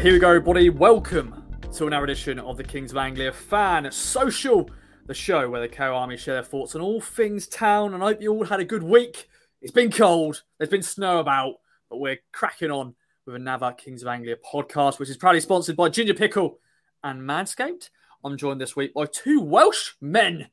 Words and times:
Here 0.00 0.12
we 0.12 0.20
go, 0.20 0.28
everybody. 0.28 0.70
Welcome 0.70 1.58
to 1.72 1.88
another 1.88 2.04
edition 2.04 2.38
of 2.38 2.56
the 2.56 2.62
Kings 2.62 2.92
of 2.92 2.98
Anglia 2.98 3.32
Fan 3.32 3.90
Social, 3.90 4.70
the 5.06 5.12
show 5.12 5.50
where 5.50 5.60
the 5.60 5.68
KO 5.68 5.92
Army 5.92 6.16
share 6.16 6.34
their 6.34 6.44
thoughts 6.44 6.76
on 6.76 6.80
all 6.80 7.00
things 7.00 7.48
town. 7.48 7.94
And 7.94 8.02
I 8.04 8.06
hope 8.06 8.22
you 8.22 8.32
all 8.32 8.44
had 8.44 8.60
a 8.60 8.64
good 8.64 8.84
week. 8.84 9.28
It's 9.60 9.72
been 9.72 9.90
cold, 9.90 10.44
there's 10.56 10.70
been 10.70 10.84
snow 10.84 11.18
about, 11.18 11.54
but 11.90 11.98
we're 11.98 12.20
cracking 12.32 12.70
on 12.70 12.94
with 13.26 13.34
another 13.34 13.72
Kings 13.72 14.02
of 14.02 14.08
Anglia 14.08 14.36
podcast, 14.36 15.00
which 15.00 15.10
is 15.10 15.16
proudly 15.16 15.40
sponsored 15.40 15.74
by 15.74 15.88
Ginger 15.88 16.14
Pickle 16.14 16.60
and 17.02 17.22
Manscaped. 17.22 17.90
I'm 18.24 18.36
joined 18.36 18.60
this 18.60 18.76
week 18.76 18.94
by 18.94 19.06
two 19.06 19.40
Welsh 19.40 19.94
men, 20.00 20.50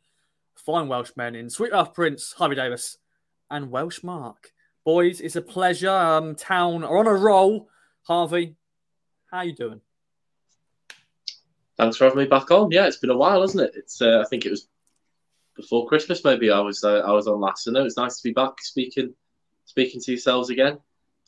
fine 0.55 0.88
Welsh 0.88 1.11
men 1.16 1.36
in 1.36 1.52
Sweet 1.52 1.69
Earth 1.71 1.93
Prince, 1.93 2.33
Harvey 2.33 2.55
Davis, 2.55 2.97
and 3.52 3.69
Welsh 3.69 4.02
Mark. 4.02 4.54
Boys, 4.83 5.21
it's 5.21 5.36
a 5.36 5.41
pleasure. 5.41 5.91
Um, 5.91 6.33
town 6.33 6.83
are 6.83 6.97
on 6.97 7.05
a 7.05 7.14
roll. 7.14 7.69
Harvey, 8.07 8.55
how 9.32 9.42
you 9.42 9.54
doing? 9.54 9.82
Thanks 11.78 11.97
for 11.97 12.06
having 12.06 12.20
me 12.20 12.25
back 12.25 12.52
on. 12.52 12.71
Yeah, 12.71 12.88
it's 12.88 12.97
been 12.97 13.10
a 13.10 13.18
while, 13.18 13.42
hasn't 13.42 13.64
it? 13.64 13.74
It's 13.75 14.02
uh, 14.02 14.21
I 14.21 14.29
think 14.29 14.46
it 14.46 14.52
was 14.52 14.68
before 15.56 15.88
Christmas. 15.88 16.24
Maybe 16.24 16.50
I 16.52 16.60
was 16.60 16.83
uh, 16.83 17.00
I 17.00 17.11
was 17.11 17.28
on 17.28 17.42
last. 17.42 17.66
So 17.66 17.71
no, 17.71 17.83
it's 17.83 17.97
nice 17.97 18.18
to 18.18 18.24
be 18.24 18.33
back 18.33 18.61
speaking 18.61 19.14
speaking 19.66 20.02
to 20.02 20.11
yourselves 20.11 20.50
again. 20.50 20.80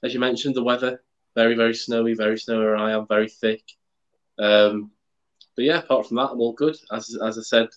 As 0.04 0.14
you 0.14 0.20
mentioned, 0.20 0.56
the 0.56 0.64
weather 0.64 1.02
very 1.38 1.56
very 1.56 1.76
snowy, 1.76 2.16
very 2.16 2.38
snowy 2.38 2.66
where 2.66 2.76
I 2.76 2.94
am, 2.94 3.06
very 3.08 3.30
thick. 3.30 3.64
Um, 4.40 4.92
but 5.56 5.66
yeah, 5.66 5.80
apart 5.80 6.08
from 6.08 6.18
that, 6.18 6.32
I'm 6.32 6.42
all 6.42 6.54
good. 6.54 6.76
As 6.92 7.16
as 7.24 7.38
I 7.38 7.42
said 7.42 7.68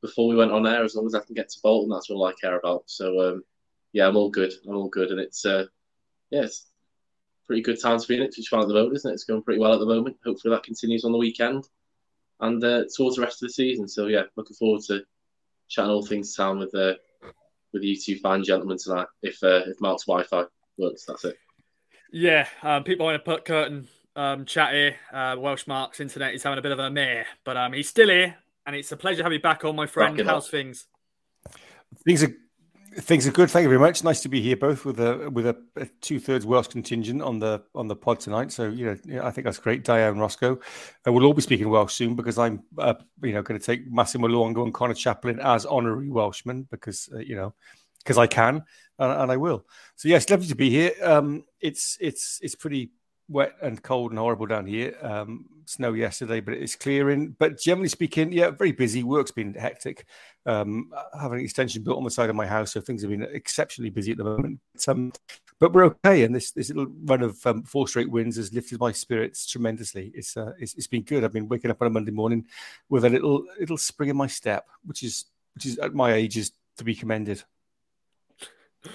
before 0.00 0.28
we 0.28 0.36
went 0.36 0.52
on 0.52 0.66
air, 0.66 0.84
as 0.84 0.94
long 0.94 1.06
as 1.06 1.16
I 1.16 1.20
can 1.20 1.34
get 1.34 1.48
to 1.48 1.60
Bolton, 1.60 1.90
that's 1.90 2.10
all 2.10 2.24
I 2.24 2.32
care 2.34 2.56
about. 2.56 2.84
So 2.86 3.06
um, 3.28 3.44
yeah, 3.92 4.06
I'm 4.06 4.16
all 4.16 4.30
good. 4.30 4.52
I'm 4.66 4.76
all 4.76 4.88
good, 4.88 5.10
and 5.10 5.18
it's 5.18 5.44
uh, 5.44 5.64
yeah, 6.30 6.46
pretty 7.48 7.62
good 7.62 7.80
time 7.80 7.98
to 7.98 8.06
be 8.06 8.14
in 8.14 8.22
Ipswich 8.22 8.48
fan 8.48 8.60
at 8.60 8.68
the 8.68 8.74
moment, 8.74 8.94
isn't 8.94 9.10
it? 9.10 9.14
It's 9.14 9.24
going 9.24 9.42
pretty 9.42 9.58
well 9.58 9.72
at 9.72 9.80
the 9.80 9.86
moment. 9.86 10.18
Hopefully 10.24 10.54
that 10.54 10.62
continues 10.62 11.04
on 11.04 11.12
the 11.12 11.18
weekend 11.18 11.64
and 12.40 12.62
uh, 12.62 12.84
towards 12.94 13.16
the 13.16 13.22
rest 13.22 13.42
of 13.42 13.48
the 13.48 13.52
season. 13.52 13.88
So 13.88 14.06
yeah, 14.06 14.24
looking 14.36 14.54
forward 14.54 14.82
to 14.84 15.02
chatting 15.68 15.90
all 15.90 16.04
things 16.04 16.36
town 16.36 16.58
with 16.58 16.74
uh, 16.74 16.94
with 17.72 17.82
you 17.82 17.96
two 17.96 18.18
fine 18.18 18.44
gentlemen 18.44 18.78
tonight. 18.78 19.08
If 19.22 19.42
uh, 19.42 19.62
if 19.66 19.80
Mark's 19.80 20.04
Wi-Fi 20.04 20.44
works, 20.76 21.04
that's 21.06 21.24
it. 21.24 21.38
Yeah, 22.12 22.46
um, 22.62 22.84
people 22.84 23.06
want 23.06 23.16
to 23.16 23.30
put 23.30 23.44
curtain 23.44 23.88
um, 24.14 24.44
chat 24.44 24.72
here. 24.72 24.96
Uh, 25.12 25.36
Welsh 25.38 25.66
Mark's 25.66 26.00
internet 26.00 26.34
is 26.34 26.42
having 26.42 26.58
a 26.58 26.62
bit 26.62 26.72
of 26.72 26.78
a 26.78 26.90
mare, 26.90 27.26
but 27.44 27.56
um, 27.56 27.72
he's 27.72 27.88
still 27.88 28.08
here, 28.08 28.36
and 28.66 28.76
it's 28.76 28.92
a 28.92 28.96
pleasure 28.96 29.18
to 29.18 29.22
have 29.24 29.32
you 29.32 29.40
back 29.40 29.64
on, 29.64 29.74
my 29.74 29.86
friend. 29.86 30.20
How's 30.20 30.48
things? 30.48 30.86
Things 32.04 32.22
are 32.22 32.34
Things 32.96 33.26
are 33.26 33.32
good. 33.32 33.50
Thank 33.50 33.64
you 33.64 33.68
very 33.68 33.80
much. 33.80 34.02
Nice 34.02 34.20
to 34.22 34.28
be 34.28 34.40
here, 34.40 34.56
both 34.56 34.84
with 34.84 34.98
a 35.00 35.30
with 35.30 35.46
a, 35.46 35.56
a 35.76 35.86
two 36.00 36.18
thirds 36.18 36.46
Welsh 36.46 36.68
contingent 36.68 37.22
on 37.22 37.38
the 37.38 37.62
on 37.74 37.86
the 37.86 37.96
pod 37.96 38.20
tonight. 38.20 38.50
So 38.50 38.68
you 38.68 38.86
know, 39.06 39.22
I 39.22 39.30
think 39.30 39.44
that's 39.44 39.58
great. 39.58 39.84
Diane 39.84 40.18
Roscoe, 40.18 40.58
uh, 41.06 41.12
we'll 41.12 41.24
all 41.24 41.34
be 41.34 41.42
speaking 41.42 41.68
Welsh 41.68 41.94
soon 41.94 42.14
because 42.14 42.38
I'm 42.38 42.62
uh, 42.78 42.94
you 43.22 43.32
know 43.32 43.42
going 43.42 43.58
to 43.58 43.64
take 43.64 43.90
Massimo 43.90 44.28
Luongo 44.28 44.64
and 44.64 44.72
Conor 44.72 44.94
Chaplin 44.94 45.38
as 45.40 45.66
honorary 45.66 46.08
Welshmen 46.08 46.68
because 46.70 47.08
uh, 47.14 47.18
you 47.18 47.36
know 47.36 47.54
because 47.98 48.18
I 48.18 48.26
can 48.26 48.64
and, 48.98 49.12
and, 49.12 49.32
I 49.32 49.36
will. 49.36 49.66
So 49.96 50.08
yes, 50.08 50.28
lovely 50.30 50.46
to 50.46 50.54
be 50.54 50.70
here. 50.70 50.92
Um, 51.02 51.44
it's 51.60 51.98
it's 52.00 52.38
it's 52.42 52.54
pretty 52.54 52.90
wet 53.28 53.54
and 53.62 53.82
cold 53.82 54.10
and 54.10 54.18
horrible 54.18 54.46
down 54.46 54.66
here. 54.66 54.96
Um, 55.02 55.46
snow 55.66 55.92
yesterday, 55.92 56.40
but 56.40 56.54
it's 56.54 56.76
clearing. 56.76 57.36
But 57.38 57.58
generally 57.60 57.88
speaking, 57.88 58.32
yeah, 58.32 58.50
very 58.50 58.72
busy. 58.72 59.02
Work's 59.02 59.30
been 59.30 59.54
hectic. 59.54 60.06
Um, 60.46 60.90
I 61.14 61.22
have 61.22 61.32
an 61.32 61.40
extension 61.40 61.82
built 61.82 61.98
on 61.98 62.04
the 62.04 62.10
side 62.10 62.30
of 62.30 62.36
my 62.36 62.46
house, 62.46 62.72
so 62.72 62.80
things 62.80 63.02
have 63.02 63.10
been 63.10 63.22
exceptionally 63.22 63.90
busy 63.90 64.12
at 64.12 64.18
the 64.18 64.24
moment. 64.24 64.60
Um, 64.86 65.12
but 65.60 65.72
we're 65.72 65.84
okay, 65.84 66.22
and 66.22 66.34
this 66.34 66.52
this 66.52 66.68
little 66.68 66.92
run 67.04 67.22
of 67.22 67.44
um, 67.46 67.64
four 67.64 67.88
straight 67.88 68.10
wins 68.10 68.36
has 68.36 68.52
lifted 68.54 68.80
my 68.80 68.92
spirits 68.92 69.46
tremendously. 69.46 70.12
It's, 70.14 70.36
uh, 70.36 70.52
it's 70.58 70.74
it's 70.74 70.86
been 70.86 71.02
good. 71.02 71.24
I've 71.24 71.32
been 71.32 71.48
waking 71.48 71.70
up 71.70 71.82
on 71.82 71.88
a 71.88 71.90
Monday 71.90 72.12
morning 72.12 72.46
with 72.88 73.04
a 73.04 73.10
little 73.10 73.44
little 73.58 73.76
spring 73.76 74.10
in 74.10 74.16
my 74.16 74.28
step, 74.28 74.66
which 74.84 75.02
is 75.02 75.26
which 75.54 75.66
is 75.66 75.78
at 75.78 75.94
my 75.94 76.12
age 76.12 76.36
is 76.36 76.52
to 76.76 76.84
be 76.84 76.94
commended. 76.94 77.42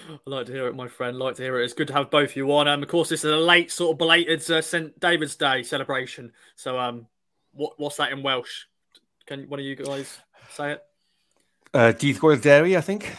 I 0.10 0.30
like 0.30 0.46
to 0.48 0.52
hear 0.52 0.68
it, 0.68 0.76
my 0.76 0.88
friend. 0.88 1.16
I 1.16 1.20
like 1.20 1.36
to 1.36 1.44
hear 1.44 1.60
it. 1.60 1.66
It's 1.66 1.74
good 1.74 1.88
to 1.88 1.94
have 1.94 2.10
both 2.10 2.32
of 2.32 2.36
you 2.36 2.52
on. 2.54 2.68
Um, 2.68 2.84
of 2.84 2.90
course, 2.90 3.10
this 3.10 3.24
is 3.24 3.32
a 3.32 3.38
late 3.38 3.72
sort 3.72 3.94
of 3.94 3.98
belated 3.98 4.50
uh, 4.50 4.62
St 4.62 5.00
David's 5.00 5.36
Day 5.36 5.64
celebration. 5.64 6.32
So, 6.56 6.80
um, 6.80 7.08
what 7.54 7.74
what's 7.78 7.98
that 7.98 8.12
in 8.12 8.24
Welsh? 8.24 8.66
Can 9.26 9.48
one 9.50 9.60
of 9.60 9.66
you 9.66 9.76
guys 9.76 10.20
say 10.50 10.74
it? 10.74 10.84
Uh, 11.74 11.92
Dydd 11.92 12.42
Dairy, 12.42 12.78
I 12.78 12.82
think. 12.82 13.16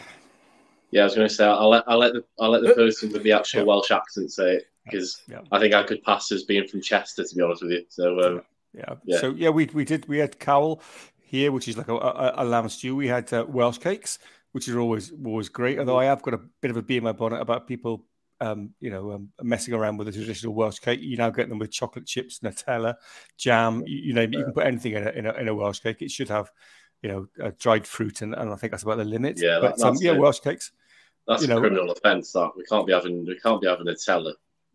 Yeah, 0.90 1.02
I 1.02 1.04
was 1.04 1.16
going 1.16 1.28
to 1.28 1.34
say 1.34 1.44
I'll 1.44 1.70
let 1.70 1.84
I'll 1.88 1.98
let 1.98 2.12
the 2.12 2.24
I'll 2.38 2.50
let 2.50 2.62
the 2.62 2.74
person 2.74 3.12
with 3.12 3.24
the 3.24 3.32
actual 3.32 3.60
yeah. 3.60 3.66
Welsh 3.66 3.90
accent 3.90 4.32
say 4.32 4.56
it 4.56 4.68
because 4.84 5.22
yeah. 5.26 5.40
I 5.50 5.58
think 5.58 5.74
I 5.74 5.82
could 5.82 6.02
pass 6.04 6.30
as 6.30 6.44
being 6.44 6.68
from 6.68 6.80
Chester, 6.80 7.24
to 7.24 7.34
be 7.34 7.42
honest 7.42 7.62
with 7.62 7.72
you. 7.72 7.84
So 7.88 8.20
um, 8.20 8.42
yeah. 8.72 8.94
yeah. 9.04 9.18
so 9.18 9.30
yeah, 9.32 9.48
we 9.48 9.66
we 9.66 9.84
did 9.84 10.06
we 10.06 10.18
had 10.18 10.38
cawl 10.38 10.80
here, 11.20 11.50
which 11.50 11.66
is 11.66 11.76
like 11.76 11.88
a, 11.88 11.96
a, 11.96 12.34
a 12.36 12.44
lamb 12.44 12.68
stew. 12.68 12.94
We 12.94 13.08
had 13.08 13.32
uh, 13.32 13.44
Welsh 13.48 13.78
cakes 13.78 14.20
which 14.54 14.68
is 14.68 14.76
always 14.76 15.12
always 15.24 15.48
great. 15.48 15.80
Although 15.80 15.98
I 15.98 16.04
have 16.04 16.22
got 16.22 16.34
a 16.34 16.40
bit 16.62 16.70
of 16.70 16.76
a 16.76 16.82
bee 16.82 16.96
in 16.96 17.02
my 17.02 17.10
bonnet 17.10 17.40
about 17.40 17.66
people, 17.66 18.06
um, 18.40 18.70
you 18.78 18.88
know, 18.88 19.10
um, 19.10 19.30
messing 19.42 19.74
around 19.74 19.96
with 19.96 20.06
the 20.06 20.12
traditional 20.12 20.54
Welsh 20.54 20.78
cake. 20.78 21.00
You 21.02 21.16
now 21.16 21.30
get 21.30 21.48
them 21.48 21.58
with 21.58 21.72
chocolate 21.72 22.06
chips, 22.06 22.38
Nutella, 22.38 22.94
jam. 23.36 23.82
You, 23.84 23.98
you 23.98 24.12
know, 24.12 24.22
you 24.22 24.44
can 24.44 24.52
put 24.52 24.64
anything 24.64 24.92
in 24.92 25.08
a, 25.08 25.10
in 25.10 25.26
a, 25.26 25.32
in 25.32 25.48
a 25.48 25.54
Welsh 25.54 25.80
cake. 25.80 26.02
It 26.02 26.12
should 26.12 26.28
have, 26.28 26.52
you 27.02 27.28
know, 27.40 27.50
dried 27.58 27.84
fruit, 27.84 28.22
and, 28.22 28.32
and 28.32 28.52
I 28.52 28.54
think 28.54 28.70
that's 28.70 28.84
about 28.84 28.98
the 28.98 29.04
limit. 29.04 29.40
Yeah, 29.42 29.58
but 29.60 29.82
um, 29.82 29.96
yeah, 30.00 30.12
Welsh 30.12 30.38
cakes. 30.38 30.70
That's 31.26 31.42
you 31.42 31.50
a 31.50 31.54
know, 31.56 31.60
criminal 31.60 31.90
offence. 31.90 32.30
That 32.30 32.52
we 32.56 32.62
can't 32.62 32.86
be 32.86 32.92
having 32.92 33.26
we 33.26 33.36
can't 33.40 33.60
be 33.60 33.66
having 33.66 33.86
Nutella. 33.86 34.34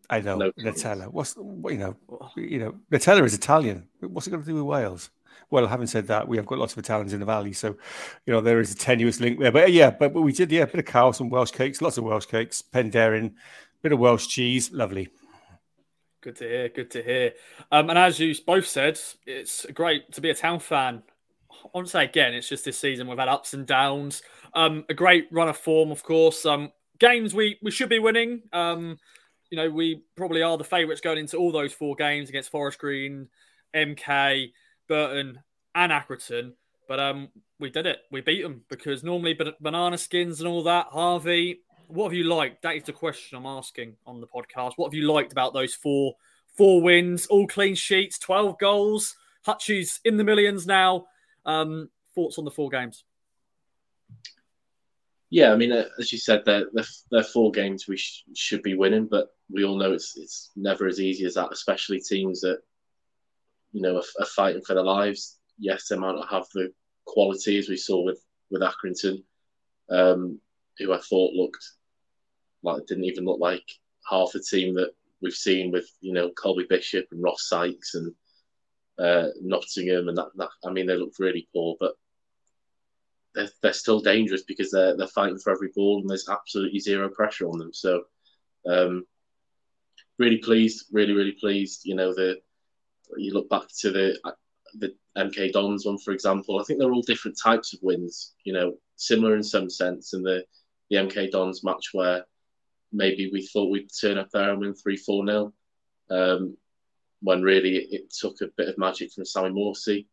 I 0.10 0.20
know 0.20 0.36
no 0.36 0.52
Nutella. 0.60 1.08
What's 1.08 1.38
you 1.38 1.78
know, 1.78 1.96
you 2.36 2.60
know, 2.60 2.76
Nutella 2.92 3.24
is 3.24 3.34
Italian. 3.34 3.88
What's 4.02 4.28
it 4.28 4.32
got 4.32 4.42
to 4.42 4.46
do 4.46 4.56
with 4.56 4.64
Wales? 4.64 5.10
Well, 5.50 5.68
having 5.68 5.88
said 5.88 6.08
that, 6.08 6.28
we 6.28 6.38
have 6.38 6.46
got 6.46 6.60
lots 6.60 6.74
of 6.74 6.80
Italians 6.80 7.14
in 7.14 7.20
the 7.20 7.26
valley, 7.26 7.54
so 7.54 7.76
you 8.26 8.34
know 8.34 8.42
there 8.42 8.60
is 8.60 8.72
a 8.72 8.78
tenuous 8.78 9.20
link 9.20 9.40
there. 9.40 9.52
But 9.52 9.72
yeah, 9.74 9.90
but, 9.90 10.14
but 10.14 10.22
we 10.22 10.32
did 10.32 10.52
yeah, 10.52 10.64
a 10.64 10.68
bit 10.68 10.80
of 10.80 10.86
cawl, 10.86 11.14
some 11.14 11.30
Welsh 11.30 11.52
cakes, 11.52 11.82
lots 11.82 11.98
of 11.98 12.04
Welsh 12.04 12.26
cakes, 12.26 12.62
Penderyn, 12.62 13.34
bit 13.82 13.92
of 13.92 14.00
Welsh 14.00 14.28
cheese, 14.28 14.72
lovely. 14.72 15.10
Good 16.22 16.36
to 16.38 16.44
hear. 16.44 16.70
Good 16.70 16.92
to 16.92 17.02
hear. 17.02 17.34
Um, 17.72 17.90
and 17.90 17.98
as 17.98 18.20
you 18.20 18.36
both 18.46 18.68
said, 18.68 19.00
it's 19.26 19.66
great 19.74 20.12
to 20.14 20.22
be 20.22 20.30
a 20.30 20.36
town 20.36 20.60
fan. 20.60 21.02
I 21.52 21.68
want 21.74 21.88
to 21.88 21.92
say 21.92 22.04
again, 22.04 22.34
it's 22.34 22.50
just 22.50 22.66
this 22.66 22.78
season 22.78 23.08
we've 23.08 23.18
had 23.18 23.30
ups 23.30 23.54
and 23.54 23.66
downs. 23.66 24.22
Um, 24.54 24.84
a 24.90 24.94
great 24.94 25.28
run 25.32 25.48
of 25.48 25.58
form, 25.58 25.92
of 25.92 26.04
course. 26.04 26.46
Um, 26.46 26.72
games 27.00 27.34
we 27.34 27.58
we 27.62 27.72
should 27.72 27.90
be 27.90 28.00
winning. 28.00 28.42
Um, 28.52 28.98
you 29.50 29.58
know, 29.58 29.70
we 29.70 30.04
probably 30.16 30.42
are 30.42 30.58
the 30.58 30.64
favourites 30.64 31.02
going 31.02 31.18
into 31.18 31.38
all 31.38 31.52
those 31.52 31.74
four 31.74 31.96
games 31.96 32.30
against 32.30 32.52
Forest 32.52 32.80
Green, 32.80 33.30
MK. 33.74 34.52
Burton, 34.90 35.40
and 35.74 35.92
Accrington. 35.94 36.54
But 36.90 37.00
um, 37.00 37.30
we 37.60 37.70
did 37.70 37.86
it. 37.86 38.00
We 38.12 38.20
beat 38.20 38.42
them 38.42 38.64
because 38.68 39.04
normally 39.04 39.38
banana 39.62 39.98
skins 39.98 40.42
and 40.42 40.50
all 40.50 40.64
that. 40.64 40.88
Harvey, 40.88 41.62
what 41.88 42.06
have 42.06 42.14
you 42.14 42.26
liked? 42.26 42.64
That 42.64 42.76
is 42.76 42.84
the 42.84 42.94
question 42.94 43.38
I'm 43.38 43.46
asking 43.46 43.96
on 44.06 44.20
the 44.20 44.28
podcast. 44.28 44.74
What 44.76 44.88
have 44.88 44.94
you 44.94 45.10
liked 45.10 45.32
about 45.32 45.54
those 45.54 45.74
four 45.74 46.16
four 46.58 46.82
wins, 46.82 47.28
all 47.28 47.48
clean 47.48 47.76
sheets, 47.76 48.20
twelve 48.20 48.60
goals? 48.60 49.16
Hutchie's 49.46 50.02
in 50.04 50.18
the 50.18 50.24
millions 50.24 50.68
now. 50.68 51.06
Um, 51.46 51.90
thoughts 52.14 52.38
on 52.38 52.46
the 52.46 52.52
four 52.52 52.70
games? 52.70 53.06
Yeah, 55.30 55.54
I 55.54 55.56
mean, 55.56 55.72
uh, 55.72 55.86
as 56.00 56.12
you 56.12 56.18
said, 56.18 56.42
they're, 56.46 56.66
they're, 56.74 56.86
they're 57.12 57.24
four 57.24 57.52
games 57.52 57.88
we 57.88 57.98
sh- 57.98 58.26
should 58.34 58.64
be 58.64 58.74
winning, 58.74 59.06
but 59.06 59.28
we 59.52 59.64
all 59.64 59.78
know 59.78 59.94
it's 59.94 60.18
it's 60.18 60.50
never 60.56 60.88
as 60.88 61.00
easy 61.00 61.26
as 61.26 61.36
that, 61.36 61.52
especially 61.52 62.00
teams 62.00 62.42
that 62.42 62.62
you 63.72 63.82
know, 63.82 63.98
are, 63.98 64.04
are 64.20 64.26
fighting 64.26 64.62
for 64.62 64.74
their 64.74 64.84
lives. 64.84 65.38
Yes, 65.58 65.88
they 65.88 65.98
might 65.98 66.16
not 66.16 66.30
have 66.30 66.46
the 66.54 66.72
quality 67.06 67.58
as 67.58 67.70
we 67.70 67.78
saw 67.78 68.04
with 68.04 68.24
with 68.52 68.62
Accrington, 68.62 69.24
um, 69.90 70.40
who 70.78 70.94
I 70.94 71.00
thought 71.00 71.34
looked 71.34 71.64
like 72.64 72.86
didn't 72.88 73.06
even 73.06 73.26
look 73.26 73.40
like 73.40 73.64
half 74.10 74.32
the 74.34 74.42
team 74.42 74.76
that 74.76 74.92
we've 75.22 75.34
seen 75.34 75.72
with 75.72 75.90
you 76.02 76.14
know 76.14 76.32
Colby 76.32 76.66
Bishop 76.68 77.08
and 77.12 77.24
Ross 77.24 77.48
Sykes 77.48 77.96
and 77.96 78.14
uh, 78.98 79.28
Nottingham 79.42 80.10
and 80.10 80.18
that, 80.18 80.30
that. 80.36 80.50
I 80.66 80.72
mean, 80.72 80.86
they 80.86 80.96
looked 80.96 81.20
really 81.20 81.48
poor, 81.54 81.76
but 81.80 81.94
they're, 83.34 83.50
they're 83.62 83.74
still 83.74 84.00
dangerous 84.00 84.44
because 84.44 84.72
they're 84.72 84.96
they're 84.98 85.08
fighting 85.08 85.38
for 85.40 85.52
every 85.52 85.70
ball 85.76 86.00
and 86.00 86.10
there's 86.10 86.30
absolutely 86.30 86.80
zero 86.80 87.10
pressure 87.10 87.48
on 87.48 87.58
them. 87.58 87.74
So, 87.74 88.04
um, 88.68 89.06
really 90.18 90.38
pleased, 90.38 90.86
really 90.92 91.14
really 91.14 91.36
pleased. 91.40 91.82
You 91.86 91.96
know 91.96 92.14
the 92.14 92.40
you 93.18 93.34
look 93.34 93.50
back 93.50 93.64
to 93.80 93.92
the 93.92 94.18
the 94.76 94.94
MK 95.18 95.52
Dons 95.52 95.86
one, 95.86 95.98
for 95.98 96.12
example. 96.12 96.60
I 96.60 96.64
think 96.64 96.80
they're 96.80 96.92
all 96.92 97.02
different 97.02 97.38
types 97.42 97.74
of 97.74 97.80
wins. 97.82 98.34
You 98.44 98.54
know, 98.54 98.74
similar 98.96 99.36
in 99.36 99.44
some 99.44 99.70
sense. 99.70 100.14
And 100.14 100.26
the 100.26 100.44
the 100.90 100.98
MK 100.98 101.32
Dons 101.32 101.64
match 101.64 101.90
where 101.94 102.26
maybe 102.92 103.30
we 103.32 103.46
thought 103.46 103.70
we'd 103.70 103.90
turn 104.00 104.18
up 104.18 104.30
there 104.32 104.52
and 104.52 104.60
win 104.60 104.74
three 104.74 104.98
four 104.98 105.24
nil, 105.24 105.54
um, 106.10 106.58
when 107.22 107.42
really 107.42 107.78
it, 107.78 107.88
it, 107.92 108.14
took 108.14 108.42
a 108.42 108.48
bit 108.58 108.70
of 108.70 108.78
magic 108.78 109.12
from 109.12 109.26
Sammy 109.26 109.50
Morsy. 109.50 110.06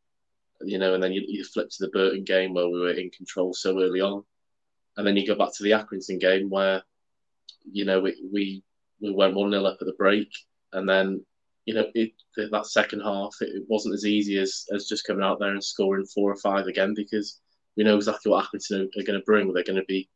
You 0.63 0.79
know, 0.79 0.95
and 0.95 1.03
then 1.03 1.13
you, 1.13 1.23
you 1.27 1.45
flip 1.45 1.69
to 1.69 1.85
the 1.85 1.91
Burton 1.91 2.25
game 2.25 2.55
where 2.55 2.69
we 2.69 2.81
were 2.81 2.93
in 2.93 3.11
control 3.11 3.53
so 3.53 3.79
early 3.83 4.01
on, 4.01 4.25
and 4.97 5.07
then 5.07 5.17
you 5.17 5.27
go 5.27 5.35
back 5.35 5.55
to 5.55 5.63
the 5.63 5.73
Accrington 5.73 6.19
game 6.19 6.49
where, 6.49 6.83
you 7.71 7.85
know, 7.85 8.01
we 8.01 8.17
we, 8.33 8.63
we 9.01 9.13
went 9.13 9.35
one 9.35 9.51
0 9.51 9.65
up 9.65 9.77
at 9.81 9.87
the 9.87 9.93
break, 9.93 10.31
and 10.73 10.89
then 10.89 11.25
you 11.67 11.75
know, 11.75 11.87
it, 11.95 12.13
that 12.37 12.67
second 12.67 13.01
half, 13.01 13.35
it, 13.41 13.65
wasn't 13.69 13.95
as 13.95 14.07
easy 14.07 14.39
as, 14.39 14.65
as 14.73 14.87
just 14.87 15.07
coming 15.07 15.25
out 15.25 15.41
there 15.41 15.51
and 15.51 15.63
scoring 15.63 16.07
four 16.07 16.31
or 16.31 16.37
five 16.37 16.67
again 16.67 16.95
because 16.95 17.41
we 17.77 17.85
know 17.85 17.97
exactly 17.97 18.31
what 18.31 18.45
Accrington 18.45 18.83
are, 18.83 19.01
are 19.01 19.05
going 19.05 19.19
to 19.19 19.25
bring. 19.27 19.53
They're 19.53 19.65
going 19.65 19.81
to 19.81 19.85
be, 19.87 20.09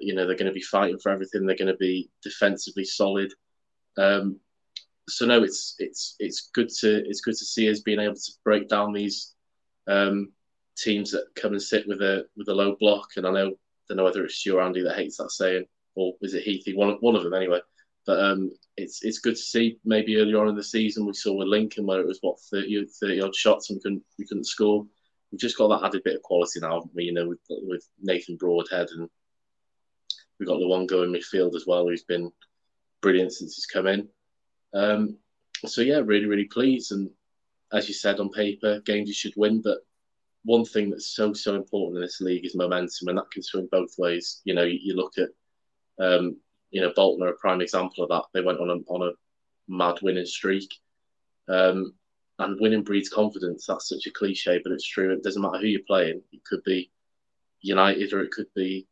you 0.00 0.14
know, 0.14 0.26
they're 0.26 0.36
going 0.36 0.46
to 0.46 0.52
be 0.52 0.62
fighting 0.62 0.98
for 0.98 1.10
everything. 1.10 1.44
They're 1.44 1.56
going 1.56 1.68
to 1.68 1.76
be 1.76 2.08
defensively 2.22 2.84
solid. 2.84 3.32
Um, 3.98 4.38
so 5.08 5.26
no, 5.26 5.42
it's 5.42 5.74
it's 5.78 6.14
it's 6.20 6.50
good 6.54 6.68
to 6.80 7.04
it's 7.06 7.20
good 7.20 7.36
to 7.36 7.44
see 7.44 7.68
us 7.68 7.80
being 7.80 7.98
able 7.98 8.14
to 8.14 8.32
break 8.44 8.68
down 8.68 8.92
these 8.92 9.34
um, 9.88 10.32
teams 10.78 11.10
that 11.10 11.26
come 11.34 11.52
and 11.52 11.62
sit 11.62 11.88
with 11.88 12.00
a 12.00 12.26
with 12.36 12.48
a 12.48 12.54
low 12.54 12.76
block. 12.78 13.08
And 13.16 13.26
I 13.26 13.32
know 13.32 13.52
don't 13.88 13.96
know 13.96 14.04
whether 14.04 14.24
it's 14.24 14.36
Stu 14.36 14.56
or 14.56 14.62
Andy 14.62 14.82
that 14.82 14.96
hates 14.96 15.16
that 15.16 15.32
saying, 15.32 15.64
or 15.96 16.14
is 16.22 16.34
it 16.34 16.44
Heathy? 16.44 16.76
One 16.76 16.96
one 17.00 17.16
of 17.16 17.24
them 17.24 17.34
anyway. 17.34 17.60
But 18.06 18.20
um, 18.20 18.50
it's 18.76 19.04
it's 19.04 19.18
good 19.18 19.36
to 19.36 19.42
see. 19.42 19.78
Maybe 19.84 20.16
earlier 20.16 20.40
on 20.40 20.48
in 20.48 20.56
the 20.56 20.62
season 20.62 21.06
we 21.06 21.14
saw 21.14 21.34
with 21.34 21.48
Lincoln 21.48 21.86
where 21.86 22.00
it 22.00 22.06
was 22.06 22.18
what 22.22 22.40
30, 22.50 22.86
30 23.00 23.20
odd 23.20 23.36
shots 23.36 23.70
and 23.70 23.76
we 23.76 23.82
couldn't 23.82 24.02
we 24.18 24.26
couldn't 24.26 24.44
score. 24.44 24.86
We've 25.30 25.40
just 25.40 25.58
got 25.58 25.68
that 25.68 25.86
added 25.86 26.02
bit 26.04 26.16
of 26.16 26.22
quality 26.22 26.60
now. 26.60 26.88
You 26.94 27.12
know, 27.12 27.28
with, 27.28 27.38
with 27.48 27.86
Nathan 28.00 28.36
Broadhead 28.36 28.88
and 28.90 29.08
we've 30.38 30.48
got 30.48 30.58
Luongo 30.58 31.04
in 31.04 31.12
midfield 31.12 31.54
as 31.54 31.66
well, 31.66 31.86
who's 31.86 32.04
been 32.04 32.32
brilliant 33.02 33.32
since 33.32 33.54
he's 33.54 33.66
come 33.66 33.86
in. 33.86 34.08
Um, 34.74 35.18
so 35.66 35.82
yeah, 35.82 36.00
really 36.04 36.26
really 36.26 36.46
pleased. 36.46 36.92
And 36.92 37.10
as 37.72 37.86
you 37.86 37.94
said 37.94 38.18
on 38.18 38.30
paper, 38.30 38.80
games 38.80 39.08
you 39.08 39.14
should 39.14 39.34
win. 39.36 39.60
But 39.60 39.78
one 40.44 40.64
thing 40.64 40.90
that's 40.90 41.14
so 41.14 41.32
so 41.32 41.54
important 41.54 41.96
in 41.96 42.02
this 42.02 42.20
league 42.20 42.46
is 42.46 42.56
momentum, 42.56 43.08
and 43.08 43.18
that 43.18 43.30
can 43.30 43.42
swing 43.42 43.68
both 43.70 43.94
ways. 43.98 44.40
You 44.44 44.54
know, 44.54 44.64
you, 44.64 44.78
you 44.80 44.94
look 44.96 45.14
at 45.18 45.28
um, 46.02 46.36
you 46.70 46.80
know, 46.80 46.92
Bolton 46.94 47.26
are 47.26 47.30
a 47.30 47.36
prime 47.36 47.60
example 47.60 48.04
of 48.04 48.10
that. 48.10 48.24
They 48.32 48.42
went 48.42 48.60
on 48.60 48.70
a 48.70 48.92
on 48.92 49.08
a 49.08 49.12
mad 49.68 49.98
winning 50.02 50.26
streak, 50.26 50.72
um, 51.48 51.94
and 52.38 52.60
winning 52.60 52.82
breeds 52.82 53.08
confidence. 53.08 53.66
That's 53.66 53.88
such 53.88 54.06
a 54.06 54.10
cliche, 54.10 54.60
but 54.62 54.72
it's 54.72 54.86
true. 54.86 55.12
It 55.12 55.22
doesn't 55.22 55.42
matter 55.42 55.58
who 55.58 55.66
you're 55.66 55.80
playing. 55.86 56.22
It 56.32 56.44
could 56.44 56.62
be 56.64 56.90
United 57.62 58.12
or 58.12 58.22
it 58.22 58.30
could 58.30 58.46
be 58.54 58.86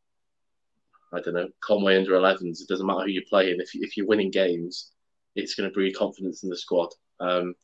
I 1.13 1.21
don't 1.21 1.35
know 1.35 1.49
Conway 1.61 1.97
under 1.97 2.13
11s. 2.13 2.61
It 2.61 2.69
doesn't 2.69 2.87
matter 2.87 3.05
who 3.05 3.13
you're 3.13 3.23
playing. 3.29 3.61
If 3.61 3.71
if 3.75 3.97
you're 3.97 4.07
winning 4.07 4.31
games, 4.31 4.93
it's 5.35 5.55
going 5.55 5.69
to 5.69 5.75
breed 5.75 5.97
confidence 5.97 6.43
in 6.43 6.51
the 6.51 6.57
squad. 6.57 6.91
Um, 7.21 7.55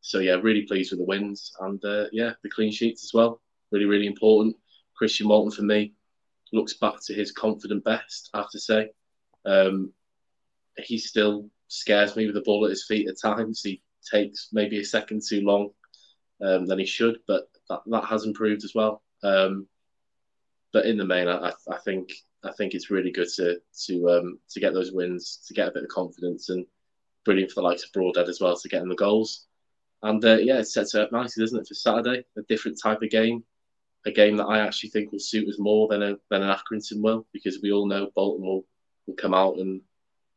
so 0.00 0.18
yeah, 0.18 0.34
really 0.34 0.62
pleased 0.62 0.92
with 0.92 1.00
the 1.00 1.04
wins 1.04 1.52
and 1.60 1.82
uh, 1.84 2.06
yeah, 2.12 2.32
the 2.42 2.50
clean 2.50 2.72
sheets 2.72 3.04
as 3.04 3.12
well. 3.14 3.40
Really, 3.70 3.86
really 3.86 4.06
important. 4.06 4.56
Christian 4.94 5.28
Walton 5.28 5.50
for 5.50 5.62
me 5.62 5.94
looks 6.52 6.74
back 6.74 6.94
to 7.06 7.14
his 7.14 7.32
confident 7.32 7.84
best. 7.84 8.30
I 8.34 8.38
have 8.38 8.50
to 8.50 8.60
say. 8.60 8.90
Um, 9.44 9.92
he 10.76 10.98
still 10.98 11.48
scares 11.68 12.16
me 12.16 12.26
with 12.26 12.34
the 12.34 12.42
ball 12.42 12.64
at 12.64 12.70
his 12.70 12.84
feet 12.86 13.08
at 13.08 13.20
times. 13.20 13.62
He 13.62 13.82
takes 14.10 14.48
maybe 14.52 14.78
a 14.80 14.84
second 14.84 15.22
too 15.26 15.42
long 15.42 15.70
um, 16.42 16.66
than 16.66 16.78
he 16.78 16.86
should, 16.86 17.18
but 17.26 17.44
that, 17.68 17.80
that 17.86 18.04
has 18.04 18.24
improved 18.24 18.64
as 18.64 18.74
well. 18.74 19.02
Um, 19.22 19.66
but 20.72 20.86
in 20.86 20.96
the 20.96 21.04
main, 21.04 21.28
I, 21.28 21.52
I, 21.70 21.78
think 21.84 22.12
I 22.42 22.52
think 22.52 22.74
it's 22.74 22.90
really 22.90 23.10
good 23.10 23.28
to 23.36 23.58
to 23.86 24.10
um, 24.10 24.38
to 24.50 24.60
get 24.60 24.72
those 24.72 24.92
wins, 24.92 25.44
to 25.46 25.54
get 25.54 25.68
a 25.68 25.72
bit 25.72 25.84
of 25.84 25.88
confidence, 25.88 26.48
and 26.48 26.66
brilliant 27.24 27.50
for 27.52 27.60
the 27.60 27.66
likes 27.66 27.84
of 27.84 27.92
Broadhead 27.92 28.28
as 28.28 28.40
well 28.40 28.56
to 28.56 28.68
get 28.68 28.82
in 28.82 28.88
the 28.88 28.94
goals. 28.94 29.46
And 30.02 30.24
uh, 30.24 30.38
yeah, 30.38 30.58
it 30.58 30.66
sets 30.66 30.94
up 30.94 31.12
nicely, 31.12 31.42
doesn't 31.42 31.60
it, 31.60 31.68
for 31.68 31.74
Saturday? 31.74 32.24
A 32.36 32.42
different 32.48 32.80
type 32.82 33.02
of 33.02 33.10
game, 33.10 33.44
a 34.06 34.10
game 34.10 34.36
that 34.38 34.46
I 34.46 34.60
actually 34.60 34.90
think 34.90 35.12
will 35.12 35.20
suit 35.20 35.48
us 35.48 35.58
more 35.58 35.88
than 35.88 36.02
a 36.02 36.16
than 36.30 36.42
an 36.42 36.56
Accrington 36.56 37.02
will, 37.02 37.26
because 37.32 37.60
we 37.62 37.70
all 37.70 37.86
know 37.86 38.10
Bolton 38.16 38.44
will 38.44 38.64
will 39.06 39.14
come 39.14 39.34
out 39.34 39.58
and 39.58 39.80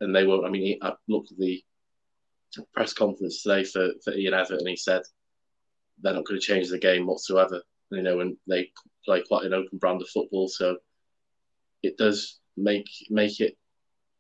and 0.02 0.16
they 0.16 0.26
won't. 0.26 0.46
I 0.46 0.50
mean, 0.50 0.78
I 0.82 0.94
looked 1.08 1.32
at 1.32 1.38
the 1.38 1.64
press 2.74 2.94
conference 2.94 3.42
today 3.42 3.64
for, 3.64 3.92
for 4.04 4.14
Ian 4.14 4.34
Evatt, 4.34 4.58
and 4.58 4.68
he 4.68 4.76
said 4.76 5.02
they're 6.02 6.14
not 6.14 6.26
going 6.26 6.40
to 6.40 6.46
change 6.46 6.70
the 6.70 6.78
game 6.78 7.08
whatsoever. 7.08 7.62
You 7.92 8.02
know, 8.02 8.20
and 8.20 8.36
they 8.48 8.72
play 9.06 9.22
quite 9.22 9.46
an 9.46 9.54
open 9.54 9.78
brand 9.78 10.02
of 10.02 10.10
football, 10.10 10.48
so 10.48 10.78
it 11.84 11.98
does 11.98 12.40
make 12.58 12.90
make 13.10 13.40
it 13.40 13.58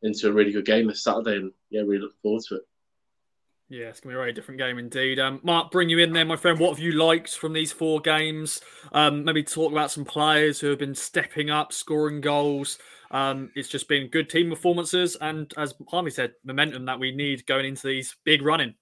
into 0.02 0.30
a 0.30 0.32
really 0.32 0.52
good 0.52 0.66
game 0.66 0.88
this 0.88 1.04
Saturday, 1.04 1.38
and 1.38 1.52
yeah, 1.70 1.82
really 1.82 2.00
looking 2.00 2.18
forward 2.22 2.44
to 2.48 2.56
it. 2.56 2.62
Yeah, 3.68 3.86
it's 3.86 4.00
going 4.00 4.14
to 4.14 4.16
be 4.16 4.20
a 4.20 4.24
very 4.24 4.34
different 4.34 4.60
game 4.60 4.78
indeed. 4.78 5.20
Um, 5.20 5.40
Mark, 5.44 5.72
bring 5.72 5.90
you 5.90 5.98
in 5.98 6.14
there, 6.14 6.24
my 6.24 6.36
friend. 6.36 6.60
What 6.60 6.70
have 6.70 6.80
you 6.80 6.92
liked 6.92 7.36
from 7.36 7.54
these 7.54 7.72
four 7.72 8.00
games? 8.00 8.62
Um, 8.92 9.24
maybe 9.24 9.42
talk 9.42 9.72
about 9.72 9.90
some 9.90 10.06
players 10.06 10.60
who 10.60 10.68
have 10.70 10.78
been 10.78 10.94
stepping 10.94 11.50
up, 11.50 11.74
scoring 11.74 12.22
goals. 12.22 12.78
Um, 13.10 13.50
it's 13.56 13.70
just 13.70 13.88
been 13.88 14.10
good 14.10 14.30
team 14.30 14.50
performances, 14.50 15.16
and 15.20 15.52
as 15.58 15.74
Harvey 15.90 16.12
said, 16.12 16.34
momentum 16.44 16.86
that 16.86 17.00
we 17.00 17.16
need 17.16 17.46
going 17.48 17.66
into 17.66 17.88
these 17.88 18.16
big 18.24 18.44
running. 18.44 18.76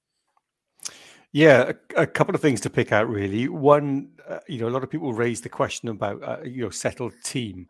Yeah, 1.31 1.71
a, 1.95 2.01
a, 2.01 2.07
couple 2.07 2.35
of 2.35 2.41
things 2.41 2.61
to 2.61 2.69
pick 2.69 2.91
out 2.91 3.09
really. 3.09 3.47
One, 3.47 4.11
uh, 4.27 4.39
you 4.47 4.59
know, 4.59 4.67
a 4.67 4.69
lot 4.69 4.83
of 4.83 4.89
people 4.91 5.13
raise 5.13 5.41
the 5.41 5.49
question 5.49 5.89
about 5.89 6.21
uh, 6.23 6.43
you 6.43 6.63
know 6.63 6.69
settled 6.69 7.13
team 7.23 7.67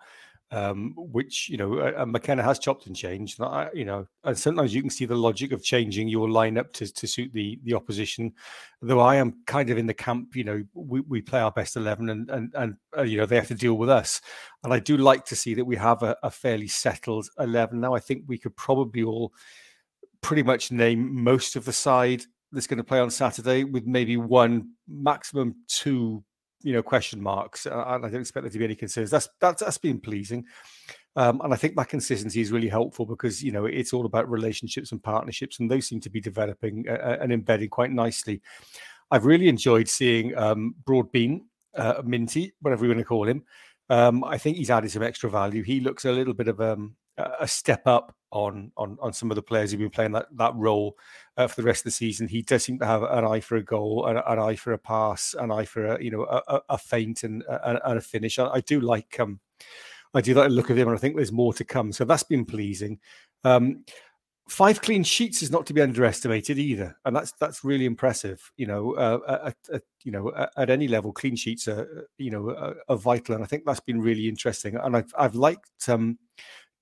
um, 0.53 0.93
which 0.95 1.49
you 1.49 1.57
know 1.57 1.79
uh, 1.79 2.05
McKenna 2.05 2.43
has 2.43 2.59
chopped 2.59 2.85
and 2.85 2.95
changed. 2.95 3.39
And 3.39 3.49
I, 3.49 3.69
you 3.73 3.85
know, 3.85 4.07
and 4.23 4.37
sometimes 4.37 4.73
you 4.73 4.81
can 4.81 4.91
see 4.91 5.05
the 5.05 5.15
logic 5.15 5.51
of 5.51 5.63
changing 5.63 6.07
your 6.07 6.27
lineup 6.27 6.71
to 6.73 6.93
to 6.93 7.07
suit 7.07 7.33
the 7.33 7.59
the 7.63 7.73
opposition. 7.73 8.31
Though 8.81 8.99
I 8.99 9.15
am 9.15 9.41
kind 9.47 9.71
of 9.71 9.79
in 9.79 9.87
the 9.87 9.93
camp, 9.95 10.35
you 10.35 10.43
know, 10.43 10.63
we, 10.73 11.01
we 11.01 11.21
play 11.21 11.39
our 11.39 11.51
best 11.51 11.75
eleven, 11.75 12.09
and 12.09 12.29
and 12.29 12.53
and 12.55 12.75
uh, 12.95 13.01
you 13.01 13.17
know 13.17 13.25
they 13.25 13.35
have 13.35 13.47
to 13.47 13.55
deal 13.55 13.73
with 13.73 13.89
us. 13.89 14.21
And 14.63 14.71
I 14.71 14.79
do 14.79 14.95
like 14.95 15.25
to 15.25 15.35
see 15.35 15.55
that 15.55 15.65
we 15.65 15.75
have 15.75 16.03
a, 16.03 16.15
a 16.21 16.29
fairly 16.29 16.67
settled 16.67 17.27
eleven 17.39 17.81
now. 17.81 17.95
I 17.95 17.99
think 17.99 18.25
we 18.27 18.37
could 18.37 18.55
probably 18.55 19.03
all 19.03 19.33
pretty 20.21 20.43
much 20.43 20.71
name 20.71 21.23
most 21.23 21.55
of 21.55 21.65
the 21.65 21.73
side 21.73 22.23
that's 22.51 22.67
going 22.67 22.77
to 22.77 22.83
play 22.83 22.99
on 22.99 23.09
Saturday, 23.09 23.63
with 23.63 23.87
maybe 23.87 24.17
one 24.17 24.69
maximum 24.87 25.55
two 25.67 26.23
you 26.63 26.73
know 26.73 26.81
question 26.81 27.21
marks, 27.21 27.65
and 27.65 27.75
I 27.75 28.09
don't 28.09 28.21
expect 28.21 28.43
there 28.43 28.51
to 28.51 28.57
be 28.57 28.65
any 28.65 28.75
concerns. 28.75 29.09
That's 29.09 29.29
that's 29.39 29.61
that's 29.63 29.77
been 29.77 29.99
pleasing, 29.99 30.45
um, 31.15 31.41
and 31.43 31.53
I 31.53 31.57
think 31.57 31.75
that 31.75 31.89
consistency 31.89 32.41
is 32.41 32.51
really 32.51 32.69
helpful 32.69 33.05
because 33.05 33.43
you 33.43 33.51
know 33.51 33.65
it's 33.65 33.93
all 33.93 34.05
about 34.05 34.29
relationships 34.29 34.91
and 34.91 35.03
partnerships, 35.03 35.59
and 35.59 35.69
those 35.69 35.87
seem 35.87 35.99
to 36.01 36.09
be 36.09 36.21
developing 36.21 36.85
uh, 36.89 36.93
uh 36.93 37.17
and 37.21 37.31
embedding 37.31 37.69
quite 37.69 37.91
nicely. 37.91 38.41
I've 39.11 39.25
really 39.25 39.47
enjoyed 39.47 39.87
seeing 39.87 40.35
um, 40.37 40.73
Broadbean, 40.85 41.41
uh, 41.75 42.01
Minty, 42.03 42.53
whatever 42.61 42.85
you 42.85 42.89
want 42.89 42.99
to 42.99 43.05
call 43.05 43.27
him. 43.27 43.43
Um, 43.89 44.23
I 44.23 44.37
think 44.37 44.57
he's 44.57 44.71
added 44.71 44.89
some 44.89 45.03
extra 45.03 45.29
value. 45.29 45.61
He 45.61 45.81
looks 45.81 46.05
a 46.05 46.11
little 46.11 46.33
bit 46.33 46.47
of 46.47 46.59
um, 46.61 46.95
a 47.17 47.47
step 47.47 47.85
up 47.85 48.15
on 48.33 48.71
on 48.75 48.97
on 48.99 49.13
some 49.13 49.31
of 49.31 49.35
the 49.35 49.41
players 49.41 49.71
who've 49.71 49.79
been 49.79 49.89
playing 49.89 50.11
that 50.11 50.27
that 50.33 50.53
role 50.55 50.97
uh, 51.37 51.47
for 51.47 51.61
the 51.61 51.65
rest 51.65 51.81
of 51.81 51.85
the 51.85 51.91
season. 51.91 52.27
He 52.27 52.41
does 52.41 52.63
seem 52.63 52.79
to 52.79 52.85
have 52.85 53.03
an 53.03 53.25
eye 53.25 53.39
for 53.39 53.55
a 53.55 53.63
goal, 53.63 54.07
an, 54.07 54.17
an 54.17 54.39
eye 54.39 54.55
for 54.55 54.73
a 54.73 54.77
pass, 54.77 55.35
an 55.39 55.51
eye 55.51 55.65
for 55.65 55.85
a 55.85 56.03
you 56.03 56.11
know 56.11 56.23
a, 56.23 56.61
a 56.69 56.77
feint 56.77 57.23
and, 57.23 57.43
and, 57.47 57.79
and 57.85 57.97
a 57.97 58.01
finish. 58.01 58.39
I, 58.39 58.47
I, 58.47 58.61
do 58.61 58.81
like 58.81 59.19
um 59.19 59.39
I 60.13 60.21
do 60.21 60.33
like 60.33 60.49
the 60.49 60.55
look 60.55 60.69
of 60.69 60.77
him, 60.77 60.87
and 60.87 60.97
I 60.97 60.99
think 60.99 61.15
there's 61.15 61.31
more 61.31 61.53
to 61.53 61.63
come. 61.63 61.91
So 61.91 62.05
that's 62.05 62.23
been 62.23 62.45
pleasing. 62.45 62.99
Um, 63.43 63.85
five 64.49 64.81
clean 64.81 65.03
sheets 65.03 65.41
is 65.41 65.51
not 65.51 65.65
to 65.67 65.73
be 65.73 65.81
underestimated 65.81 66.57
either, 66.57 66.97
and 67.05 67.15
that's 67.15 67.33
that's 67.33 67.63
really 67.63 67.85
impressive. 67.85 68.51
You 68.57 68.67
know, 68.67 68.93
uh, 68.95 69.41
at, 69.45 69.75
at, 69.75 69.83
you 70.03 70.11
know 70.11 70.31
at 70.57 70.69
any 70.69 70.87
level, 70.87 71.13
clean 71.13 71.35
sheets 71.35 71.67
are 71.67 72.07
you 72.17 72.31
know 72.31 72.49
are, 72.49 72.75
are, 72.89 72.97
vital, 72.97 73.35
and 73.35 73.43
I 73.43 73.47
think 73.47 73.65
that's 73.65 73.79
been 73.79 74.01
really 74.01 74.27
interesting. 74.27 74.75
And 74.75 74.97
I've 74.97 75.13
I've 75.17 75.35
liked 75.35 75.87
um, 75.87 76.17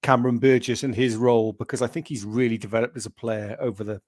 Cameron 0.02 0.40
Burgess 0.40 0.84
and 0.84 0.96
his 0.96 1.16
role 1.16 1.54
because 1.54 1.82
I 1.82 1.88
think 1.88 2.08
he's 2.08 2.26
really 2.26 2.58
developed 2.58 2.98
as 2.98 3.06
a 3.06 3.12
player 3.12 3.56
over 3.60 3.84
the 3.84 4.02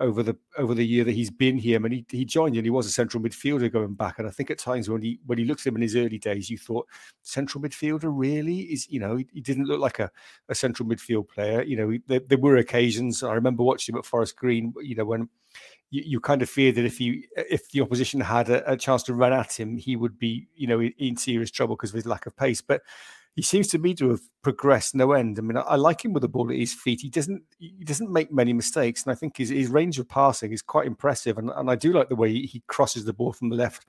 over 0.00 0.24
the 0.24 0.36
over 0.58 0.74
the 0.74 0.86
year 0.86 1.04
that 1.04 1.12
he's 1.12 1.30
been 1.30 1.56
here. 1.56 1.76
I 1.76 1.78
mean, 1.78 1.92
he, 1.92 2.18
he 2.18 2.24
joined 2.24 2.56
and 2.56 2.66
he 2.66 2.70
was 2.70 2.86
a 2.86 2.90
central 2.90 3.22
midfielder 3.22 3.72
going 3.72 3.94
back. 3.94 4.18
And 4.18 4.26
I 4.26 4.30
think 4.30 4.50
at 4.50 4.58
times 4.58 4.88
when 4.88 5.02
he 5.02 5.20
when 5.26 5.38
he 5.38 5.44
looks 5.44 5.66
at 5.66 5.70
him 5.70 5.76
in 5.76 5.82
his 5.82 5.96
early 5.96 6.18
days, 6.18 6.50
you 6.50 6.58
thought 6.58 6.88
central 7.22 7.62
midfielder 7.62 8.10
really 8.12 8.60
is 8.60 8.88
you 8.90 8.98
know 8.98 9.16
he, 9.16 9.26
he 9.32 9.40
didn't 9.40 9.66
look 9.66 9.80
like 9.80 10.00
a, 10.00 10.10
a 10.48 10.54
central 10.54 10.88
midfield 10.88 11.28
player. 11.28 11.62
You 11.62 11.76
know, 11.76 11.90
he, 11.90 12.02
there, 12.06 12.20
there, 12.20 12.38
were 12.38 12.56
occasions 12.56 13.22
I 13.22 13.34
remember 13.34 13.62
watching 13.62 13.94
him 13.94 13.98
at 13.98 14.06
Forest 14.06 14.36
Green. 14.36 14.72
You 14.80 14.96
know 14.96 15.04
when. 15.04 15.28
You, 15.90 16.02
you 16.04 16.20
kind 16.20 16.42
of 16.42 16.50
feared 16.50 16.74
that 16.74 16.84
if 16.84 16.98
he 16.98 17.28
if 17.36 17.70
the 17.70 17.80
opposition 17.80 18.18
had 18.18 18.48
a, 18.48 18.72
a 18.72 18.76
chance 18.76 19.04
to 19.04 19.14
run 19.14 19.32
at 19.32 19.52
him, 19.52 19.76
he 19.76 19.94
would 19.94 20.18
be, 20.18 20.48
you 20.56 20.66
know, 20.66 20.82
in 20.82 21.16
serious 21.16 21.52
trouble 21.52 21.76
because 21.76 21.90
of 21.90 21.94
his 21.94 22.06
lack 22.06 22.26
of 22.26 22.34
pace. 22.36 22.60
But 22.60 22.82
he 23.34 23.42
seems 23.42 23.66
to 23.68 23.78
me 23.78 23.94
to 23.94 24.10
have 24.10 24.20
progressed 24.42 24.94
no 24.94 25.12
end. 25.12 25.38
I 25.38 25.42
mean, 25.42 25.56
I, 25.56 25.62
I, 25.62 25.74
like 25.76 26.04
him 26.04 26.12
with 26.12 26.20
the 26.20 26.28
ball 26.28 26.50
at 26.50 26.56
his 26.56 26.72
feet. 26.72 27.00
He 27.00 27.08
doesn't 27.08 27.42
he 27.58 27.84
doesn't 27.84 28.12
make 28.12 28.32
many 28.32 28.52
mistakes, 28.52 29.04
and 29.04 29.10
I 29.10 29.16
think 29.16 29.36
his, 29.36 29.48
his 29.48 29.68
range 29.68 29.98
of 29.98 30.08
passing 30.08 30.52
is 30.52 30.62
quite 30.62 30.86
impressive. 30.86 31.36
And, 31.38 31.50
and 31.50 31.68
I 31.68 31.74
do 31.74 31.92
like 31.92 32.08
the 32.08 32.16
way 32.16 32.32
he, 32.32 32.62
crosses 32.68 33.04
the 33.04 33.12
ball 33.12 33.32
from 33.32 33.48
the 33.48 33.56
left 33.56 33.86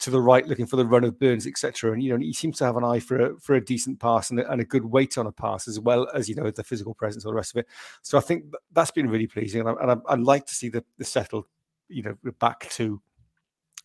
to 0.00 0.10
the 0.10 0.20
right, 0.20 0.46
looking 0.46 0.66
for 0.66 0.76
the 0.76 0.86
run 0.86 1.04
of 1.04 1.18
Burns, 1.18 1.46
etc. 1.46 1.92
And 1.92 2.02
you 2.02 2.12
know, 2.12 2.18
he 2.18 2.32
seems 2.32 2.58
to 2.58 2.64
have 2.64 2.76
an 2.76 2.84
eye 2.84 2.98
for 2.98 3.20
a 3.20 3.40
for 3.40 3.54
a 3.54 3.64
decent 3.64 4.00
pass 4.00 4.30
and 4.30 4.40
a, 4.40 4.50
and 4.50 4.60
a 4.60 4.64
good 4.64 4.84
weight 4.84 5.16
on 5.16 5.26
a 5.26 5.32
pass 5.32 5.68
as 5.68 5.78
well 5.78 6.08
as 6.12 6.28
you 6.28 6.34
know 6.34 6.50
the 6.50 6.64
physical 6.64 6.94
presence, 6.94 7.24
all 7.24 7.32
the 7.32 7.36
rest 7.36 7.54
of 7.54 7.58
it. 7.58 7.68
So 8.02 8.18
I 8.18 8.22
think 8.22 8.46
that's 8.72 8.90
been 8.90 9.08
really 9.08 9.28
pleasing, 9.28 9.60
and 9.60 9.70
I, 9.70 9.92
and 9.92 10.02
I 10.08 10.14
like 10.16 10.46
to 10.46 10.54
see 10.54 10.68
the, 10.68 10.84
the 10.98 11.04
settled, 11.04 11.46
you 11.88 12.02
know, 12.02 12.16
back 12.40 12.68
to 12.70 13.00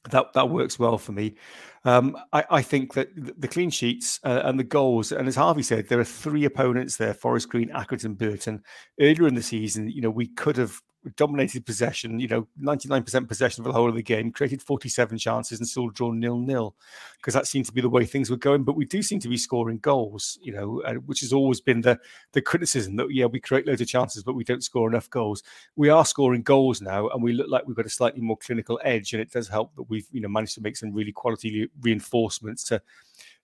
that 0.10 0.34
that 0.34 0.50
works 0.50 0.80
well 0.80 0.98
for 0.98 1.12
me. 1.12 1.36
Um, 1.84 2.18
I, 2.34 2.46
I, 2.50 2.62
think 2.62 2.94
that 2.96 3.10
the 3.16 3.48
clean 3.48 3.70
sheets 3.70 4.20
uh, 4.24 4.42
and 4.44 4.60
the 4.60 4.64
goals, 4.64 5.12
and 5.12 5.28
as 5.28 5.36
Harvey 5.36 5.62
said, 5.62 5.88
there 5.88 6.00
are 6.00 6.04
three 6.04 6.46
opponents 6.46 6.98
there: 6.98 7.14
Forest 7.14 7.50
Green, 7.50 7.70
Accrington, 7.70 8.18
Burton. 8.18 8.64
Earlier 9.00 9.28
in 9.28 9.36
the 9.36 9.44
season, 9.44 9.90
you 9.90 10.02
know, 10.02 10.10
we 10.10 10.28
could 10.28 10.58
have 10.58 10.82
dominated 11.12 11.66
possession, 11.66 12.20
you 12.20 12.28
know, 12.28 12.48
99% 12.62 13.28
possession 13.28 13.64
for 13.64 13.70
the 13.70 13.74
whole 13.74 13.90
of 13.90 13.96
the 13.96 14.04
game, 14.04 14.32
created 14.32 14.62
47 14.62 15.18
chances 15.18 15.60
and 15.60 15.68
still 15.68 15.90
drawn 15.90 16.20
nil 16.20 16.40
nil 16.40 16.76
because 17.18 17.34
that 17.34 17.48
seemed 17.48 17.66
to 17.66 17.72
be 17.72 17.82
the 17.82 17.90
way 17.90 18.06
things 18.06 18.30
were 18.30 18.38
going. 18.38 18.64
But 18.64 18.76
we 18.76 18.86
do 18.86 19.02
seem 19.02 19.20
to 19.20 19.30
be 19.30 19.38
scoring 19.38 19.80
goals, 19.80 20.40
you 20.42 20.54
know, 20.54 20.82
uh, 20.82 20.96
which 20.96 21.22
has 21.22 21.34
always 21.34 21.62
been 21.62 21.82
the, 21.82 22.00
the 22.34 22.42
criticism 22.42 22.96
that, 22.98 23.08
yeah, 23.12 23.26
we 23.26 23.40
create 23.40 23.68
loads 23.68 23.82
of 23.82 23.88
chances, 23.88 24.24
but 24.24 24.36
we 24.36 24.44
don't 24.44 24.64
score 24.64 24.90
enough 24.90 25.10
goals. 25.10 25.44
We 25.76 25.90
are 25.90 26.06
scoring 26.06 26.42
goals 26.42 26.82
now 26.82 27.10
and 27.10 27.22
we 27.22 27.34
look 27.34 27.50
like 27.50 27.68
we've 27.68 27.76
got 27.76 27.86
a 27.86 27.90
slightly 27.90 28.22
more 28.22 28.38
clinical 28.38 28.80
edge. 28.84 29.14
And 29.14 29.22
it 29.22 29.32
does 29.32 29.48
help 29.48 29.76
that 29.76 29.90
we've, 29.90 30.08
you 30.12 30.22
know, 30.22 30.30
managed 30.30 30.56
to 30.56 30.62
make 30.62 30.78
some 30.78 30.94
really 30.94 31.12
quality 31.12 31.70
reinforcements 31.82 32.64
to 32.66 32.82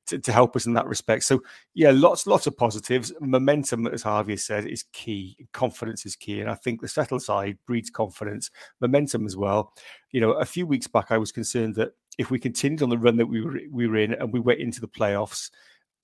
to, 0.07 0.19
to, 0.19 0.31
help 0.31 0.55
us 0.55 0.65
in 0.65 0.73
that 0.73 0.87
respect. 0.87 1.23
So 1.23 1.41
yeah, 1.73 1.91
lots 1.91 2.27
lots 2.27 2.47
of 2.47 2.57
positives. 2.57 3.11
Momentum, 3.19 3.87
as 3.87 4.03
Harvey 4.03 4.37
said, 4.37 4.65
is 4.65 4.83
key. 4.93 5.37
Confidence 5.53 6.05
is 6.05 6.15
key, 6.15 6.41
and 6.41 6.49
I 6.49 6.55
think 6.55 6.81
the 6.81 6.87
settle 6.87 7.19
side 7.19 7.57
breeds 7.65 7.89
confidence, 7.89 8.51
momentum 8.79 9.25
as 9.25 9.37
well. 9.37 9.73
You 10.11 10.21
know, 10.21 10.31
a 10.31 10.45
few 10.45 10.65
weeks 10.65 10.87
back, 10.87 11.07
I 11.11 11.17
was 11.17 11.31
concerned 11.31 11.75
that 11.75 11.93
if 12.17 12.31
we 12.31 12.39
continued 12.39 12.81
on 12.81 12.89
the 12.89 12.97
run 12.97 13.17
that 13.17 13.27
we 13.27 13.41
were 13.41 13.59
we 13.71 13.87
were 13.87 13.97
in 13.97 14.13
and 14.13 14.31
we 14.33 14.39
went 14.39 14.59
into 14.59 14.81
the 14.81 14.87
playoffs. 14.87 15.49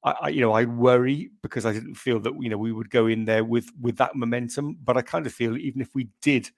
I, 0.03 0.15
I, 0.21 0.27
you 0.29 0.41
know, 0.41 0.53
I 0.53 0.65
worry 0.65 1.31
because 1.41 1.65
I 1.65 1.73
didn't 1.73 1.95
feel 1.95 2.19
that 2.19 2.33
you 2.39 2.49
know 2.49 2.57
we 2.57 2.71
would 2.71 2.89
go 2.89 3.07
in 3.07 3.25
there 3.25 3.43
with 3.43 3.69
with 3.81 3.97
that 3.97 4.15
momentum. 4.15 4.77
But 4.83 4.97
I 4.97 5.01
kind 5.01 5.25
of 5.25 5.33
feel 5.33 5.57
even 5.57 5.81
if 5.81 5.93
we 5.93 6.09
did 6.21 6.49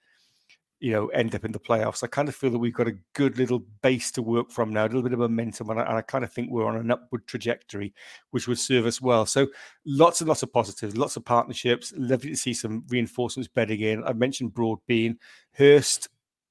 you 0.79 0.91
know, 0.91 1.07
end 1.07 1.36
up 1.36 1.43
in 1.43 1.51
the 1.51 1.59
playoffs. 1.59 2.03
I 2.03 2.07
kind 2.07 2.29
of 2.29 2.36
feel 2.36 2.51
that 2.51 2.59
we've 2.59 2.74
got 2.74 2.88
a 2.88 2.98
good 3.13 3.38
little 3.38 3.59
base 3.81 4.12
to 4.12 4.21
work 4.21 4.50
from 4.50 4.71
now, 4.71 4.83
a 4.83 4.88
little 4.88 5.01
bit 5.01 5.13
of 5.13 5.19
momentum, 5.19 5.69
and 5.69 5.79
I, 5.79 5.83
and 5.83 5.98
I, 5.98 6.01
kind 6.01 6.24
of 6.24 6.31
think 6.31 6.50
we're 6.50 6.65
on 6.65 6.77
an 6.77 6.89
upward 6.89 7.27
trajectory, 7.27 7.93
which 8.31 8.48
would 8.48 8.59
serve 8.59 8.86
us 8.86 9.01
well. 9.01 9.25
So, 9.25 9.48
lots 9.86 10.21
and 10.21 10.27
lots 10.27 10.43
of 10.43 10.53
positives, 10.53 10.95
lots 10.95 11.17
of 11.17 11.25
partnerships. 11.25 11.93
Lovely 11.98 12.29
to 12.29 12.38
see 12.38 12.53
some 12.53 12.86
reinforcements 12.88 13.50
bedding 13.53 13.81
in. 13.81 14.03
I 14.05 14.13
mentioned 14.13 14.53
Broadbean, 14.53 15.17
Hurst. 15.51 16.07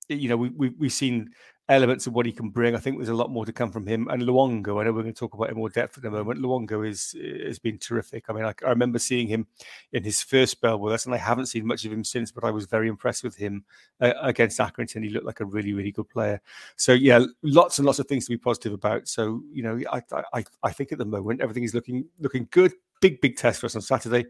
You 0.08 0.28
know, 0.28 0.36
we, 0.36 0.50
we 0.50 0.68
we've 0.70 0.92
seen 0.92 1.30
elements 1.68 2.06
of 2.06 2.14
what 2.14 2.24
he 2.24 2.32
can 2.32 2.48
bring. 2.48 2.74
I 2.74 2.78
think 2.78 2.96
there's 2.96 3.10
a 3.10 3.14
lot 3.14 3.30
more 3.30 3.44
to 3.44 3.52
come 3.52 3.70
from 3.70 3.86
him. 3.86 4.08
And 4.08 4.22
Luongo, 4.22 4.80
I 4.80 4.84
know 4.84 4.92
we're 4.92 5.02
going 5.02 5.12
to 5.12 5.18
talk 5.18 5.34
about 5.34 5.50
him 5.50 5.58
more 5.58 5.68
depth 5.68 5.98
in 5.98 6.06
a 6.06 6.10
moment. 6.10 6.40
Luongo 6.40 6.88
is 6.88 7.14
has 7.44 7.58
been 7.58 7.78
terrific. 7.78 8.24
I 8.28 8.32
mean, 8.32 8.44
I, 8.44 8.54
I, 8.64 8.70
remember 8.70 8.98
seeing 8.98 9.28
him 9.28 9.46
in 9.92 10.02
his 10.02 10.22
first 10.22 10.52
spell 10.52 10.78
with 10.78 10.94
us, 10.94 11.04
and 11.04 11.14
I 11.14 11.18
haven't 11.18 11.46
seen 11.46 11.66
much 11.66 11.84
of 11.84 11.92
him 11.92 12.04
since. 12.04 12.30
But 12.30 12.44
I 12.44 12.50
was 12.50 12.66
very 12.66 12.88
impressed 12.88 13.22
with 13.22 13.36
him 13.36 13.64
uh, 14.00 14.12
against 14.22 14.58
Accrington. 14.58 15.04
He 15.04 15.10
looked 15.10 15.26
like 15.26 15.40
a 15.40 15.44
really, 15.44 15.74
really 15.74 15.92
good 15.92 16.08
player. 16.08 16.40
So 16.76 16.92
yeah, 16.92 17.24
lots 17.42 17.78
and 17.78 17.86
lots 17.86 17.98
of 17.98 18.06
things 18.06 18.24
to 18.26 18.30
be 18.30 18.38
positive 18.38 18.72
about. 18.72 19.06
So 19.08 19.42
you 19.52 19.62
know, 19.62 19.80
I 19.92 20.02
I, 20.32 20.44
I 20.62 20.72
think 20.72 20.92
at 20.92 20.98
the 20.98 21.04
moment 21.04 21.42
everything 21.42 21.64
is 21.64 21.74
looking 21.74 22.06
looking 22.18 22.48
good. 22.50 22.72
Big 23.00 23.20
big 23.20 23.36
test 23.36 23.60
for 23.60 23.66
us 23.66 23.76
on 23.76 23.82
Saturday. 23.82 24.26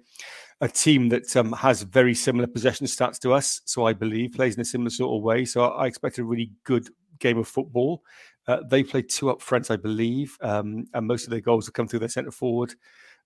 A 0.61 0.69
team 0.69 1.09
that 1.11 1.35
um, 1.37 1.53
has 1.53 1.83
very 1.83 2.15
similar 2.15 2.49
possession 2.49 2.87
stats 2.87 3.21
to 3.21 3.33
us, 3.33 3.61
so 3.65 3.87
I 3.87 3.93
believe 3.93 4.33
plays 4.33 4.57
in 4.57 4.61
a 4.61 4.65
similar 4.65 4.91
sort 4.91 5.17
of 5.17 5.23
way. 5.23 5.45
So 5.45 5.63
I 5.63 5.87
expect 5.87 6.19
a 6.19 6.25
really 6.25 6.51
good 6.65 6.89
game 7.19 7.39
of 7.39 7.49
football. 7.49 8.03
Uh, 8.47 8.61
they 8.69 8.83
play 8.83 9.03
two 9.03 9.31
up 9.31 9.43
front, 9.43 9.71
I 9.71 9.77
believe, 9.77 10.37
um, 10.41 10.87
and 10.95 11.07
most 11.07 11.25
of 11.25 11.31
their 11.31 11.41
goals 11.41 11.67
have 11.67 11.75
come 11.75 11.87
through 11.87 11.99
their 11.99 12.09
centre 12.09 12.31
forward. 12.31 12.75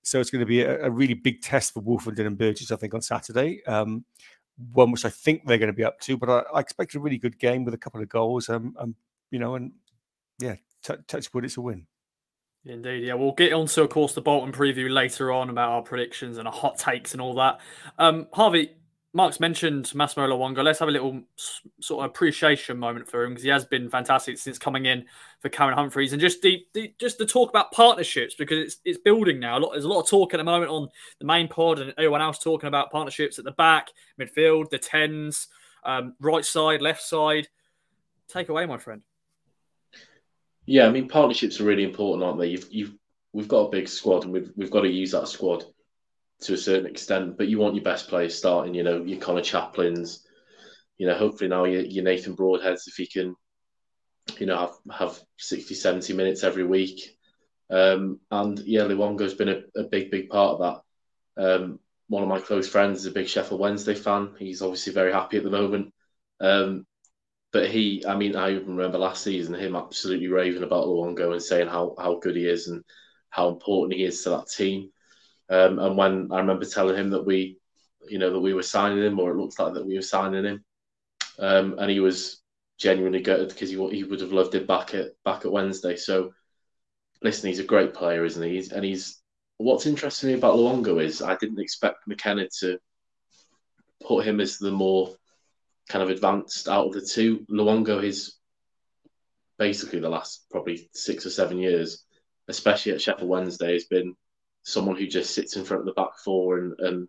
So 0.03 0.21
it's 0.21 0.31
going 0.31 0.41
to 0.41 0.47
be 0.47 0.63
a, 0.63 0.87
a, 0.87 0.91
really 0.91 1.15
big 1.15 1.43
test 1.43 1.73
for 1.73 1.81
Woolfenden 1.81 2.27
and 2.27 2.37
Burgess, 2.37 2.73
I 2.73 2.77
think, 2.77 2.93
on 2.93 3.03
Saturday. 3.03 3.65
Um, 3.67 4.05
one 4.73 4.91
which 4.91 5.05
I 5.05 5.11
think 5.11 5.47
they're 5.47 5.59
going 5.59 5.69
to 5.69 5.73
be 5.73 5.85
up 5.85 6.01
to, 6.01 6.17
but 6.17 6.29
I, 6.29 6.43
I 6.57 6.61
expect 6.61 6.95
a 6.95 7.01
really 7.01 7.19
good 7.19 7.39
game 7.39 7.65
with 7.65 7.75
a 7.75 7.79
couple 7.79 8.03
of 8.03 8.09
goals. 8.09 8.49
Um, 8.49 8.75
um 8.79 8.97
you 9.31 9.39
know, 9.39 9.55
and 9.55 9.73
yeah, 10.41 10.57
t- 10.83 10.95
touch 11.07 11.33
wood, 11.33 11.45
it's 11.45 11.57
a 11.57 11.61
win. 11.61 11.87
Indeed, 12.65 13.05
yeah. 13.05 13.15
We'll 13.15 13.33
get 13.33 13.53
onto, 13.53 13.83
of 13.83 13.91
course, 13.91 14.15
the 14.15 14.21
Bolton 14.21 14.53
preview 14.53 14.91
later 14.91 15.33
on 15.33 15.51
about 15.51 15.71
our 15.71 15.83
predictions 15.83 16.39
and 16.39 16.47
our 16.47 16.55
hot 16.55 16.79
takes 16.79 17.13
and 17.13 17.21
all 17.21 17.35
that. 17.35 17.61
Um, 17.99 18.29
Harvey, 18.33 18.71
Mark's 19.15 19.41
mentioned 19.41 19.95
Massimo 19.95 20.27
Luongo. 20.27 20.65
Let's 20.65 20.79
have 20.79 20.89
a 20.89 20.93
little 20.93 21.23
sort 21.81 22.05
of 22.05 22.11
appreciation 22.11 22.79
moment 22.79 23.07
for 23.07 23.25
him 23.25 23.31
because 23.31 23.43
he 23.43 23.51
has 23.51 23.65
been 23.65 23.91
fantastic 23.91 24.39
since 24.39 24.59
coming 24.59 24.87
in 24.87 25.05
for 25.41 25.51
Cameron 25.51 25.77
Humphreys, 25.77 26.13
and 26.13 26.21
just 26.21 26.41
the, 26.41 26.65
the, 26.73 26.95
just 26.99 27.19
the 27.19 27.27
talk 27.27 27.51
about 27.51 27.73
partnerships 27.73 28.35
because 28.35 28.59
it's 28.59 28.77
it's 28.87 28.99
building 28.99 29.39
now. 29.39 29.59
A 29.59 29.61
lot, 29.61 29.73
there's 29.73 29.85
a 29.85 29.89
lot 29.89 30.01
of 30.01 30.09
talk 30.09 30.33
at 30.33 30.39
the 30.39 30.45
moment 30.45 30.71
on 30.71 30.89
the 31.19 31.27
main 31.27 31.47
pod 31.47 31.79
and 31.79 31.93
everyone 31.99 32.23
else 32.23 32.39
talking 32.39 32.69
about 32.69 32.91
partnerships 32.91 33.39
at 33.39 33.45
the 33.45 33.53
back, 33.53 33.89
midfield, 34.19 34.71
the 34.71 34.79
tens, 34.79 35.49
um, 35.85 36.15
right 36.19 36.45
side, 36.45 36.81
left 36.81 37.03
side. 37.03 37.49
Take 38.29 38.49
away, 38.49 38.65
my 38.65 38.79
friend. 38.79 39.03
Yeah, 40.65 40.87
I 40.87 40.91
mean 40.91 41.09
partnerships 41.09 41.61
are 41.61 41.65
really 41.65 41.85
important, 41.85 42.25
aren't 42.25 42.39
they? 42.39 42.47
You've 42.47 42.69
you've 42.71 42.95
we've 43.35 43.49
got 43.49 43.67
a 43.67 43.71
big 43.71 43.89
squad 43.89 44.25
and 44.25 44.33
we've 44.33 44.51
we've 44.57 44.71
got 44.71 44.83
to 44.83 44.89
use 44.89 45.11
that 45.11 45.29
squad 45.29 45.65
to 46.43 46.55
a 46.55 46.59
certain 46.59 46.87
extent, 46.87 47.37
but 47.37 47.49
you 47.49 47.59
want 47.59 47.75
your 47.75 47.85
best 47.85 48.09
players 48.09 48.37
starting, 48.37 48.75
you 48.75 48.83
know, 48.83 49.03
your 49.03 49.21
Conor 49.21 49.43
Chaplins, 49.43 50.27
you 50.99 51.07
know, 51.07 51.15
hopefully 51.15 51.49
now 51.49 51.65
your, 51.65 51.83
your 51.83 52.05
Nathan 52.05 52.37
Broadheads, 52.37 52.87
if 52.87 52.95
he 52.97 53.07
can, 53.07 53.35
you 54.39 54.47
know, 54.47 54.59
have, 54.59 54.99
have 54.99 55.21
60, 55.39 55.75
70 55.75 56.13
minutes 56.15 56.45
every 56.45 56.65
week. 56.65 57.17
Um, 57.71 58.21
and 58.31 58.59
yeah, 58.61 58.83
Luongo's 58.83 59.35
been 59.35 59.49
a, 59.49 59.63
a 59.77 59.85
big, 59.85 60.11
big 60.11 60.29
part 60.29 60.61
of 60.61 60.83
that. 61.37 61.45
Um, 61.45 61.79
one 62.09 62.23
of 62.23 62.29
my 62.29 62.41
close 62.41 62.69
friends 62.69 63.01
is 63.01 63.07
a 63.07 63.13
big 63.13 63.29
Sheffield 63.29 63.61
Wednesday 63.61 63.95
fan. 63.95 64.35
He's 64.39 64.63
obviously 64.63 64.93
very 64.93 65.13
happy 65.13 65.39
at 65.39 65.45
the 65.45 65.51
moment. 65.51 65.95
Um, 66.41 66.87
but 67.53 67.71
he, 67.71 68.05
I 68.07 68.17
mean, 68.17 68.37
I 68.37 68.51
even 68.53 68.77
remember 68.77 68.99
last 68.99 69.23
season 69.23 69.55
him 69.55 69.77
absolutely 69.77 70.29
raving 70.29 70.63
about 70.63 70.87
Luongo 70.87 71.33
and 71.33 71.43
saying 71.43 71.69
how, 71.69 71.95
how 71.99 72.17
good 72.17 72.37
he 72.37 72.47
is 72.47 72.69
and 72.69 72.83
how 73.31 73.49
important 73.49 73.99
he 73.99 74.05
is 74.05 74.23
to 74.23 74.31
that 74.31 74.49
team. 74.49 74.91
Um, 75.49 75.79
and 75.79 75.97
when 75.97 76.29
I 76.33 76.39
remember 76.39 76.65
telling 76.65 76.97
him 76.97 77.11
that 77.11 77.25
we, 77.25 77.59
you 78.09 78.19
know, 78.19 78.31
that 78.31 78.41
we 78.41 78.55
were 78.55 78.63
signing 78.63 79.03
him, 79.03 79.19
or 79.19 79.31
it 79.31 79.37
looks 79.37 79.59
like 79.59 79.75
that 79.75 79.87
we 79.87 79.97
were 79.97 80.03
signing 80.03 80.45
him, 80.45 80.65
um, 81.39 81.77
and 81.79 81.91
he 81.91 82.01
was 82.01 82.43
genuinely 82.79 83.21
gutted 83.21 83.49
because 83.49 83.71
he 83.71 83.77
he 83.91 84.05
would 84.05 84.21
have 84.21 84.33
loved 84.33 84.55
it 84.55 84.67
back 84.67 84.95
at 84.95 85.11
back 85.25 85.45
at 85.45 85.53
Wednesday. 85.53 85.97
So, 85.97 86.33
listen, 87.23 87.49
he's 87.49 87.59
a 87.59 87.65
great 87.65 87.95
player, 87.95 88.25
isn't 88.25 88.43
he? 88.43 88.55
He's, 88.57 88.73
and 88.73 88.85
he's 88.85 89.23
what's 89.59 89.87
interesting 89.87 90.29
me 90.29 90.35
about 90.35 90.57
Luongo 90.57 91.03
is 91.03 91.23
I 91.23 91.37
didn't 91.37 91.61
expect 91.61 92.07
McKenna 92.07 92.49
to 92.61 92.79
put 94.03 94.27
him 94.27 94.41
as 94.41 94.59
the 94.59 94.71
more 94.71 95.15
kind 95.89 96.03
of 96.03 96.11
advanced 96.11 96.69
out 96.69 96.87
of 96.87 96.93
the 96.93 97.01
two. 97.01 97.47
Luongo 97.51 98.03
is 98.03 98.37
basically 99.59 100.01
the 100.01 100.09
last 100.09 100.47
probably 100.51 100.89
six 100.93 101.25
or 101.27 101.31
seven 101.31 101.59
years, 101.59 102.05
especially 102.49 102.93
at 102.93 103.01
Sheffield 103.01 103.29
Wednesday, 103.29 103.75
has 103.75 103.85
been 103.85 104.17
someone 104.63 104.97
who 104.97 105.07
just 105.07 105.35
sits 105.35 105.57
in 105.57 105.65
front 105.65 105.81
of 105.81 105.87
the 105.87 106.01
back 106.01 106.19
four 106.25 106.59
and, 106.59 106.79
and 106.79 107.09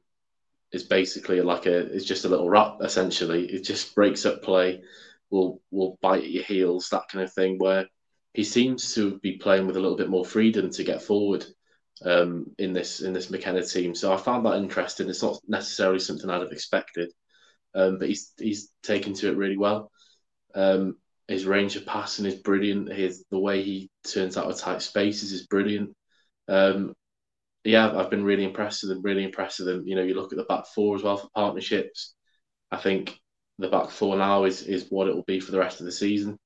is 0.72 0.84
basically 0.84 1.40
like 1.42 1.68
a 1.68 1.92
is 1.92 2.06
just 2.06 2.26
a 2.26 2.30
little 2.30 2.50
rat 2.50 2.78
essentially. 2.82 3.46
It 3.46 3.64
just 3.64 3.96
breaks 3.96 4.26
up 4.26 4.42
play, 4.42 4.82
will 5.30 5.62
will 5.72 5.98
bite 6.02 6.24
at 6.24 6.32
your 6.32 6.44
heels, 6.44 6.90
that 6.90 7.08
kind 7.12 7.24
of 7.24 7.34
thing. 7.34 7.60
Where 7.60 7.88
he 8.34 8.44
seems 8.44 8.96
to 8.96 9.20
be 9.20 9.38
playing 9.38 9.68
with 9.68 9.78
a 9.78 9.80
little 9.80 9.98
bit 9.98 10.10
more 10.10 10.26
freedom 10.26 10.72
to 10.72 10.84
get 10.84 11.04
forward 11.04 11.46
um, 12.04 12.48
in 12.58 12.74
this 12.74 13.02
in 13.02 13.14
this 13.14 13.30
McKenna 13.30 13.64
team. 13.64 13.94
So 13.94 14.12
I 14.12 14.18
found 14.18 14.46
that 14.46 14.56
interesting. 14.56 15.10
It's 15.10 15.24
not 15.24 15.40
necessarily 15.48 16.00
something 16.00 16.30
I'd 16.30 16.42
have 16.42 16.52
expected, 16.52 17.12
um, 17.76 18.00
but 18.00 18.08
he's 18.10 18.34
he's 18.38 18.72
taken 18.82 19.14
to 19.16 19.30
it 19.30 19.38
really 19.38 19.58
well. 19.58 19.92
Um, 20.56 20.98
his 21.28 21.46
range 21.46 21.76
of 21.76 21.86
passing 21.86 22.26
is 22.26 22.36
brilliant. 22.36 22.92
His 22.92 23.24
the 23.30 23.40
way 23.40 23.62
he 23.62 23.90
turns 24.04 24.38
out 24.38 24.50
of 24.50 24.58
tight 24.58 24.82
spaces 24.82 25.32
is 25.32 25.48
brilliant. 25.48 25.96
Um, 26.48 26.96
yeah, 27.64 27.98
I've 27.98 28.10
been 28.10 28.24
really 28.24 28.44
impressed 28.44 28.84
with 28.84 28.90
them. 28.90 29.02
Really 29.02 29.24
impressed 29.24 29.60
with 29.60 29.68
them. 29.68 29.84
You 29.86 29.96
know, 29.96 30.04
you 30.04 30.16
look 30.16 30.34
at 30.34 30.38
the 30.38 30.44
back 30.44 30.66
four 30.68 30.96
as 30.96 31.04
well 31.04 31.18
for 31.18 31.30
partnerships. 31.34 32.14
I 32.72 32.78
think 32.78 33.18
the 33.60 33.70
back 33.70 33.90
four 33.90 34.18
now 34.18 34.44
is 34.44 34.64
is 34.64 34.88
what 34.90 35.08
it 35.08 35.16
will 35.16 35.24
be 35.24 35.40
for 35.40 35.52
the 35.52 35.60
rest 35.60 35.80
of 35.80 35.86
the 35.86 35.92
season. 35.92 36.38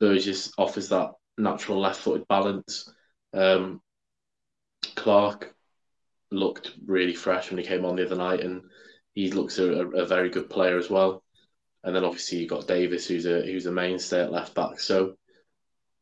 Burgess 0.00 0.52
offers 0.58 0.90
that 0.90 1.12
natural 1.38 1.80
left-footed 1.80 2.28
balance. 2.28 2.92
Um, 3.32 3.80
Clark 4.94 5.54
looked 6.30 6.72
really 6.86 7.14
fresh 7.14 7.50
when 7.50 7.58
he 7.58 7.64
came 7.64 7.84
on 7.84 7.96
the 7.96 8.04
other 8.04 8.16
night, 8.16 8.40
and 8.40 8.62
he 9.14 9.30
looks 9.30 9.58
a, 9.58 9.72
a, 9.72 10.06
very 10.06 10.28
good 10.28 10.50
player 10.50 10.78
as 10.78 10.90
well. 10.90 11.22
And 11.82 11.94
then 11.94 12.04
obviously 12.04 12.38
you've 12.38 12.50
got 12.50 12.68
Davis, 12.68 13.06
who's 13.06 13.26
a 13.26 13.42
who's 13.42 13.66
a 13.66 13.72
mainstay 13.72 14.22
at 14.22 14.32
left 14.32 14.54
back. 14.54 14.80
So 14.80 15.14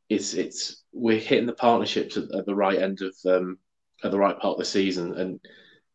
it's 0.08 0.34
it's 0.34 0.82
we're 0.92 1.18
hitting 1.18 1.46
the 1.46 1.52
partnerships 1.52 2.16
at, 2.16 2.34
at 2.34 2.46
the 2.46 2.54
right 2.54 2.78
end 2.78 3.00
of 3.02 3.14
um, 3.26 3.58
at 4.06 4.12
the 4.12 4.18
right 4.18 4.38
part 4.38 4.54
of 4.54 4.58
the 4.58 4.64
season. 4.64 5.14
And 5.18 5.40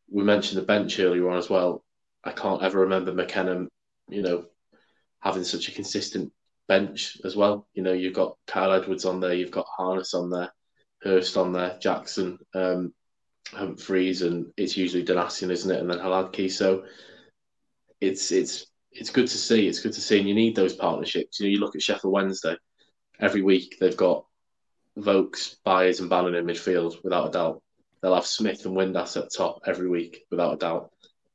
we 0.10 0.24
mentioned 0.24 0.62
the 0.62 0.66
bench 0.66 1.00
earlier 1.00 1.30
on 1.30 1.38
as 1.38 1.50
well. 1.50 1.84
I 2.24 2.32
can't 2.32 2.62
ever 2.62 2.82
remember 2.82 3.14
McKenna, 3.14 3.68
you 4.10 4.22
know, 4.22 4.46
having 5.20 5.44
such 5.44 5.70
a 5.70 5.72
consistent 5.72 6.32
bench 6.68 7.18
as 7.24 7.36
well. 7.36 7.68
You 7.74 7.84
know, 7.84 7.94
you've 7.94 8.14
got 8.14 8.38
Kyle 8.46 8.74
Edwards 8.74 9.06
on 9.06 9.20
there, 9.20 9.34
you've 9.34 9.52
got 9.52 9.66
Harness 9.66 10.14
on 10.14 10.30
there, 10.30 10.54
Hurst 11.02 11.38
on 11.38 11.54
there, 11.54 11.78
Jackson, 11.82 12.38
um, 12.54 12.94
Humphreys, 13.50 14.22
and 14.22 14.52
it's 14.58 14.78
usually 14.78 15.04
Donacien, 15.04 15.50
isn't 15.50 15.72
it? 15.72 15.80
And 15.80 15.90
then 15.90 16.00
Hladky. 16.00 16.52
So 16.52 16.86
it's 18.00 18.32
it's 18.32 18.68
it's 18.92 19.10
good 19.10 19.28
to 19.28 19.38
see. 19.38 19.68
It's 19.68 19.80
good 19.80 19.94
to 19.94 20.02
see, 20.02 20.20
and 20.20 20.28
you 20.28 20.36
need 20.36 20.56
those 20.56 20.76
partnerships. 20.76 21.40
You 21.40 21.48
know, 21.48 21.52
you 21.52 21.60
look 21.60 21.76
at 21.76 21.82
Sheffield 21.82 22.14
Wednesday. 22.14 22.56
Every 23.20 23.42
week 23.42 23.78
they've 23.80 23.98
got 23.98 24.26
Vaulks, 24.98 25.56
Byers, 25.64 26.00
and 26.00 26.10
Bannan 26.10 26.36
in 26.36 26.46
midfield, 26.46 27.04
without 27.04 27.30
a 27.30 27.32
doubt 27.32 27.64
they'll 28.02 28.16
have 28.16 28.26
Smith 28.26 28.66
and 28.66 28.76
Windass 28.76 29.18
at 29.18 29.32
top 29.34 29.62
every 29.66 29.88
week 29.90 30.26
without 30.32 30.54
a 30.54 30.58
doubt. 30.58 30.92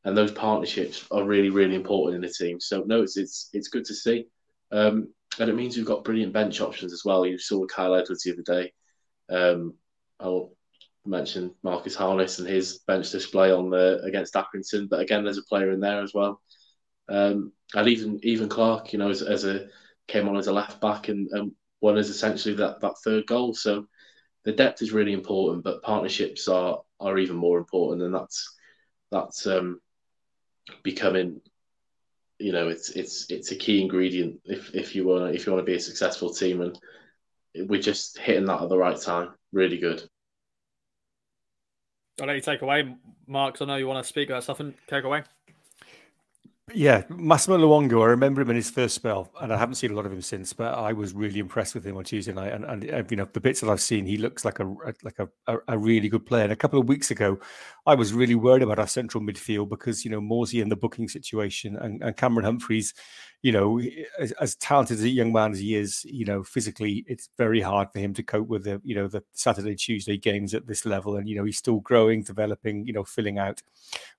and 0.06 0.16
those 0.16 0.30
partnerships 0.30 1.04
are 1.10 1.24
really 1.24 1.50
really 1.50 1.74
important 1.74 2.14
in 2.14 2.22
the 2.22 2.32
team. 2.32 2.60
So 2.60 2.84
no, 2.86 3.02
it's 3.02 3.16
it's 3.16 3.50
it's 3.52 3.68
good 3.68 3.84
to 3.86 3.94
see, 3.94 4.26
um, 4.70 5.12
and 5.40 5.50
it 5.50 5.54
means 5.56 5.76
we've 5.76 5.84
got 5.84 6.04
brilliant 6.04 6.32
bench 6.32 6.60
options 6.60 6.92
as 6.92 7.04
well. 7.04 7.26
You 7.26 7.38
saw 7.38 7.66
Kyle 7.66 7.94
Edwards 7.94 8.22
the 8.22 8.32
other 8.32 8.42
day. 8.42 8.72
Um, 9.28 9.74
I'll 10.20 10.52
mention 11.04 11.54
Marcus 11.62 11.96
Harness 11.96 12.38
and 12.38 12.48
his 12.48 12.78
bench 12.86 13.10
display 13.10 13.50
on 13.50 13.68
the 13.68 14.00
against 14.04 14.34
Accrington, 14.34 14.88
but 14.88 15.00
again, 15.00 15.24
there's 15.24 15.38
a 15.38 15.42
player 15.42 15.72
in 15.72 15.80
there 15.80 16.02
as 16.02 16.14
well. 16.14 16.40
Um, 17.08 17.52
and 17.74 17.88
even 17.88 18.20
even 18.22 18.48
Clark, 18.48 18.92
you 18.92 19.00
know, 19.00 19.10
as, 19.10 19.22
as 19.22 19.44
a 19.44 19.66
came 20.06 20.28
on 20.28 20.36
as 20.36 20.46
a 20.46 20.52
left 20.52 20.80
back 20.80 21.08
and, 21.08 21.28
and 21.32 21.52
as 21.98 22.10
essentially 22.10 22.54
that 22.54 22.80
that 22.80 22.94
third 23.04 23.26
goal. 23.26 23.54
So 23.54 23.86
the 24.46 24.52
depth 24.52 24.80
is 24.80 24.92
really 24.92 25.12
important, 25.12 25.64
but 25.64 25.82
partnerships 25.82 26.48
are 26.48 26.80
are 27.00 27.18
even 27.18 27.36
more 27.36 27.58
important, 27.58 28.02
and 28.02 28.14
that's 28.14 28.56
that's 29.10 29.46
um, 29.46 29.80
becoming, 30.84 31.40
you 32.38 32.52
know, 32.52 32.68
it's 32.68 32.90
it's 32.90 33.28
it's 33.28 33.50
a 33.50 33.56
key 33.56 33.82
ingredient 33.82 34.40
if 34.44 34.72
if 34.72 34.94
you 34.94 35.04
want 35.04 35.34
if 35.34 35.44
you 35.44 35.52
want 35.52 35.66
to 35.66 35.70
be 35.70 35.76
a 35.76 35.80
successful 35.80 36.32
team, 36.32 36.60
and 36.62 36.78
we're 37.68 37.82
just 37.82 38.18
hitting 38.18 38.46
that 38.46 38.62
at 38.62 38.68
the 38.68 38.78
right 38.78 38.98
time. 38.98 39.34
Really 39.52 39.78
good. 39.78 40.08
I'll 42.20 42.28
let 42.28 42.36
you 42.36 42.42
take 42.42 42.62
away, 42.62 42.94
Mark. 43.26 43.60
I 43.60 43.64
know 43.64 43.76
you 43.76 43.88
want 43.88 44.02
to 44.02 44.08
speak 44.08 44.30
about 44.30 44.44
something. 44.44 44.74
Take 44.86 45.04
away. 45.04 45.24
Yeah, 46.76 47.04
Massimo 47.08 47.56
Luongo. 47.56 48.02
I 48.02 48.08
remember 48.08 48.42
him 48.42 48.50
in 48.50 48.56
his 48.56 48.68
first 48.68 48.94
spell, 48.94 49.32
and 49.40 49.50
I 49.50 49.56
haven't 49.56 49.76
seen 49.76 49.92
a 49.92 49.94
lot 49.94 50.04
of 50.04 50.12
him 50.12 50.20
since. 50.20 50.52
But 50.52 50.74
I 50.74 50.92
was 50.92 51.14
really 51.14 51.40
impressed 51.40 51.74
with 51.74 51.86
him 51.86 51.96
on 51.96 52.04
Tuesday 52.04 52.34
night, 52.34 52.52
and, 52.52 52.66
and 52.66 52.90
uh, 52.92 53.02
you 53.08 53.16
know 53.16 53.26
the 53.32 53.40
bits 53.40 53.62
that 53.62 53.70
I've 53.70 53.80
seen, 53.80 54.04
he 54.04 54.18
looks 54.18 54.44
like 54.44 54.60
a 54.60 54.74
like 55.02 55.18
a, 55.18 55.56
a, 55.68 55.78
really 55.78 56.10
good 56.10 56.26
player. 56.26 56.44
And 56.44 56.52
a 56.52 56.56
couple 56.56 56.78
of 56.78 56.86
weeks 56.86 57.10
ago, 57.10 57.40
I 57.86 57.94
was 57.94 58.12
really 58.12 58.34
worried 58.34 58.62
about 58.62 58.78
our 58.78 58.86
central 58.86 59.24
midfield 59.24 59.70
because 59.70 60.04
you 60.04 60.10
know 60.10 60.20
Morsy 60.20 60.60
and 60.60 60.70
the 60.70 60.76
booking 60.76 61.08
situation, 61.08 61.78
and, 61.78 62.02
and 62.02 62.14
Cameron 62.14 62.44
Humphreys, 62.44 62.92
you 63.40 63.52
know, 63.52 63.80
as, 64.20 64.32
as, 64.32 64.54
talented 64.56 64.98
as 64.98 65.04
a 65.04 65.08
young 65.08 65.32
man 65.32 65.52
as 65.52 65.60
he 65.60 65.76
is, 65.76 66.04
you 66.04 66.26
know, 66.26 66.42
physically 66.42 67.06
it's 67.08 67.30
very 67.38 67.62
hard 67.62 67.88
for 67.90 68.00
him 68.00 68.12
to 68.12 68.22
cope 68.22 68.48
with 68.48 68.64
the 68.64 68.82
you 68.84 68.94
know 68.94 69.08
the 69.08 69.24
Saturday 69.32 69.76
Tuesday 69.76 70.18
games 70.18 70.52
at 70.52 70.66
this 70.66 70.84
level, 70.84 71.16
and 71.16 71.26
you 71.26 71.36
know 71.36 71.44
he's 71.44 71.56
still 71.56 71.80
growing, 71.80 72.22
developing, 72.22 72.86
you 72.86 72.92
know, 72.92 73.04
filling 73.04 73.38
out. 73.38 73.62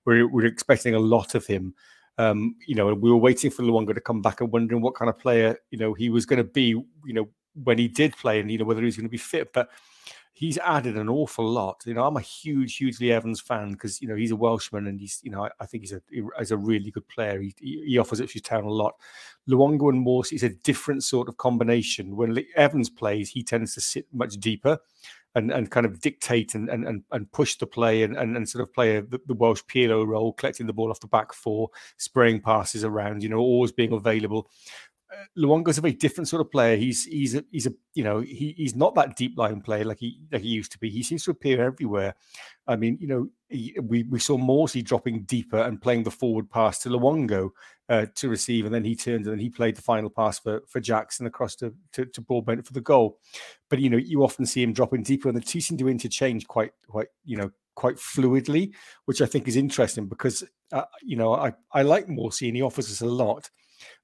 We're 0.04 0.26
we're 0.26 0.46
expecting 0.46 0.96
a 0.96 0.98
lot 0.98 1.36
of 1.36 1.46
him 1.46 1.76
um, 2.18 2.56
you 2.66 2.74
know, 2.74 2.92
we 2.92 3.10
were 3.10 3.16
waiting 3.16 3.50
for 3.50 3.62
Luongo 3.62 3.94
to 3.94 4.00
come 4.00 4.20
back 4.20 4.40
and 4.40 4.52
wondering 4.52 4.82
what 4.82 4.94
kind 4.94 5.08
of 5.08 5.18
player, 5.18 5.56
you 5.70 5.78
know, 5.78 5.94
he 5.94 6.10
was 6.10 6.26
going 6.26 6.38
to 6.38 6.44
be, 6.44 6.68
you 6.68 7.14
know, 7.14 7.28
when 7.64 7.78
he 7.78 7.88
did 7.88 8.16
play 8.16 8.40
and, 8.40 8.50
you 8.50 8.58
know, 8.58 8.64
whether 8.64 8.82
he's 8.82 8.96
going 8.96 9.06
to 9.06 9.10
be 9.10 9.16
fit. 9.16 9.52
But 9.52 9.70
he's 10.32 10.58
added 10.58 10.96
an 10.96 11.08
awful 11.08 11.48
lot. 11.48 11.82
You 11.86 11.94
know, 11.94 12.04
I'm 12.04 12.16
a 12.16 12.20
huge, 12.20 12.76
hugely 12.76 13.12
Evans 13.12 13.40
fan 13.40 13.72
because, 13.72 14.02
you 14.02 14.08
know, 14.08 14.16
he's 14.16 14.32
a 14.32 14.36
Welshman 14.36 14.88
and 14.88 15.00
he's, 15.00 15.20
you 15.22 15.30
know, 15.30 15.44
I, 15.44 15.50
I 15.60 15.66
think 15.66 15.84
he's 15.84 15.92
a 15.92 16.02
he's 16.38 16.50
a 16.50 16.56
really 16.56 16.90
good 16.90 17.06
player. 17.08 17.40
He, 17.40 17.54
he 17.60 17.98
offers 17.98 18.20
Ipswich 18.20 18.44
Town 18.44 18.64
a 18.64 18.70
lot. 18.70 18.94
Luongo 19.48 19.88
and 19.88 20.00
Morse 20.00 20.32
is 20.32 20.42
a 20.42 20.50
different 20.50 21.04
sort 21.04 21.28
of 21.28 21.36
combination. 21.36 22.16
When 22.16 22.44
Evans 22.56 22.90
plays, 22.90 23.30
he 23.30 23.42
tends 23.42 23.74
to 23.74 23.80
sit 23.80 24.06
much 24.12 24.34
deeper 24.34 24.78
and, 25.38 25.50
and 25.52 25.70
kind 25.70 25.86
of 25.86 26.00
dictate 26.00 26.54
and, 26.54 26.68
and, 26.68 27.02
and 27.10 27.32
push 27.32 27.56
the 27.56 27.66
play 27.66 28.02
and, 28.02 28.16
and, 28.16 28.36
and 28.36 28.48
sort 28.48 28.62
of 28.62 28.72
play 28.74 28.96
a, 28.96 29.02
the, 29.02 29.20
the 29.26 29.34
Welsh 29.34 29.62
Pirlo 29.62 30.06
role, 30.06 30.32
collecting 30.32 30.66
the 30.66 30.72
ball 30.72 30.90
off 30.90 31.00
the 31.00 31.06
back 31.06 31.32
four, 31.32 31.70
spraying 31.96 32.40
passes 32.40 32.84
around, 32.84 33.22
you 33.22 33.28
know, 33.28 33.38
always 33.38 33.72
being 33.72 33.92
available. 33.92 34.50
Luongo's 35.38 35.78
a 35.78 35.80
very 35.80 35.94
different 35.94 36.28
sort 36.28 36.40
of 36.40 36.50
player. 36.50 36.76
He's 36.76 37.04
he's 37.04 37.34
a, 37.34 37.44
he's 37.50 37.66
a 37.66 37.72
you 37.94 38.04
know 38.04 38.20
he, 38.20 38.54
he's 38.56 38.76
not 38.76 38.94
that 38.94 39.16
deep 39.16 39.38
line 39.38 39.60
player 39.60 39.84
like 39.84 39.98
he 39.98 40.20
like 40.30 40.42
he 40.42 40.48
used 40.48 40.72
to 40.72 40.78
be. 40.78 40.90
He 40.90 41.02
seems 41.02 41.24
to 41.24 41.30
appear 41.30 41.62
everywhere. 41.62 42.14
I 42.66 42.76
mean, 42.76 42.98
you 43.00 43.08
know, 43.08 43.28
he, 43.48 43.74
we 43.82 44.02
we 44.04 44.18
saw 44.18 44.36
Morsy 44.36 44.84
dropping 44.84 45.22
deeper 45.22 45.58
and 45.58 45.80
playing 45.80 46.02
the 46.02 46.10
forward 46.10 46.50
pass 46.50 46.80
to 46.80 46.90
Luongo 46.90 47.50
uh, 47.88 48.06
to 48.16 48.28
receive, 48.28 48.66
and 48.66 48.74
then 48.74 48.84
he 48.84 48.94
turned 48.94 49.24
and 49.24 49.32
then 49.32 49.38
he 49.38 49.48
played 49.48 49.76
the 49.76 49.82
final 49.82 50.10
pass 50.10 50.38
for 50.38 50.62
for 50.68 50.80
Jackson 50.80 51.26
across 51.26 51.54
to 51.56 51.74
to, 51.92 52.04
to 52.04 52.20
Broadbent 52.20 52.66
for 52.66 52.74
the 52.74 52.80
goal. 52.80 53.18
But 53.70 53.80
you 53.80 53.88
know, 53.88 53.96
you 53.96 54.22
often 54.22 54.44
see 54.44 54.62
him 54.62 54.72
dropping 54.72 55.04
deeper, 55.04 55.28
and 55.28 55.36
the 55.36 55.42
two 55.42 55.60
seem 55.60 55.78
to 55.78 55.88
interchange 55.88 56.46
quite 56.46 56.72
quite 56.86 57.08
you 57.24 57.36
know 57.36 57.50
quite 57.74 57.96
fluidly, 57.96 58.74
which 59.06 59.22
I 59.22 59.26
think 59.26 59.48
is 59.48 59.56
interesting 59.56 60.06
because 60.06 60.44
uh, 60.72 60.84
you 61.02 61.16
know 61.16 61.34
I 61.34 61.54
I 61.72 61.82
like 61.82 62.08
Morsy 62.08 62.48
and 62.48 62.56
he 62.56 62.62
offers 62.62 62.90
us 62.90 63.00
a 63.00 63.06
lot 63.06 63.50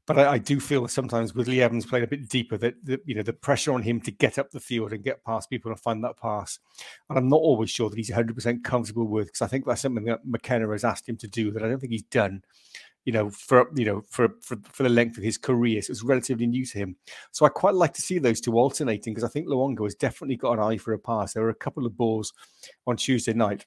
but 0.07 0.19
I, 0.19 0.33
I, 0.33 0.39
do 0.39 0.61
feel 0.61 0.83
that 0.83 0.91
sometimes 0.91 1.35
with 1.35 1.49
Lee 1.49 1.63
Evans 1.63 1.87
playing 1.87 2.05
a 2.05 2.09
bit 2.09 2.29
deeper, 2.29 2.59
that, 2.59 2.75
that, 2.85 3.01
you 3.07 3.15
know 3.15 3.23
the 3.23 3.33
pressure 3.33 3.73
on 3.73 3.83
him 3.83 4.01
to 4.03 4.11
get 4.11 4.39
up 4.39 4.51
the 4.51 4.61
field 4.61 4.93
and 4.93 5.03
get 5.03 5.25
past 5.25 5.51
people 5.51 5.71
and 5.71 5.81
find 5.81 6.05
that 6.05 6.19
pass, 6.19 6.59
and 7.09 7.19
I'm 7.19 7.29
not 7.29 7.41
always 7.41 7.71
sure 7.71 7.89
that 7.91 7.97
he's 7.97 8.11
100 8.11 8.35
percent 8.35 8.65
comfortable 8.65 9.07
with 9.07 9.29
because 9.29 9.43
I 9.43 9.47
think 9.47 9.67
that's 9.67 9.83
something 9.83 10.05
that 10.05 10.27
McKenna 10.27 10.71
has 10.71 10.85
asked 10.85 11.09
him 11.09 11.17
to 11.19 11.29
do 11.29 11.51
that 11.51 11.63
I 11.63 11.69
don't 11.69 11.81
think 11.81 11.93
he's 11.93 12.03
done. 12.03 12.43
You 13.05 13.13
know, 13.13 13.31
for 13.31 13.69
you 13.75 13.85
know, 13.85 14.03
for 14.09 14.31
for, 14.41 14.57
for 14.65 14.83
the 14.83 14.89
length 14.89 15.19
of 15.19 15.25
his 15.25 15.39
career, 15.39 15.83
so 15.83 15.91
it's 15.91 16.03
relatively 16.03 16.47
new 16.47 16.65
to 16.67 16.79
him. 16.79 16.97
So 17.33 17.45
I 17.45 17.51
quite 17.51 17.75
like 17.75 17.93
to 17.95 18.03
see 18.03 18.19
those 18.19 18.41
two 18.41 18.59
alternating 18.59 19.13
because 19.13 19.29
I 19.29 19.33
think 19.33 19.47
Luongo 19.47 19.85
has 19.85 19.95
definitely 19.95 20.37
got 20.37 20.59
an 20.59 20.65
eye 20.65 20.79
for 20.79 20.95
a 20.95 20.99
pass. 20.99 21.35
There 21.35 21.43
were 21.43 21.51
a 21.51 21.55
couple 21.55 21.85
of 21.87 21.97
balls 21.97 22.33
on 22.87 22.97
Tuesday 22.97 23.35
night 23.35 23.67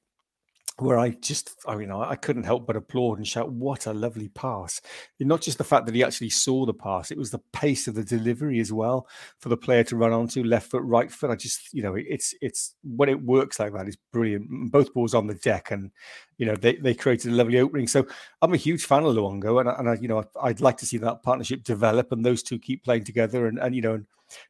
where 0.80 1.00
I 1.00 1.10
just, 1.10 1.56
I 1.68 1.76
mean, 1.76 1.92
I 1.92 2.16
couldn't 2.16 2.44
help 2.44 2.68
but 2.68 2.76
applaud 2.76 3.18
and 3.18 3.28
shout, 3.28 3.52
"What 3.52 3.88
a 3.88 3.94
lovely 3.94 4.28
pass!" 4.30 4.80
And 5.20 5.28
not 5.28 5.42
just 5.42 5.58
the 5.58 5.64
fact 5.64 5.86
that 5.88 5.96
he 5.96 6.04
actually 6.04 6.30
saw 6.30 6.66
the 6.66 6.74
pass; 6.74 7.10
it 7.10 7.18
was 7.18 7.32
the 7.32 7.42
pace 7.52 7.88
of 7.88 7.96
the 7.96 8.04
delivery 8.04 8.60
as 8.60 8.72
well 8.72 9.08
for 9.40 9.50
the 9.50 9.58
player 9.58 9.84
to 9.86 9.96
run 9.96 10.14
onto 10.14 10.44
left 10.44 10.70
foot, 10.70 10.84
right 10.84 11.12
foot. 11.12 11.32
I 11.32 11.36
just, 11.36 11.74
you 11.74 11.82
know, 11.82 11.96
it's 11.96 12.36
it's 12.42 12.76
when 12.84 13.10
it 13.10 13.22
works 13.24 13.60
like 13.60 13.74
that, 13.74 13.88
it's 13.88 13.98
brilliant. 14.14 14.72
Both 14.72 14.94
balls 14.94 15.16
on 15.16 15.28
the 15.28 15.36
deck, 15.36 15.72
and 15.72 15.92
you 16.38 16.46
know, 16.46 16.56
they, 16.56 16.76
they 16.76 16.94
created 16.94 17.32
a 17.32 17.36
lovely 17.36 17.60
opening. 17.60 17.88
So 17.88 18.06
I'm 18.42 18.54
a 18.54 18.58
huge 18.58 18.86
fan 18.86 19.04
of 19.04 19.16
Luongo, 19.16 19.60
and, 19.60 19.70
and 19.70 19.90
I, 19.90 19.96
you 20.02 20.08
know, 20.08 20.24
I'd 20.42 20.62
like 20.62 20.78
to 20.78 20.86
see 20.86 20.98
that 21.00 21.24
partnership 21.24 21.64
develop 21.64 22.12
and 22.12 22.24
those 22.24 22.44
two 22.44 22.60
keep 22.60 22.84
playing 22.84 23.06
together, 23.06 23.48
and 23.48 23.58
and 23.60 23.76
you 23.76 23.82
know. 23.82 23.96
And, 23.96 24.06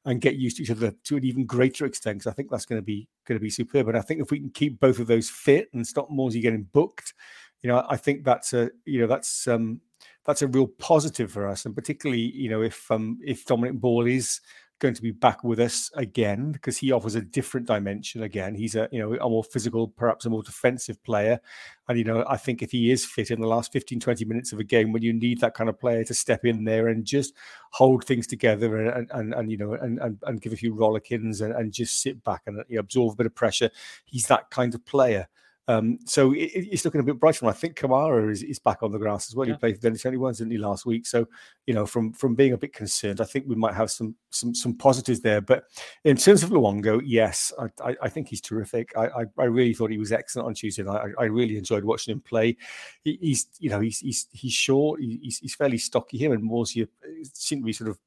and 0.05 0.21
get 0.21 0.35
used 0.35 0.57
to 0.57 0.63
each 0.63 0.71
other 0.71 0.93
to 1.03 1.17
an 1.17 1.25
even 1.25 1.45
greater 1.45 1.85
extent. 1.85 2.19
Because 2.19 2.31
I 2.31 2.35
think 2.35 2.49
that's 2.49 2.65
going 2.65 2.81
to 2.81 2.85
be 2.85 3.07
going 3.25 3.39
to 3.39 3.43
be 3.43 3.49
superb. 3.49 3.87
And 3.87 3.97
I 3.97 4.01
think 4.01 4.21
if 4.21 4.31
we 4.31 4.39
can 4.39 4.49
keep 4.49 4.79
both 4.79 4.99
of 4.99 5.07
those 5.07 5.29
fit 5.29 5.69
and 5.73 5.85
stop 5.85 6.09
Morsy 6.09 6.41
getting 6.41 6.63
booked, 6.63 7.13
you 7.61 7.69
know, 7.69 7.85
I 7.89 7.97
think 7.97 8.23
that's 8.23 8.53
a 8.53 8.69
you 8.85 9.01
know 9.01 9.07
that's 9.07 9.47
um 9.47 9.81
that's 10.25 10.41
a 10.41 10.47
real 10.47 10.67
positive 10.67 11.31
for 11.31 11.47
us. 11.47 11.65
And 11.65 11.75
particularly, 11.75 12.21
you 12.21 12.49
know, 12.49 12.61
if 12.61 12.89
um 12.91 13.19
if 13.23 13.45
Dominic 13.45 13.79
Ball 13.79 14.05
is 14.05 14.41
going 14.79 14.93
to 14.93 15.01
be 15.01 15.11
back 15.11 15.43
with 15.43 15.59
us 15.59 15.89
again 15.95 16.51
because 16.51 16.77
he 16.77 16.91
offers 16.91 17.15
a 17.15 17.21
different 17.21 17.67
dimension 17.67 18.23
again. 18.23 18.55
He's 18.55 18.75
a 18.75 18.87
you 18.91 18.99
know 18.99 19.15
a 19.15 19.29
more 19.29 19.43
physical, 19.43 19.87
perhaps 19.87 20.25
a 20.25 20.29
more 20.29 20.43
defensive 20.43 21.01
player. 21.03 21.39
And 21.87 21.97
you 21.97 22.03
know, 22.03 22.25
I 22.27 22.37
think 22.37 22.61
if 22.61 22.71
he 22.71 22.91
is 22.91 23.05
fit 23.05 23.31
in 23.31 23.41
the 23.41 23.47
last 23.47 23.71
15, 23.71 23.99
20 23.99 24.25
minutes 24.25 24.51
of 24.51 24.59
a 24.59 24.63
game 24.63 24.91
when 24.91 25.03
you 25.03 25.13
need 25.13 25.39
that 25.41 25.53
kind 25.53 25.69
of 25.69 25.79
player 25.79 26.03
to 26.03 26.13
step 26.13 26.45
in 26.45 26.63
there 26.63 26.87
and 26.87 27.05
just 27.05 27.33
hold 27.71 28.05
things 28.05 28.27
together 28.27 28.77
and 28.77 29.09
and, 29.11 29.33
and 29.33 29.51
you 29.51 29.57
know 29.57 29.73
and, 29.73 29.99
and, 29.99 30.19
and 30.23 30.41
give 30.41 30.53
a 30.53 30.57
few 30.57 30.73
rollickins 30.73 31.41
and, 31.41 31.53
and 31.53 31.73
just 31.73 32.01
sit 32.01 32.23
back 32.23 32.43
and 32.45 32.63
you 32.67 32.75
know, 32.75 32.81
absorb 32.81 33.13
a 33.13 33.17
bit 33.17 33.25
of 33.25 33.35
pressure, 33.35 33.69
he's 34.05 34.27
that 34.27 34.49
kind 34.49 34.75
of 34.75 34.85
player. 34.85 35.27
Um, 35.67 35.99
so 36.05 36.31
it, 36.31 36.51
it's 36.53 36.85
looking 36.85 37.01
a 37.01 37.03
bit 37.03 37.19
brighter. 37.19 37.45
I 37.45 37.51
think 37.51 37.75
Camará 37.75 38.31
is, 38.31 38.43
is 38.43 38.59
back 38.59 38.83
on 38.83 38.91
the 38.91 38.97
grass 38.97 39.29
as 39.29 39.35
well. 39.35 39.47
Yeah. 39.47 39.55
He 39.55 39.59
played 39.59 39.75
for 39.75 39.81
Dennis 39.81 40.05
only 40.05 40.17
once, 40.17 40.37
didn't 40.37 40.51
he, 40.51 40.57
last 40.57 40.85
week? 40.85 41.05
So, 41.05 41.27
you 41.65 41.73
know, 41.73 41.85
from 41.85 42.13
from 42.13 42.35
being 42.35 42.53
a 42.53 42.57
bit 42.57 42.73
concerned, 42.73 43.19
I 43.19 43.25
think 43.25 43.45
we 43.47 43.55
might 43.55 43.73
have 43.73 43.91
some 43.91 44.15
some 44.29 44.55
some 44.55 44.75
positives 44.75 45.19
there. 45.19 45.41
But 45.41 45.65
in 46.05 46.15
terms 46.15 46.43
of 46.43 46.51
Luongo, 46.51 47.01
yes, 47.03 47.51
I, 47.59 47.89
I, 47.89 47.95
I 48.03 48.09
think 48.09 48.29
he's 48.29 48.41
terrific. 48.41 48.91
I, 48.97 49.07
I, 49.07 49.23
I 49.37 49.43
really 49.45 49.73
thought 49.73 49.91
he 49.91 49.97
was 49.97 50.11
excellent 50.11 50.47
on 50.47 50.53
Tuesday 50.53 50.83
night. 50.83 51.01
I, 51.17 51.23
I 51.23 51.25
really 51.25 51.57
enjoyed 51.57 51.83
watching 51.83 52.13
him 52.13 52.21
play. 52.21 52.55
He, 53.03 53.17
he's 53.21 53.47
you 53.59 53.69
know 53.69 53.81
he's 53.81 53.99
he's 53.99 54.27
he's 54.31 54.53
short. 54.53 55.01
He's, 55.01 55.39
he's 55.39 55.55
fairly 55.55 55.77
stocky. 55.77 56.17
Him 56.17 56.31
and 56.31 56.49
Morsy 56.49 56.83
uh, 56.83 56.87
seem 57.33 57.59
to 57.59 57.65
be 57.65 57.73
sort 57.73 57.89
of 57.89 57.99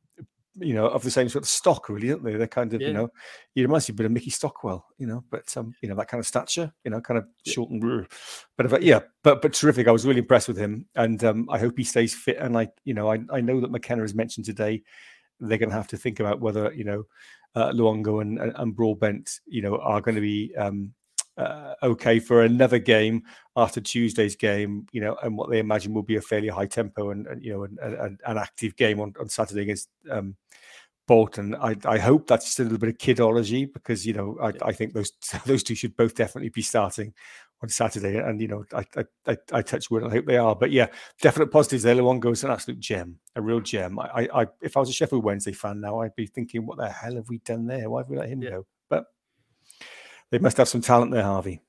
you 0.61 0.75
know, 0.75 0.87
of 0.87 1.03
the 1.03 1.11
same 1.11 1.29
sort 1.29 1.45
of 1.45 1.49
stock, 1.49 1.89
really, 1.89 2.11
aren't 2.11 2.25
they? 2.25 2.35
They're 2.35 2.47
kind 2.47 2.73
of, 2.73 2.81
yeah. 2.81 2.89
you 2.89 2.95
know, 2.95 3.11
you 3.55 3.63
reminds 3.65 3.89
me 3.89 3.95
a 3.95 3.97
bit 3.97 4.07
of 4.07 4.13
Mickey 4.13 4.31
Stockwell, 4.31 4.87
you 4.99 5.07
know, 5.07 5.25
but 5.31 5.57
um, 5.57 5.75
you 5.83 5.89
know, 5.89 5.95
that 5.97 6.09
kind 6.09 6.21
of 6.21 6.27
stature, 6.27 6.73
you 6.85 6.91
know, 6.91 7.01
kind 7.01 7.19
of 7.19 7.27
short 7.47 7.71
and 7.71 8.07
but 8.57 8.69
but 8.71 8.83
yeah, 8.83 9.01
but 9.23 9.43
but 9.43 9.53
terrific. 9.53 9.89
I 9.89 9.93
was 9.93 10.07
really 10.07 10.21
impressed 10.21 10.49
with 10.49 10.57
him, 10.59 10.87
and 10.95 11.23
um, 11.25 11.49
I 11.51 11.59
hope 11.59 11.77
he 11.77 11.85
stays 11.85 12.15
fit. 12.15 12.37
And 12.39 12.57
I, 12.57 12.69
you 12.85 12.95
know, 12.95 13.11
I 13.11 13.21
I 13.33 13.41
know 13.41 13.61
that 13.61 13.71
McKenna 13.71 14.03
has 14.03 14.15
mentioned 14.15 14.47
today 14.47 14.83
they're 15.41 15.59
going 15.59 15.71
to 15.71 15.77
have 15.77 15.89
to 15.89 15.97
think 15.97 16.21
about 16.21 16.41
whether 16.41 16.73
you 16.75 16.85
know 16.85 17.05
uh, 17.55 17.71
Luongo 17.71 18.23
and, 18.23 18.39
and, 18.39 18.53
and 18.57 18.77
Broadbent, 18.77 19.41
you 19.47 19.63
know, 19.63 19.79
are 19.79 20.01
going 20.01 20.15
to 20.15 20.21
be 20.21 20.55
um, 20.57 20.93
uh, 21.41 21.75
okay 21.83 22.19
for 22.19 22.43
another 22.43 22.79
game 22.79 23.23
after 23.57 23.81
Tuesday's 23.81 24.37
game, 24.37 24.87
you 24.93 25.01
know, 25.01 25.17
and 25.23 25.37
what 25.37 25.51
they 25.51 25.59
imagine 25.59 25.95
will 25.95 26.03
be 26.03 26.17
a 26.17 26.21
fairly 26.21 26.49
high 26.49 26.67
tempo 26.67 27.11
and, 27.11 27.27
and 27.27 27.43
you 27.43 27.53
know, 27.53 27.65
an, 27.65 27.79
an, 27.81 28.19
an, 28.27 28.39
active 28.39 28.77
game 28.77 29.01
on, 29.01 29.15
on 29.19 29.29
Saturday 29.29 29.63
against 29.63 29.89
um, 30.11 30.37
Bolton. 31.07 31.55
I, 31.57 31.77
I 31.85 31.99
hope 31.99 32.27
that's 32.27 32.45
just 32.45 32.61
a 32.61 32.63
little 32.63 32.79
bit 32.79 32.91
of 32.91 32.99
kidology 32.99 33.73
because 33.73 34.07
you 34.07 34.13
know 34.13 34.39
I, 34.43 34.53
I 34.69 34.73
think 34.73 34.93
those 34.93 35.13
those 35.47 35.63
two 35.63 35.75
should 35.75 35.97
both 35.97 36.15
definitely 36.15 36.51
be 36.51 36.63
starting 36.63 37.15
on 37.63 37.69
Saturday. 37.69 38.19
And 38.19 38.41
you 38.41 38.49
know 38.49 38.65
I 38.73 38.85
I, 39.27 39.37
I 39.53 39.63
touch 39.63 39.91
wood. 39.91 40.05
I 40.05 40.11
hope 40.11 40.27
they 40.27 40.37
are. 40.37 40.55
But 40.55 40.71
yeah, 40.71 40.89
definite 41.21 41.51
positives 41.51 41.83
there. 41.83 41.97
Luongo 41.97 42.33
is 42.33 42.45
an 42.45 42.51
absolute 42.51 42.81
gem, 42.81 43.19
a 43.35 43.43
real 43.43 43.61
gem. 43.61 43.99
I, 43.99 44.29
I 44.33 44.47
if 44.61 44.77
I 44.77 44.81
was 44.81 44.91
a 44.91 44.93
Sheffield 44.93 45.25
Wednesday 45.25 45.53
fan 45.53 45.81
now, 45.81 46.01
I'd 46.01 46.15
be 46.15 46.27
thinking, 46.27 46.67
what 46.67 46.79
the 46.79 46.89
hell 46.89 47.17
have 47.17 47.29
we 47.29 47.39
done 47.39 47.67
there? 47.67 47.89
Why 47.91 48.01
have 48.01 48.09
we 48.09 48.17
let 48.17 48.29
him 48.29 48.43
yeah. 48.43 48.51
go? 48.51 48.67
They 50.31 50.39
must 50.39 50.57
have 50.57 50.69
some 50.69 50.81
talent 50.81 51.13
there, 51.13 51.23
Harvey. 51.23 51.61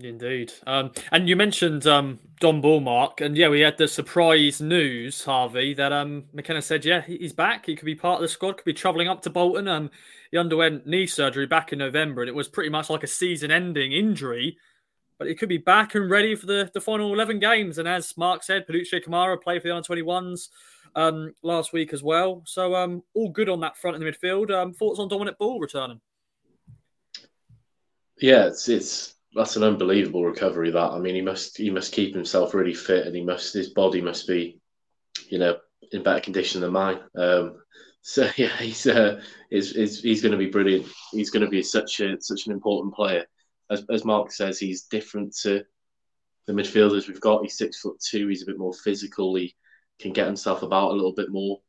Indeed. 0.00 0.52
Um, 0.66 0.92
and 1.10 1.28
you 1.28 1.36
mentioned 1.36 1.86
um, 1.86 2.18
Dom 2.40 2.62
Ball, 2.62 3.14
and 3.20 3.36
yeah, 3.36 3.48
we 3.48 3.60
had 3.60 3.76
the 3.76 3.86
surprise 3.86 4.60
news, 4.60 5.22
Harvey, 5.22 5.74
that 5.74 5.92
um, 5.92 6.24
McKenna 6.32 6.62
said, 6.62 6.84
yeah, 6.84 7.02
he's 7.02 7.34
back. 7.34 7.66
He 7.66 7.76
could 7.76 7.84
be 7.84 7.94
part 7.94 8.16
of 8.16 8.22
the 8.22 8.28
squad, 8.28 8.56
could 8.56 8.64
be 8.64 8.72
travelling 8.72 9.08
up 9.08 9.20
to 9.22 9.30
Bolton. 9.30 9.68
Um, 9.68 9.90
he 10.30 10.38
underwent 10.38 10.86
knee 10.86 11.06
surgery 11.06 11.46
back 11.46 11.72
in 11.72 11.78
November, 11.78 12.22
and 12.22 12.28
it 12.28 12.34
was 12.34 12.48
pretty 12.48 12.70
much 12.70 12.88
like 12.88 13.02
a 13.02 13.08
season-ending 13.08 13.92
injury. 13.92 14.56
But 15.18 15.28
he 15.28 15.34
could 15.34 15.50
be 15.50 15.58
back 15.58 15.94
and 15.94 16.10
ready 16.10 16.34
for 16.34 16.46
the, 16.46 16.70
the 16.72 16.80
final 16.80 17.12
11 17.12 17.38
games. 17.38 17.76
And 17.76 17.86
as 17.86 18.16
Mark 18.16 18.42
said, 18.42 18.66
Panutche 18.66 19.04
Camará 19.04 19.40
played 19.40 19.60
for 19.60 19.68
the 19.68 19.76
under 19.76 19.86
21s 19.86 20.48
um, 20.96 21.34
last 21.42 21.72
week 21.72 21.92
as 21.92 22.02
well. 22.02 22.42
So 22.46 22.74
um, 22.74 23.02
all 23.14 23.28
good 23.28 23.48
on 23.48 23.60
that 23.60 23.76
front 23.76 23.96
in 23.96 24.02
the 24.02 24.10
midfield. 24.10 24.50
Um, 24.50 24.72
thoughts 24.72 24.98
on 24.98 25.08
Dominic 25.08 25.38
Ball 25.38 25.60
returning? 25.60 26.00
Yeah, 28.20 28.46
it's 28.46 28.68
it's 28.68 29.14
that's 29.34 29.56
an 29.56 29.62
unbelievable 29.62 30.24
recovery. 30.24 30.70
That 30.70 30.92
I 30.92 30.98
mean, 30.98 31.14
he 31.14 31.22
must 31.22 31.56
he 31.56 31.70
must 31.70 31.92
keep 31.92 32.14
himself 32.14 32.54
really 32.54 32.74
fit, 32.74 33.06
and 33.06 33.16
he 33.16 33.22
must 33.22 33.54
his 33.54 33.70
body 33.70 34.00
must 34.00 34.26
be, 34.26 34.60
you 35.28 35.38
know, 35.38 35.56
in 35.92 36.02
better 36.02 36.20
condition 36.20 36.60
than 36.60 36.72
mine. 36.72 37.00
Um, 37.16 37.62
so 38.02 38.28
yeah, 38.36 38.56
he's 38.58 38.86
uh, 38.86 39.22
he's, 39.50 39.72
he's, 39.74 40.02
he's 40.02 40.22
going 40.22 40.32
to 40.32 40.38
be 40.38 40.50
brilliant. 40.50 40.86
He's 41.12 41.30
going 41.30 41.44
to 41.44 41.50
be 41.50 41.62
such 41.62 42.00
a 42.00 42.20
such 42.20 42.46
an 42.46 42.52
important 42.52 42.94
player. 42.94 43.24
As, 43.70 43.84
as 43.90 44.04
Mark 44.04 44.32
says, 44.32 44.58
he's 44.58 44.82
different 44.82 45.34
to 45.42 45.64
the 46.46 46.52
midfielders 46.52 47.08
we've 47.08 47.20
got. 47.20 47.42
He's 47.42 47.56
six 47.56 47.80
foot 47.80 47.98
two. 48.00 48.28
He's 48.28 48.42
a 48.42 48.46
bit 48.46 48.58
more 48.58 48.74
physical. 48.74 49.34
He 49.34 49.54
can 49.98 50.12
get 50.12 50.26
himself 50.26 50.62
about 50.62 50.90
a 50.90 50.94
little 50.94 51.14
bit 51.14 51.30
more. 51.30 51.60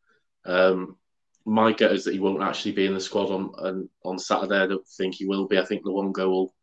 Um, 0.46 0.98
my 1.46 1.74
gut 1.74 1.92
is 1.92 2.06
that 2.06 2.14
he 2.14 2.20
won't 2.20 2.42
actually 2.42 2.72
be 2.72 2.86
in 2.86 2.94
the 2.94 3.02
squad 3.02 3.30
on 3.30 3.52
on, 3.58 3.90
on 4.06 4.20
Saturday. 4.20 4.58
I 4.58 4.68
don't 4.68 4.88
think 4.88 5.16
he 5.16 5.26
will 5.26 5.48
be. 5.48 5.58
I 5.58 5.66
think 5.66 5.84
the 5.84 5.92
one 5.92 6.12
goal 6.12 6.54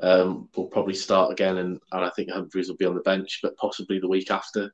will 0.00 0.08
um, 0.08 0.48
will 0.56 0.66
probably 0.66 0.94
start 0.94 1.32
again, 1.32 1.58
and, 1.58 1.80
and 1.92 2.04
I 2.04 2.10
think 2.10 2.30
Humphreys 2.30 2.68
will 2.68 2.76
be 2.76 2.86
on 2.86 2.94
the 2.94 3.00
bench, 3.00 3.40
but 3.42 3.56
possibly 3.56 3.98
the 3.98 4.08
week 4.08 4.30
after. 4.30 4.72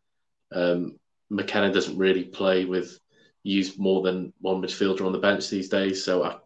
Um, 0.52 0.98
McKenna 1.30 1.72
doesn't 1.72 1.96
really 1.96 2.24
play 2.24 2.64
with 2.64 2.98
use 3.42 3.78
more 3.78 4.02
than 4.02 4.32
one 4.40 4.60
midfielder 4.60 5.04
on 5.04 5.12
the 5.12 5.18
bench 5.18 5.48
these 5.48 5.68
days, 5.68 6.04
so 6.04 6.24
I 6.24 6.38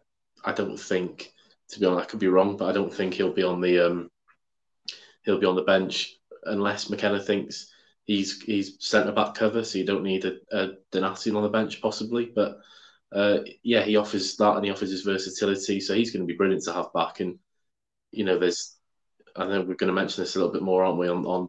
I 0.45 0.53
don't 0.53 0.79
think 0.79 1.31
to 1.69 1.79
be 1.79 1.85
honest, 1.85 2.07
I 2.07 2.09
could 2.09 2.19
be 2.19 2.27
wrong, 2.27 2.57
but 2.57 2.69
I 2.69 2.71
don't 2.71 2.93
think 2.93 3.13
he'll 3.13 3.33
be 3.33 3.43
on 3.43 3.61
the 3.61 3.79
um, 3.79 4.09
he'll 5.23 5.39
be 5.39 5.45
on 5.45 5.55
the 5.55 5.63
bench 5.63 6.15
unless 6.43 6.89
McKenna 6.89 7.21
thinks 7.21 7.71
he's 8.05 8.41
he's 8.41 8.77
centre 8.79 9.11
back 9.11 9.35
cover, 9.35 9.63
so 9.63 9.77
you 9.77 9.85
don't 9.85 10.03
need 10.03 10.25
a, 10.25 10.37
a 10.51 10.69
Donacien 10.91 11.35
on 11.35 11.43
the 11.43 11.49
bench 11.49 11.81
possibly. 11.81 12.31
But 12.33 12.59
uh, 13.13 13.39
yeah, 13.63 13.83
he 13.83 13.95
offers 13.95 14.35
that 14.37 14.55
and 14.55 14.65
he 14.65 14.71
offers 14.71 14.91
his 14.91 15.03
versatility, 15.03 15.79
so 15.79 15.93
he's 15.93 16.11
going 16.11 16.25
to 16.25 16.31
be 16.31 16.37
brilliant 16.37 16.63
to 16.63 16.73
have 16.73 16.93
back. 16.93 17.19
And 17.19 17.39
you 18.11 18.23
know, 18.23 18.37
there's 18.37 18.77
I 19.35 19.45
know 19.45 19.61
we're 19.61 19.75
going 19.75 19.87
to 19.87 19.93
mention 19.93 20.23
this 20.23 20.35
a 20.35 20.39
little 20.39 20.53
bit 20.53 20.63
more, 20.63 20.83
aren't 20.83 20.97
we, 20.97 21.07
on, 21.07 21.25
on 21.25 21.47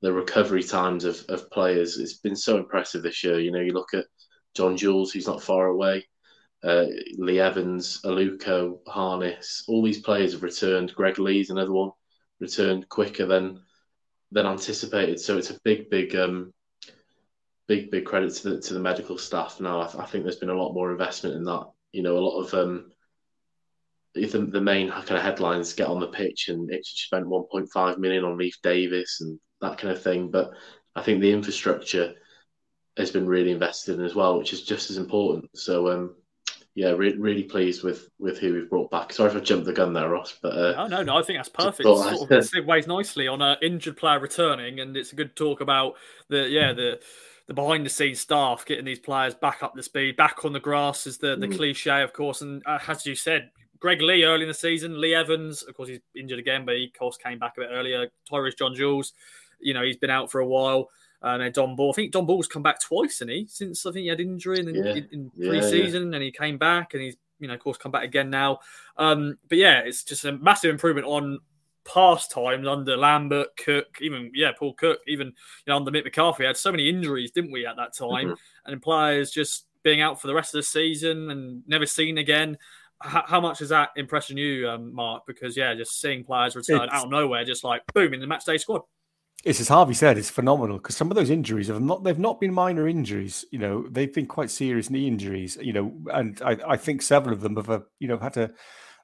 the 0.00 0.12
recovery 0.12 0.62
times 0.62 1.04
of, 1.04 1.22
of 1.28 1.50
players. 1.50 1.98
It's 1.98 2.14
been 2.14 2.36
so 2.36 2.56
impressive 2.56 3.02
this 3.02 3.22
year. 3.22 3.38
You 3.38 3.52
know, 3.52 3.60
you 3.60 3.72
look 3.72 3.94
at 3.94 4.06
John 4.54 4.76
Jules, 4.76 5.12
who's 5.12 5.26
not 5.26 5.42
far 5.42 5.66
away, 5.66 6.06
uh, 6.64 6.86
Lee 7.18 7.40
Evans, 7.40 8.00
Aluko, 8.04 8.78
Harness, 8.86 9.64
all 9.68 9.82
these 9.82 10.00
players 10.00 10.32
have 10.32 10.42
returned. 10.42 10.94
Greg 10.94 11.18
Leigh's 11.18 11.50
another 11.50 11.72
one, 11.72 11.90
returned 12.40 12.88
quicker 12.88 13.26
than 13.26 13.60
than 14.30 14.46
anticipated. 14.46 15.20
So 15.20 15.36
it's 15.36 15.50
a 15.50 15.60
big, 15.62 15.90
big, 15.90 16.16
um, 16.16 16.54
big, 17.66 17.90
big 17.90 18.04
credit 18.04 18.34
to 18.34 18.50
the 18.50 18.60
to 18.60 18.74
the 18.74 18.80
medical 18.80 19.18
staff. 19.18 19.60
Now 19.60 19.80
I, 19.80 19.86
th- 19.86 20.02
I 20.02 20.06
think 20.06 20.24
there's 20.24 20.36
been 20.36 20.50
a 20.50 20.54
lot 20.54 20.74
more 20.74 20.90
investment 20.90 21.36
in 21.36 21.44
that. 21.44 21.66
You 21.92 22.02
know, 22.02 22.16
a 22.16 22.20
lot 22.20 22.40
of 22.40 22.54
um, 22.54 22.90
the, 24.14 24.26
the 24.26 24.60
main 24.60 24.90
kind 24.90 25.10
of 25.10 25.22
headlines 25.22 25.74
get 25.74 25.88
on 25.88 26.00
the 26.00 26.08
pitch, 26.08 26.48
and 26.48 26.70
it 26.70 26.84
spent 26.86 27.26
1.5 27.26 27.98
million 27.98 28.24
on 28.24 28.38
Leif 28.38 28.60
Davis 28.62 29.20
and 29.20 29.38
that 29.60 29.78
kind 29.78 29.92
of 29.92 30.02
thing. 30.02 30.30
But 30.30 30.52
I 30.94 31.02
think 31.02 31.20
the 31.20 31.32
infrastructure 31.32 32.14
has 32.96 33.10
been 33.10 33.26
really 33.26 33.52
invested 33.52 33.98
in 33.98 34.04
as 34.04 34.14
well, 34.14 34.38
which 34.38 34.52
is 34.52 34.62
just 34.62 34.90
as 34.90 34.98
important. 34.98 35.48
So 35.54 35.90
um, 35.90 36.16
yeah, 36.74 36.90
re- 36.90 37.16
really 37.16 37.44
pleased 37.44 37.82
with 37.82 38.08
with 38.18 38.38
who 38.38 38.54
we've 38.54 38.70
brought 38.70 38.90
back. 38.90 39.12
Sorry 39.12 39.30
if 39.30 39.36
I 39.36 39.40
jumped 39.40 39.66
the 39.66 39.72
gun 39.72 39.92
there, 39.92 40.08
Ross. 40.08 40.38
But 40.40 40.52
uh, 40.56 40.72
no, 40.72 40.98
no, 40.98 41.02
no. 41.02 41.16
I 41.18 41.22
think 41.22 41.38
that's 41.38 41.48
perfect. 41.48 41.86
It 41.86 41.96
sort 41.96 42.30
of 42.30 42.44
segues 42.44 42.86
nicely 42.86 43.28
on 43.28 43.42
an 43.42 43.58
injured 43.62 43.96
player 43.96 44.18
returning, 44.18 44.80
and 44.80 44.96
it's 44.96 45.12
a 45.12 45.16
good 45.16 45.36
talk 45.36 45.60
about 45.60 45.94
the 46.28 46.48
yeah 46.48 46.72
the 46.72 47.00
the 47.46 47.54
behind 47.54 47.84
the 47.84 47.90
scenes 47.90 48.20
staff 48.20 48.64
getting 48.64 48.84
these 48.84 48.98
players 48.98 49.34
back 49.34 49.62
up 49.62 49.74
the 49.74 49.82
speed, 49.82 50.16
back 50.16 50.44
on 50.44 50.52
the 50.52 50.60
grass 50.60 51.06
is 51.06 51.18
the 51.18 51.36
the 51.36 51.48
mm. 51.48 51.56
cliche, 51.56 52.02
of 52.02 52.12
course. 52.12 52.40
And 52.40 52.62
uh, 52.66 52.78
as 52.86 53.04
you 53.06 53.14
said, 53.14 53.50
Greg 53.78 54.00
Leigh 54.00 54.24
early 54.24 54.42
in 54.42 54.48
the 54.48 54.54
season, 54.54 55.00
Lee 55.00 55.14
Evans, 55.14 55.62
of 55.62 55.74
course, 55.74 55.88
he's 55.88 56.00
injured 56.14 56.38
again, 56.38 56.64
but 56.64 56.76
he 56.76 56.86
of 56.86 56.98
course 56.98 57.16
came 57.16 57.38
back 57.38 57.54
a 57.56 57.62
bit 57.62 57.70
earlier. 57.72 58.08
Tyreece 58.30 58.58
John 58.58 58.74
Jules, 58.74 59.12
you 59.60 59.74
know, 59.74 59.82
he's 59.82 59.96
been 59.96 60.10
out 60.10 60.30
for 60.30 60.40
a 60.40 60.46
while. 60.46 60.88
And 61.24 61.40
then 61.40 61.52
Dom 61.52 61.76
Ball, 61.76 61.90
I 61.90 61.94
think 61.94 62.12
Dom 62.12 62.26
Ball's 62.26 62.48
come 62.48 62.64
back 62.64 62.80
twice, 62.80 63.20
and 63.20 63.30
he 63.30 63.46
since 63.48 63.86
I 63.86 63.92
think 63.92 64.02
he 64.02 64.08
had 64.08 64.20
injury 64.20 64.58
in, 64.58 64.74
yeah. 64.74 64.94
in, 64.94 65.08
in 65.12 65.30
pre-season, 65.30 66.10
yeah. 66.10 66.16
and 66.16 66.22
he 66.22 66.32
came 66.32 66.58
back, 66.58 66.94
and 66.94 67.02
he's 67.02 67.16
you 67.38 67.46
know 67.46 67.54
of 67.54 67.60
course 67.60 67.76
come 67.76 67.92
back 67.92 68.02
again 68.02 68.28
now. 68.28 68.58
Um, 68.96 69.38
but 69.48 69.58
yeah, 69.58 69.80
it's 69.80 70.02
just 70.02 70.24
a 70.24 70.32
massive 70.32 70.70
improvement 70.70 71.06
on 71.06 71.38
past 71.84 72.30
times 72.30 72.66
under 72.66 72.96
Lambert, 72.96 73.48
Cook, 73.56 73.98
even 74.00 74.30
yeah 74.34 74.52
Paul 74.58 74.74
Cook, 74.74 75.00
even 75.06 75.28
you 75.28 75.32
know 75.66 75.76
under 75.76 75.90
Mick 75.90 76.04
McCarthy. 76.04 76.44
Had 76.44 76.56
so 76.56 76.70
many 76.70 76.88
injuries, 76.88 77.30
didn't 77.30 77.52
we, 77.52 77.66
at 77.66 77.76
that 77.76 77.94
time? 77.94 78.28
Mm-hmm. 78.28 78.72
And 78.72 78.82
players 78.82 79.30
just 79.30 79.66
being 79.82 80.00
out 80.00 80.20
for 80.20 80.26
the 80.26 80.34
rest 80.34 80.54
of 80.54 80.58
the 80.58 80.62
season 80.62 81.30
and 81.30 81.62
never 81.66 81.86
seen 81.86 82.18
again. 82.18 82.58
How, 83.00 83.24
how 83.26 83.40
much 83.40 83.60
is 83.60 83.70
that 83.70 83.90
impressing 83.96 84.36
you, 84.36 84.68
um, 84.68 84.94
Mark? 84.94 85.24
Because 85.26 85.56
yeah, 85.56 85.74
just 85.74 86.00
seeing 86.00 86.24
players 86.24 86.54
return 86.54 86.82
it's... 86.82 86.92
out 86.92 87.04
of 87.04 87.10
nowhere, 87.10 87.44
just 87.44 87.64
like 87.64 87.82
boom 87.92 88.14
in 88.14 88.20
the 88.20 88.26
match 88.26 88.44
day 88.44 88.58
squad 88.58 88.82
it's 89.44 89.60
as 89.60 89.68
Harvey 89.68 89.94
said, 89.94 90.18
it's 90.18 90.30
phenomenal 90.30 90.76
because 90.76 90.96
some 90.96 91.10
of 91.10 91.16
those 91.16 91.30
injuries 91.30 91.66
have 91.66 91.80
not 91.80 92.04
they've 92.04 92.18
not 92.18 92.40
been 92.40 92.54
minor 92.54 92.86
injuries. 92.86 93.44
You 93.50 93.58
know, 93.58 93.86
they've 93.90 94.12
been 94.12 94.26
quite 94.26 94.50
serious 94.50 94.88
knee 94.88 95.08
injuries. 95.08 95.58
You 95.60 95.72
know, 95.72 95.92
and 96.12 96.40
I, 96.44 96.56
I 96.68 96.76
think 96.76 97.02
several 97.02 97.34
of 97.34 97.40
them 97.40 97.56
have 97.56 97.68
uh, 97.68 97.80
you 97.98 98.06
know 98.06 98.18
had 98.18 98.34
to 98.34 98.52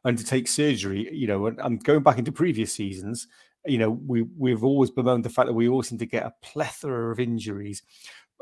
undertake 0.08 0.48
surgery. 0.48 1.08
You 1.12 1.26
know, 1.26 1.46
and, 1.46 1.58
and 1.60 1.84
going 1.84 2.02
back 2.02 2.18
into 2.18 2.32
previous 2.32 2.72
seasons, 2.72 3.28
you 3.66 3.78
know, 3.78 3.90
we 3.90 4.22
we've 4.36 4.64
always 4.64 4.90
bemoaned 4.90 5.24
the 5.24 5.30
fact 5.30 5.46
that 5.46 5.54
we 5.54 5.68
always 5.68 5.88
seem 5.88 5.98
to 5.98 6.06
get 6.06 6.26
a 6.26 6.34
plethora 6.42 7.12
of 7.12 7.20
injuries 7.20 7.82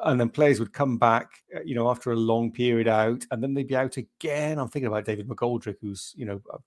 and 0.04 0.20
then 0.20 0.28
players 0.28 0.60
would 0.60 0.72
come 0.72 0.98
back, 0.98 1.42
uh, 1.54 1.60
you 1.64 1.74
know, 1.74 1.88
after 1.88 2.12
a 2.12 2.16
long 2.16 2.52
period 2.52 2.86
out, 2.86 3.24
and 3.30 3.42
then 3.42 3.54
they'd 3.54 3.66
be 3.66 3.76
out 3.76 3.96
again. 3.96 4.58
I'm 4.58 4.68
thinking 4.68 4.88
about 4.88 5.06
David 5.06 5.26
McGoldrick, 5.26 5.76
who's 5.80 6.12
you 6.16 6.26
know 6.26 6.40
uh, 6.52 6.58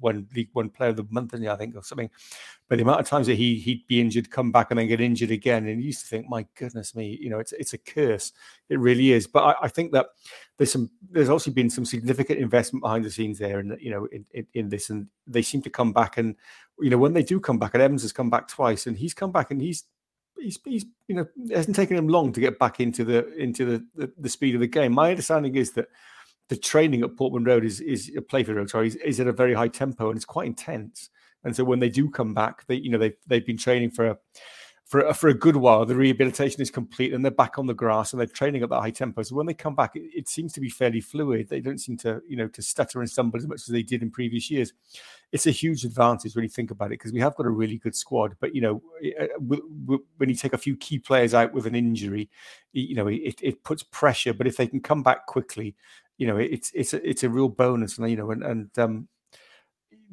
won 0.00 0.28
League 0.34 0.50
One 0.52 0.70
Player 0.70 0.90
of 0.90 0.96
the 0.96 1.06
Month, 1.10 1.34
and 1.34 1.48
I 1.48 1.56
think, 1.56 1.74
or 1.74 1.82
something. 1.82 2.10
But 2.68 2.76
the 2.76 2.82
amount 2.82 3.00
of 3.00 3.08
times 3.08 3.26
that 3.26 3.34
he 3.34 3.56
he'd 3.56 3.86
be 3.88 4.00
injured, 4.00 4.30
come 4.30 4.52
back, 4.52 4.70
and 4.70 4.78
then 4.78 4.86
get 4.86 5.00
injured 5.00 5.32
again, 5.32 5.66
and 5.66 5.80
you 5.80 5.88
used 5.88 6.02
to 6.02 6.06
think, 6.06 6.28
my 6.28 6.46
goodness 6.54 6.94
me, 6.94 7.18
you 7.20 7.28
know, 7.28 7.40
it's 7.40 7.52
it's 7.52 7.72
a 7.72 7.78
curse. 7.78 8.32
It 8.68 8.78
really 8.78 9.12
is. 9.12 9.26
But 9.26 9.44
I, 9.44 9.64
I 9.64 9.68
think 9.68 9.92
that 9.92 10.06
there's 10.56 10.72
some 10.72 10.90
there's 11.10 11.28
also 11.28 11.50
been 11.50 11.70
some 11.70 11.84
significant 11.84 12.38
investment 12.38 12.82
behind 12.82 13.04
the 13.04 13.10
scenes 13.10 13.38
there, 13.38 13.58
and 13.58 13.76
you 13.80 13.90
know, 13.90 14.06
in, 14.06 14.24
in, 14.32 14.46
in 14.54 14.68
this, 14.68 14.90
and 14.90 15.08
they 15.26 15.42
seem 15.42 15.62
to 15.62 15.70
come 15.70 15.92
back, 15.92 16.18
and 16.18 16.36
you 16.80 16.90
know, 16.90 16.98
when 16.98 17.14
they 17.14 17.24
do 17.24 17.40
come 17.40 17.58
back, 17.58 17.74
and 17.74 17.82
Evans 17.82 18.02
has 18.02 18.12
come 18.12 18.30
back 18.30 18.46
twice, 18.46 18.86
and 18.86 18.96
he's 18.96 19.14
come 19.14 19.32
back, 19.32 19.50
and 19.50 19.60
he's 19.60 19.84
he's, 20.40 20.58
he's 20.64 20.86
you 21.08 21.16
know 21.16 21.26
it 21.36 21.56
hasn't 21.56 21.76
taken 21.76 21.96
him 21.96 22.08
long 22.08 22.32
to 22.32 22.40
get 22.40 22.58
back 22.58 22.80
into 22.80 23.04
the 23.04 23.32
into 23.36 23.64
the, 23.64 23.86
the, 23.94 24.12
the 24.18 24.28
speed 24.28 24.54
of 24.54 24.60
the 24.60 24.66
game. 24.66 24.92
My 24.92 25.10
understanding 25.10 25.54
is 25.56 25.72
that 25.72 25.88
the 26.48 26.56
training 26.56 27.02
at 27.02 27.16
Portman 27.16 27.44
Road 27.44 27.64
is 27.64 27.80
is 27.80 28.12
a 28.16 28.22
Playford 28.22 28.56
Road, 28.56 28.70
sorry, 28.70 28.88
is, 28.88 28.96
is, 28.96 29.20
at 29.20 29.26
a 29.26 29.32
very 29.32 29.54
high 29.54 29.68
tempo 29.68 30.08
and 30.08 30.16
it's 30.16 30.24
quite 30.24 30.46
intense. 30.46 31.10
And 31.44 31.54
so 31.54 31.64
when 31.64 31.78
they 31.78 31.88
do 31.88 32.10
come 32.10 32.34
back, 32.34 32.66
they 32.66 32.76
you 32.76 32.90
know 32.90 32.98
they've 32.98 33.16
they've 33.26 33.46
been 33.46 33.58
training 33.58 33.90
for 33.90 34.06
a 34.06 34.18
for 34.86 35.12
for 35.14 35.28
a 35.28 35.34
good 35.34 35.56
while. 35.56 35.84
The 35.84 35.96
rehabilitation 35.96 36.62
is 36.62 36.70
complete, 36.70 37.12
and 37.12 37.24
they're 37.24 37.32
back 37.32 37.58
on 37.58 37.66
the 37.66 37.74
grass, 37.74 38.12
and 38.12 38.20
they're 38.20 38.26
training 38.26 38.62
at 38.62 38.68
that 38.70 38.80
high 38.80 38.90
tempo. 38.90 39.22
So 39.22 39.34
when 39.34 39.46
they 39.46 39.54
come 39.54 39.74
back, 39.74 39.96
it, 39.96 40.04
it, 40.14 40.28
seems 40.28 40.52
to 40.52 40.60
be 40.60 40.70
fairly 40.70 41.00
fluid. 41.00 41.48
They 41.48 41.60
don't 41.60 41.80
seem 41.80 41.96
to, 41.98 42.22
you 42.28 42.36
know, 42.36 42.46
to 42.48 42.62
stutter 42.62 43.00
and 43.00 43.10
stumble 43.10 43.38
as 43.38 43.48
much 43.48 43.62
as 43.62 43.66
they 43.66 43.82
did 43.82 44.02
in 44.02 44.12
previous 44.12 44.48
years. 44.48 44.72
It's 45.32 45.48
a 45.48 45.50
huge 45.50 45.84
advantage 45.84 46.36
when 46.36 46.44
you 46.44 46.48
think 46.48 46.70
about 46.70 46.86
it 46.86 47.00
because 47.00 47.12
we 47.12 47.20
have 47.20 47.34
got 47.34 47.46
a 47.46 47.50
really 47.50 47.78
good 47.78 47.96
squad. 47.96 48.36
But 48.40 48.54
you 48.54 48.60
know, 48.60 48.82
when 50.18 50.28
you 50.28 50.36
take 50.36 50.52
a 50.52 50.58
few 50.58 50.76
key 50.76 51.00
players 51.00 51.34
out 51.34 51.52
with 51.52 51.66
an 51.66 51.74
injury, 51.74 52.30
you 52.72 52.94
know, 52.94 53.08
it, 53.08 53.40
it 53.42 53.64
puts 53.64 53.82
pressure. 53.82 54.34
But 54.34 54.46
if 54.46 54.56
they 54.56 54.68
can 54.68 54.80
come 54.80 55.02
back 55.02 55.26
quickly, 55.26 55.74
you 56.16 56.28
know, 56.28 56.36
it's 56.36 56.70
it's 56.74 56.94
a, 56.94 57.08
it's 57.08 57.24
a 57.24 57.28
real 57.28 57.48
bonus. 57.48 57.98
And 57.98 58.08
you 58.08 58.16
know, 58.16 58.30
and 58.30 58.44
and 58.44 58.78
um, 58.78 59.08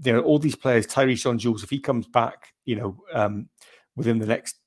you 0.03 0.13
know, 0.13 0.21
all 0.21 0.39
these 0.39 0.55
players, 0.55 0.87
Tyreece 0.87 1.21
John 1.21 1.37
Jules, 1.37 1.63
if 1.63 1.69
he 1.69 1.79
comes 1.79 2.07
back, 2.07 2.53
you 2.65 2.75
know, 2.75 3.03
um, 3.13 3.49
within 3.95 4.17
the 4.17 4.25
next 4.25 4.57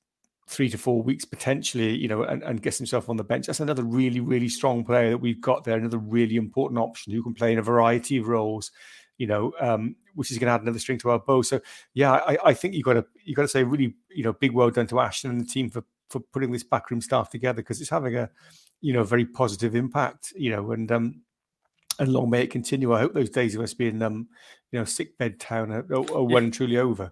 three 0.47 0.69
to 0.69 0.77
four 0.77 1.01
weeks 1.01 1.25
potentially, 1.25 1.95
you 1.95 2.07
know, 2.07 2.23
and, 2.23 2.41
and 2.43 2.61
gets 2.61 2.77
himself 2.77 3.09
on 3.09 3.17
the 3.17 3.23
bench. 3.23 3.47
That's 3.47 3.59
another 3.59 3.83
really, 3.83 4.21
really 4.21 4.47
strong 4.47 4.85
player 4.85 5.11
that 5.11 5.17
we've 5.17 5.41
got 5.41 5.63
there. 5.63 5.77
Another 5.77 5.97
really 5.97 6.37
important 6.37 6.79
option 6.79 7.11
who 7.11 7.21
can 7.21 7.33
play 7.33 7.51
in 7.51 7.59
a 7.59 7.63
variety 7.63 8.17
of 8.17 8.27
roles, 8.27 8.71
you 9.17 9.27
know, 9.27 9.51
um, 9.59 9.95
which 10.15 10.31
is 10.31 10.37
going 10.37 10.47
to 10.47 10.53
add 10.53 10.61
another 10.61 10.79
string 10.79 10.97
to 10.99 11.09
our 11.09 11.19
bow. 11.19 11.41
So 11.41 11.59
yeah, 11.93 12.13
I, 12.13 12.37
I 12.45 12.53
think 12.53 12.75
you've 12.75 12.85
got 12.85 12.93
to 12.93 13.05
you 13.25 13.35
got 13.35 13.41
to 13.43 13.47
say 13.47 13.63
really, 13.63 13.95
you 14.09 14.23
know, 14.23 14.33
big 14.33 14.53
well 14.53 14.69
done 14.69 14.87
to 14.87 14.99
Ashton 14.99 15.31
and 15.31 15.41
the 15.41 15.45
team 15.45 15.69
for 15.69 15.83
for 16.09 16.21
putting 16.21 16.51
this 16.51 16.63
backroom 16.63 17.01
staff 17.01 17.29
together 17.29 17.61
because 17.61 17.81
it's 17.81 17.89
having 17.89 18.15
a, 18.15 18.29
you 18.79 18.93
know, 18.93 19.03
very 19.03 19.25
positive 19.25 19.75
impact, 19.75 20.31
you 20.37 20.49
know, 20.49 20.71
and 20.71 20.89
um, 20.93 21.21
and 21.99 22.13
long 22.13 22.29
may 22.29 22.43
it 22.43 22.51
continue. 22.51 22.93
I 22.93 22.99
hope 22.99 23.13
those 23.13 23.29
days 23.29 23.55
of 23.55 23.61
us 23.61 23.73
being 23.73 24.01
um, 24.01 24.29
you 24.71 24.79
know, 24.79 24.85
sick 24.85 25.17
bed 25.17 25.39
town 25.39 25.71
are, 25.71 25.85
are 25.91 26.23
well 26.23 26.43
and 26.43 26.53
truly 26.53 26.77
over. 26.77 27.11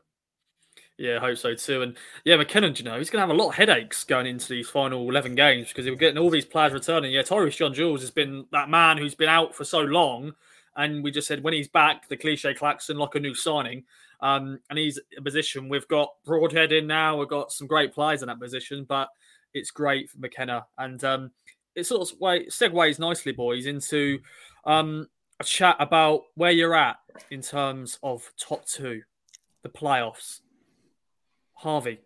Yeah, 0.97 1.17
I 1.17 1.19
hope 1.19 1.37
so 1.37 1.53
too. 1.53 1.81
And 1.81 1.97
yeah, 2.23 2.37
McKenna, 2.37 2.69
do 2.71 2.81
you 2.81 2.89
know, 2.89 2.97
he's 2.97 3.09
going 3.09 3.21
to 3.21 3.27
have 3.27 3.35
a 3.35 3.41
lot 3.41 3.49
of 3.49 3.55
headaches 3.55 4.05
going 4.05 4.27
into 4.27 4.47
these 4.47 4.69
final 4.69 5.09
11 5.09 5.35
games 5.35 5.67
because 5.67 5.85
we're 5.85 5.95
getting 5.95 6.17
all 6.17 6.29
these 6.29 6.45
players 6.45 6.71
returning. 6.71 7.11
Yeah, 7.11 7.21
Tyreece 7.21 7.57
John-Jules 7.57 8.01
has 8.01 8.11
been 8.11 8.45
that 8.51 8.69
man 8.69 8.97
who's 8.97 9.15
been 9.15 9.27
out 9.27 9.53
for 9.53 9.65
so 9.65 9.81
long. 9.81 10.33
And 10.77 11.03
we 11.03 11.11
just 11.11 11.27
said 11.27 11.43
when 11.43 11.53
he's 11.53 11.67
back, 11.67 12.07
the 12.07 12.17
cliche 12.17 12.53
klaxon 12.53 12.97
like 12.97 13.15
a 13.15 13.19
new 13.19 13.35
signing. 13.35 13.83
Um, 14.21 14.59
and 14.69 14.79
he's 14.79 14.99
a 15.17 15.21
position 15.21 15.67
we've 15.67 15.87
got 15.87 16.13
Broadhead 16.25 16.71
in 16.71 16.87
now. 16.87 17.17
We've 17.17 17.27
got 17.27 17.51
some 17.51 17.67
great 17.67 17.93
players 17.93 18.21
in 18.21 18.27
that 18.27 18.39
position, 18.39 18.85
but 18.87 19.09
it's 19.53 19.71
great 19.71 20.09
for 20.09 20.19
McKenna. 20.19 20.65
And 20.77 21.03
um, 21.03 21.31
it 21.75 21.85
sort 21.85 22.09
of 22.09 22.17
segues 22.19 22.99
nicely, 22.99 23.33
boys, 23.33 23.65
into 23.65 24.19
um, 24.63 25.07
a 25.39 25.43
chat 25.43 25.75
about 25.79 26.21
where 26.35 26.51
you're 26.51 26.75
at 26.75 26.97
in 27.31 27.41
terms 27.41 27.99
of 28.01 28.31
top 28.37 28.65
two, 28.65 29.01
the 29.63 29.69
playoffs. 29.69 30.39
Harvey, 31.65 31.99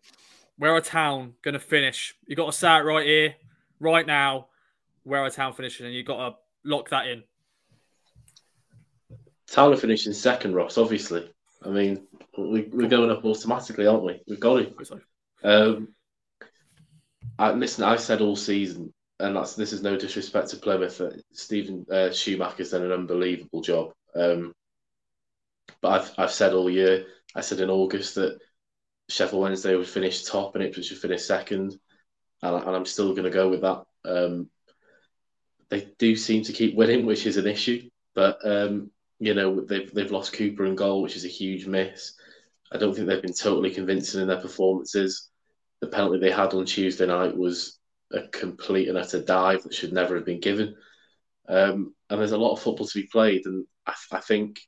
where 0.57 0.73
are 0.73 0.81
town 0.81 1.33
going 1.41 1.53
to 1.53 1.59
finish? 1.59 2.15
You 2.25 2.35
got 2.35 2.45
to 2.45 2.57
say 2.57 2.77
it 2.77 2.81
right 2.81 3.05
here, 3.05 3.35
right 3.79 4.07
now. 4.07 4.47
Where 5.03 5.21
are 5.21 5.29
town 5.29 5.53
finishing, 5.53 5.85
and 5.85 5.93
you 5.93 6.03
got 6.03 6.29
to 6.29 6.35
lock 6.63 6.89
that 6.89 7.07
in. 7.07 7.23
Town 9.51 9.73
are 9.73 9.77
finishing 9.77 10.13
second, 10.13 10.55
Ross. 10.55 10.77
Obviously, 10.77 11.29
I 11.65 11.69
mean 11.69 12.07
we, 12.37 12.69
we're 12.71 12.87
going 12.87 13.11
up 13.11 13.25
automatically, 13.25 13.85
aren't 13.85 14.05
we? 14.05 14.21
We've 14.27 14.39
got 14.39 14.59
it. 14.59 14.73
Um, 15.43 15.89
I, 17.37 17.51
listen, 17.51 17.83
I 17.83 17.97
said 17.97 18.21
all 18.21 18.35
season 18.35 18.93
and 19.19 19.35
that's 19.35 19.55
this 19.55 19.73
is 19.73 19.81
no 19.81 19.97
disrespect 19.97 20.49
to 20.49 20.57
Plymouth. 20.57 21.01
Steven 21.33 21.85
uh, 21.91 22.11
Schumacher's 22.11 22.71
done 22.71 22.83
an 22.83 22.91
unbelievable 22.91 23.61
job. 23.61 23.91
Um, 24.15 24.53
but 25.81 25.89
I've 25.89 26.11
I've 26.17 26.31
said 26.31 26.53
all 26.53 26.69
year. 26.69 27.05
I 27.35 27.41
said 27.41 27.59
in 27.59 27.69
August 27.69 28.15
that 28.15 28.39
Sheffield 29.09 29.41
Wednesday 29.41 29.75
would 29.75 29.87
finish 29.87 30.23
top 30.23 30.55
and 30.55 30.63
Ipswich 30.63 30.91
would 30.91 30.99
finish 30.99 31.23
second, 31.23 31.77
and, 32.41 32.55
and 32.55 32.75
I'm 32.75 32.85
still 32.85 33.11
going 33.11 33.23
to 33.23 33.29
go 33.29 33.49
with 33.49 33.61
that. 33.61 33.83
Um, 34.05 34.49
they 35.69 35.87
do 35.97 36.15
seem 36.15 36.43
to 36.43 36.53
keep 36.53 36.75
winning, 36.75 37.05
which 37.05 37.25
is 37.25 37.37
an 37.37 37.47
issue. 37.47 37.89
But 38.15 38.39
um, 38.43 38.91
you 39.19 39.33
know 39.33 39.61
they've 39.61 39.93
they've 39.93 40.11
lost 40.11 40.33
Cooper 40.33 40.65
and 40.65 40.77
goal, 40.77 41.01
which 41.01 41.15
is 41.15 41.25
a 41.25 41.29
huge 41.29 41.67
miss. 41.67 42.13
I 42.71 42.77
don't 42.77 42.93
think 42.93 43.07
they've 43.07 43.21
been 43.21 43.33
totally 43.33 43.71
convincing 43.71 44.21
in 44.21 44.27
their 44.27 44.41
performances. 44.41 45.29
The 45.81 45.87
penalty 45.87 46.19
they 46.19 46.31
had 46.31 46.53
on 46.53 46.65
Tuesday 46.65 47.05
night 47.05 47.35
was 47.35 47.79
a 48.11 48.27
complete 48.27 48.89
and 48.89 48.97
utter 48.97 49.21
dive 49.21 49.63
that 49.63 49.73
should 49.73 49.93
never 49.93 50.15
have 50.15 50.25
been 50.25 50.39
given. 50.39 50.75
Um, 51.47 51.95
and 52.09 52.19
there's 52.19 52.31
a 52.31 52.37
lot 52.37 52.53
of 52.53 52.61
football 52.61 52.87
to 52.87 53.01
be 53.01 53.07
played, 53.07 53.45
and 53.45 53.65
I, 53.85 53.93
I, 54.11 54.19
think, 54.19 54.59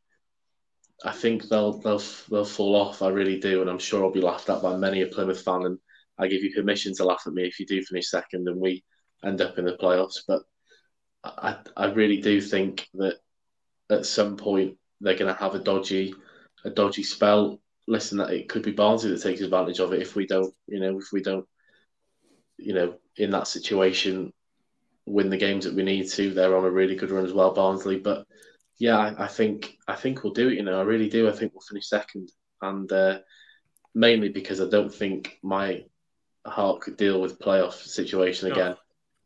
I 1.04 1.12
think 1.12 1.50
they'll 1.50 1.74
they'll 1.80 2.02
they'll 2.30 2.46
fall 2.46 2.76
off. 2.76 3.02
I 3.02 3.10
really 3.10 3.40
do, 3.40 3.62
and 3.62 3.70
I'm 3.70 3.80
sure 3.80 4.04
I'll 4.04 4.12
be 4.12 4.22
laughed 4.22 4.50
at 4.50 4.62
by 4.62 4.76
many 4.78 5.02
a 5.02 5.08
Plymouth 5.08 5.42
fan. 5.42 5.66
And 5.66 5.78
I 6.18 6.28
give 6.28 6.44
you 6.44 6.54
permission 6.54 6.94
to 6.96 7.06
laugh 7.06 7.24
at 7.26 7.34
me 7.34 7.48
if 7.48 7.60
you 7.60 7.66
do 7.66 7.84
finish 7.84 8.10
second 8.10 8.48
and 8.48 8.60
we 8.60 8.84
end 9.24 9.42
up 9.42 9.58
in 9.58 9.66
the 9.66 9.78
playoffs. 9.78 10.22
But 10.28 10.44
I 11.24 11.58
I 11.76 11.86
really 11.92 12.22
do 12.22 12.42
think 12.42 12.88
that 12.96 13.18
at 13.90 14.06
some 14.06 14.38
point 14.38 14.78
they're 15.02 15.18
going 15.18 15.34
to 15.34 15.40
have 15.40 15.56
a 15.56 15.60
dodgy 15.60 16.14
a 16.66 16.70
dodgy 16.70 17.04
spell. 17.04 17.60
Listen, 17.88 18.20
that 18.20 18.30
it 18.30 18.48
could 18.48 18.62
be 18.64 18.72
Barnsley 18.72 19.10
that 19.10 19.22
takes 19.22 19.42
advantage 19.42 19.80
of 19.80 19.92
it 19.94 20.02
if 20.02 20.16
we 20.16 20.28
don't, 20.28 20.54
you 20.68 20.80
know, 20.80 20.98
if 21.00 21.12
we 21.12 21.22
don't 21.22 21.46
you 22.62 22.74
know, 22.74 22.96
in 23.18 23.32
that 23.32 23.48
situation, 23.48 24.32
win 25.06 25.30
the 25.30 25.38
games 25.38 25.66
that 25.66 25.74
we 25.74 25.84
need 25.84 26.08
to. 26.10 26.32
They're 26.32 26.56
on 26.56 26.64
a 26.64 26.72
really 26.72 26.96
good 26.96 27.12
run 27.12 27.26
as 27.26 27.34
well, 27.34 27.54
Barnsley. 27.54 27.98
But 27.98 28.26
yeah, 28.82 28.98
I, 28.98 29.26
I 29.26 29.28
think 29.28 29.78
I 29.88 29.96
think 29.96 30.24
we'll 30.24 30.34
do 30.34 30.50
it. 30.50 30.56
You 30.56 30.64
know, 30.64 30.80
I 30.80 30.84
really 30.84 31.10
do. 31.10 31.30
I 31.30 31.32
think 31.32 31.54
we'll 31.54 31.62
finish 31.62 31.88
second, 31.88 32.32
and 32.62 32.92
uh, 32.92 33.20
mainly 33.94 34.30
because 34.30 34.62
I 34.62 34.70
don't 34.70 34.94
think 34.94 35.40
my 35.44 35.86
heart 36.46 36.82
could 36.82 36.98
deal 36.98 37.22
with 37.22 37.40
playoff 37.40 37.74
situation 37.74 38.50
no. 38.50 38.56
again. 38.56 38.76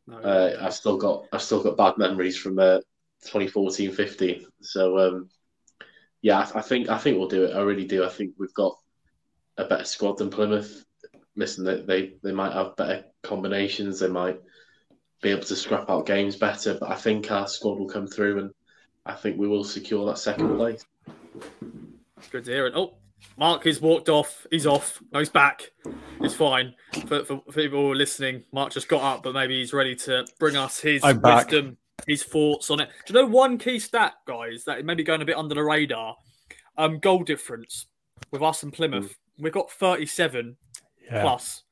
No, 0.07 0.17
uh, 0.17 0.57
I've 0.61 0.73
still 0.73 0.97
got 0.97 1.25
I've 1.33 1.41
still 1.41 1.63
got 1.63 1.77
bad 1.77 1.97
memories 1.97 2.37
from 2.37 2.59
uh, 2.59 2.79
2014-15. 3.27 4.43
So 4.61 4.99
um, 4.99 5.29
yeah, 6.21 6.39
I, 6.39 6.59
I, 6.59 6.61
think 6.61 6.89
I 6.89 6.97
think 6.97 7.17
we'll 7.17 7.27
do 7.27 7.45
it. 7.45 7.55
I 7.55 7.61
really 7.61 7.85
do. 7.85 8.05
I 8.05 8.09
think 8.09 8.35
we've 8.37 8.53
got 8.53 8.77
a 9.57 9.65
better 9.65 9.85
squad 9.85 10.17
than 10.17 10.29
Plymouth 10.29 10.85
listen, 11.35 11.65
they, 11.65 11.81
they, 11.81 12.13
they 12.23 12.31
might 12.31 12.53
have 12.53 12.75
better 12.75 13.05
combinations. 13.23 13.99
They 13.99 14.07
might 14.07 14.39
be 15.21 15.29
able 15.29 15.43
to 15.43 15.55
scrap 15.55 15.89
out 15.89 16.05
games 16.05 16.35
better. 16.35 16.77
But 16.79 16.91
I 16.91 16.95
think 16.95 17.31
our 17.31 17.47
squad 17.47 17.77
will 17.77 17.87
come 17.87 18.07
through, 18.07 18.39
and 18.39 18.51
I 19.05 19.13
think 19.13 19.37
we 19.37 19.47
will 19.47 19.63
secure 19.63 20.05
that 20.07 20.17
second 20.17 20.55
place. 20.55 20.85
Good 22.31 22.45
to 22.45 22.51
hear 22.51 22.67
it. 22.67 22.73
Oh, 22.75 22.95
Mark 23.37 23.63
has 23.65 23.81
walked 23.81 24.09
off. 24.09 24.47
He's 24.49 24.65
off. 24.65 25.01
No, 25.11 25.19
he's 25.19 25.29
back. 25.29 25.71
It's 26.21 26.33
fine. 26.33 26.73
For, 27.07 27.23
for, 27.25 27.37
people 27.53 27.79
who 27.79 27.91
are 27.91 27.95
listening, 27.95 28.43
Mark 28.51 28.71
just 28.71 28.87
got 28.87 29.03
up, 29.03 29.23
but 29.23 29.33
maybe 29.33 29.59
he's 29.59 29.73
ready 29.73 29.95
to 29.97 30.25
bring 30.39 30.55
us 30.55 30.79
his 30.79 31.03
I'm 31.03 31.21
wisdom, 31.21 31.77
back. 31.97 32.07
his 32.07 32.23
thoughts 32.23 32.69
on 32.71 32.79
it. 32.79 32.89
Do 33.05 33.13
you 33.13 33.21
know 33.21 33.27
one 33.27 33.57
key 33.57 33.79
stat, 33.79 34.13
guys, 34.25 34.63
that 34.65 34.83
may 34.85 34.95
be 34.95 35.03
going 35.03 35.21
a 35.21 35.25
bit 35.25 35.37
under 35.37 35.55
the 35.55 35.63
radar? 35.63 36.15
Um, 36.77 36.99
goal 36.99 37.23
difference 37.23 37.87
with 38.31 38.41
us 38.41 38.63
and 38.63 38.73
Plymouth. 38.73 39.11
Mm. 39.11 39.43
We've 39.43 39.53
got 39.53 39.71
37 39.71 40.55
yeah. 41.03 41.21
plus. 41.21 41.63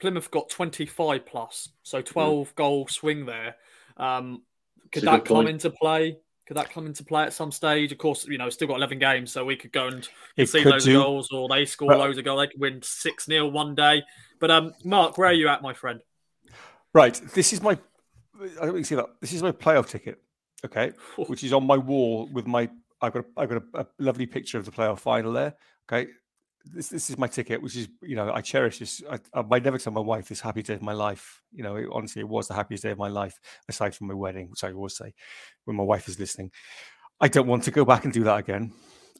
Plymouth 0.00 0.30
got 0.30 0.50
25 0.50 1.24
plus, 1.24 1.68
so 1.82 2.02
12 2.02 2.48
mm. 2.48 2.54
goal 2.56 2.88
swing 2.88 3.26
there. 3.26 3.56
Um, 3.96 4.42
could 4.90 5.04
that 5.04 5.24
come 5.24 5.36
point. 5.36 5.48
into 5.48 5.70
play? 5.70 6.18
Could 6.46 6.56
that 6.56 6.70
come 6.70 6.86
into 6.86 7.04
play 7.04 7.22
at 7.22 7.32
some 7.32 7.52
stage? 7.52 7.92
Of 7.92 7.98
course, 7.98 8.26
you 8.26 8.38
know, 8.38 8.50
still 8.50 8.68
got 8.68 8.76
11 8.76 8.98
games, 8.98 9.32
so 9.32 9.44
we 9.44 9.56
could 9.56 9.72
go 9.72 9.86
and 9.86 10.08
see 10.46 10.64
those 10.64 10.84
do. 10.84 11.00
goals, 11.00 11.30
or 11.30 11.48
they 11.48 11.64
score 11.64 11.88
but, 11.88 11.98
loads 11.98 12.18
of 12.18 12.24
goals. 12.24 12.40
They 12.40 12.46
could 12.48 12.60
win 12.60 12.82
6 12.82 13.24
0 13.24 13.48
one 13.48 13.74
day. 13.74 14.02
But, 14.40 14.50
um, 14.50 14.74
Mark, 14.84 15.18
where 15.18 15.28
are 15.28 15.34
you 15.34 15.48
at, 15.48 15.62
my 15.62 15.72
friend? 15.72 16.00
Right. 16.92 17.14
This 17.34 17.52
is 17.52 17.62
my, 17.62 17.78
I 18.60 18.66
don't 18.66 18.84
see 18.84 18.96
that. 18.96 19.06
This 19.20 19.32
is 19.32 19.42
my 19.42 19.52
playoff 19.52 19.88
ticket, 19.88 20.20
okay, 20.64 20.92
which 21.28 21.44
is 21.44 21.52
on 21.52 21.64
my 21.64 21.76
wall 21.76 22.28
with 22.32 22.46
my, 22.46 22.68
I've 23.00 23.12
got, 23.12 23.24
a, 23.24 23.40
I've 23.40 23.48
got 23.48 23.62
a, 23.74 23.80
a 23.80 23.86
lovely 23.98 24.26
picture 24.26 24.58
of 24.58 24.64
the 24.64 24.72
playoff 24.72 24.98
final 24.98 25.32
there. 25.32 25.54
Okay 25.90 26.10
this 26.64 26.88
this 26.88 27.10
is 27.10 27.18
my 27.18 27.26
ticket, 27.26 27.62
which 27.62 27.76
is 27.76 27.88
you 28.02 28.16
know 28.16 28.32
I 28.32 28.40
cherish 28.40 28.78
this. 28.78 29.02
I, 29.10 29.18
I 29.34 29.58
never 29.58 29.78
tell 29.78 29.92
my 29.92 30.00
wife 30.00 30.28
this 30.28 30.40
happy 30.40 30.62
day 30.62 30.74
of 30.74 30.82
my 30.82 30.92
life. 30.92 31.42
You 31.52 31.62
know, 31.62 31.76
it, 31.76 31.88
honestly, 31.90 32.20
it 32.20 32.28
was 32.28 32.48
the 32.48 32.54
happiest 32.54 32.82
day 32.82 32.90
of 32.90 32.98
my 32.98 33.08
life, 33.08 33.38
aside 33.68 33.94
from 33.94 34.08
my 34.08 34.14
wedding, 34.14 34.50
which 34.50 34.64
I 34.64 34.72
always 34.72 34.96
say 34.96 35.14
when 35.64 35.76
my 35.76 35.84
wife 35.84 36.08
is 36.08 36.18
listening. 36.18 36.50
I 37.20 37.28
don't 37.28 37.46
want 37.46 37.64
to 37.64 37.70
go 37.70 37.84
back 37.84 38.04
and 38.04 38.12
do 38.12 38.24
that 38.24 38.38
again. 38.38 38.72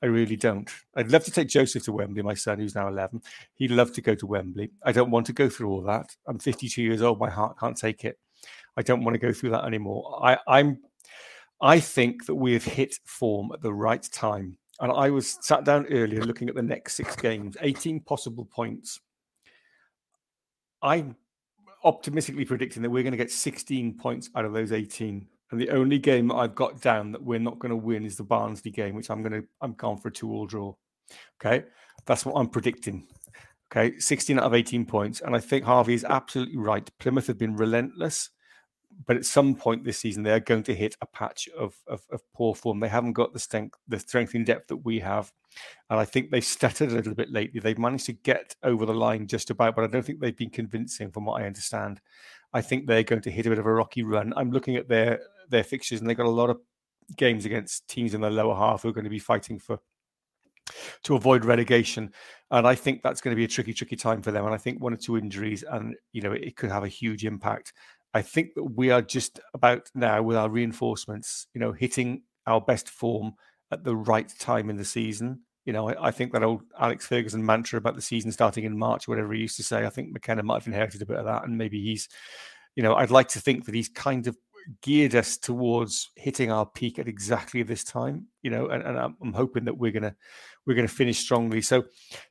I 0.02 0.06
really 0.06 0.36
don't. 0.36 0.68
I'd 0.96 1.12
love 1.12 1.24
to 1.24 1.30
take 1.30 1.48
Joseph 1.48 1.84
to 1.84 1.92
Wembley, 1.92 2.22
my 2.22 2.34
son, 2.34 2.58
who's 2.58 2.74
now 2.74 2.88
11. 2.88 3.22
He'd 3.54 3.70
love 3.70 3.92
to 3.92 4.00
go 4.00 4.16
to 4.16 4.26
Wembley. 4.26 4.72
I 4.82 4.90
don't 4.90 5.12
want 5.12 5.26
to 5.26 5.32
go 5.32 5.48
through 5.48 5.70
all 5.70 5.82
that. 5.82 6.16
I'm 6.26 6.40
52 6.40 6.82
years 6.82 7.02
old. 7.02 7.20
My 7.20 7.30
heart 7.30 7.58
can't 7.60 7.76
take 7.76 8.04
it. 8.04 8.18
I 8.76 8.82
don't 8.82 9.04
want 9.04 9.14
to 9.14 9.20
go 9.20 9.32
through 9.32 9.50
that 9.50 9.64
anymore. 9.64 10.18
I, 10.20 10.38
I'm. 10.48 10.78
I 11.60 11.78
think 11.78 12.26
that 12.26 12.34
we 12.34 12.54
have 12.54 12.64
hit 12.64 12.96
form 13.04 13.52
at 13.52 13.62
the 13.62 13.72
right 13.72 14.02
time 14.02 14.58
and 14.82 14.90
I 14.90 15.10
was 15.10 15.38
sat 15.40 15.64
down 15.64 15.86
earlier 15.86 16.24
looking 16.24 16.48
at 16.48 16.56
the 16.56 16.62
next 16.62 16.94
six 16.94 17.14
games, 17.14 17.56
18 17.60 18.00
possible 18.00 18.44
points. 18.44 19.00
I'm 20.82 21.14
optimistically 21.84 22.44
predicting 22.44 22.82
that 22.82 22.90
we're 22.90 23.04
going 23.04 23.12
to 23.12 23.16
get 23.16 23.30
16 23.30 23.94
points 23.94 24.28
out 24.34 24.44
of 24.44 24.52
those 24.52 24.72
18. 24.72 25.24
And 25.52 25.60
the 25.60 25.70
only 25.70 25.98
game 25.98 26.32
I've 26.32 26.56
got 26.56 26.80
down 26.80 27.12
that 27.12 27.22
we're 27.22 27.38
not 27.38 27.60
going 27.60 27.70
to 27.70 27.76
win 27.76 28.04
is 28.04 28.16
the 28.16 28.24
Barnsley 28.24 28.72
game, 28.72 28.96
which 28.96 29.08
I'm 29.08 29.22
going 29.22 29.42
to 29.42 29.46
I'm 29.60 29.74
gone 29.74 29.98
for 29.98 30.08
a 30.08 30.12
two-all 30.12 30.46
draw. 30.46 30.74
Okay, 31.40 31.64
that's 32.04 32.26
what 32.26 32.34
I'm 32.34 32.48
predicting. 32.48 33.06
Okay, 33.70 33.98
16 33.98 34.38
out 34.38 34.44
of 34.44 34.54
18 34.54 34.84
points, 34.84 35.20
and 35.20 35.36
I 35.36 35.38
think 35.38 35.64
Harvey 35.64 35.94
is 35.94 36.04
absolutely 36.04 36.56
right. 36.56 36.90
Plymouth 36.98 37.28
have 37.28 37.38
been 37.38 37.54
relentless 37.54 38.30
but 39.06 39.16
at 39.16 39.24
some 39.24 39.54
point 39.54 39.84
this 39.84 39.98
season 39.98 40.22
they're 40.22 40.40
going 40.40 40.62
to 40.62 40.74
hit 40.74 40.96
a 41.00 41.06
patch 41.06 41.48
of, 41.58 41.74
of, 41.86 42.02
of, 42.10 42.20
poor 42.32 42.54
form. 42.54 42.80
They 42.80 42.88
haven't 42.88 43.14
got 43.14 43.32
the 43.32 43.38
strength, 43.38 43.78
the 43.88 43.98
strength 43.98 44.34
in 44.34 44.44
depth 44.44 44.68
that 44.68 44.78
we 44.78 45.00
have, 45.00 45.32
and 45.90 45.98
I 45.98 46.04
think 46.04 46.30
they've 46.30 46.44
stuttered 46.44 46.92
a 46.92 46.94
little 46.94 47.14
bit 47.14 47.30
lately. 47.30 47.60
They've 47.60 47.78
managed 47.78 48.06
to 48.06 48.12
get 48.12 48.54
over 48.62 48.86
the 48.86 48.94
line 48.94 49.26
just 49.26 49.50
about, 49.50 49.74
but 49.76 49.84
I 49.84 49.88
don't 49.88 50.04
think 50.04 50.20
they've 50.20 50.36
been 50.36 50.50
convincing, 50.50 51.10
from 51.10 51.24
what 51.24 51.42
I 51.42 51.46
understand. 51.46 52.00
I 52.52 52.60
think 52.60 52.86
they're 52.86 53.02
going 53.02 53.22
to 53.22 53.30
hit 53.30 53.46
a 53.46 53.50
bit 53.50 53.58
of 53.58 53.66
a 53.66 53.72
rocky 53.72 54.02
run. 54.02 54.32
I'm 54.36 54.50
looking 54.50 54.76
at 54.76 54.88
their 54.88 55.20
their 55.48 55.64
fixtures, 55.64 56.00
and 56.00 56.08
they've 56.08 56.16
got 56.16 56.26
a 56.26 56.30
lot 56.30 56.50
of 56.50 56.60
games 57.16 57.44
against 57.44 57.88
teams 57.88 58.14
in 58.14 58.20
the 58.20 58.30
lower 58.30 58.54
half 58.54 58.82
who 58.82 58.88
are 58.88 58.92
going 58.92 59.04
to 59.04 59.10
be 59.10 59.18
fighting 59.18 59.58
for 59.58 59.78
to 61.02 61.16
avoid 61.16 61.44
relegation. 61.44 62.12
And 62.50 62.66
I 62.66 62.74
think 62.74 63.02
that's 63.02 63.20
going 63.20 63.34
to 63.34 63.36
be 63.36 63.44
a 63.44 63.48
tricky, 63.48 63.72
tricky 63.72 63.96
time 63.96 64.22
for 64.22 64.30
them. 64.30 64.44
And 64.44 64.54
I 64.54 64.58
think 64.58 64.80
one 64.80 64.92
or 64.92 64.96
two 64.96 65.16
injuries, 65.16 65.62
and 65.62 65.94
you 66.12 66.22
know, 66.22 66.32
it 66.32 66.56
could 66.56 66.70
have 66.70 66.84
a 66.84 66.88
huge 66.88 67.24
impact. 67.24 67.72
I 68.14 68.22
think 68.22 68.54
that 68.54 68.64
we 68.64 68.90
are 68.90 69.02
just 69.02 69.40
about 69.54 69.90
now 69.94 70.22
with 70.22 70.36
our 70.36 70.50
reinforcements, 70.50 71.46
you 71.54 71.60
know, 71.60 71.72
hitting 71.72 72.22
our 72.46 72.60
best 72.60 72.88
form 72.88 73.34
at 73.70 73.84
the 73.84 73.96
right 73.96 74.30
time 74.38 74.68
in 74.68 74.76
the 74.76 74.84
season. 74.84 75.40
You 75.64 75.72
know, 75.72 75.88
I, 75.88 76.08
I, 76.08 76.10
think 76.10 76.32
that 76.32 76.42
old 76.42 76.62
Alex 76.78 77.06
Ferguson 77.06 77.44
mantra 77.44 77.78
about 77.78 77.94
the 77.94 78.02
season 78.02 78.32
starting 78.32 78.64
in 78.64 78.76
March, 78.76 79.06
whatever 79.06 79.32
he 79.32 79.40
used 79.40 79.56
to 79.56 79.62
say, 79.62 79.86
I 79.86 79.90
think 79.90 80.12
McKenna 80.12 80.42
might 80.42 80.56
have 80.56 80.66
inherited 80.66 81.02
a 81.02 81.06
bit 81.06 81.18
of 81.18 81.24
that. 81.24 81.44
And 81.44 81.56
maybe 81.56 81.80
he's, 81.80 82.08
you 82.74 82.82
know, 82.82 82.96
I'd 82.96 83.12
like 83.12 83.28
to 83.28 83.40
think 83.40 83.64
that 83.64 83.74
he's 83.74 83.88
kind 83.88 84.26
of 84.26 84.36
geared 84.80 85.14
us 85.14 85.36
towards 85.36 86.10
hitting 86.16 86.50
our 86.50 86.66
peak 86.66 86.98
at 86.98 87.08
exactly 87.08 87.62
this 87.62 87.84
time, 87.84 88.26
you 88.42 88.50
know, 88.50 88.68
and, 88.68 88.82
and 88.82 88.98
I'm, 88.98 89.16
I'm 89.22 89.32
hoping 89.32 89.64
that 89.64 89.76
we're 89.76 89.92
gonna 89.92 90.14
we're 90.66 90.74
gonna 90.74 90.88
finish 90.88 91.18
strongly. 91.18 91.62
So 91.62 91.84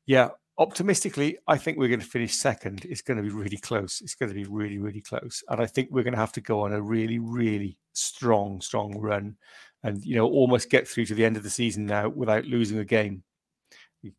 yeah, 0.05 0.29
optimistically, 0.61 1.39
I 1.47 1.57
think 1.57 1.77
we're 1.77 1.87
going 1.87 2.01
to 2.01 2.05
finish 2.05 2.35
second. 2.35 2.85
It's 2.85 3.01
going 3.01 3.17
to 3.17 3.23
be 3.23 3.29
really 3.29 3.57
close. 3.57 3.99
It's 4.01 4.13
going 4.13 4.29
to 4.29 4.35
be 4.35 4.43
really, 4.43 4.77
really 4.77 5.01
close. 5.01 5.43
And 5.49 5.59
I 5.59 5.65
think 5.65 5.89
we're 5.89 6.03
going 6.03 6.13
to 6.13 6.19
have 6.19 6.33
to 6.33 6.41
go 6.41 6.61
on 6.61 6.71
a 6.71 6.81
really, 6.81 7.17
really 7.17 7.77
strong, 7.93 8.61
strong 8.61 8.95
run 8.97 9.35
and, 9.83 10.05
you 10.05 10.15
know, 10.15 10.27
almost 10.27 10.69
get 10.69 10.87
through 10.87 11.05
to 11.05 11.15
the 11.15 11.25
end 11.25 11.35
of 11.35 11.41
the 11.41 11.49
season 11.49 11.87
now 11.87 12.09
without 12.09 12.45
losing 12.45 12.77
a 12.77 12.85
game. 12.85 13.23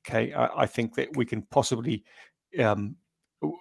Okay. 0.05 0.33
I, 0.33 0.63
I 0.63 0.67
think 0.67 0.97
that 0.97 1.17
we 1.17 1.25
can 1.25 1.43
possibly, 1.43 2.03
um, 2.59 2.97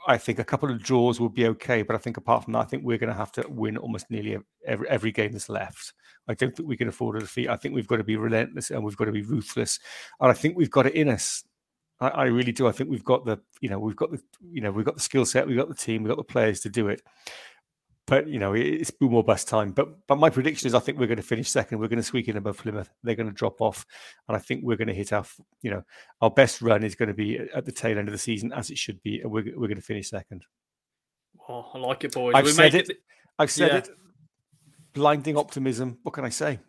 I 0.07 0.17
think 0.17 0.39
a 0.39 0.43
couple 0.43 0.71
of 0.71 0.81
draws 0.81 1.19
will 1.19 1.29
be 1.29 1.47
okay. 1.47 1.83
But 1.83 1.95
I 1.95 1.99
think 1.99 2.17
apart 2.17 2.43
from 2.43 2.53
that, 2.53 2.59
I 2.59 2.65
think 2.65 2.83
we're 2.83 2.97
going 2.97 3.11
to 3.11 3.15
have 3.15 3.31
to 3.33 3.45
win 3.47 3.77
almost 3.77 4.09
nearly 4.09 4.39
every, 4.65 4.89
every 4.89 5.11
game 5.11 5.33
that's 5.33 5.49
left. 5.49 5.93
I 6.27 6.33
don't 6.33 6.55
think 6.55 6.67
we 6.67 6.77
can 6.77 6.87
afford 6.87 7.17
a 7.17 7.19
defeat. 7.19 7.47
I 7.47 7.57
think 7.57 7.75
we've 7.75 7.87
got 7.87 7.97
to 7.97 8.03
be 8.03 8.15
relentless 8.15 8.71
and 8.71 8.83
we've 8.83 8.97
got 8.97 9.05
to 9.05 9.11
be 9.11 9.21
ruthless. 9.21 9.79
And 10.19 10.31
I 10.31 10.33
think 10.33 10.57
we've 10.57 10.71
got 10.71 10.87
it 10.87 10.95
in 10.95 11.09
us 11.09 11.43
I, 12.01 12.07
I 12.07 12.23
really 12.25 12.51
do. 12.51 12.67
I 12.67 12.71
think 12.71 12.89
we've 12.89 13.05
got 13.05 13.25
the, 13.25 13.39
you 13.61 13.69
know, 13.69 13.79
we've 13.79 13.95
got 13.95 14.11
the, 14.11 14.21
you 14.41 14.59
know, 14.59 14.71
we've 14.71 14.85
got 14.85 14.95
the 14.95 15.01
skill 15.01 15.25
set, 15.25 15.47
we've 15.47 15.57
got 15.57 15.69
the 15.69 15.75
team, 15.75 16.03
we've 16.03 16.09
got 16.09 16.17
the 16.17 16.23
players 16.23 16.59
to 16.61 16.69
do 16.69 16.89
it. 16.89 17.01
But 18.07 18.27
you 18.27 18.39
know, 18.39 18.53
it's 18.53 18.91
boom 18.91 19.13
or 19.13 19.23
bust 19.23 19.47
time. 19.47 19.71
But 19.71 20.07
but 20.07 20.17
my 20.17 20.29
prediction 20.29 20.67
is, 20.67 20.73
I 20.73 20.79
think 20.79 20.97
we're 20.97 21.07
going 21.07 21.17
to 21.17 21.23
finish 21.23 21.49
second. 21.49 21.79
We're 21.79 21.87
going 21.87 21.97
to 21.97 22.03
squeak 22.03 22.27
in 22.27 22.35
above 22.35 22.57
Plymouth. 22.57 22.89
They're 23.03 23.15
going 23.15 23.29
to 23.29 23.33
drop 23.33 23.61
off, 23.61 23.85
and 24.27 24.35
I 24.35 24.39
think 24.39 24.63
we're 24.65 24.75
going 24.75 24.89
to 24.89 24.93
hit 24.93 25.13
our, 25.13 25.23
you 25.61 25.71
know, 25.71 25.83
our 26.19 26.31
best 26.31 26.61
run 26.61 26.83
is 26.83 26.95
going 26.95 27.07
to 27.07 27.13
be 27.13 27.39
at 27.39 27.63
the 27.63 27.71
tail 27.71 27.97
end 27.97 28.09
of 28.09 28.11
the 28.11 28.17
season, 28.17 28.51
as 28.51 28.69
it 28.69 28.77
should 28.77 29.01
be, 29.01 29.21
and 29.21 29.31
we're 29.31 29.45
we're 29.55 29.67
going 29.67 29.75
to 29.77 29.81
finish 29.81 30.09
second. 30.09 30.43
Oh, 31.47 31.69
I 31.73 31.77
like 31.77 32.03
it, 32.03 32.11
boys. 32.11 32.33
I've 32.35 32.45
we 32.45 32.51
said 32.51 32.75
it. 32.75 32.97
I've 33.39 33.51
said 33.51 33.71
yeah. 33.71 33.77
it. 33.77 33.89
Blinding 34.93 35.37
optimism. 35.37 35.99
What 36.03 36.13
can 36.13 36.25
I 36.25 36.29
say? 36.29 36.59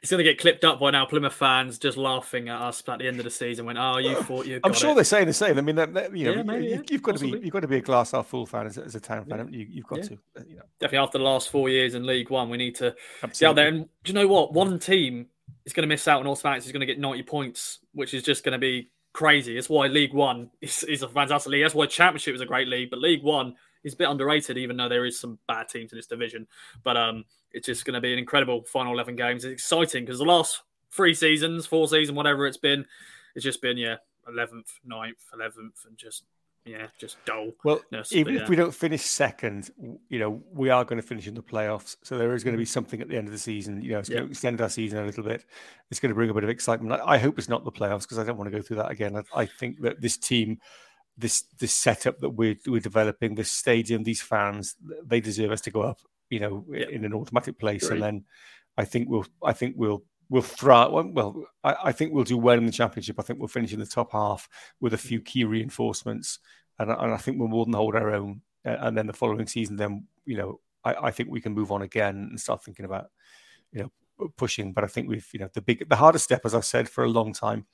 It's 0.00 0.10
going 0.10 0.18
to 0.18 0.24
get 0.24 0.38
clipped 0.38 0.64
up 0.64 0.80
by 0.80 0.90
now. 0.90 1.06
Plymouth 1.06 1.32
fans 1.32 1.78
just 1.78 1.96
laughing 1.96 2.48
at 2.48 2.60
us 2.60 2.82
at 2.88 2.98
the 2.98 3.06
end 3.06 3.18
of 3.18 3.24
the 3.24 3.30
season 3.30 3.66
when, 3.66 3.76
oh, 3.76 3.98
you 3.98 4.14
thought 4.22 4.46
you. 4.46 4.60
I'm 4.64 4.72
sure 4.72 4.92
it. 4.92 4.94
they're 4.94 5.04
saying 5.04 5.26
the 5.26 5.32
same. 5.32 5.58
I 5.58 5.60
mean, 5.60 5.76
they're, 5.76 5.86
they're, 5.86 6.14
you 6.14 6.26
know, 6.26 6.32
yeah, 6.32 6.42
maybe, 6.42 6.66
you, 6.66 6.84
have 6.90 7.02
got 7.02 7.16
to 7.16 7.20
be 7.20 7.28
you've 7.28 7.52
got 7.52 7.60
to 7.60 7.68
be 7.68 7.76
a 7.76 7.80
glass 7.80 8.12
half 8.12 8.26
full 8.26 8.46
fan 8.46 8.66
as, 8.66 8.78
as 8.78 8.94
a 8.94 9.00
town 9.00 9.24
fan. 9.26 9.48
You, 9.52 9.66
have 9.76 9.86
got 9.86 9.98
yeah. 9.98 10.04
to. 10.04 10.14
Uh, 10.14 10.42
you 10.48 10.56
know. 10.56 10.62
Definitely 10.78 11.04
after 11.04 11.18
the 11.18 11.24
last 11.24 11.50
four 11.50 11.68
years 11.68 11.94
in 11.94 12.06
League 12.06 12.30
One, 12.30 12.50
we 12.50 12.56
need 12.56 12.76
to 12.76 12.94
Absolutely. 13.22 13.46
out 13.46 13.56
there. 13.56 13.68
And 13.68 13.88
do 14.04 14.12
you 14.12 14.14
know 14.14 14.28
what? 14.28 14.52
One 14.52 14.78
team 14.78 15.26
is 15.64 15.72
going 15.72 15.82
to 15.82 15.92
miss 15.92 16.06
out, 16.08 16.20
and 16.20 16.28
automatically 16.28 16.66
is 16.66 16.72
going 16.72 16.80
to 16.80 16.86
get 16.86 16.98
90 16.98 17.22
points, 17.24 17.80
which 17.92 18.14
is 18.14 18.22
just 18.22 18.44
going 18.44 18.52
to 18.52 18.58
be 18.58 18.90
crazy. 19.12 19.56
It's 19.56 19.68
why 19.68 19.86
League 19.86 20.14
One 20.14 20.50
is, 20.60 20.82
is 20.84 21.02
a 21.02 21.08
fantastic 21.08 21.50
league. 21.50 21.64
That's 21.64 21.74
why 21.74 21.86
Championship 21.86 22.34
is 22.34 22.40
a 22.40 22.46
great 22.46 22.68
league, 22.68 22.90
but 22.90 22.98
League 22.98 23.22
One 23.22 23.54
is 23.82 23.94
a 23.94 23.96
bit 23.96 24.08
underrated, 24.08 24.58
even 24.58 24.76
though 24.76 24.88
there 24.88 25.06
is 25.06 25.18
some 25.18 25.38
bad 25.48 25.68
teams 25.68 25.92
in 25.92 25.98
this 25.98 26.06
division. 26.06 26.46
But 26.84 26.96
um, 26.96 27.24
it's 27.52 27.66
just 27.66 27.84
going 27.84 27.94
to 27.94 28.00
be 28.00 28.12
an 28.12 28.18
incredible 28.18 28.62
final 28.62 28.92
11 28.92 29.16
games. 29.16 29.44
It's 29.44 29.52
exciting 29.52 30.04
because 30.04 30.18
the 30.18 30.24
last 30.24 30.62
three 30.90 31.14
seasons, 31.14 31.66
four 31.66 31.88
seasons, 31.88 32.16
whatever 32.16 32.46
it's 32.46 32.56
been, 32.56 32.84
it's 33.34 33.44
just 33.44 33.62
been, 33.62 33.76
yeah, 33.76 33.96
11th, 34.28 34.68
9th, 34.88 35.12
11th, 35.34 35.86
and 35.86 35.96
just, 35.96 36.24
yeah, 36.64 36.86
just 36.98 37.16
dull. 37.24 37.52
Well, 37.64 37.80
even 38.10 38.34
yeah. 38.34 38.42
if 38.42 38.48
we 38.48 38.56
don't 38.56 38.74
finish 38.74 39.02
second, 39.02 39.70
you 40.08 40.18
know, 40.18 40.42
we 40.52 40.70
are 40.70 40.84
going 40.84 41.00
to 41.00 41.06
finish 41.06 41.26
in 41.26 41.34
the 41.34 41.42
playoffs. 41.42 41.96
So 42.02 42.18
there 42.18 42.34
is 42.34 42.44
going 42.44 42.54
to 42.54 42.58
be 42.58 42.64
mm. 42.64 42.68
something 42.68 43.00
at 43.00 43.08
the 43.08 43.16
end 43.16 43.28
of 43.28 43.32
the 43.32 43.38
season. 43.38 43.82
You 43.82 43.92
know, 43.92 43.98
it's 44.00 44.08
going 44.08 44.24
to 44.24 44.30
extend 44.30 44.60
our 44.60 44.68
season 44.68 44.98
a 44.98 45.06
little 45.06 45.24
bit. 45.24 45.44
It's 45.90 46.00
going 46.00 46.10
to 46.10 46.14
bring 46.14 46.30
a 46.30 46.34
bit 46.34 46.44
of 46.44 46.50
excitement. 46.50 47.00
I, 47.00 47.14
I 47.14 47.18
hope 47.18 47.38
it's 47.38 47.48
not 47.48 47.64
the 47.64 47.72
playoffs 47.72 48.02
because 48.02 48.18
I 48.18 48.24
don't 48.24 48.36
want 48.36 48.50
to 48.50 48.56
go 48.56 48.62
through 48.62 48.76
that 48.76 48.90
again. 48.90 49.16
I, 49.16 49.22
I 49.34 49.46
think 49.46 49.80
that 49.82 50.00
this 50.00 50.16
team 50.16 50.58
this 51.20 51.42
this 51.58 51.74
setup 51.74 52.18
that 52.18 52.30
we're 52.30 52.56
we're 52.66 52.80
developing, 52.80 53.34
this 53.34 53.52
stadium, 53.52 54.02
these 54.02 54.22
fans, 54.22 54.76
they 55.04 55.20
deserve 55.20 55.52
us 55.52 55.60
to 55.62 55.70
go 55.70 55.82
up, 55.82 56.00
you 56.30 56.40
know, 56.40 56.64
yeah. 56.70 56.88
in 56.88 57.04
an 57.04 57.12
automatic 57.12 57.58
place. 57.58 57.88
Great. 57.88 57.96
And 57.96 58.02
then 58.02 58.24
I 58.78 58.84
think 58.84 59.08
we'll 59.08 59.26
I 59.44 59.52
think 59.52 59.74
we'll 59.76 60.04
we'll 60.28 60.42
thrive. 60.42 60.92
Well, 60.92 61.44
I, 61.62 61.76
I, 61.84 61.92
think 61.92 62.12
we'll 62.12 62.24
do 62.24 62.38
well 62.38 62.56
in 62.56 62.64
the 62.64 62.72
championship. 62.72 63.16
I 63.18 63.22
think 63.22 63.40
we'll 63.40 63.48
finish 63.48 63.72
in 63.72 63.80
the 63.80 63.86
top 63.86 64.12
half 64.12 64.48
with 64.80 64.94
a 64.94 64.96
mm-hmm. 64.96 65.08
few 65.08 65.20
key 65.20 65.44
reinforcements, 65.44 66.38
and, 66.78 66.90
and 66.90 67.12
I 67.12 67.16
think 67.16 67.38
we'll 67.38 67.48
more 67.48 67.64
than 67.64 67.74
hold 67.74 67.96
our 67.96 68.14
own. 68.14 68.42
And 68.64 68.96
then 68.96 69.06
the 69.06 69.12
following 69.12 69.46
season, 69.46 69.76
then 69.76 70.06
you 70.24 70.36
know, 70.36 70.60
I, 70.84 70.94
I 70.94 71.10
think 71.10 71.30
we 71.30 71.40
can 71.40 71.52
move 71.52 71.72
on 71.72 71.82
again 71.82 72.28
and 72.30 72.40
start 72.40 72.62
thinking 72.62 72.84
about, 72.84 73.10
you 73.72 73.82
know, 73.82 74.28
pushing. 74.36 74.72
But 74.72 74.84
I 74.84 74.86
think 74.86 75.08
we've, 75.08 75.26
you 75.32 75.40
know, 75.40 75.48
the 75.52 75.62
big, 75.62 75.88
the 75.88 75.96
hardest 75.96 76.24
step, 76.24 76.42
as 76.44 76.54
I've 76.54 76.64
said 76.64 76.88
for 76.88 77.04
a 77.04 77.08
long 77.08 77.32
time, 77.32 77.66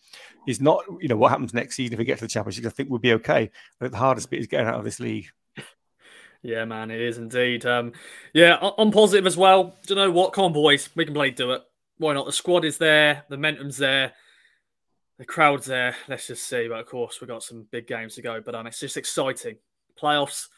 is 0.46 0.60
not, 0.60 0.84
you 1.00 1.08
know, 1.08 1.16
what 1.16 1.30
happens 1.30 1.54
next 1.54 1.76
season 1.76 1.94
if 1.94 1.98
we 1.98 2.04
get 2.04 2.18
to 2.18 2.24
the 2.24 2.28
championship. 2.28 2.66
I 2.66 2.70
think 2.70 2.88
we'll 2.88 2.98
be 2.98 3.14
okay. 3.14 3.50
But 3.78 3.90
the 3.90 3.98
hardest 3.98 4.30
bit 4.30 4.40
is 4.40 4.46
getting 4.46 4.66
out 4.66 4.78
of 4.78 4.84
this 4.84 5.00
league. 5.00 5.26
Yeah, 6.46 6.64
man, 6.64 6.90
it 6.90 7.00
is 7.00 7.18
indeed. 7.18 7.66
Um, 7.66 7.92
yeah, 8.32 8.56
I'm 8.78 8.92
positive 8.92 9.26
as 9.26 9.37
well. 9.37 9.76
Do 9.87 9.94
you 9.94 9.96
know 9.96 10.11
what? 10.11 10.32
Come 10.32 10.44
on, 10.44 10.52
boys, 10.52 10.88
we 10.94 11.04
can 11.04 11.14
play 11.14 11.30
do 11.30 11.52
it. 11.52 11.62
Why 11.98 12.14
not? 12.14 12.26
The 12.26 12.32
squad 12.32 12.64
is 12.64 12.78
there, 12.78 13.24
the 13.28 13.37
momentum's 13.37 13.78
there, 13.78 14.12
the 15.18 15.24
crowd's 15.24 15.66
there. 15.66 15.96
Let's 16.09 16.28
just 16.28 16.46
see. 16.46 16.68
But 16.68 16.80
of 16.80 16.87
course, 16.87 17.20
we've 17.20 17.28
got 17.28 17.42
some 17.42 17.66
big 17.70 17.87
games 17.87 18.14
to 18.14 18.22
go. 18.22 18.40
But 18.40 18.54
um, 18.54 18.66
it's 18.66 18.80
just 18.80 18.96
exciting. 18.96 19.56
Playoffs, 20.00 20.48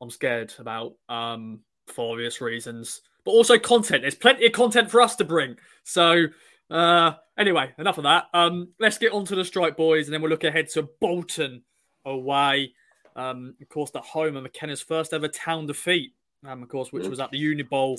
I'm 0.00 0.10
scared 0.10 0.54
about 0.58 0.94
um, 1.08 1.60
for 1.88 2.12
obvious 2.12 2.40
reasons 2.40 3.02
but 3.24 3.32
also 3.32 3.58
content. 3.58 4.02
There's 4.02 4.14
plenty 4.14 4.46
of 4.46 4.52
content 4.52 4.90
for 4.90 5.00
us 5.00 5.16
to 5.16 5.24
bring. 5.24 5.56
So, 5.82 6.26
uh, 6.70 7.12
anyway, 7.38 7.72
enough 7.78 7.98
of 7.98 8.04
that. 8.04 8.26
Um, 8.34 8.68
let's 8.78 8.98
get 8.98 9.12
on 9.12 9.24
to 9.26 9.34
the 9.34 9.44
strike, 9.44 9.76
boys, 9.76 10.06
and 10.06 10.14
then 10.14 10.22
we'll 10.22 10.30
look 10.30 10.44
ahead 10.44 10.68
to 10.70 10.88
Bolton 11.00 11.62
away. 12.04 12.74
Um, 13.16 13.54
of 13.60 13.68
course, 13.68 13.90
the 13.90 14.00
home 14.00 14.36
of 14.36 14.42
McKenna's 14.42 14.80
first 14.80 15.12
ever 15.12 15.28
town 15.28 15.66
defeat, 15.66 16.14
um, 16.46 16.62
of 16.62 16.68
course, 16.68 16.92
which 16.92 17.06
was 17.06 17.20
at 17.20 17.30
the 17.30 17.38
Uni 17.38 17.62
Bowl 17.62 17.98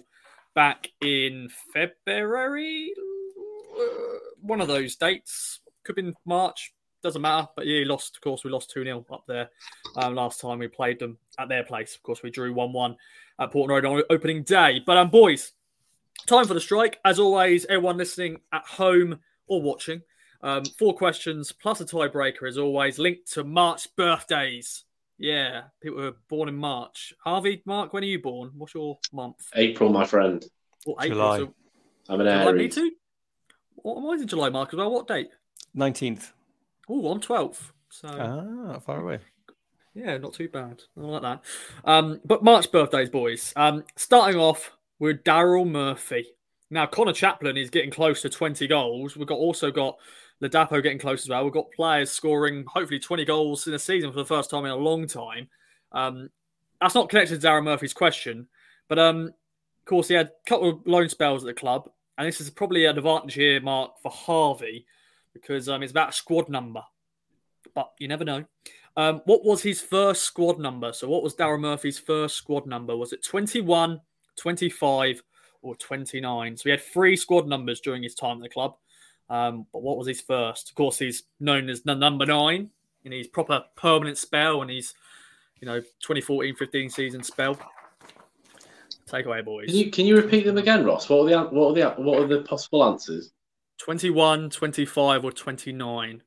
back 0.53 0.89
in 1.01 1.49
February. 1.73 2.93
Uh, 3.77 3.83
one 4.41 4.61
of 4.61 4.67
those 4.67 4.95
dates 4.95 5.59
could 5.83 5.95
be 5.95 6.03
in 6.03 6.15
March, 6.25 6.73
doesn't 7.01 7.21
matter. 7.21 7.47
But 7.55 7.67
yeah, 7.67 7.79
he 7.79 7.85
lost. 7.85 8.17
Of 8.17 8.21
course, 8.21 8.43
we 8.43 8.51
lost 8.51 8.71
2 8.71 8.83
0 8.83 9.05
up 9.11 9.23
there 9.27 9.49
um, 9.95 10.15
last 10.15 10.41
time 10.41 10.59
we 10.59 10.67
played 10.67 10.99
them 10.99 11.17
at 11.39 11.49
their 11.49 11.63
place. 11.63 11.95
Of 11.95 12.03
course, 12.03 12.23
we 12.23 12.31
drew 12.31 12.53
1 12.53 12.73
1 12.73 12.95
at 13.39 13.51
Port 13.51 13.69
Road 13.69 13.85
on 13.85 14.01
opening 14.09 14.43
day. 14.43 14.81
But, 14.85 14.97
um, 14.97 15.09
boys, 15.09 15.51
time 16.25 16.45
for 16.45 16.53
the 16.53 16.61
strike. 16.61 16.99
As 17.05 17.19
always, 17.19 17.65
everyone 17.65 17.97
listening 17.97 18.41
at 18.51 18.65
home 18.65 19.19
or 19.47 19.61
watching, 19.61 20.01
um, 20.41 20.65
four 20.77 20.95
questions 20.95 21.51
plus 21.51 21.81
a 21.81 21.85
tiebreaker, 21.85 22.47
as 22.47 22.57
always, 22.57 22.99
linked 22.99 23.31
to 23.33 23.43
March 23.43 23.87
birthdays. 23.95 24.83
Yeah, 25.17 25.63
people 25.81 25.99
were 25.99 26.15
born 26.27 26.49
in 26.49 26.57
March. 26.57 27.13
Harvey, 27.23 27.61
Mark, 27.65 27.93
when 27.93 28.03
are 28.03 28.07
you 28.07 28.21
born? 28.21 28.51
What's 28.55 28.73
your 28.73 28.99
month? 29.13 29.47
April, 29.55 29.89
my 29.89 30.05
friend. 30.05 30.45
What, 30.83 31.05
April, 31.05 31.19
July. 31.19 31.37
So, 31.39 31.53
I'm 32.09 32.21
an 32.21 32.27
July, 32.27 32.43
Aries. 32.43 32.61
Me 32.61 32.67
too. 32.69 32.91
What, 33.75 33.97
am 33.97 34.09
I 34.09 34.13
in 34.21 34.27
July, 34.27 34.49
Mark, 34.49 34.73
as 34.73 34.77
well? 34.77 34.91
What 34.91 35.07
date? 35.07 35.29
19th. 35.75 36.31
Oh, 36.89 37.11
I'm 37.11 37.19
12th. 37.19 37.71
So 37.89 38.07
ah, 38.09 38.79
far 38.79 38.99
away. 38.99 39.19
Yeah, 39.93 40.17
not 40.17 40.33
too 40.33 40.49
bad. 40.49 40.81
I 40.97 41.01
like 41.01 41.21
that. 41.21 41.41
Um, 41.85 42.19
but 42.25 42.43
March 42.43 42.71
birthdays, 42.71 43.09
boys. 43.09 43.53
Um, 43.55 43.85
starting 43.95 44.39
off 44.39 44.75
with 44.99 45.23
Daryl 45.23 45.67
Murphy. 45.67 46.27
Now 46.69 46.85
Conor 46.85 47.13
Chaplin 47.13 47.55
is 47.55 47.69
getting 47.69 47.91
close 47.91 48.21
to 48.23 48.29
20 48.29 48.67
goals. 48.67 49.15
We've 49.15 49.27
got 49.27 49.37
also 49.37 49.71
got 49.71 49.97
Ladapo 50.41 50.81
getting 50.83 50.99
close 50.99 51.23
as 51.23 51.29
well. 51.29 51.43
We've 51.43 51.53
got 51.53 51.71
players 51.71 52.11
scoring 52.11 52.65
hopefully 52.67 52.99
20 52.99 53.25
goals 53.25 53.67
in 53.67 53.73
a 53.73 53.79
season 53.79 54.11
for 54.11 54.17
the 54.17 54.25
first 54.25 54.49
time 54.49 54.65
in 54.65 54.71
a 54.71 54.75
long 54.75 55.07
time. 55.07 55.47
Um, 55.91 56.29
that's 56.81 56.95
not 56.95 57.09
connected 57.09 57.39
to 57.39 57.47
Daryl 57.47 57.63
Murphy's 57.63 57.93
question, 57.93 58.47
but 58.89 58.99
um, 58.99 59.27
of 59.27 59.85
course 59.85 60.07
he 60.07 60.13
had 60.13 60.27
a 60.27 60.49
couple 60.49 60.69
of 60.69 60.79
loan 60.85 61.09
spells 61.09 61.43
at 61.43 61.47
the 61.47 61.53
club, 61.53 61.89
and 62.17 62.27
this 62.27 62.41
is 62.41 62.49
probably 62.49 62.85
an 62.85 62.97
advantage 62.97 63.33
here, 63.33 63.61
Mark, 63.61 63.93
for 64.01 64.11
Harvey 64.11 64.85
because 65.35 65.69
um, 65.69 65.83
it's 65.83 65.91
about 65.91 66.15
squad 66.15 66.49
number, 66.49 66.81
but 67.75 67.91
you 67.99 68.07
never 68.07 68.23
know. 68.23 68.45
Um, 68.97 69.21
what 69.25 69.43
was 69.43 69.61
his 69.61 69.81
first 69.81 70.23
squad 70.23 70.57
number? 70.57 70.93
So, 70.93 71.07
what 71.07 71.21
was 71.21 71.35
Daryl 71.35 71.59
Murphy's 71.59 71.99
first 71.99 72.37
squad 72.37 72.65
number? 72.65 72.95
Was 72.95 73.13
it 73.13 73.23
21, 73.23 73.99
25, 74.37 75.21
or 75.61 75.75
29? 75.75 76.57
So, 76.57 76.63
he 76.63 76.69
had 76.71 76.81
three 76.81 77.17
squad 77.17 77.47
numbers 77.47 77.81
during 77.81 78.01
his 78.01 78.15
time 78.15 78.37
at 78.37 78.43
the 78.43 78.49
club. 78.49 78.75
Um, 79.29 79.65
but 79.73 79.81
what 79.81 79.97
was 79.97 80.07
his 80.07 80.21
first? 80.21 80.69
Of 80.69 80.75
course, 80.75 80.99
he's 80.99 81.23
known 81.39 81.69
as 81.69 81.81
the 81.81 81.95
number 81.95 82.25
nine 82.25 82.69
in 83.03 83.11
his 83.11 83.27
proper 83.27 83.63
permanent 83.75 84.17
spell 84.17 84.61
and 84.61 84.69
his, 84.69 84.93
you 85.59 85.65
know, 85.65 85.79
2014 85.79 86.55
15 86.55 86.89
season 86.89 87.23
spell. 87.23 87.57
Take 89.07 89.25
away, 89.25 89.41
boys. 89.41 89.67
Can 89.67 89.75
you, 89.75 89.91
can 89.91 90.05
you 90.05 90.15
repeat 90.15 90.45
them 90.45 90.57
again, 90.57 90.83
Ross? 90.83 91.09
What 91.09 91.25
are 91.25 91.29
the 91.29 91.49
what 91.55 91.71
are 91.71 91.73
the 91.73 92.01
what 92.01 92.23
are 92.23 92.27
the 92.27 92.41
possible 92.41 92.83
answers? 92.83 93.31
21, 93.77 94.49
25, 94.49 95.25
or 95.25 95.31
29. 95.31 96.23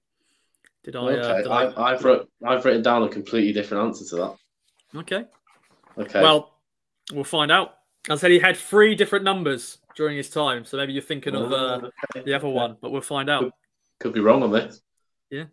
Did 0.84 0.96
I? 0.96 0.98
Uh, 0.98 1.02
okay, 1.04 1.20
uh, 1.20 1.36
did 1.38 1.46
I, 1.76 1.90
have 1.90 2.04
wrote, 2.04 2.30
I've 2.46 2.64
written 2.64 2.82
down 2.82 3.02
a 3.02 3.08
completely 3.08 3.52
different 3.52 3.84
answer 3.84 4.04
to 4.10 4.16
that. 4.16 4.36
Okay. 5.00 5.24
Okay. 5.98 6.22
Well, 6.22 6.54
we'll 7.12 7.24
find 7.24 7.50
out. 7.50 7.74
I 8.08 8.16
said 8.16 8.30
he 8.30 8.38
had 8.38 8.56
three 8.56 8.94
different 8.94 9.24
numbers 9.24 9.78
during 9.98 10.16
his 10.16 10.30
time, 10.30 10.64
so 10.64 10.76
maybe 10.76 10.92
you're 10.92 11.02
thinking 11.02 11.34
of 11.34 11.52
uh, 11.52 11.80
oh, 11.82 11.90
okay. 12.14 12.24
the 12.24 12.32
other 12.32 12.48
one, 12.48 12.76
but 12.80 12.92
we'll 12.92 13.00
find 13.00 13.28
out. 13.28 13.42
Could, 13.42 13.52
could, 13.98 14.12
be 14.14 14.20
wrong 14.20 14.44
on 14.44 14.52
this. 14.52 14.80
Yeah. 15.28 15.46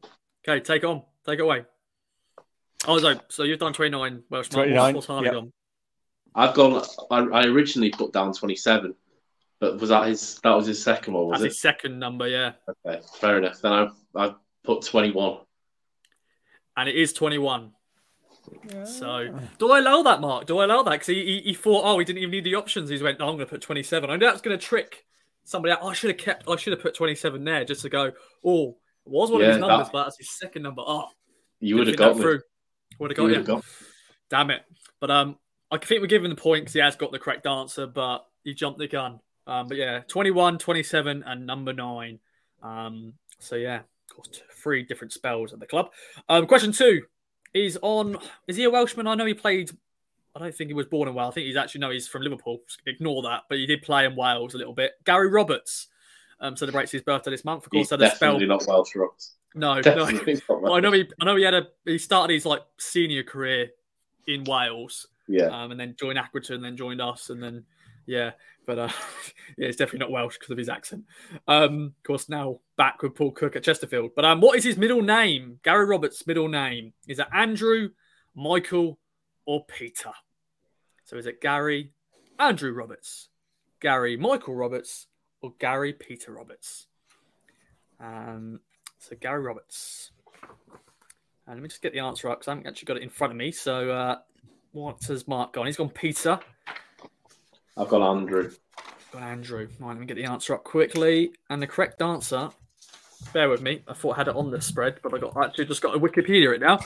Okay, 0.48 0.62
take 0.62 0.84
on. 0.84 1.02
Take 1.26 1.40
it 1.40 1.42
away. 1.42 1.66
Oh, 2.88 3.00
so, 3.00 3.20
so 3.28 3.42
you've 3.42 3.58
done 3.58 3.74
29 3.74 4.22
Welsh 4.30 4.50
29, 4.50 4.94
what's, 4.94 5.08
what's 5.08 5.26
yep. 5.26 5.34
gone? 5.34 5.52
I've 6.36 6.54
gone. 6.54 6.84
I, 7.10 7.18
I 7.18 7.46
originally 7.46 7.90
put 7.90 8.14
down 8.14 8.34
27. 8.34 8.94
But 9.60 9.80
was 9.80 9.90
that 9.90 10.08
his? 10.08 10.40
That 10.44 10.52
was 10.52 10.68
his 10.68 10.84
second 10.84 11.16
one. 11.16 11.26
Was 11.26 11.40
That's 11.40 11.46
it? 11.46 11.48
his 11.48 11.62
second 11.62 11.98
number, 11.98 12.28
yeah. 12.28 12.52
Okay, 12.86 13.02
fair 13.20 13.40
enough. 13.40 13.62
Then 13.62 13.72
I 13.74 13.88
I 14.16 14.36
put 14.64 14.84
twenty 14.84 15.12
one. 15.12 15.40
and 16.78 16.90
it 16.90 16.96
is 16.96 17.14
21. 17.14 17.72
So, 18.86 19.40
do 19.58 19.72
I 19.72 19.80
allow 19.80 20.04
that, 20.04 20.22
Mark? 20.22 20.46
Do 20.46 20.58
I 20.60 20.66
allow 20.66 20.84
that? 20.84 20.92
Because 20.92 21.08
he, 21.08 21.26
he, 21.26 21.42
he, 21.46 21.54
thought, 21.54 21.84
oh, 21.86 22.00
he 22.00 22.06
didn't 22.06 22.20
even 22.20 22.32
need 22.32 22.44
the 22.44 22.56
options. 22.56 22.90
He 22.90 23.02
went, 23.02 23.20
no, 23.20 23.28
I'm 23.28 23.36
going 23.36 23.46
to 23.46 23.52
put 23.52 23.62
27. 23.62 24.10
I 24.10 24.16
know 24.16 24.26
that's 24.28 24.42
going 24.42 24.58
to 24.58 24.64
trick 24.64 25.06
somebody 25.44 25.72
out. 25.72 25.80
Oh, 25.82 25.90
I 25.90 25.94
should 25.94 26.12
have 26.12 26.20
kept, 26.20 26.50
I 26.50 26.56
should 26.56 26.74
have 26.74 26.82
put 26.82 26.96
27 26.96 27.44
there 27.44 27.66
just 27.66 27.82
to 27.82 27.90
go, 27.90 28.12
oh, 28.44 28.70
it 28.70 29.12
was 29.12 29.32
one 29.32 29.42
yeah, 29.42 29.48
of 29.48 29.54
his 29.54 29.62
numbers, 29.62 29.88
that, 29.88 29.94
but 29.94 30.04
that's 30.06 30.18
his 30.18 30.30
second 30.38 30.64
number. 30.64 30.82
Oh, 30.86 31.08
you 31.60 31.76
would 31.76 31.88
have 31.88 31.98
got 31.98 32.18
through. 32.18 32.42
Would 33.00 33.12
have 33.12 33.18
got 33.18 33.30
you. 33.30 33.44
Got. 33.44 33.66
Damn 34.30 34.50
it. 34.50 34.62
But 35.00 35.12
um, 35.12 35.38
I 35.72 35.78
think 35.78 36.02
we're 36.02 36.08
giving 36.08 36.30
the 36.30 36.36
point 36.36 36.64
because 36.64 36.74
he 36.74 36.80
has 36.80 36.96
got 36.96 37.12
the 37.12 37.20
correct 37.20 37.46
answer, 37.46 37.86
but 37.86 38.26
he 38.44 38.54
jumped 38.54 38.80
the 38.80 38.88
gun. 38.88 39.20
Um, 39.48 39.68
but 39.68 39.78
yeah, 39.78 40.00
21, 40.08 40.58
27, 40.58 41.24
and 41.26 41.46
number 41.46 41.74
nine. 41.74 42.20
Um, 42.64 43.14
so 43.38 43.56
yeah, 43.56 43.82
of 43.82 44.16
course, 44.16 44.42
three 44.54 44.84
different 44.84 45.14
spells 45.14 45.54
at 45.54 45.60
the 45.60 45.68
club. 45.68 45.92
Um, 46.28 46.48
question 46.48 46.72
two 46.72 47.04
is 47.56 47.80
on. 47.82 48.18
Is 48.48 48.58
he 48.58 48.66
a 48.66 48.70
Welshman? 48.70 49.08
I 49.08 49.16
know 49.16 49.26
he 49.26 49.34
played. 49.34 49.72
I 50.36 50.40
don't 50.40 50.54
think 50.54 50.70
he 50.70 50.74
was 50.74 50.86
born 50.86 51.08
in 51.08 51.16
Wales. 51.16 51.32
I 51.32 51.36
think 51.36 51.48
he's 51.48 51.56
actually 51.56 51.82
no, 51.82 51.90
he's 51.90 52.08
from 52.08 52.22
Liverpool. 52.22 52.60
Ignore 52.86 53.24
that, 53.24 53.44
but 53.50 53.58
he 53.58 53.66
did 53.66 53.82
play 53.82 54.06
in 54.06 54.16
Wales 54.16 54.54
a 54.54 54.58
little 54.58 54.74
bit. 54.74 54.92
Gary 55.06 55.30
Roberts 55.30 55.88
um, 56.42 56.58
celebrates 56.58 56.92
his 56.92 57.02
birthday 57.02 57.32
this 57.32 57.46
month. 57.46 57.66
Of 57.66 57.72
course, 57.72 57.82
he's 57.82 57.90
had 57.90 58.02
a 58.02 58.10
definitely 58.10 58.46
spell. 58.46 58.58
not 58.58 58.68
Welsh 58.68 58.96
Roberts. 58.96 59.36
No, 59.56 59.82
definitely 59.82 60.42
no. 60.50 60.74
I 60.76 60.80
know 60.82 60.92
he. 60.92 61.10
I 61.22 61.26
know 61.26 61.36
he 61.38 61.44
had 61.44 61.54
a. 61.54 61.68
He 61.86 61.98
started 61.98 62.34
his 62.34 62.46
like 62.46 62.62
senior 62.78 63.24
career 63.24 63.70
in 64.28 64.44
Wales. 64.44 65.08
Yeah. 65.28 65.46
Um, 65.46 65.72
and 65.72 65.80
then 65.80 65.96
joined 65.98 66.20
Accrington, 66.20 66.62
then 66.62 66.78
joined 66.78 67.02
us, 67.02 67.30
and 67.30 67.42
then 67.42 67.64
yeah, 68.06 68.32
but 68.66 68.80
uh, 68.80 68.90
yeah, 69.58 69.68
it's 69.68 69.78
definitely 69.78 70.00
not 70.00 70.12
Welsh 70.12 70.38
because 70.38 70.52
of 70.52 70.58
his 70.58 70.70
accent. 70.70 71.04
Um, 71.48 71.94
of 71.98 72.04
course, 72.04 72.30
now 72.30 72.60
back 72.78 73.02
with 73.02 73.16
Paul 73.16 73.32
Cook 73.32 73.56
at 73.56 73.64
Chesterfield. 73.64 74.12
But 74.16 74.26
um, 74.26 74.42
what 74.42 74.58
is 74.58 74.64
his 74.64 74.78
middle 74.78 75.02
name? 75.02 75.60
Gary 75.64 75.86
Roberts' 75.86 76.26
middle 76.28 76.48
name 76.48 76.94
is 77.08 77.20
it 77.20 77.28
Andrew, 77.34 77.90
Michael, 78.36 79.00
or 79.46 79.66
Peter? 79.66 80.12
So 81.06 81.18
is 81.18 81.28
it 81.28 81.42
Gary, 81.42 81.92
Andrew 82.40 82.74
Roberts, 82.74 83.30
Gary 83.80 84.18
Michael 84.18 84.56
Roberts, 84.56 85.08
or 85.42 85.54
Gary 85.60 85.94
Peter 85.94 86.34
Roberts? 86.34 86.88
Um, 88.00 88.60
so 88.98 89.16
Gary 89.20 89.42
Roberts. 89.42 90.12
And 91.48 91.58
let 91.58 91.62
me 91.62 91.70
just 91.70 91.84
get 91.84 91.94
the 91.94 92.00
answer 92.00 92.28
up 92.30 92.40
because 92.40 92.48
I 92.48 92.52
haven't 92.52 92.68
actually 92.68 92.88
got 92.88 92.98
it 92.98 93.04
in 93.04 93.10
front 93.10 93.32
of 93.32 93.38
me. 93.38 93.52
So 93.52 93.92
uh, 93.92 94.18
what 94.72 95.04
has 95.06 95.28
Mark 95.28 95.54
gone? 95.54 95.68
He's 95.68 95.78
gone 95.78 95.90
Peter. 95.90 96.40
I've 97.78 97.90
got 97.90 98.02
Andrew. 98.02 98.52
Got 99.12 99.24
Andrew. 99.24 99.68
Right, 99.80 99.90
let 99.90 100.00
me 100.00 100.06
get 100.06 100.16
the 100.16 100.26
answer 100.26 100.54
up 100.54 100.64
quickly. 100.64 101.32
And 101.50 101.62
the 101.62 101.68
correct 101.68 102.02
answer, 102.02 102.50
bear 103.34 103.50
with 103.50 103.62
me. 103.62 103.84
I 103.88 103.94
thought 103.94 104.14
I 104.14 104.18
had 104.18 104.28
it 104.30 104.36
on 104.36 104.52
the 104.52 104.62
spread, 104.62 105.00
but 105.04 105.14
I 105.14 105.18
got 105.18 105.36
actually 105.38 105.66
just 105.66 105.82
got 105.82 105.96
a 105.96 106.00
Wikipedia 106.00 106.56
it 106.56 106.62
now. 106.62 106.80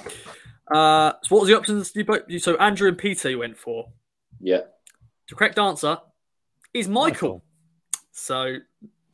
Uh, 0.69 1.13
so 1.23 1.35
what 1.35 1.41
was 1.41 1.49
the 1.49 1.57
options 1.57 1.95
you 1.95 2.05
both? 2.05 2.23
So 2.41 2.55
Andrew 2.57 2.87
and 2.87 2.97
Peter 2.97 3.29
you 3.29 3.39
went 3.39 3.57
for. 3.57 3.89
Yeah. 4.39 4.61
The 5.27 5.35
correct 5.35 5.59
answer 5.59 5.97
is 6.73 6.87
Michael. 6.87 7.09
Michael. 7.11 7.43
So 8.11 8.57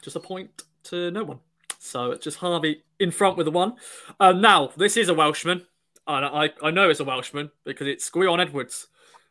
just 0.02 0.16
a 0.16 0.20
point 0.20 0.64
to 0.86 1.12
no 1.12 1.24
one. 1.24 1.40
So 1.80 2.12
it's 2.12 2.24
just 2.24 2.38
Harvey 2.38 2.84
in 3.00 3.12
front 3.12 3.38
with 3.38 3.46
the 3.46 3.52
one. 3.52 3.76
Uh, 4.20 4.32
now 4.32 4.72
this 4.78 4.98
is 4.98 5.10
a 5.10 5.14
Welshman. 5.14 5.66
And 6.08 6.26
I, 6.26 6.52
I 6.62 6.72
know 6.72 6.90
it's 6.90 7.00
a 7.00 7.04
Welshman 7.04 7.52
because 7.64 7.88
it's 7.88 8.10
Gwion 8.10 8.40
Edwards. 8.40 8.88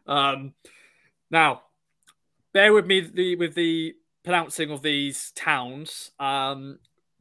Um, 0.07 0.55
now 1.30 1.62
bear 2.55 2.72
with 2.72 2.86
me 2.86 3.00
the, 3.00 3.36
with 3.36 3.55
the 3.55 3.94
pronouncing 4.24 4.70
of 4.70 4.80
these 4.80 5.32
towns. 5.32 6.12
Um, 6.18 6.78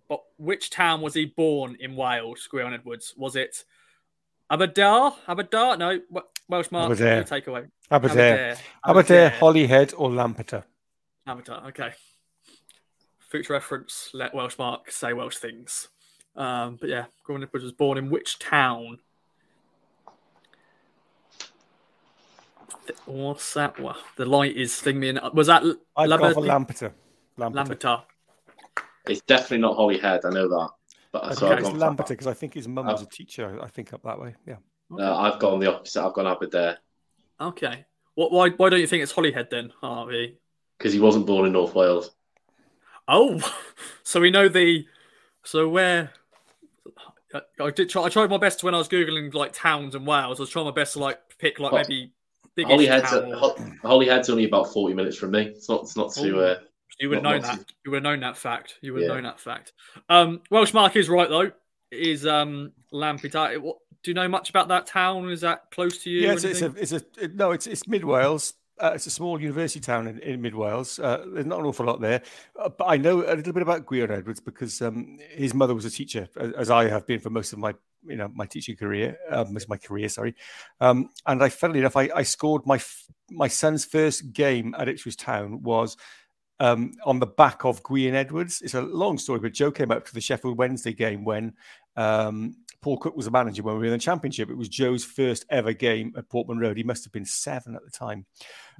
but 0.07 0.21
which 0.37 0.69
town 0.69 1.01
was 1.01 1.13
he 1.13 1.25
born 1.25 1.75
in 1.79 1.97
Wales, 1.97 2.47
Gwion 2.51 2.73
Edwards? 2.73 3.13
Was 3.17 3.35
it 3.35 3.65
Aberdare? 4.49 5.11
Aberdare? 5.27 5.77
No, 5.77 5.99
Welsh 6.47 6.71
Mark. 6.71 6.85
Aberdare. 6.85 7.23
Take 7.23 7.47
away. 7.47 7.65
Aberdare. 7.91 8.57
Aberdare, 8.85 9.29
Holyhead, 9.31 9.93
or 9.97 10.09
Lampeter. 10.09 10.63
Lampeter. 11.27 11.67
Okay. 11.67 11.93
Future 13.19 13.53
reference. 13.53 14.11
Let 14.13 14.35
Welsh 14.35 14.57
Mark 14.57 14.91
say 14.91 15.13
Welsh 15.13 15.37
things. 15.37 15.89
Um, 16.35 16.77
but 16.79 16.89
yeah, 16.89 17.05
Gwion 17.27 17.43
Edwards 17.43 17.63
was 17.63 17.73
born 17.73 17.97
in 17.97 18.09
which 18.09 18.39
town? 18.39 18.99
What's 23.05 23.53
that? 23.53 23.79
Well, 23.79 23.97
the 24.15 24.25
light 24.25 24.55
is 24.55 24.79
thing 24.79 24.99
Was 25.33 25.47
that 25.47 25.63
I 25.95 26.07
got 26.07 26.19
Lampeter. 26.35 26.93
Lampeter. 27.37 27.53
Lampeter. 27.55 28.03
It's 29.07 29.21
definitely 29.21 29.59
not 29.59 29.75
Holyhead. 29.75 30.21
I 30.25 30.29
know 30.29 30.47
that. 30.47 30.69
But 31.11 31.23
okay. 31.25 31.33
so 31.35 31.51
it's 31.51 31.69
Lampeter 31.69 32.09
because 32.09 32.27
I 32.27 32.33
think 32.33 32.53
his 32.53 32.67
mum 32.67 32.87
was 32.87 33.01
a 33.01 33.05
teacher. 33.05 33.59
I 33.61 33.67
think 33.67 33.93
up 33.93 34.03
that 34.03 34.19
way. 34.19 34.35
Yeah. 34.47 34.55
Okay. 34.91 35.03
Uh, 35.03 35.15
I've 35.15 35.39
gone 35.39 35.59
the 35.59 35.73
opposite. 35.73 36.03
I've 36.03 36.13
gone 36.13 36.27
Aberdare. 36.27 36.77
Okay. 37.39 37.85
What? 38.15 38.31
Why? 38.31 38.49
Why 38.49 38.69
don't 38.69 38.79
you 38.79 38.87
think 38.87 39.03
it's 39.03 39.11
Holyhead 39.11 39.49
then, 39.49 39.71
Harvey? 39.81 40.37
Because 40.77 40.93
he 40.93 40.99
wasn't 40.99 41.27
born 41.27 41.45
in 41.45 41.53
North 41.53 41.75
Wales. 41.75 42.11
Oh, 43.07 43.41
so 44.03 44.21
we 44.21 44.31
know 44.31 44.47
the. 44.47 44.85
So 45.43 45.67
where? 45.67 46.11
I 47.59 47.71
did 47.71 47.89
try. 47.89 48.03
I 48.03 48.09
tried 48.09 48.29
my 48.29 48.37
best 48.37 48.63
when 48.63 48.75
I 48.75 48.77
was 48.77 48.87
googling 48.87 49.33
like 49.33 49.53
towns 49.53 49.95
and 49.95 50.05
Wales. 50.05 50.39
I 50.39 50.43
was 50.43 50.49
trying 50.49 50.65
my 50.65 50.71
best 50.71 50.93
to 50.93 50.99
like 50.99 51.19
pick 51.39 51.59
like 51.59 51.73
maybe 51.73 52.13
Holyhead's, 52.57 53.11
a, 53.11 53.21
Holyhead's 53.81 54.29
only 54.29 54.45
about 54.45 54.71
40 54.71 54.93
minutes 54.93 55.17
from 55.17 55.31
me. 55.31 55.43
It's 55.43 55.69
not, 55.69 55.81
it's 55.83 55.97
not 55.97 56.13
too. 56.13 56.41
Uh, 56.41 56.59
you 56.99 57.09
would 57.09 57.17
have 57.17 57.23
known 57.23 57.41
that. 57.41 57.59
To... 57.59 57.73
You 57.85 57.91
would 57.91 57.97
have 57.97 58.03
known 58.03 58.19
that 58.21 58.37
fact. 58.37 58.77
You 58.81 58.93
would 58.93 59.03
have 59.03 59.09
yeah. 59.09 59.15
known 59.15 59.23
that 59.23 59.39
fact. 59.39 59.73
Um, 60.09 60.41
Welsh 60.49 60.73
Mark 60.73 60.95
is 60.95 61.09
right, 61.09 61.29
though. 61.29 61.51
It 61.91 61.99
is 61.99 62.25
um, 62.27 62.71
Lampeter. 62.91 63.59
What, 63.59 63.77
do 64.03 64.11
you 64.11 64.15
know 64.15 64.27
much 64.27 64.49
about 64.49 64.67
that 64.67 64.85
town? 64.85 65.29
Is 65.29 65.41
that 65.41 65.71
close 65.71 66.03
to 66.03 66.09
you? 66.09 66.21
Yeah, 66.21 66.33
it's, 66.33 66.43
it's, 66.43 66.61
a, 66.61 66.73
it's 66.75 66.91
a 66.91 67.01
it, 67.19 67.35
no, 67.35 67.51
it's 67.51 67.67
it's 67.67 67.87
mid 67.87 68.03
Wales. 68.03 68.53
Uh, 68.79 68.91
it's 68.95 69.05
a 69.05 69.11
small 69.11 69.39
university 69.39 69.79
town 69.79 70.07
in, 70.07 70.19
in 70.19 70.41
mid 70.41 70.55
Wales. 70.55 70.99
Uh, 70.99 71.23
there's 71.33 71.45
not 71.45 71.59
an 71.59 71.65
awful 71.65 71.85
lot 71.85 72.01
there, 72.01 72.21
uh, 72.59 72.69
but 72.69 72.85
I 72.85 72.97
know 72.97 73.21
a 73.21 73.35
little 73.35 73.53
bit 73.53 73.61
about 73.61 73.85
Gwion 73.85 74.09
Edwards 74.09 74.41
because 74.41 74.81
um, 74.81 75.19
his 75.29 75.53
mother 75.53 75.73
was 75.73 75.85
a 75.85 75.89
teacher, 75.89 76.27
as 76.57 76.69
I 76.69 76.89
have 76.89 77.07
been 77.07 77.19
for 77.19 77.29
most 77.29 77.53
of 77.53 77.59
my 77.59 77.73
you 78.05 78.15
know 78.15 78.29
my 78.33 78.45
teaching 78.45 78.75
career, 78.75 79.17
um, 79.29 79.57
my 79.67 79.77
career, 79.77 80.09
sorry. 80.09 80.35
Um, 80.79 81.09
and 81.25 81.43
I, 81.43 81.49
funnily 81.49 81.79
enough, 81.79 81.95
I, 81.95 82.09
I 82.15 82.23
scored 82.23 82.65
my 82.65 82.81
my 83.31 83.47
son's 83.47 83.85
first 83.85 84.33
game 84.33 84.75
at 84.77 84.89
Ipswich 84.89 85.17
Town 85.17 85.61
was 85.63 85.97
um, 86.59 86.93
on 87.05 87.19
the 87.19 87.27
back 87.27 87.65
of 87.65 87.83
Gwion 87.83 88.13
Edwards. 88.13 88.61
It's 88.61 88.73
a 88.73 88.81
long 88.81 89.17
story, 89.17 89.39
but 89.39 89.53
Joe 89.53 89.71
came 89.71 89.91
up 89.91 90.05
to 90.05 90.13
the 90.13 90.21
Sheffield 90.21 90.57
Wednesday 90.57 90.93
game 90.93 91.23
when 91.23 91.53
um, 91.95 92.55
Paul 92.81 92.97
Cook 92.97 93.15
was 93.15 93.27
a 93.27 93.31
manager 93.31 93.63
when 93.63 93.75
we 93.75 93.79
were 93.79 93.85
in 93.85 93.91
the 93.91 93.97
Championship. 93.97 94.49
It 94.49 94.57
was 94.57 94.69
Joe's 94.69 95.03
first 95.03 95.45
ever 95.49 95.73
game 95.73 96.13
at 96.17 96.29
Portman 96.29 96.59
Road. 96.59 96.77
He 96.77 96.83
must 96.83 97.03
have 97.05 97.13
been 97.13 97.25
seven 97.25 97.75
at 97.75 97.83
the 97.83 97.91
time. 97.91 98.25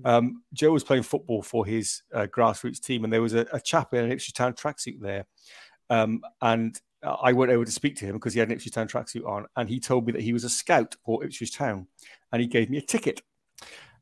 Um, 0.05 0.43
Joe 0.53 0.71
was 0.71 0.83
playing 0.83 1.03
football 1.03 1.41
for 1.41 1.65
his 1.65 2.03
uh, 2.13 2.27
grassroots 2.27 2.81
team, 2.81 3.03
and 3.03 3.11
there 3.11 3.21
was 3.21 3.33
a, 3.33 3.47
a 3.51 3.59
chap 3.59 3.93
in 3.93 4.03
an 4.03 4.11
Ipswich 4.11 4.33
Town 4.33 4.53
tracksuit 4.53 4.99
there. 4.99 5.25
Um, 5.89 6.21
and 6.41 6.79
I 7.03 7.33
went 7.33 7.51
over 7.51 7.65
to 7.65 7.71
speak 7.71 7.95
to 7.97 8.05
him 8.05 8.13
because 8.13 8.33
he 8.33 8.39
had 8.39 8.49
an 8.49 8.55
Ipswich 8.55 8.73
Town 8.73 8.87
tracksuit 8.87 9.27
on, 9.27 9.45
and 9.55 9.69
he 9.69 9.79
told 9.79 10.05
me 10.05 10.13
that 10.13 10.21
he 10.21 10.33
was 10.33 10.43
a 10.43 10.49
scout 10.49 10.95
for 11.03 11.23
Ipswich 11.23 11.55
Town, 11.55 11.87
and 12.31 12.41
he 12.41 12.47
gave 12.47 12.69
me 12.69 12.77
a 12.77 12.81
ticket. 12.81 13.21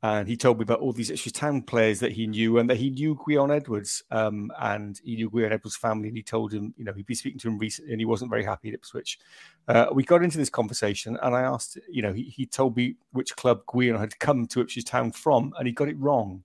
And 0.03 0.27
he 0.27 0.35
told 0.35 0.57
me 0.57 0.63
about 0.63 0.79
all 0.79 0.93
these 0.93 1.11
Ipswich 1.11 1.33
Town 1.33 1.61
players 1.61 1.99
that 1.99 2.11
he 2.11 2.25
knew, 2.25 2.57
and 2.57 2.69
that 2.69 2.77
he 2.77 2.89
knew 2.89 3.15
Gwion 3.15 3.55
Edwards, 3.55 4.03
um, 4.09 4.51
and 4.59 4.99
he 5.03 5.15
knew 5.15 5.29
Gwion 5.29 5.51
Edwards' 5.51 5.75
family. 5.75 6.07
And 6.07 6.17
he 6.17 6.23
told 6.23 6.51
him, 6.51 6.73
you 6.75 6.83
know, 6.83 6.93
he'd 6.93 7.05
been 7.05 7.15
speaking 7.15 7.39
to 7.39 7.47
him 7.49 7.59
recently, 7.59 7.91
and 7.91 8.01
he 8.01 8.05
wasn't 8.05 8.31
very 8.31 8.43
happy 8.43 8.69
at 8.69 8.75
Ipswich. 8.75 9.19
Uh, 9.67 9.87
we 9.93 10.03
got 10.03 10.23
into 10.23 10.39
this 10.39 10.49
conversation, 10.49 11.17
and 11.21 11.35
I 11.35 11.41
asked, 11.41 11.77
you 11.89 12.01
know, 12.01 12.13
he, 12.13 12.23
he 12.23 12.47
told 12.47 12.75
me 12.75 12.95
which 13.11 13.35
club 13.35 13.63
Gwion 13.65 13.99
had 13.99 14.17
come 14.17 14.47
to 14.47 14.61
Ipswich 14.61 14.85
Town 14.85 15.11
from, 15.11 15.53
and 15.57 15.67
he 15.67 15.73
got 15.73 15.89
it 15.89 15.99
wrong. 15.99 16.43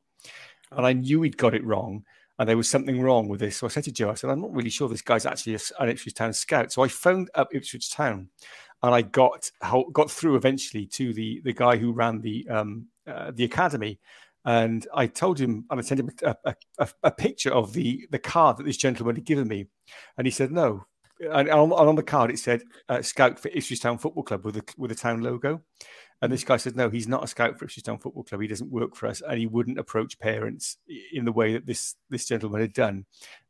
And 0.73 0.87
I 0.87 0.93
knew 0.93 1.23
he'd 1.23 1.39
got 1.39 1.55
it 1.55 1.65
wrong 1.65 2.05
and 2.39 2.49
there 2.49 2.57
was 2.57 2.69
something 2.69 3.01
wrong 3.01 3.29
with 3.29 3.41
this. 3.41 3.57
So 3.57 3.67
I 3.67 3.71
said 3.71 3.85
to 3.85 3.93
Joe, 3.93 4.11
I 4.11 4.15
said, 4.15 4.31
I'm 4.31 4.43
not 4.43 4.55
really 4.55 4.71
sure 4.71 4.89
this 4.89 5.03
guy's 5.03 5.27
actually 5.27 5.59
an 5.79 5.89
Ipswich 5.89 6.15
Town 6.15 6.33
scout. 6.33 6.73
So 6.73 6.83
I 6.83 6.89
phoned 6.89 7.31
up 7.35 7.49
Ipswich 7.53 7.91
Town, 7.91 8.29
and 8.83 8.95
I 8.95 9.03
got 9.03 9.51
got 9.93 10.11
through 10.11 10.37
eventually 10.37 10.87
to 10.87 11.13
the 11.13 11.41
the 11.45 11.53
guy 11.53 11.77
who 11.77 11.93
ran 11.93 12.21
the 12.21 12.47
um, 12.49 12.87
uh, 13.07 13.33
the 13.35 13.45
academy. 13.45 13.99
And 14.45 14.87
I 14.95 15.09
told 15.09 15.41
him, 15.41 15.65
and 15.71 15.81
I 15.81 15.83
sent 15.83 15.99
him 15.99 16.11
a, 16.23 16.37
a, 16.79 16.89
a, 17.03 17.11
picture 17.11 17.53
of 17.53 17.73
the 17.73 18.07
the 18.13 18.19
card 18.19 18.59
that 18.59 18.63
this 18.63 18.77
gentleman 18.77 19.17
had 19.17 19.25
given 19.25 19.49
me, 19.49 19.67
and 20.17 20.27
he 20.27 20.31
said 20.31 20.53
no. 20.53 20.87
And 21.19 21.49
on, 21.49 21.73
on 21.73 21.97
the 21.97 22.03
card 22.03 22.31
it 22.31 22.39
said 22.39 22.63
uh, 22.89 23.03
"Scout 23.03 23.41
for 23.41 23.49
Ipswich 23.49 23.81
Town 23.81 23.99
Football 23.99 24.23
Club" 24.23 24.45
with 24.45 24.57
a 24.59 24.63
with 24.77 24.93
a 24.93 24.95
town 24.95 25.23
logo. 25.23 25.63
And 26.23 26.33
this 26.33 26.45
mm. 26.45 26.49
guy 26.49 26.57
said, 26.57 26.77
no, 26.77 26.89
he's 26.91 27.09
not 27.09 27.25
a 27.25 27.27
scout 27.27 27.59
for 27.59 27.65
Ipswich 27.65 27.85
Town 27.85 27.99
Football 27.99 28.25
Club. 28.25 28.41
He 28.41 28.49
doesn't 28.49 28.71
work 28.71 28.95
for 28.97 29.07
us, 29.07 29.21
and 29.21 29.39
he 29.39 29.47
wouldn't 29.47 29.79
approach 29.79 30.19
parents 30.19 30.79
in 31.13 31.25
the 31.25 31.33
way 31.33 31.53
that 31.53 31.67
this 31.67 31.95
this 32.09 32.27
gentleman 32.27 32.61
had 32.61 32.73
done. 32.73 33.07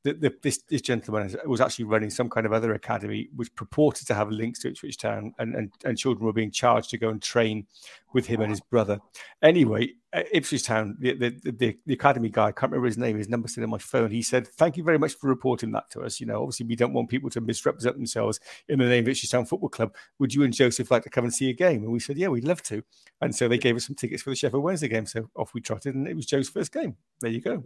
That 0.06 0.20
the, 0.20 0.32
this, 0.40 0.58
this 0.68 0.80
gentleman 0.80 1.34
was 1.46 1.60
actually 1.60 1.84
running 1.84 2.10
some 2.10 2.30
kind 2.30 2.46
of 2.46 2.52
other 2.52 2.74
academy, 2.74 3.28
which 3.34 3.52
purported 3.56 4.06
to 4.06 4.14
have 4.14 4.30
links 4.30 4.60
to 4.60 4.68
Ipswich 4.68 4.98
Town, 4.98 5.34
and, 5.38 5.54
and, 5.56 5.72
and 5.84 5.98
children 5.98 6.24
were 6.24 6.32
being 6.32 6.52
charged 6.52 6.90
to 6.90 6.98
go 6.98 7.08
and 7.08 7.20
train 7.20 7.66
with 8.12 8.26
him 8.26 8.40
and 8.40 8.50
his 8.50 8.60
brother. 8.60 9.00
Anyway, 9.42 9.94
uh, 10.12 10.22
Ipswich 10.32 10.62
Town, 10.62 10.96
the, 11.00 11.14
the, 11.14 11.50
the, 11.50 11.76
the, 11.84 11.94
academy 11.94 12.28
guy, 12.28 12.46
I 12.46 12.52
can't 12.52 12.70
remember 12.70 12.86
his 12.86 12.96
name, 12.96 13.18
his 13.18 13.28
number 13.28 13.48
still 13.48 13.64
on 13.64 13.70
my 13.70 13.78
phone. 13.78 14.10
He 14.12 14.22
said, 14.22 14.46
Thank 14.46 14.76
you 14.76 14.84
very 14.84 14.98
much 14.98 15.14
for 15.14 15.28
reporting 15.28 15.72
that 15.72 15.90
to 15.90 16.02
us. 16.02 16.20
You 16.20 16.26
know, 16.26 16.40
obviously, 16.40 16.66
we 16.66 16.76
don't 16.76 16.92
want 16.92 17.10
people 17.10 17.28
to 17.30 17.40
misrepresent 17.40 17.96
themselves 17.96 18.38
in 18.68 18.78
the 18.78 18.86
name 18.86 19.04
of 19.04 19.08
Ipswich 19.08 19.30
Town 19.30 19.44
Football 19.44 19.68
Club. 19.70 19.94
Would 20.20 20.32
you 20.32 20.44
and 20.44 20.54
Joseph 20.54 20.90
like 20.90 21.02
to 21.02 21.10
come 21.10 21.24
and 21.24 21.34
see 21.34 21.50
a 21.50 21.52
game? 21.52 21.82
And 21.82 21.92
we 21.92 21.98
said, 21.98 22.16
Yeah, 22.16 22.28
we'd 22.28 22.44
love 22.44 22.62
to. 22.64 22.82
And 23.20 23.34
so 23.34 23.48
they 23.48 23.58
gave 23.58 23.76
us 23.76 23.86
some 23.86 23.96
tickets 23.96 24.22
for 24.22 24.30
the 24.30 24.36
Sheffield 24.36 24.62
Wednesday 24.62 24.88
game. 24.88 25.06
So 25.06 25.28
off 25.34 25.52
we 25.52 25.60
trotted, 25.60 25.94
and 25.94 26.06
it 26.06 26.14
was 26.14 26.26
Joe's 26.26 26.48
first 26.48 26.72
game. 26.72 26.96
There 27.20 27.30
you 27.30 27.40
go. 27.40 27.62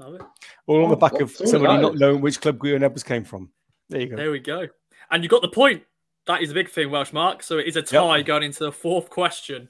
All 0.67 0.85
on 0.85 0.91
the 0.91 0.97
back 0.97 1.21
of 1.21 1.31
somebody 1.31 1.83
not 1.83 1.97
knowing 1.97 2.21
which 2.21 2.41
club 2.41 2.59
Gwion 2.59 2.83
Edwards 2.83 3.03
came 3.03 3.25
from. 3.25 3.51
There 3.89 4.01
you 4.01 4.09
go. 4.09 4.17
There 4.17 4.31
we 4.31 4.39
go. 4.39 4.69
And 5.11 5.23
you 5.23 5.29
got 5.29 5.43
the 5.43 5.49
point. 5.49 5.83
That 6.27 6.43
is 6.43 6.51
a 6.51 6.55
big 6.55 6.69
thing, 6.69 6.91
Welsh 6.91 7.13
Mark. 7.13 7.43
So 7.43 7.59
it 7.59 7.67
is 7.67 7.77
a 7.77 7.83
tie 7.83 8.19
yep. 8.19 8.27
going 8.27 8.43
into 8.45 8.65
the 8.65 8.73
fourth 8.73 9.11
question. 9.11 9.69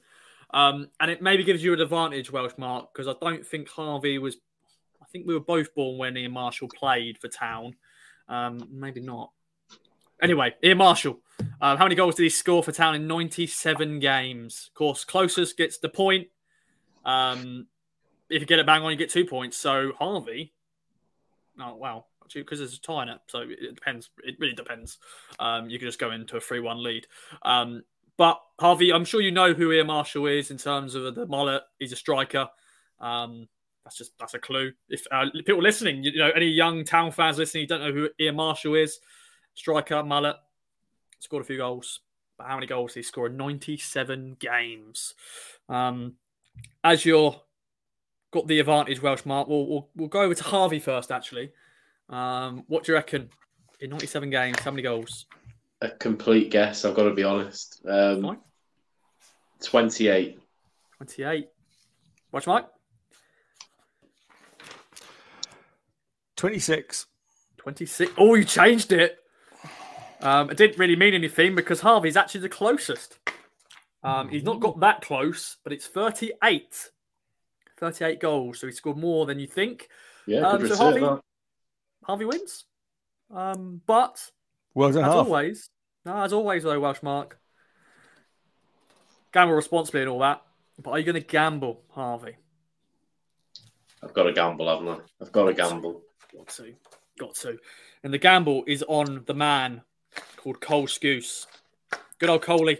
Um, 0.53 0.89
and 0.99 1.09
it 1.09 1.21
maybe 1.21 1.43
gives 1.43 1.63
you 1.63 1.73
an 1.73 1.81
advantage, 1.81 2.31
Welsh 2.31 2.53
Mark, 2.57 2.93
because 2.93 3.07
I 3.07 3.13
don't 3.19 3.45
think 3.45 3.69
Harvey 3.69 4.17
was. 4.19 4.37
I 5.01 5.05
think 5.11 5.25
we 5.25 5.33
were 5.33 5.39
both 5.39 5.73
born 5.73 5.97
when 5.97 6.15
Ian 6.15 6.33
Marshall 6.33 6.67
played 6.67 7.17
for 7.17 7.27
Town. 7.27 7.75
Um, 8.29 8.67
maybe 8.71 9.01
not. 9.01 9.31
Anyway, 10.21 10.53
Ian 10.63 10.77
Marshall. 10.77 11.19
Uh, 11.59 11.75
how 11.75 11.85
many 11.85 11.95
goals 11.95 12.15
did 12.15 12.23
he 12.23 12.29
score 12.29 12.61
for 12.63 12.71
Town 12.71 12.93
in 12.93 13.07
97 13.07 13.99
games? 13.99 14.67
Of 14.67 14.73
course, 14.75 15.03
closest 15.03 15.57
gets 15.57 15.79
the 15.79 15.89
point. 15.89 16.27
Um, 17.03 17.67
if 18.31 18.41
you 18.41 18.47
get 18.47 18.59
it 18.59 18.65
bang 18.65 18.81
on, 18.81 18.91
you 18.91 18.97
get 18.97 19.09
two 19.09 19.25
points. 19.25 19.57
So 19.57 19.91
Harvey, 19.97 20.53
oh 21.59 21.75
wow, 21.75 22.05
because 22.33 22.59
there's 22.59 22.75
a 22.75 22.81
tie 22.81 23.03
in 23.03 23.09
it, 23.09 23.19
so 23.27 23.41
it 23.41 23.75
depends. 23.75 24.09
It 24.23 24.35
really 24.39 24.53
depends. 24.53 24.97
Um, 25.39 25.69
you 25.69 25.77
can 25.77 25.87
just 25.87 25.99
go 25.99 26.11
into 26.11 26.37
a 26.37 26.41
three-one 26.41 26.81
lead. 26.81 27.07
Um, 27.43 27.83
but 28.17 28.41
Harvey, 28.59 28.93
I'm 28.93 29.05
sure 29.05 29.21
you 29.21 29.31
know 29.31 29.53
who 29.53 29.71
Ian 29.71 29.87
Marshall 29.87 30.27
is 30.27 30.51
in 30.51 30.57
terms 30.57 30.95
of 30.95 31.15
the 31.15 31.25
mullet. 31.25 31.63
He's 31.79 31.93
a 31.93 31.95
striker. 31.95 32.47
Um, 32.99 33.47
that's 33.83 33.97
just 33.97 34.17
that's 34.19 34.33
a 34.33 34.39
clue. 34.39 34.73
If 34.89 35.05
uh, 35.11 35.25
people 35.45 35.61
listening, 35.61 36.03
you 36.03 36.17
know, 36.17 36.29
any 36.35 36.47
young 36.47 36.83
town 36.85 37.11
fans 37.11 37.37
listening, 37.37 37.61
you 37.61 37.67
don't 37.67 37.81
know 37.81 37.91
who 37.91 38.09
Ian 38.19 38.35
Marshall 38.35 38.75
is. 38.75 38.99
Striker, 39.55 40.03
mullet, 40.03 40.37
scored 41.19 41.43
a 41.43 41.45
few 41.45 41.57
goals. 41.57 42.01
But 42.37 42.47
how 42.47 42.55
many 42.55 42.67
goals 42.67 42.93
he 42.93 43.03
scored? 43.03 43.31
in 43.31 43.37
97 43.37 44.37
games? 44.39 45.13
Um, 45.69 46.15
as 46.83 47.05
you're 47.05 47.41
got 48.31 48.47
the 48.47 48.59
advantage, 48.59 49.01
Welsh 49.01 49.25
Mark, 49.25 49.47
we'll, 49.47 49.67
we'll, 49.67 49.89
we'll 49.95 50.07
go 50.07 50.21
over 50.21 50.33
to 50.33 50.43
Harvey 50.43 50.79
first, 50.79 51.11
actually. 51.11 51.51
Um, 52.09 52.63
what 52.67 52.83
do 52.83 52.91
you 52.91 52.95
reckon 52.95 53.29
in 53.79 53.89
97 53.89 54.29
games? 54.29 54.59
How 54.59 54.71
many 54.71 54.83
goals? 54.83 55.25
A 55.81 55.89
complete 55.89 56.51
guess, 56.51 56.85
I've 56.85 56.95
got 56.95 57.03
to 57.03 57.13
be 57.13 57.23
honest. 57.23 57.81
Um, 57.87 58.39
28. 59.63 60.39
28. 60.97 61.47
Watch 62.31 62.47
Mike. 62.47 62.67
26. 66.37 67.05
26. 67.57 68.11
Oh, 68.17 68.35
you 68.35 68.43
changed 68.43 68.91
it. 68.91 69.17
Um, 70.21 70.49
it 70.49 70.57
didn't 70.57 70.77
really 70.77 70.95
mean 70.95 71.13
anything 71.13 71.55
because 71.55 71.81
Harvey's 71.81 72.17
actually 72.17 72.41
the 72.41 72.49
closest. 72.49 73.17
Um, 74.03 74.29
he's 74.29 74.43
not 74.43 74.59
got 74.59 74.79
that 74.79 75.01
close, 75.01 75.57
but 75.63 75.73
it's 75.73 75.87
38. 75.87 76.89
38 77.81 78.19
goals. 78.19 78.59
So 78.59 78.67
he 78.67 78.73
scored 78.73 78.97
more 78.97 79.25
than 79.25 79.39
you 79.39 79.47
think. 79.47 79.89
Yeah, 80.25 80.41
um, 80.41 80.65
so 80.67 80.75
Harvey, 80.75 81.21
Harvey 82.05 82.25
wins. 82.25 82.65
Um, 83.33 83.81
but 83.85 84.23
well 84.73 84.89
as 84.89 84.95
half. 84.95 85.07
always, 85.07 85.69
no, 86.05 86.21
as 86.21 86.31
always 86.31 86.63
though, 86.63 86.79
Welsh 86.79 87.01
Mark. 87.01 87.37
Gamble 89.33 89.55
responsibly 89.55 90.01
and 90.01 90.09
all 90.09 90.19
that. 90.19 90.41
But 90.81 90.91
are 90.91 90.99
you 90.99 91.05
going 91.05 91.21
to 91.21 91.27
gamble, 91.27 91.81
Harvey? 91.89 92.35
I've 94.03 94.13
got 94.13 94.23
to 94.23 94.33
gamble, 94.33 94.67
haven't 94.67 94.89
I? 94.89 94.97
I've 95.21 95.31
got 95.31 95.45
to 95.45 95.53
gamble. 95.53 96.01
Got 96.35 96.49
to. 96.49 96.73
Got 97.17 97.35
to. 97.35 97.57
And 98.03 98.13
the 98.13 98.17
gamble 98.17 98.63
is 98.67 98.83
on 98.87 99.23
the 99.25 99.33
man 99.33 99.81
called 100.37 100.59
Cole 100.59 100.87
Skuse. 100.87 101.45
Good 102.19 102.29
old 102.29 102.41
Coley. 102.41 102.79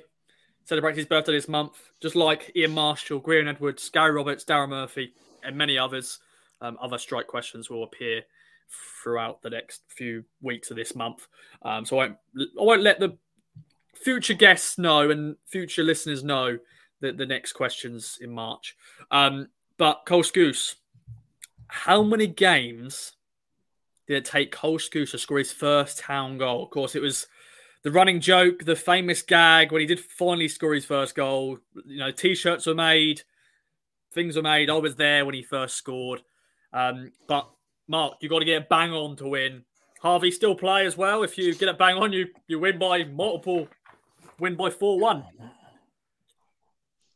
Celebrates 0.66 0.98
his 0.98 1.06
birthday 1.08 1.34
this 1.34 1.48
month, 1.48 1.92
just 2.02 2.16
like 2.16 2.52
Ian 2.56 2.72
Marshall, 2.72 3.20
Gwion 3.20 3.48
Edwards, 3.48 3.90
Gary 3.90 4.12
Roberts, 4.12 4.46
Darren 4.46 4.70
Murphy, 4.70 5.14
and 5.44 5.58
many 5.58 5.78
others. 5.78 6.20
Um, 6.62 6.78
other 6.80 6.98
strike 6.98 7.28
questions 7.28 7.70
will 7.70 7.84
appear 7.84 8.22
throughout 9.04 9.42
the 9.42 9.50
next 9.50 9.82
few 9.88 10.24
weeks 10.42 10.70
of 10.70 10.78
this 10.78 10.96
month. 10.96 11.28
Um, 11.64 11.86
so 11.86 12.00
I 12.00 12.06
won't, 12.06 12.18
I 12.38 12.64
won't 12.64 12.84
let 12.84 13.00
the 13.00 13.18
future 13.96 14.34
guests 14.34 14.78
know 14.78 15.10
and 15.10 15.36
future 15.48 15.84
listeners 15.84 16.24
know 16.24 16.58
that 17.02 17.18
the 17.18 17.26
next 17.26 17.54
questions 17.54 18.18
in 18.22 18.32
March. 18.32 18.78
Um, 19.10 19.50
but 19.78 20.04
Cole 20.06 20.24
Skuse, 20.24 20.76
how 21.68 22.04
many 22.04 22.28
games 22.28 23.14
did 24.08 24.18
it 24.18 24.26
take 24.26 24.52
Cole 24.52 24.78
Skuse 24.78 25.12
to 25.12 25.18
score 25.18 25.40
his 25.40 25.52
first 25.52 26.00
town 26.00 26.38
goal? 26.38 26.64
Of 26.64 26.70
course, 26.70 26.96
it 26.96 27.02
was 27.02 27.28
the 27.84 27.92
running 27.92 28.20
joke, 28.20 28.64
the 28.66 28.76
famous 28.76 29.22
gag 29.22 29.72
when 29.72 29.82
he 29.82 29.88
did 29.88 30.00
finally 30.00 30.48
score 30.48 30.74
his 30.74 30.86
first 30.86 31.16
goal. 31.16 31.58
You 31.86 32.00
know, 32.00 32.12
t-shirts 32.12 32.66
were 32.68 32.76
made, 32.76 33.24
things 34.14 34.36
were 34.36 34.44
made. 34.44 34.70
I 34.70 34.78
was 34.78 34.96
there 34.96 35.26
when 35.26 35.36
he 35.36 35.42
first 35.42 35.76
scored. 35.76 36.22
Um, 36.74 37.12
but 37.28 37.50
Mark, 37.88 38.16
you 38.22 38.30
got 38.30 38.40
to 38.40 38.46
get 38.46 38.62
a 38.62 38.66
bang 38.70 38.92
on 38.92 39.16
to 39.18 39.28
win. 39.28 39.64
Harvey 40.02 40.32
still 40.32 40.56
play 40.56 40.86
as 40.86 40.98
well. 40.98 41.24
If 41.24 41.38
you 41.38 41.54
get 41.56 41.70
it 41.70 41.78
bang 41.78 41.98
on, 41.98 42.12
you 42.12 42.28
you 42.48 42.60
win 42.60 42.80
by 42.80 43.04
multiple, 43.04 43.68
win 44.40 44.56
by 44.56 44.70
four 44.70 45.00
one. 45.00 45.24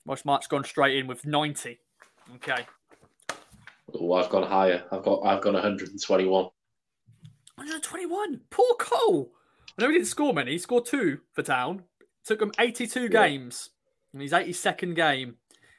Most 0.06 0.26
Mark's 0.26 0.48
gone 0.48 0.64
straight 0.64 0.98
in 0.98 1.08
with 1.08 1.26
ninety. 1.26 1.80
Okay. 2.36 2.66
Oh, 3.94 4.14
I've 4.14 4.30
gone 4.30 4.44
higher. 4.44 4.84
I've 4.92 5.04
got 5.04 5.22
I've 5.26 5.42
got 5.42 5.54
121. 5.54 6.30
121. 7.56 8.42
Poor 8.50 8.76
Cole. 8.78 9.32
I 9.78 9.82
know 9.82 9.90
he 9.90 9.96
didn't 9.96 10.08
score 10.08 10.34
many. 10.34 10.52
He 10.52 10.58
scored 10.58 10.86
two 10.86 11.20
for 11.34 11.44
Town. 11.44 11.84
Took 12.24 12.42
him 12.42 12.52
82 12.58 13.02
yeah. 13.02 13.08
games. 13.08 13.70
In 14.14 14.22
his 14.22 14.32
82nd 14.32 14.96
game, 14.96 15.36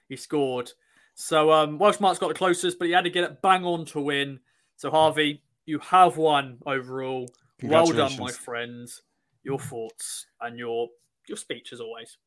he 0.08 0.16
scored. 0.16 0.72
So 1.14 1.50
um, 1.50 1.78
Welsh 1.78 1.98
Mark's 1.98 2.18
got 2.18 2.28
the 2.28 2.34
closest, 2.34 2.78
but 2.78 2.86
he 2.88 2.92
had 2.92 3.04
to 3.04 3.10
get 3.10 3.24
it 3.24 3.40
bang 3.40 3.64
on 3.64 3.86
to 3.86 4.00
win. 4.00 4.40
So 4.76 4.90
Harvey, 4.90 5.42
you 5.64 5.78
have 5.78 6.18
won 6.18 6.58
overall. 6.66 7.28
Well 7.62 7.86
done, 7.86 8.16
my 8.18 8.30
friends. 8.30 9.02
Your 9.42 9.58
thoughts 9.58 10.26
and 10.40 10.58
your 10.58 10.88
your 11.28 11.38
speech 11.38 11.72
as 11.72 11.80
always. 11.80 12.18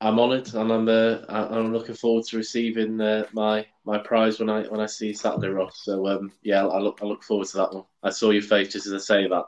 I'm 0.00 0.18
honoured, 0.18 0.54
and 0.54 0.72
I'm 0.72 0.88
uh, 0.88 1.18
I'm 1.28 1.72
looking 1.72 1.96
forward 1.96 2.24
to 2.26 2.36
receiving 2.36 3.00
uh, 3.00 3.26
my 3.32 3.66
my 3.84 3.98
prize 3.98 4.38
when 4.38 4.48
I 4.48 4.62
when 4.62 4.80
I 4.80 4.86
see 4.86 5.12
Saturday, 5.12 5.48
Ross. 5.48 5.80
So 5.82 6.06
um, 6.06 6.32
yeah, 6.42 6.64
I 6.64 6.78
look 6.78 7.00
I 7.02 7.06
look 7.06 7.24
forward 7.24 7.48
to 7.48 7.56
that 7.58 7.74
one. 7.74 7.84
I 8.02 8.10
saw 8.10 8.30
your 8.30 8.42
face 8.42 8.72
just 8.72 8.86
as 8.86 8.94
I 8.94 8.98
say 8.98 9.28
that. 9.28 9.44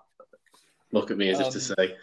Look 0.92 1.10
at 1.10 1.16
me 1.16 1.30
as 1.30 1.38
um, 1.38 1.46
if 1.46 1.52
to 1.52 1.58
um, 1.58 1.76
say, 1.78 1.96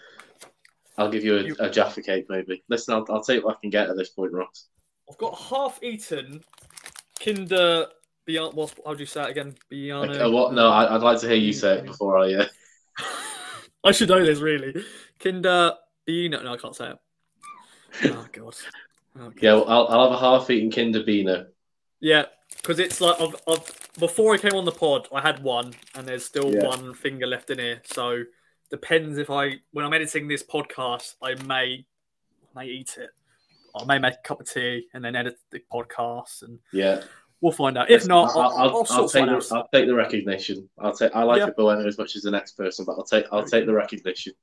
I'll 0.97 1.11
give 1.11 1.23
you 1.23 1.37
a, 1.37 1.43
you... 1.43 1.55
a 1.59 1.69
Jaffa 1.69 2.01
cake, 2.01 2.25
maybe. 2.29 2.63
Listen, 2.69 2.93
I'll, 2.93 3.05
I'll 3.09 3.23
take 3.23 3.43
what 3.43 3.57
I 3.57 3.59
can 3.61 3.69
get 3.69 3.89
at 3.89 3.97
this 3.97 4.09
point, 4.09 4.33
Ross. 4.33 4.67
I've 5.09 5.17
got 5.17 5.37
half 5.37 5.81
eaten 5.83 6.43
Kinder 7.19 7.87
Beyond. 8.25 8.55
What's, 8.55 8.75
how 8.85 8.93
do 8.93 8.99
you 8.99 9.05
say 9.05 9.23
it 9.23 9.29
again? 9.29 9.55
Beyond. 9.69 10.11
Okay, 10.11 10.29
what? 10.29 10.53
No, 10.53 10.69
I, 10.69 10.91
would 10.93 11.01
like 11.01 11.19
to 11.21 11.27
hear 11.27 11.37
you 11.37 11.53
say 11.53 11.77
it 11.77 11.85
before 11.85 12.17
I. 12.17 12.33
Uh... 12.33 12.45
I 13.83 13.91
should 13.91 14.09
know 14.09 14.23
this 14.23 14.39
really. 14.39 14.83
Kinder 15.19 15.73
Beano. 16.05 16.43
No, 16.43 16.53
I 16.53 16.57
can't 16.57 16.75
say 16.75 16.91
it. 16.91 16.97
Oh 18.03 18.27
god. 18.31 18.55
Oh, 19.17 19.29
god. 19.29 19.33
Yeah, 19.41 19.53
well, 19.53 19.69
I'll, 19.69 19.87
I'll 19.87 20.11
have 20.11 20.19
a 20.19 20.19
half-eaten 20.19 20.71
Kinder 20.71 21.03
Beano. 21.03 21.47
Yeah, 21.99 22.25
because 22.57 22.79
it's 22.79 23.01
like 23.01 23.19
I've, 23.19 23.35
I've, 23.47 23.89
before 23.97 24.33
I 24.33 24.37
came 24.37 24.53
on 24.53 24.65
the 24.65 24.71
pod, 24.71 25.07
I 25.11 25.21
had 25.21 25.41
one, 25.41 25.73
and 25.95 26.05
there's 26.07 26.25
still 26.25 26.53
yeah. 26.53 26.67
one 26.67 26.93
finger 26.93 27.25
left 27.25 27.49
in 27.49 27.59
here. 27.59 27.81
So 27.85 28.23
depends 28.69 29.17
if 29.17 29.29
I 29.29 29.55
when 29.71 29.85
I'm 29.85 29.93
editing 29.93 30.27
this 30.27 30.43
podcast, 30.43 31.15
I 31.21 31.35
may 31.43 31.85
may 32.55 32.67
eat 32.67 32.97
it. 32.97 33.09
I 33.75 33.85
may 33.85 33.99
make 33.99 34.15
a 34.15 34.27
cup 34.27 34.41
of 34.41 34.49
tea 34.49 34.87
and 34.93 35.03
then 35.03 35.15
edit 35.15 35.37
the 35.51 35.61
podcast, 35.71 36.41
and 36.41 36.59
yeah, 36.73 37.03
we'll 37.41 37.51
find 37.51 37.77
out. 37.77 37.91
If 37.91 38.07
not, 38.07 38.31
I'll, 38.35 38.41
I'll, 38.41 38.69
I'll, 38.69 38.87
I'll 38.89 39.09
take 39.09 39.25
the, 39.25 39.47
I'll 39.51 39.67
take 39.73 39.87
the 39.87 39.93
recognition. 39.93 40.67
I'll 40.79 40.95
take. 40.95 41.15
I 41.15 41.23
like 41.23 41.39
yeah. 41.39 41.47
it 41.47 41.55
Bueno 41.55 41.85
as 41.85 41.97
much 41.97 42.15
as 42.15 42.23
the 42.23 42.31
next 42.31 42.53
person, 42.57 42.85
but 42.85 42.93
I'll 42.93 43.03
take. 43.03 43.25
I'll 43.31 43.45
take 43.45 43.65
the 43.65 43.73
recognition. 43.73 44.33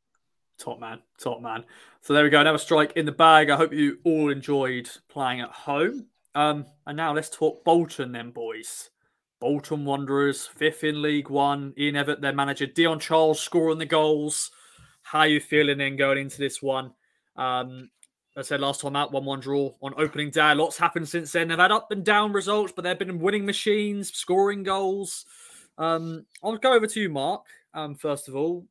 Top 0.59 0.79
man, 0.79 1.01
top 1.19 1.41
man. 1.43 1.65
So 2.01 2.13
there 2.13 2.23
we 2.23 2.31
go. 2.31 2.41
Another 2.41 2.59
strike 2.59 2.93
in 2.95 3.07
the 3.07 3.13
bag. 3.13 3.51
I 3.51 3.57
hope 3.57 3.73
you 3.73 3.99
all 4.05 4.31
enjoyed 4.31 4.89
playing 5.09 5.41
at 5.41 5.51
home. 5.51 6.07
Um, 6.37 6.67
and 6.87 6.97
now 6.97 7.13
let's 7.13 7.31
talk 7.31 7.65
Bolton, 7.65 8.13
then, 8.13 8.31
boys. 8.31 8.91
Bolton 9.45 9.85
Wanderers, 9.85 10.47
fifth 10.47 10.85
in 10.85 11.03
League 11.03 11.29
One. 11.29 11.75
Ian 11.77 11.97
Evatt, 11.97 12.23
their 12.23 12.33
manager. 12.33 12.65
Dion 12.65 12.99
Charles 12.99 13.39
scoring 13.39 13.77
the 13.77 13.85
goals. 13.85 14.51
How 15.03 15.19
are 15.19 15.27
you 15.27 15.39
feeling 15.39 15.83
in 15.83 15.99
going 15.99 16.17
into 16.17 16.39
this 16.39 16.63
one? 16.63 16.93
Um, 17.37 17.91
I 18.39 18.41
said 18.41 18.63
last 18.63 18.81
time 18.81 18.97
out, 18.97 19.13
1 19.13 19.23
1 19.23 19.41
draw 19.41 19.75
on 19.83 19.93
opening 19.99 20.31
day. 20.31 20.55
Lots 20.55 20.79
happened 20.79 21.11
since 21.11 21.31
then. 21.33 21.49
They've 21.49 21.59
had 21.59 21.73
up 21.73 21.91
and 21.91 22.03
down 22.03 22.33
results, 22.33 22.73
but 22.75 22.85
they've 22.85 22.99
been 22.99 23.19
winning 23.19 23.45
machines, 23.45 24.11
scoring 24.15 24.63
goals. 24.63 25.27
Um, 25.77 26.25
I'll 26.43 26.57
go 26.57 26.73
over 26.73 26.87
to 26.87 27.01
you, 27.01 27.11
Mark. 27.11 27.45
Um, 27.75 27.97
first 27.97 28.29
of 28.31 28.37
all, 28.37 28.65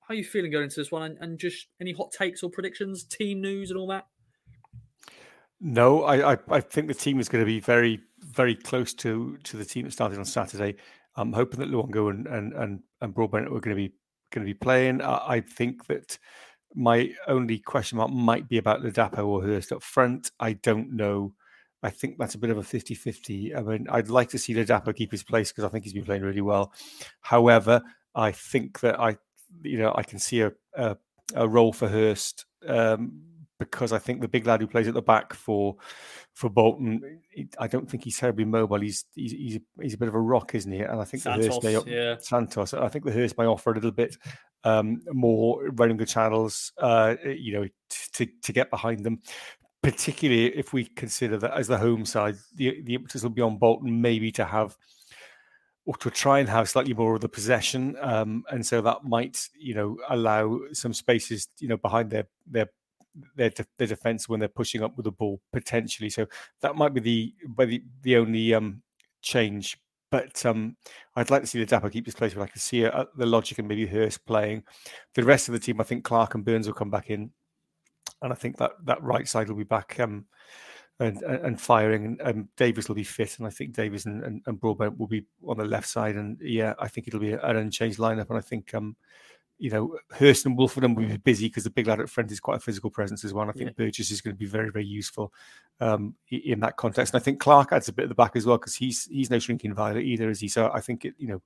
how 0.00 0.14
are 0.14 0.16
you 0.16 0.24
feeling 0.24 0.50
going 0.50 0.64
into 0.64 0.80
this 0.80 0.90
one, 0.90 1.04
and, 1.04 1.18
and 1.20 1.38
just 1.38 1.68
any 1.80 1.92
hot 1.92 2.10
takes 2.10 2.42
or 2.42 2.50
predictions, 2.50 3.04
team 3.04 3.40
news, 3.40 3.70
and 3.70 3.78
all 3.78 3.86
that? 3.86 4.08
No, 5.64 6.02
I, 6.02 6.32
I, 6.32 6.38
I 6.50 6.60
think 6.60 6.88
the 6.88 6.94
team 6.94 7.20
is 7.20 7.28
going 7.28 7.42
to 7.42 7.46
be 7.46 7.60
very 7.60 8.00
very 8.18 8.56
close 8.56 8.92
to 8.94 9.38
to 9.44 9.56
the 9.56 9.64
team 9.64 9.84
that 9.84 9.92
started 9.92 10.18
on 10.18 10.24
Saturday. 10.24 10.74
I'm 11.14 11.32
hoping 11.32 11.60
that 11.60 11.70
Luongo 11.70 12.10
and 12.10 12.26
and 12.26 12.52
and, 12.52 12.80
and 13.00 13.14
Broadhead 13.14 13.44
are 13.44 13.60
going 13.60 13.70
to 13.70 13.74
be 13.76 13.94
going 14.32 14.44
to 14.44 14.52
be 14.52 14.58
playing. 14.58 15.00
I, 15.00 15.34
I 15.34 15.40
think 15.40 15.86
that 15.86 16.18
my 16.74 17.12
only 17.28 17.60
question 17.60 17.98
mark 17.98 18.10
might 18.10 18.48
be 18.48 18.58
about 18.58 18.82
Ladapo 18.82 19.24
or 19.24 19.42
Hirst 19.42 19.70
up 19.70 19.84
front. 19.84 20.32
I 20.40 20.54
don't 20.54 20.92
know. 20.94 21.32
I 21.84 21.90
think 21.90 22.18
that's 22.18 22.34
a 22.34 22.38
bit 22.38 22.50
of 22.50 22.58
a 22.58 22.62
50 22.64 22.94
50. 22.94 23.54
I 23.54 23.60
mean, 23.60 23.86
I'd 23.88 24.08
like 24.08 24.30
to 24.30 24.38
see 24.38 24.54
Ladapo 24.54 24.94
keep 24.94 25.12
his 25.12 25.22
place 25.22 25.52
because 25.52 25.64
I 25.64 25.68
think 25.68 25.84
he's 25.84 25.92
been 25.92 26.04
playing 26.04 26.22
really 26.22 26.40
well. 26.40 26.72
However, 27.20 27.82
I 28.16 28.32
think 28.32 28.80
that 28.80 28.98
I, 28.98 29.16
you 29.62 29.78
know, 29.78 29.92
I 29.94 30.02
can 30.02 30.18
see 30.18 30.40
a, 30.40 30.52
a, 30.74 30.96
a 31.36 31.48
role 31.48 31.72
for 31.72 31.86
Hirst 31.86 32.46
um, 32.66 33.22
because 33.64 33.92
I 33.92 33.98
think 33.98 34.20
the 34.20 34.28
big 34.28 34.46
lad 34.46 34.60
who 34.60 34.66
plays 34.66 34.88
at 34.88 34.94
the 34.94 35.02
back 35.02 35.34
for 35.34 35.76
for 36.34 36.48
Bolton, 36.48 37.20
I 37.58 37.66
don't 37.66 37.88
think 37.88 38.04
he's 38.04 38.18
terribly 38.18 38.44
mobile. 38.44 38.80
He's 38.80 39.04
he's 39.14 39.32
he's, 39.32 39.58
he's 39.80 39.94
a 39.94 39.98
bit 39.98 40.08
of 40.08 40.14
a 40.14 40.20
rock, 40.20 40.54
isn't 40.54 40.70
he? 40.70 40.80
And 40.80 41.00
I 41.00 41.04
think 41.04 41.22
Santos, 41.22 41.58
the 41.60 41.72
Hirst 41.72 41.86
may, 41.86 41.94
yeah. 41.94 42.16
Santos. 42.18 42.74
I 42.74 42.88
think 42.88 43.04
the 43.04 43.12
Hirst 43.12 43.38
may 43.38 43.44
offer 43.44 43.70
a 43.70 43.74
little 43.74 43.90
bit 43.90 44.16
um, 44.64 45.00
more 45.12 45.68
running 45.70 45.96
the 45.96 46.06
channels, 46.06 46.72
uh, 46.78 47.16
you 47.24 47.52
know, 47.52 47.68
to 48.14 48.26
to 48.26 48.52
get 48.52 48.70
behind 48.70 49.04
them. 49.04 49.20
Particularly 49.82 50.56
if 50.56 50.72
we 50.72 50.84
consider 50.84 51.36
that 51.38 51.54
as 51.54 51.66
the 51.66 51.78
home 51.78 52.04
side, 52.04 52.36
the 52.54 52.82
the 52.82 52.94
impetus 52.94 53.22
will 53.22 53.30
be 53.30 53.42
on 53.42 53.58
Bolton 53.58 54.00
maybe 54.00 54.30
to 54.32 54.44
have 54.44 54.76
or 55.84 55.96
to 55.96 56.10
try 56.10 56.38
and 56.38 56.48
have 56.48 56.68
slightly 56.68 56.94
more 56.94 57.16
of 57.16 57.20
the 57.20 57.28
possession, 57.28 57.96
um, 58.00 58.44
and 58.50 58.64
so 58.64 58.80
that 58.80 59.04
might 59.04 59.48
you 59.58 59.74
know 59.74 59.98
allow 60.08 60.60
some 60.72 60.92
spaces 60.92 61.48
you 61.58 61.68
know 61.68 61.76
behind 61.76 62.10
their 62.10 62.26
their 62.46 62.68
their 63.36 63.50
de- 63.50 63.66
their 63.78 63.86
defense 63.86 64.28
when 64.28 64.40
they're 64.40 64.48
pushing 64.48 64.82
up 64.82 64.96
with 64.96 65.04
the 65.04 65.12
ball 65.12 65.40
potentially. 65.52 66.10
So 66.10 66.26
that 66.60 66.76
might 66.76 66.94
be 66.94 67.00
the 67.00 67.34
the, 67.66 67.82
the 68.02 68.16
only 68.16 68.54
um, 68.54 68.82
change. 69.20 69.78
But 70.10 70.44
um, 70.44 70.76
I'd 71.16 71.30
like 71.30 71.40
to 71.40 71.46
see 71.46 71.64
Ladapo 71.64 71.90
keep 71.90 72.04
this 72.04 72.14
place, 72.14 72.34
but 72.34 72.42
I 72.42 72.46
can 72.46 72.60
see 72.60 72.84
uh, 72.84 73.06
the 73.16 73.24
logic 73.24 73.58
and 73.58 73.66
maybe 73.66 73.86
Hirst 73.86 74.26
playing. 74.26 74.62
The 75.14 75.24
rest 75.24 75.48
of 75.48 75.54
the 75.54 75.58
team, 75.58 75.80
I 75.80 75.84
think 75.84 76.04
Clarke 76.04 76.34
and 76.34 76.44
Burns 76.44 76.66
will 76.66 76.74
come 76.74 76.90
back 76.90 77.08
in, 77.08 77.30
and 78.20 78.30
I 78.30 78.36
think 78.36 78.58
that 78.58 78.72
that 78.84 79.02
right 79.02 79.26
side 79.26 79.48
will 79.48 79.56
be 79.56 79.64
back 79.64 79.98
um, 80.00 80.26
and, 81.00 81.22
and 81.22 81.58
firing, 81.58 82.04
and, 82.04 82.20
and 82.20 82.48
Davis 82.56 82.88
will 82.88 82.94
be 82.94 83.04
fit, 83.04 83.38
and 83.38 83.46
I 83.46 83.50
think 83.50 83.72
Davis 83.72 84.04
and, 84.04 84.22
and, 84.22 84.42
and 84.46 84.60
Broadhead 84.60 84.98
will 84.98 85.06
be 85.06 85.24
on 85.46 85.56
the 85.56 85.64
left 85.64 85.88
side, 85.88 86.16
and 86.16 86.38
yeah, 86.42 86.74
I 86.78 86.88
think 86.88 87.08
it'll 87.08 87.18
be 87.18 87.32
an 87.32 87.56
unchanged 87.56 87.98
lineup, 87.98 88.28
and 88.28 88.38
I 88.38 88.42
think 88.42 88.74
um, 88.74 88.96
you 89.62 89.70
know, 89.70 89.96
Hirst 90.10 90.44
and 90.44 90.58
Woolford 90.58 90.82
will 90.82 91.06
be 91.06 91.16
busy 91.18 91.46
because 91.46 91.62
the 91.62 91.70
big 91.70 91.86
lad 91.86 92.00
at 92.00 92.10
front 92.10 92.32
is 92.32 92.40
quite 92.40 92.56
a 92.56 92.60
physical 92.60 92.90
presence 92.90 93.24
as 93.24 93.32
well. 93.32 93.42
And 93.42 93.50
I 93.52 93.54
think 93.54 93.70
yeah. 93.70 93.84
Burgess 93.84 94.10
is 94.10 94.20
going 94.20 94.34
to 94.34 94.38
be 94.38 94.44
very, 94.44 94.72
very 94.72 94.84
useful 94.84 95.32
um, 95.78 96.16
in 96.32 96.58
that 96.58 96.76
context. 96.76 97.14
And 97.14 97.20
I 97.20 97.22
think 97.22 97.38
Clarke 97.38 97.72
adds 97.72 97.86
a 97.86 97.92
bit 97.92 98.02
at 98.02 98.08
the 98.08 98.16
back 98.16 98.34
as 98.34 98.44
well 98.44 98.58
because 98.58 98.74
he's 98.74 99.04
he's 99.04 99.30
no 99.30 99.38
shrinking 99.38 99.72
violet 99.72 100.02
either, 100.02 100.28
is 100.30 100.40
he? 100.40 100.48
So 100.48 100.68
I 100.74 100.80
think 100.80 101.04
it, 101.04 101.14
you 101.16 101.28
know 101.28 101.40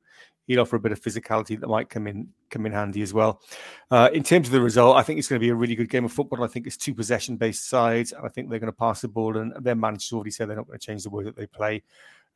he'll 0.46 0.60
offer 0.60 0.76
a 0.76 0.80
bit 0.80 0.92
of 0.92 1.00
physicality 1.02 1.60
that 1.60 1.68
might 1.68 1.90
come 1.90 2.06
in 2.06 2.28
come 2.48 2.64
in 2.64 2.72
handy 2.72 3.02
as 3.02 3.12
well. 3.12 3.42
Uh, 3.90 4.08
in 4.14 4.22
terms 4.22 4.48
of 4.48 4.52
the 4.52 4.62
result, 4.62 4.96
I 4.96 5.02
think 5.02 5.18
it's 5.18 5.28
going 5.28 5.38
to 5.38 5.44
be 5.44 5.50
a 5.50 5.54
really 5.54 5.74
good 5.74 5.90
game 5.90 6.06
of 6.06 6.12
football. 6.12 6.42
I 6.42 6.46
think 6.46 6.66
it's 6.66 6.78
two 6.78 6.94
possession 6.94 7.36
based 7.36 7.68
sides, 7.68 8.12
and 8.12 8.24
I 8.24 8.30
think 8.30 8.48
they're 8.48 8.58
going 8.58 8.72
to 8.72 8.78
pass 8.78 9.02
the 9.02 9.08
ball. 9.08 9.36
And 9.36 9.52
their 9.62 9.74
manager's 9.74 10.14
already 10.14 10.30
said 10.30 10.48
they're 10.48 10.56
not 10.56 10.68
going 10.68 10.78
to 10.78 10.86
change 10.86 11.02
the 11.02 11.10
way 11.10 11.24
that 11.24 11.36
they 11.36 11.46
play. 11.46 11.82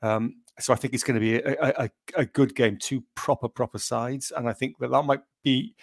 Um, 0.03 0.37
so 0.59 0.73
I 0.73 0.77
think 0.77 0.95
it's 0.95 1.05
going 1.05 1.15
to 1.15 1.21
be 1.21 1.37
a, 1.37 1.57
a, 1.61 1.91
a, 2.17 2.25
good 2.27 2.55
game, 2.55 2.77
two 2.81 3.03
proper 3.15 3.49
proper 3.49 3.79
sides, 3.79 4.33
and 4.35 4.49
I 4.49 4.53
think 4.53 4.79
that 4.79 4.91
that 4.91 5.03
might 5.05 5.21
be 5.43 5.75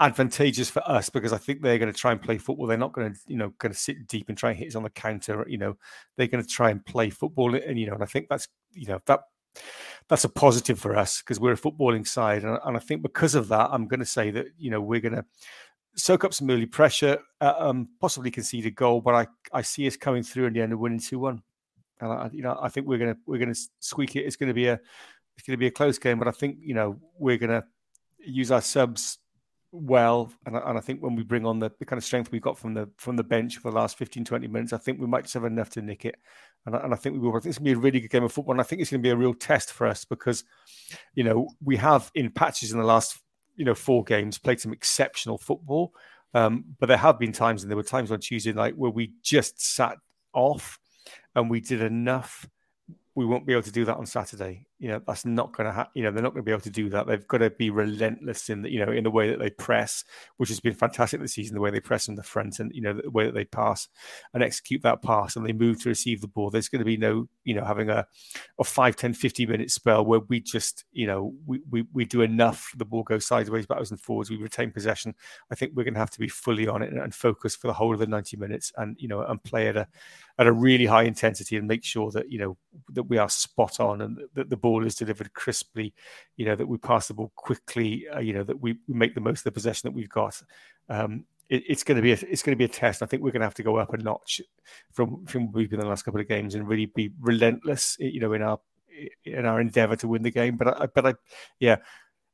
advantageous 0.00 0.70
for 0.70 0.82
us 0.88 1.08
because 1.08 1.32
I 1.32 1.38
think 1.38 1.62
they're 1.62 1.78
going 1.78 1.92
to 1.92 1.98
try 1.98 2.12
and 2.12 2.20
play 2.20 2.38
football. 2.38 2.66
They're 2.66 2.76
not 2.76 2.92
going 2.92 3.12
to, 3.12 3.20
you 3.26 3.36
know, 3.36 3.52
going 3.58 3.72
to 3.72 3.78
sit 3.78 4.06
deep 4.08 4.28
and 4.28 4.36
try 4.36 4.50
and 4.50 4.58
hit 4.58 4.68
us 4.68 4.74
on 4.74 4.82
the 4.82 4.90
counter. 4.90 5.44
You 5.48 5.58
know, 5.58 5.76
they're 6.16 6.26
going 6.26 6.42
to 6.42 6.48
try 6.48 6.70
and 6.70 6.84
play 6.84 7.10
football, 7.10 7.54
and 7.54 7.78
you 7.78 7.86
know, 7.86 7.94
and 7.94 8.02
I 8.02 8.06
think 8.06 8.28
that's, 8.28 8.48
you 8.72 8.86
know, 8.86 9.00
that 9.06 9.20
that's 10.08 10.24
a 10.24 10.28
positive 10.28 10.78
for 10.78 10.96
us 10.96 11.22
because 11.22 11.40
we're 11.40 11.52
a 11.52 11.56
footballing 11.56 12.06
side, 12.06 12.44
and, 12.44 12.58
and, 12.64 12.76
I 12.76 12.80
think 12.80 13.02
because 13.02 13.34
of 13.34 13.48
that, 13.48 13.70
I'm 13.70 13.86
going 13.86 14.00
to 14.00 14.06
say 14.06 14.30
that 14.32 14.46
you 14.58 14.70
know 14.70 14.80
we're 14.80 15.00
going 15.00 15.14
to 15.14 15.24
soak 15.96 16.24
up 16.24 16.34
some 16.34 16.50
early 16.50 16.66
pressure, 16.66 17.18
uh, 17.40 17.54
um, 17.56 17.88
possibly 18.00 18.30
concede 18.30 18.66
a 18.66 18.70
goal, 18.70 19.00
but 19.00 19.14
I 19.14 19.26
I 19.52 19.62
see 19.62 19.86
us 19.86 19.96
coming 19.96 20.22
through 20.22 20.46
in 20.46 20.52
the 20.54 20.60
end 20.60 20.72
and 20.72 20.80
winning 20.80 21.00
two 21.00 21.20
one, 21.20 21.42
and 22.00 22.12
I, 22.12 22.30
you 22.32 22.42
know 22.42 22.58
I 22.60 22.68
think 22.68 22.86
we're 22.86 22.98
to 22.98 23.16
we're 23.26 23.44
to 23.44 23.60
squeak 23.80 24.16
it. 24.16 24.24
It's 24.24 24.36
to 24.36 24.52
be 24.52 24.66
a 24.66 24.80
it's 25.36 25.46
to 25.46 25.56
be 25.56 25.66
a 25.66 25.70
close 25.70 25.98
game, 25.98 26.18
but 26.18 26.28
I 26.28 26.32
think 26.32 26.58
you 26.60 26.74
know 26.74 27.00
we're 27.18 27.38
to 27.38 27.64
use 28.18 28.50
our 28.50 28.62
subs 28.62 29.18
well. 29.72 30.32
And 30.46 30.56
I, 30.56 30.60
and 30.68 30.78
I 30.78 30.80
think 30.80 31.02
when 31.02 31.16
we 31.16 31.24
bring 31.24 31.44
on 31.44 31.58
the, 31.58 31.70
the 31.78 31.84
kind 31.84 31.98
of 31.98 32.04
strength 32.04 32.30
we 32.30 32.40
got 32.40 32.56
from 32.56 32.74
the 32.74 32.88
from 32.96 33.16
the 33.16 33.24
bench 33.24 33.58
for 33.58 33.70
the 33.70 33.76
last 33.76 33.98
15 33.98 34.24
20 34.24 34.46
minutes 34.46 34.72
I 34.72 34.78
think 34.78 35.00
we 35.00 35.06
might 35.06 35.22
just 35.22 35.34
have 35.34 35.44
enough 35.44 35.70
to 35.70 35.82
nick 35.82 36.04
it. 36.04 36.16
And 36.66 36.76
I, 36.76 36.80
and 36.80 36.94
I 36.94 36.96
think 36.96 37.14
we 37.14 37.20
will. 37.20 37.36
I 37.36 37.40
think 37.40 37.50
it's 37.50 37.58
going 37.58 37.72
to 37.72 37.74
be 37.74 37.80
a 37.80 37.82
really 37.82 38.00
good 38.00 38.10
game 38.10 38.24
of 38.24 38.32
football. 38.32 38.52
And 38.52 38.60
I 38.60 38.64
think 38.64 38.80
it's 38.80 38.90
going 38.90 39.02
to 39.02 39.06
be 39.06 39.10
a 39.10 39.16
real 39.16 39.34
test 39.34 39.72
for 39.72 39.86
us 39.86 40.04
because 40.04 40.44
you 41.14 41.24
know 41.24 41.48
we 41.62 41.76
have 41.76 42.10
in 42.14 42.30
patches 42.30 42.72
in 42.72 42.78
the 42.78 42.84
last 42.84 43.18
you 43.56 43.64
know 43.64 43.74
four 43.74 44.04
games 44.04 44.38
played 44.38 44.60
some 44.60 44.72
exceptional 44.72 45.38
football. 45.38 45.92
Um, 46.32 46.64
but 46.80 46.86
there 46.86 46.96
have 46.96 47.18
been 47.18 47.32
times 47.32 47.62
and 47.62 47.70
there 47.70 47.76
were 47.76 47.84
times 47.84 48.10
on 48.10 48.18
Tuesday 48.18 48.52
night 48.52 48.76
where 48.76 48.90
we 48.90 49.12
just 49.22 49.60
sat 49.64 49.98
off 50.32 50.80
and 51.34 51.50
we 51.50 51.60
did 51.60 51.82
enough 51.82 52.46
we 53.14 53.24
won't 53.24 53.46
be 53.46 53.52
able 53.52 53.62
to 53.62 53.72
do 53.72 53.84
that 53.84 53.96
on 53.96 54.06
Saturday. 54.06 54.66
You 54.78 54.88
know, 54.88 55.00
that's 55.06 55.24
not 55.24 55.52
going 55.52 55.66
to 55.66 55.72
happen. 55.72 55.92
You 55.94 56.02
know, 56.02 56.10
they're 56.10 56.22
not 56.22 56.34
going 56.34 56.42
to 56.42 56.46
be 56.46 56.52
able 56.52 56.62
to 56.62 56.70
do 56.70 56.90
that. 56.90 57.06
They've 57.06 57.26
got 57.26 57.38
to 57.38 57.50
be 57.50 57.70
relentless 57.70 58.50
in 58.50 58.62
the, 58.62 58.70
you 58.70 58.84
know, 58.84 58.92
in 58.92 59.04
the 59.04 59.10
way 59.10 59.30
that 59.30 59.38
they 59.38 59.50
press, 59.50 60.04
which 60.36 60.48
has 60.48 60.60
been 60.60 60.74
fantastic 60.74 61.20
this 61.20 61.34
season, 61.34 61.54
the 61.54 61.60
way 61.60 61.70
they 61.70 61.80
press 61.80 62.08
in 62.08 62.16
the 62.16 62.22
front 62.22 62.58
and, 62.58 62.72
you 62.74 62.80
know, 62.82 62.92
the 62.92 63.10
way 63.10 63.24
that 63.24 63.34
they 63.34 63.44
pass 63.44 63.88
and 64.32 64.42
execute 64.42 64.82
that 64.82 65.02
pass 65.02 65.36
and 65.36 65.46
they 65.46 65.52
move 65.52 65.80
to 65.82 65.88
receive 65.88 66.20
the 66.20 66.28
ball. 66.28 66.50
There's 66.50 66.68
going 66.68 66.80
to 66.80 66.84
be 66.84 66.96
no, 66.96 67.28
you 67.44 67.54
know, 67.54 67.64
having 67.64 67.88
a, 67.88 68.06
a 68.58 68.64
5, 68.64 68.96
10, 68.96 69.14
50 69.14 69.46
minute 69.46 69.70
spell 69.70 70.04
where 70.04 70.20
we 70.20 70.40
just, 70.40 70.84
you 70.92 71.06
know, 71.06 71.32
we, 71.46 71.60
we, 71.70 71.84
we 71.92 72.04
do 72.04 72.22
enough. 72.22 72.72
The 72.76 72.84
ball 72.84 73.04
goes 73.04 73.26
sideways, 73.26 73.66
backwards 73.66 73.92
and 73.92 74.00
forwards. 74.00 74.30
We 74.30 74.36
retain 74.36 74.72
possession. 74.72 75.14
I 75.50 75.54
think 75.54 75.72
we're 75.74 75.84
going 75.84 75.94
to 75.94 76.00
have 76.00 76.10
to 76.10 76.18
be 76.18 76.28
fully 76.28 76.66
on 76.66 76.82
it 76.82 76.92
and, 76.92 77.00
and 77.00 77.14
focus 77.14 77.54
for 77.54 77.68
the 77.68 77.74
whole 77.74 77.94
of 77.94 78.00
the 78.00 78.06
90 78.06 78.36
minutes 78.36 78.72
and, 78.76 78.96
you 78.98 79.08
know, 79.08 79.22
and 79.22 79.42
play 79.42 79.68
at 79.68 79.76
a, 79.76 79.86
at 80.38 80.46
a 80.46 80.52
really 80.52 80.86
high 80.86 81.04
intensity 81.04 81.56
and 81.56 81.68
make 81.68 81.84
sure 81.84 82.10
that, 82.10 82.30
you 82.30 82.38
know, 82.38 82.56
that 82.92 83.04
we 83.04 83.18
are 83.18 83.28
spot 83.28 83.78
on 83.78 84.00
and 84.00 84.18
that 84.34 84.50
the 84.50 84.56
ball 84.64 84.86
is 84.86 84.94
delivered 84.94 85.30
crisply, 85.34 85.92
you 86.38 86.46
know, 86.46 86.56
that 86.56 86.66
we 86.66 86.78
pass 86.78 87.06
the 87.08 87.12
ball 87.12 87.30
quickly, 87.36 88.06
uh, 88.08 88.18
you 88.18 88.32
know, 88.32 88.42
that 88.42 88.58
we, 88.58 88.78
make 88.88 89.14
the 89.14 89.20
most 89.20 89.40
of 89.40 89.44
the 89.44 89.52
possession 89.52 89.86
that 89.86 89.94
we've 89.94 90.08
got. 90.08 90.40
Um, 90.88 91.26
it, 91.50 91.64
it's 91.68 91.84
going 91.84 91.96
to 91.96 92.02
be 92.02 92.12
a, 92.12 92.18
it's 92.30 92.42
going 92.42 92.56
to 92.56 92.58
be 92.58 92.64
a 92.64 92.76
test. 92.82 93.02
I 93.02 93.06
think 93.06 93.22
we're 93.22 93.30
going 93.30 93.42
to 93.42 93.46
have 93.46 93.60
to 93.60 93.62
go 93.62 93.76
up 93.76 93.92
a 93.92 93.98
notch 93.98 94.40
from 94.90 95.26
from 95.26 95.52
we've 95.52 95.68
been 95.68 95.80
in 95.80 95.84
the 95.84 95.90
last 95.90 96.04
couple 96.06 96.18
of 96.18 96.28
games 96.28 96.54
and 96.54 96.66
really 96.66 96.86
be 96.86 97.12
relentless, 97.20 97.98
you 98.00 98.20
know, 98.20 98.32
in 98.32 98.40
our 98.40 98.58
in 99.26 99.44
our 99.44 99.60
endeavour 99.60 99.96
to 99.96 100.08
win 100.08 100.22
the 100.22 100.30
game. 100.30 100.56
But 100.56 100.80
I, 100.80 100.86
but 100.86 101.06
I, 101.06 101.14
yeah, 101.60 101.76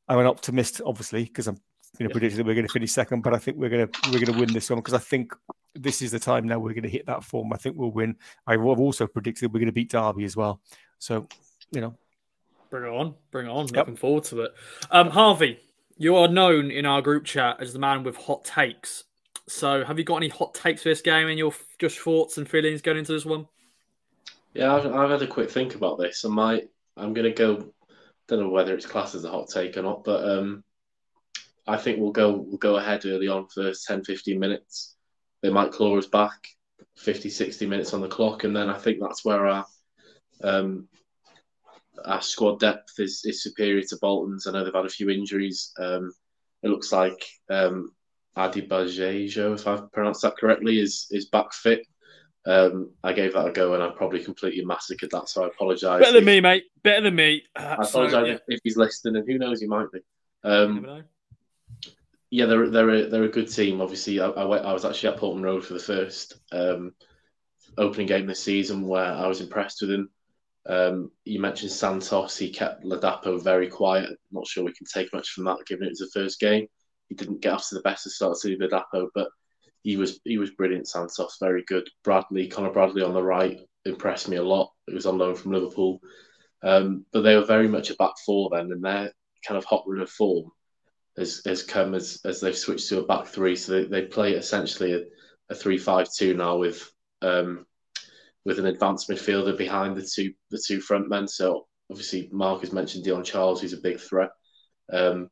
I'm 0.08 0.20
an 0.20 0.26
optimist, 0.26 0.80
obviously, 0.86 1.24
because 1.24 1.48
I'm 1.48 1.58
you 1.98 2.06
know, 2.06 2.12
predicted 2.12 2.38
that 2.38 2.46
we're 2.46 2.54
going 2.54 2.68
to 2.68 2.72
finish 2.72 2.92
second, 2.92 3.22
but 3.22 3.34
I 3.34 3.38
think 3.38 3.56
we're 3.56 3.70
going 3.70 3.88
to 3.88 4.10
we're 4.10 4.24
going 4.24 4.32
to 4.32 4.38
win 4.38 4.52
this 4.52 4.70
one 4.70 4.78
because 4.78 4.94
I 4.94 4.98
think 4.98 5.34
this 5.74 6.02
is 6.02 6.12
the 6.12 6.20
time 6.20 6.46
now 6.46 6.60
we're 6.60 6.74
going 6.74 6.84
to 6.84 6.88
hit 6.88 7.06
that 7.06 7.24
form. 7.24 7.52
I 7.52 7.56
think 7.56 7.76
we'll 7.76 7.90
win. 7.90 8.14
I've 8.46 8.62
also 8.62 9.08
predicted 9.08 9.52
we're 9.52 9.58
going 9.58 9.66
to 9.66 9.72
beat 9.72 9.90
Derby 9.90 10.24
as 10.24 10.36
well. 10.36 10.60
So, 10.98 11.26
you 11.72 11.80
know, 11.80 11.96
bring 12.70 12.84
it 12.84 12.96
on, 12.96 13.14
bring 13.30 13.46
it 13.46 13.50
on. 13.50 13.66
Yep. 13.66 13.76
Looking 13.76 13.96
forward 13.96 14.24
to 14.24 14.42
it. 14.42 14.54
Um, 14.90 15.10
Harvey, 15.10 15.60
you 15.98 16.16
are 16.16 16.28
known 16.28 16.70
in 16.70 16.86
our 16.86 17.02
group 17.02 17.24
chat 17.24 17.56
as 17.60 17.72
the 17.72 17.78
man 17.78 18.04
with 18.04 18.16
hot 18.16 18.44
takes. 18.44 19.04
So, 19.48 19.84
have 19.84 19.98
you 19.98 20.04
got 20.04 20.16
any 20.16 20.28
hot 20.28 20.54
takes 20.54 20.82
for 20.82 20.88
this 20.88 21.02
game 21.02 21.28
and 21.28 21.38
your 21.38 21.52
just 21.78 21.98
thoughts 21.98 22.38
and 22.38 22.48
feelings 22.48 22.82
going 22.82 22.98
into 22.98 23.12
this 23.12 23.26
one? 23.26 23.48
Yeah, 24.54 24.74
I've, 24.74 24.86
I've 24.86 25.10
had 25.10 25.22
a 25.22 25.26
quick 25.26 25.50
think 25.50 25.74
about 25.74 25.98
this. 25.98 26.24
I 26.24 26.28
might, 26.28 26.70
I'm 26.96 27.14
going 27.14 27.26
to 27.26 27.32
go. 27.32 27.72
Don't 28.28 28.40
know 28.40 28.48
whether 28.48 28.74
it's 28.74 28.86
classed 28.86 29.16
as 29.16 29.24
a 29.24 29.30
hot 29.30 29.48
take 29.48 29.76
or 29.76 29.82
not, 29.82 30.04
but 30.04 30.24
um, 30.24 30.62
I 31.66 31.76
think 31.76 31.98
we'll 31.98 32.12
go 32.12 32.36
we'll 32.36 32.58
go 32.58 32.76
ahead 32.76 33.04
early 33.04 33.28
on 33.28 33.48
for 33.48 33.72
10, 33.72 34.04
15 34.04 34.38
minutes. 34.38 34.94
They 35.42 35.50
might 35.50 35.72
claw 35.72 35.98
us 35.98 36.06
back 36.06 36.46
50, 36.96 37.28
60 37.28 37.66
minutes 37.66 37.92
on 37.92 38.00
the 38.00 38.08
clock, 38.08 38.44
and 38.44 38.54
then 38.54 38.68
I 38.68 38.78
think 38.78 38.98
that's 39.00 39.24
where 39.24 39.46
our 39.46 39.66
um, 40.42 40.88
our 42.04 42.22
squad 42.22 42.60
depth 42.60 42.98
is, 42.98 43.22
is 43.24 43.42
superior 43.42 43.82
to 43.82 43.98
Bolton's. 44.00 44.46
I 44.46 44.52
know 44.52 44.64
they've 44.64 44.74
had 44.74 44.86
a 44.86 44.88
few 44.88 45.10
injuries. 45.10 45.72
Um, 45.78 46.12
it 46.62 46.68
looks 46.68 46.92
like 46.92 47.24
um, 47.48 47.92
Adibajejo, 48.36 49.54
if 49.54 49.66
I've 49.66 49.90
pronounced 49.92 50.22
that 50.22 50.36
correctly, 50.36 50.80
is 50.80 51.06
is 51.10 51.26
back 51.26 51.52
fit. 51.52 51.86
Um, 52.46 52.92
I 53.04 53.12
gave 53.12 53.34
that 53.34 53.46
a 53.46 53.52
go 53.52 53.74
and 53.74 53.82
I 53.82 53.90
probably 53.90 54.24
completely 54.24 54.64
massacred 54.64 55.10
that, 55.10 55.28
so 55.28 55.44
I 55.44 55.48
apologise. 55.48 56.00
Better 56.00 56.12
than 56.12 56.24
me, 56.24 56.40
mate. 56.40 56.64
Better 56.82 57.02
than 57.02 57.14
me. 57.14 57.42
Uh, 57.54 57.76
I 57.78 57.84
apologise 57.84 58.26
yeah. 58.26 58.34
if, 58.34 58.40
if, 58.48 58.60
he's 58.64 58.78
listening, 58.78 59.16
and 59.16 59.28
who 59.28 59.38
knows, 59.38 59.60
he 59.60 59.66
might 59.66 59.92
be. 59.92 60.00
Um, 60.42 61.04
yeah, 62.30 62.46
they're 62.46 62.70
they're 62.70 62.90
a, 62.90 63.06
they're 63.08 63.24
a 63.24 63.28
good 63.28 63.52
team. 63.52 63.80
Obviously, 63.80 64.20
I, 64.20 64.28
I, 64.28 64.44
went, 64.44 64.64
I 64.64 64.72
was 64.72 64.84
actually 64.84 65.10
at 65.10 65.18
Portman 65.18 65.44
Road 65.44 65.64
for 65.64 65.74
the 65.74 65.80
first 65.80 66.38
um, 66.52 66.94
opening 67.76 68.06
game 68.06 68.26
this 68.26 68.42
season, 68.42 68.86
where 68.86 69.12
I 69.12 69.26
was 69.26 69.40
impressed 69.40 69.82
with 69.82 69.90
them. 69.90 70.10
Um, 70.66 71.10
you 71.24 71.40
mentioned 71.40 71.72
Santos. 71.72 72.36
He 72.36 72.50
kept 72.50 72.84
Ladapo 72.84 73.42
very 73.42 73.68
quiet. 73.68 74.10
Not 74.30 74.46
sure 74.46 74.64
we 74.64 74.72
can 74.72 74.86
take 74.86 75.12
much 75.12 75.30
from 75.30 75.44
that, 75.44 75.64
given 75.66 75.86
it 75.86 75.90
was 75.90 75.98
the 75.98 76.20
first 76.20 76.38
game. 76.38 76.66
He 77.08 77.14
didn't 77.14 77.40
get 77.40 77.54
off 77.54 77.68
to 77.68 77.74
the 77.74 77.80
best 77.80 78.06
of 78.06 78.12
starts 78.12 78.42
to 78.42 78.56
Ladapo, 78.56 79.08
but 79.14 79.28
he 79.82 79.96
was 79.96 80.20
he 80.24 80.38
was 80.38 80.50
brilliant. 80.50 80.86
Santos, 80.86 81.38
very 81.40 81.64
good. 81.66 81.88
Bradley, 82.04 82.48
Connor 82.48 82.70
Bradley 82.70 83.02
on 83.02 83.14
the 83.14 83.22
right 83.22 83.58
impressed 83.84 84.28
me 84.28 84.36
a 84.36 84.42
lot. 84.42 84.70
It 84.86 84.94
was 84.94 85.06
on 85.06 85.18
loan 85.18 85.34
from 85.34 85.52
Liverpool, 85.52 86.00
um, 86.62 87.06
but 87.12 87.22
they 87.22 87.34
were 87.34 87.44
very 87.44 87.66
much 87.66 87.90
a 87.90 87.94
back 87.96 88.12
four 88.26 88.50
then, 88.52 88.70
and 88.70 88.84
their 88.84 89.12
kind 89.46 89.56
of 89.56 89.64
hot 89.64 89.84
run 89.86 90.02
of 90.02 90.10
form 90.10 90.50
has, 91.16 91.40
has 91.46 91.62
come 91.62 91.94
as, 91.94 92.20
as 92.24 92.40
they've 92.40 92.56
switched 92.56 92.88
to 92.90 93.00
a 93.00 93.06
back 93.06 93.26
three. 93.26 93.56
So 93.56 93.72
they, 93.72 93.84
they 93.86 94.02
play 94.02 94.34
essentially 94.34 94.92
a, 94.92 95.00
a 95.48 95.54
three-five-two 95.54 96.34
now 96.34 96.58
with 96.58 96.88
um, 97.22 97.66
with 98.44 98.58
an 98.58 98.66
advanced 98.66 99.08
midfielder 99.08 99.56
behind 99.56 99.96
the 99.96 100.02
two 100.02 100.32
the 100.50 100.62
two 100.64 100.80
front 100.80 101.08
men. 101.08 101.28
So 101.28 101.66
obviously 101.90 102.28
Mark 102.32 102.60
has 102.60 102.72
mentioned 102.72 103.04
Dion 103.04 103.24
Charles, 103.24 103.60
who's 103.60 103.72
a 103.72 103.80
big 103.80 104.00
threat. 104.00 104.30
Um, 104.92 105.28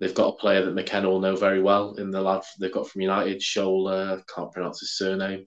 they've 0.00 0.14
got 0.14 0.34
a 0.34 0.36
player 0.36 0.64
that 0.64 0.74
McKenna 0.74 1.08
will 1.08 1.20
know 1.20 1.36
very 1.36 1.62
well 1.62 1.94
in 1.94 2.10
the 2.10 2.20
lad 2.20 2.42
they've 2.60 2.72
got 2.72 2.88
from 2.88 3.02
United, 3.02 3.40
Shola, 3.40 4.22
can't 4.34 4.52
pronounce 4.52 4.80
his 4.80 4.96
surname. 4.96 5.46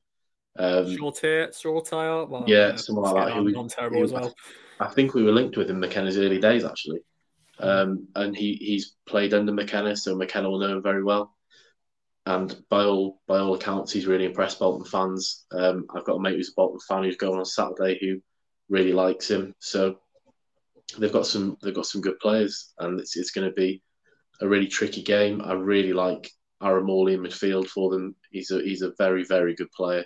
Um, 0.58 0.86
Shoretire, 0.86 1.50
Shoretire, 1.50 2.28
well, 2.28 2.44
yeah, 2.48 2.58
uh, 2.58 2.78
someone 2.78 3.14
like 3.14 3.28
that. 3.28 3.34
Who 3.36 3.44
we, 3.44 3.68
terrible 3.68 4.04
as 4.04 4.12
well. 4.12 4.34
I 4.80 4.88
think 4.88 5.14
we 5.14 5.24
were 5.24 5.32
linked 5.32 5.58
with 5.58 5.70
him 5.70 5.80
McKenna's 5.80 6.18
early 6.18 6.40
days 6.40 6.66
actually, 6.66 7.00
um, 7.60 8.08
and 8.16 8.36
he 8.36 8.56
he's 8.56 8.96
played 9.06 9.34
under 9.34 9.52
McKenna, 9.52 9.96
so 9.96 10.16
McKenna 10.16 10.50
will 10.50 10.60
know 10.60 10.78
him 10.78 10.84
very 10.84 11.04
well. 11.04 11.37
And 12.28 12.62
by 12.70 12.84
all 12.84 13.22
by 13.26 13.40
all 13.40 13.56
accounts, 13.56 13.94
he's 13.94 14.06
really 14.06 14.26
impressed 14.26 14.60
Bolton 14.60 14.84
fans. 14.84 15.46
Um, 15.54 15.86
I've 15.96 16.04
got 16.04 16.18
a 16.18 16.20
mate 16.20 16.36
who's 16.36 16.50
a 16.50 16.58
Bolton 16.58 16.82
fan 16.86 17.06
who's 17.06 17.16
going 17.16 17.40
on 17.40 17.46
Saturday 17.46 17.98
who 18.02 18.22
really 18.68 18.92
likes 18.92 19.32
him. 19.32 19.56
So 19.60 20.00
they've 20.98 21.14
got 21.14 21.26
some 21.26 21.58
they've 21.64 21.74
got 21.74 21.86
some 21.86 22.02
good 22.02 22.20
players, 22.20 22.74
and 22.80 23.00
it's 23.00 23.16
it's 23.16 23.32
going 23.32 23.48
to 23.48 23.54
be 23.54 23.82
a 24.42 24.48
really 24.48 24.68
tricky 24.68 25.04
game. 25.04 25.42
I 25.42 25.54
really 25.54 25.94
like 25.94 26.30
Aaron 26.62 26.88
Morley 26.88 27.14
in 27.14 27.22
midfield 27.22 27.70
for 27.70 27.92
them. 27.92 28.14
He's 28.30 28.52
a 28.52 28.62
he's 28.62 28.82
a 28.82 28.92
very 28.98 29.24
very 29.24 29.56
good 29.56 29.72
player. 29.72 30.04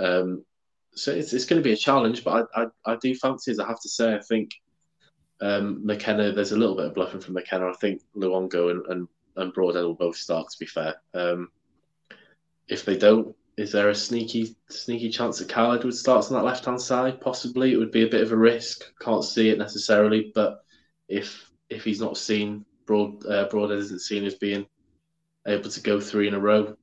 Um, 0.00 0.44
so 0.96 1.12
it's, 1.12 1.32
it's 1.32 1.44
going 1.44 1.62
to 1.62 1.68
be 1.68 1.74
a 1.74 1.76
challenge, 1.76 2.24
but 2.24 2.48
I, 2.56 2.62
I, 2.62 2.66
I 2.94 2.96
do 2.96 3.14
fancy, 3.14 3.52
as 3.52 3.60
I 3.60 3.68
have 3.68 3.80
to 3.82 3.88
say, 3.88 4.16
I 4.16 4.20
think 4.20 4.50
um, 5.40 5.86
McKenna. 5.86 6.32
There's 6.32 6.50
a 6.50 6.56
little 6.56 6.74
bit 6.74 6.86
of 6.86 6.94
bluffing 6.94 7.20
from 7.20 7.34
McKenna. 7.34 7.68
I 7.68 7.74
think 7.74 8.02
Luongo 8.16 8.72
and, 8.72 8.84
and 8.86 9.08
and 9.36 9.52
Broadhead 9.52 9.84
will 9.84 9.94
both 9.94 10.16
start. 10.16 10.50
To 10.50 10.58
be 10.58 10.66
fair, 10.66 10.96
um, 11.14 11.50
if 12.68 12.84
they 12.84 12.96
don't, 12.96 13.34
is 13.56 13.72
there 13.72 13.88
a 13.88 13.94
sneaky 13.94 14.56
sneaky 14.68 15.10
chance 15.10 15.38
that 15.38 15.48
Kyle 15.48 15.72
Edwards 15.72 16.00
starts 16.00 16.30
on 16.30 16.34
that 16.34 16.44
left 16.44 16.64
hand 16.64 16.80
side? 16.80 17.20
Possibly, 17.20 17.72
it 17.72 17.76
would 17.76 17.90
be 17.90 18.02
a 18.02 18.10
bit 18.10 18.22
of 18.22 18.32
a 18.32 18.36
risk. 18.36 18.84
Can't 19.00 19.24
see 19.24 19.48
it 19.48 19.58
necessarily, 19.58 20.32
but 20.34 20.62
if 21.08 21.50
if 21.70 21.84
he's 21.84 22.00
not 22.00 22.16
seen, 22.16 22.64
Broad 22.86 23.24
uh, 23.26 23.48
Broadhead 23.48 23.78
isn't 23.78 24.00
seen 24.00 24.24
as 24.24 24.34
being 24.34 24.66
able 25.46 25.70
to 25.70 25.80
go 25.80 26.00
three 26.00 26.28
in 26.28 26.34
a 26.34 26.40
row, 26.40 26.76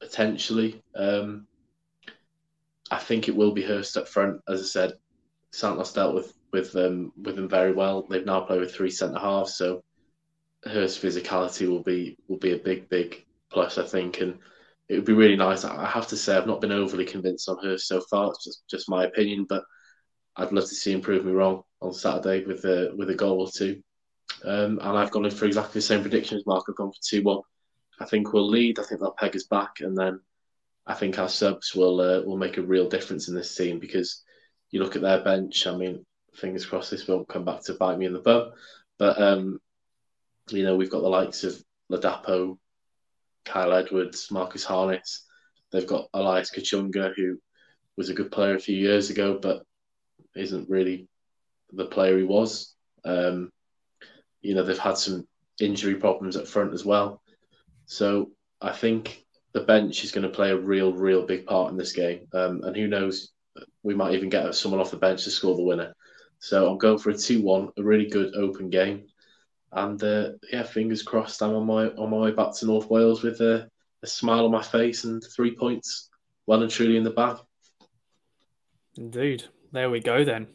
potentially. 0.00 0.82
Um, 0.94 1.46
I 2.90 2.98
think 2.98 3.28
it 3.28 3.36
will 3.36 3.52
be 3.52 3.62
Hirst 3.62 3.96
up 3.96 4.08
front. 4.08 4.40
As 4.46 4.60
I 4.60 4.64
said, 4.64 4.92
Santos 5.50 5.92
dealt 5.92 6.14
with 6.14 6.34
with 6.52 6.76
um, 6.76 7.12
with 7.20 7.36
them 7.36 7.48
very 7.48 7.72
well. 7.72 8.06
They've 8.08 8.24
now 8.24 8.40
played 8.42 8.60
with 8.60 8.74
three 8.74 8.90
centre 8.90 9.18
halves, 9.18 9.56
so 9.56 9.82
Hirst's 10.66 10.98
physicality 10.98 11.68
will 11.68 11.82
be 11.82 12.16
will 12.28 12.38
be 12.38 12.52
a 12.52 12.58
big 12.58 12.88
big 12.88 13.24
plus, 13.50 13.78
I 13.78 13.84
think, 13.84 14.20
and 14.20 14.38
it 14.88 14.96
would 14.96 15.04
be 15.04 15.12
really 15.12 15.36
nice. 15.36 15.64
I 15.64 15.86
have 15.86 16.08
to 16.08 16.16
say, 16.16 16.36
I've 16.36 16.46
not 16.46 16.60
been 16.60 16.72
overly 16.72 17.04
convinced 17.04 17.48
on 17.48 17.58
Hirst 17.62 17.86
so 17.86 18.00
far. 18.00 18.30
It's 18.30 18.44
just 18.44 18.68
just 18.68 18.88
my 18.88 19.04
opinion, 19.04 19.46
but 19.48 19.64
I'd 20.36 20.52
love 20.52 20.68
to 20.68 20.74
see 20.74 20.92
him 20.92 21.00
prove 21.00 21.24
me 21.24 21.32
wrong 21.32 21.62
on 21.80 21.92
Saturday 21.92 22.44
with 22.44 22.64
a 22.64 22.92
with 22.96 23.10
a 23.10 23.14
goal 23.14 23.40
or 23.40 23.50
two. 23.50 23.82
Um, 24.44 24.78
and 24.82 24.98
I've 24.98 25.10
gone 25.10 25.24
in 25.24 25.30
for 25.30 25.46
exactly 25.46 25.74
the 25.74 25.82
same 25.82 26.02
prediction 26.02 26.36
as 26.36 26.46
Mark. 26.46 26.64
I've 26.68 26.76
gone 26.76 26.92
for 26.92 26.98
two 27.02 27.22
one. 27.22 27.40
I 28.00 28.04
think 28.04 28.32
we'll 28.32 28.48
lead. 28.48 28.78
I 28.78 28.82
think 28.82 29.00
they'll 29.00 29.12
peg 29.12 29.36
us 29.36 29.44
back, 29.44 29.80
and 29.80 29.96
then 29.96 30.20
I 30.86 30.94
think 30.94 31.18
our 31.18 31.28
subs 31.28 31.74
will 31.74 32.00
uh, 32.00 32.22
will 32.22 32.36
make 32.36 32.56
a 32.58 32.62
real 32.62 32.88
difference 32.88 33.28
in 33.28 33.34
this 33.34 33.54
team 33.54 33.78
because 33.78 34.22
you 34.70 34.82
look 34.82 34.96
at 34.96 35.02
their 35.02 35.22
bench. 35.22 35.66
I 35.66 35.76
mean, 35.76 36.04
fingers 36.34 36.66
crossed 36.66 36.90
this 36.90 37.06
won't 37.06 37.28
come 37.28 37.44
back 37.44 37.62
to 37.64 37.74
bite 37.74 37.98
me 37.98 38.06
in 38.06 38.12
the 38.12 38.18
bum, 38.18 38.52
but 38.98 39.20
um, 39.20 39.60
you 40.50 40.64
know, 40.64 40.76
we've 40.76 40.90
got 40.90 41.02
the 41.02 41.08
likes 41.08 41.44
of 41.44 41.62
Ladapo, 41.90 42.58
Kyle 43.44 43.72
Edwards, 43.72 44.30
Marcus 44.30 44.64
Harness. 44.64 45.26
They've 45.72 45.86
got 45.86 46.08
Elias 46.14 46.50
Kachunga, 46.50 47.14
who 47.16 47.38
was 47.96 48.08
a 48.08 48.14
good 48.14 48.30
player 48.30 48.54
a 48.54 48.60
few 48.60 48.76
years 48.76 49.10
ago, 49.10 49.38
but 49.40 49.64
isn't 50.34 50.68
really 50.68 51.08
the 51.72 51.86
player 51.86 52.18
he 52.18 52.24
was. 52.24 52.74
Um, 53.04 53.50
you 54.40 54.54
know, 54.54 54.62
they've 54.62 54.78
had 54.78 54.98
some 54.98 55.26
injury 55.60 55.96
problems 55.96 56.36
up 56.36 56.46
front 56.46 56.74
as 56.74 56.84
well. 56.84 57.22
So 57.86 58.30
I 58.60 58.72
think 58.72 59.24
the 59.52 59.60
bench 59.60 60.04
is 60.04 60.12
going 60.12 60.24
to 60.24 60.34
play 60.34 60.50
a 60.50 60.56
real, 60.56 60.92
real 60.92 61.24
big 61.24 61.46
part 61.46 61.70
in 61.70 61.78
this 61.78 61.92
game. 61.92 62.26
Um, 62.32 62.62
and 62.64 62.76
who 62.76 62.88
knows, 62.88 63.30
we 63.82 63.94
might 63.94 64.14
even 64.14 64.28
get 64.28 64.54
someone 64.54 64.80
off 64.80 64.90
the 64.90 64.96
bench 64.96 65.24
to 65.24 65.30
score 65.30 65.56
the 65.56 65.62
winner. 65.62 65.94
So 66.40 66.70
I'm 66.70 66.78
going 66.78 66.98
for 66.98 67.10
a 67.10 67.16
2 67.16 67.42
1, 67.42 67.70
a 67.76 67.82
really 67.82 68.06
good 68.06 68.34
open 68.34 68.68
game. 68.68 69.06
And 69.74 70.02
uh, 70.02 70.30
yeah, 70.52 70.62
fingers 70.62 71.02
crossed. 71.02 71.42
I'm 71.42 71.54
on 71.54 71.66
my 71.66 71.88
on 71.88 72.10
my 72.10 72.16
way 72.16 72.30
back 72.30 72.54
to 72.56 72.66
North 72.66 72.88
Wales 72.88 73.22
with 73.22 73.40
a, 73.40 73.68
a 74.02 74.06
smile 74.06 74.44
on 74.44 74.50
my 74.52 74.62
face 74.62 75.04
and 75.04 75.22
three 75.34 75.54
points 75.54 76.10
well 76.46 76.62
and 76.62 76.70
truly 76.70 76.96
in 76.96 77.04
the 77.04 77.10
bag. 77.10 77.36
Indeed. 78.96 79.44
There 79.72 79.90
we 79.90 80.00
go 80.00 80.24
then. 80.24 80.46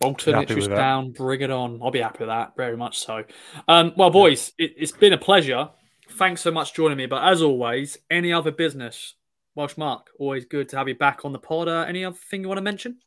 Bolton, 0.00 0.34
Ipswich 0.42 0.66
down, 0.66 1.12
bring 1.12 1.42
it 1.42 1.50
on. 1.50 1.78
I'll 1.82 1.90
be 1.90 2.00
happy 2.00 2.20
with 2.20 2.28
that, 2.28 2.56
very 2.56 2.76
much 2.76 2.98
so. 2.98 3.22
Um, 3.68 3.92
well, 3.96 4.08
boys, 4.08 4.50
it, 4.56 4.78
has 4.80 4.92
been 4.92 5.12
a 5.12 5.18
pleasure. 5.18 5.68
Thanks 6.08 6.40
so 6.40 6.50
much 6.50 6.70
for 6.70 6.76
joining 6.76 6.96
me. 6.96 7.06
But 7.06 7.22
as 7.22 7.42
always, 7.42 7.98
any 8.10 8.32
other 8.32 8.50
business, 8.50 9.14
Welsh 9.54 9.76
Mark, 9.76 10.08
always 10.18 10.46
good 10.46 10.70
to 10.70 10.78
have 10.78 10.88
you 10.88 10.94
back 10.94 11.24
on 11.24 11.32
the 11.32 11.38
pod. 11.38 11.68
Uh, 11.68 11.84
any 11.86 12.02
other 12.02 12.16
thing 12.16 12.40
you 12.40 12.48
want 12.48 12.56
to 12.56 12.62
mention? 12.62 12.98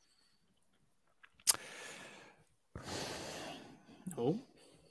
Oh, 4.15 4.39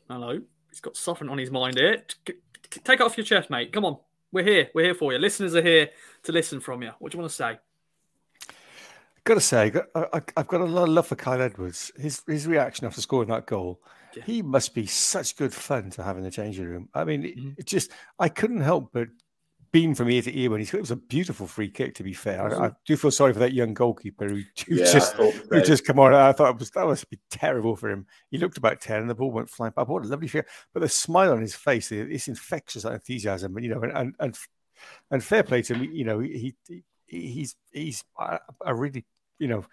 Hello. 0.09 0.40
He's 0.70 0.80
got 0.80 0.96
something 0.96 1.28
on 1.28 1.38
his 1.38 1.50
mind 1.50 1.76
here. 1.76 2.03
Take 2.24 3.00
it 3.00 3.00
off 3.00 3.16
your 3.16 3.24
chest, 3.24 3.50
mate. 3.50 3.72
Come 3.72 3.84
on. 3.84 3.98
We're 4.32 4.44
here. 4.44 4.70
We're 4.74 4.86
here 4.86 4.94
for 4.94 5.12
you. 5.12 5.18
Listeners 5.18 5.55
are 5.55 5.62
here 5.62 5.90
to 6.22 6.32
listen 6.32 6.61
from 6.61 6.82
you. 6.82 6.90
What 6.98 7.12
do 7.12 7.16
you 7.16 7.20
want 7.20 7.30
to 7.30 7.36
say? 7.36 7.59
Got 9.24 9.34
to 9.34 9.40
say, 9.40 9.72
I, 9.94 10.20
have 10.36 10.48
got 10.48 10.62
a 10.62 10.64
lot 10.64 10.84
of 10.84 10.88
love 10.88 11.07
for 11.07 11.14
Kyle 11.14 11.40
Edwards. 11.40 11.92
His 11.96 12.22
his 12.26 12.48
reaction 12.48 12.86
after 12.86 13.00
scoring 13.00 13.28
that 13.28 13.46
goal, 13.46 13.80
yeah. 14.16 14.24
he 14.24 14.42
must 14.42 14.74
be 14.74 14.84
such 14.86 15.36
good 15.36 15.55
fun 15.55 15.90
to 15.90 16.03
have 16.03 16.16
in 16.16 16.24
the 16.24 16.30
changing 16.30 16.64
room. 16.64 16.88
I 16.92 17.05
mean, 17.05 17.22
mm-hmm. 17.22 17.50
it 17.57 17.66
just 17.66 17.92
I 18.18 18.28
couldn't 18.28 18.62
help 18.62 18.90
but 18.92 19.09
beam 19.72 19.94
from 19.94 20.10
ear 20.10 20.22
to 20.22 20.38
ear 20.38 20.50
when 20.50 20.60
he 20.60 20.66
scored. 20.66 20.80
It 20.80 20.82
was 20.82 20.90
a 20.90 20.96
beautiful 20.96 21.46
free 21.46 21.68
kick. 21.68 21.94
To 21.96 22.02
be 22.02 22.12
fair, 22.12 22.42
I, 22.42 22.66
I, 22.66 22.70
do 22.86 22.96
feel 22.96 23.10
sorry 23.10 23.32
for 23.32 23.38
that 23.40 23.54
young 23.54 23.74
goalkeeper 23.74 24.28
who, 24.28 24.36
who 24.66 24.76
yeah, 24.76 24.92
just 24.92 25.14
who 25.14 25.62
just 25.62 25.84
come 25.84 25.98
on. 25.98 26.14
I 26.14 26.32
thought 26.32 26.50
it 26.50 26.58
was 26.58 26.70
that 26.70 26.86
must 26.86 27.08
be 27.10 27.18
terrible 27.30 27.74
for 27.74 27.90
him. 27.90 28.06
He 28.30 28.38
looked 28.38 28.58
about 28.58 28.80
ten, 28.80 29.00
and 29.00 29.10
the 29.10 29.14
ball 29.14 29.32
went 29.32 29.50
flying. 29.50 29.72
But 29.74 29.88
what 29.88 30.04
a 30.04 30.08
lovely 30.08 30.28
figure! 30.28 30.48
But 30.72 30.80
the 30.80 30.88
smile 30.88 31.32
on 31.32 31.40
his 31.40 31.54
face, 31.54 31.90
it's 31.90 32.28
infectious 32.28 32.82
that 32.82 32.92
enthusiasm. 32.92 33.58
You 33.58 33.74
know, 33.74 33.82
and 33.82 33.92
and 33.92 34.14
and, 34.20 34.38
and 35.10 35.24
fair 35.24 35.42
play 35.42 35.62
to 35.62 35.74
him. 35.74 35.90
You 35.92 36.04
know, 36.04 36.18
he, 36.20 36.54
he 36.68 36.84
he's 37.06 37.56
he's 37.72 38.04
uh, 38.18 38.38
a 38.64 38.74
really 38.74 39.04
you 39.38 39.48
know 39.48 39.64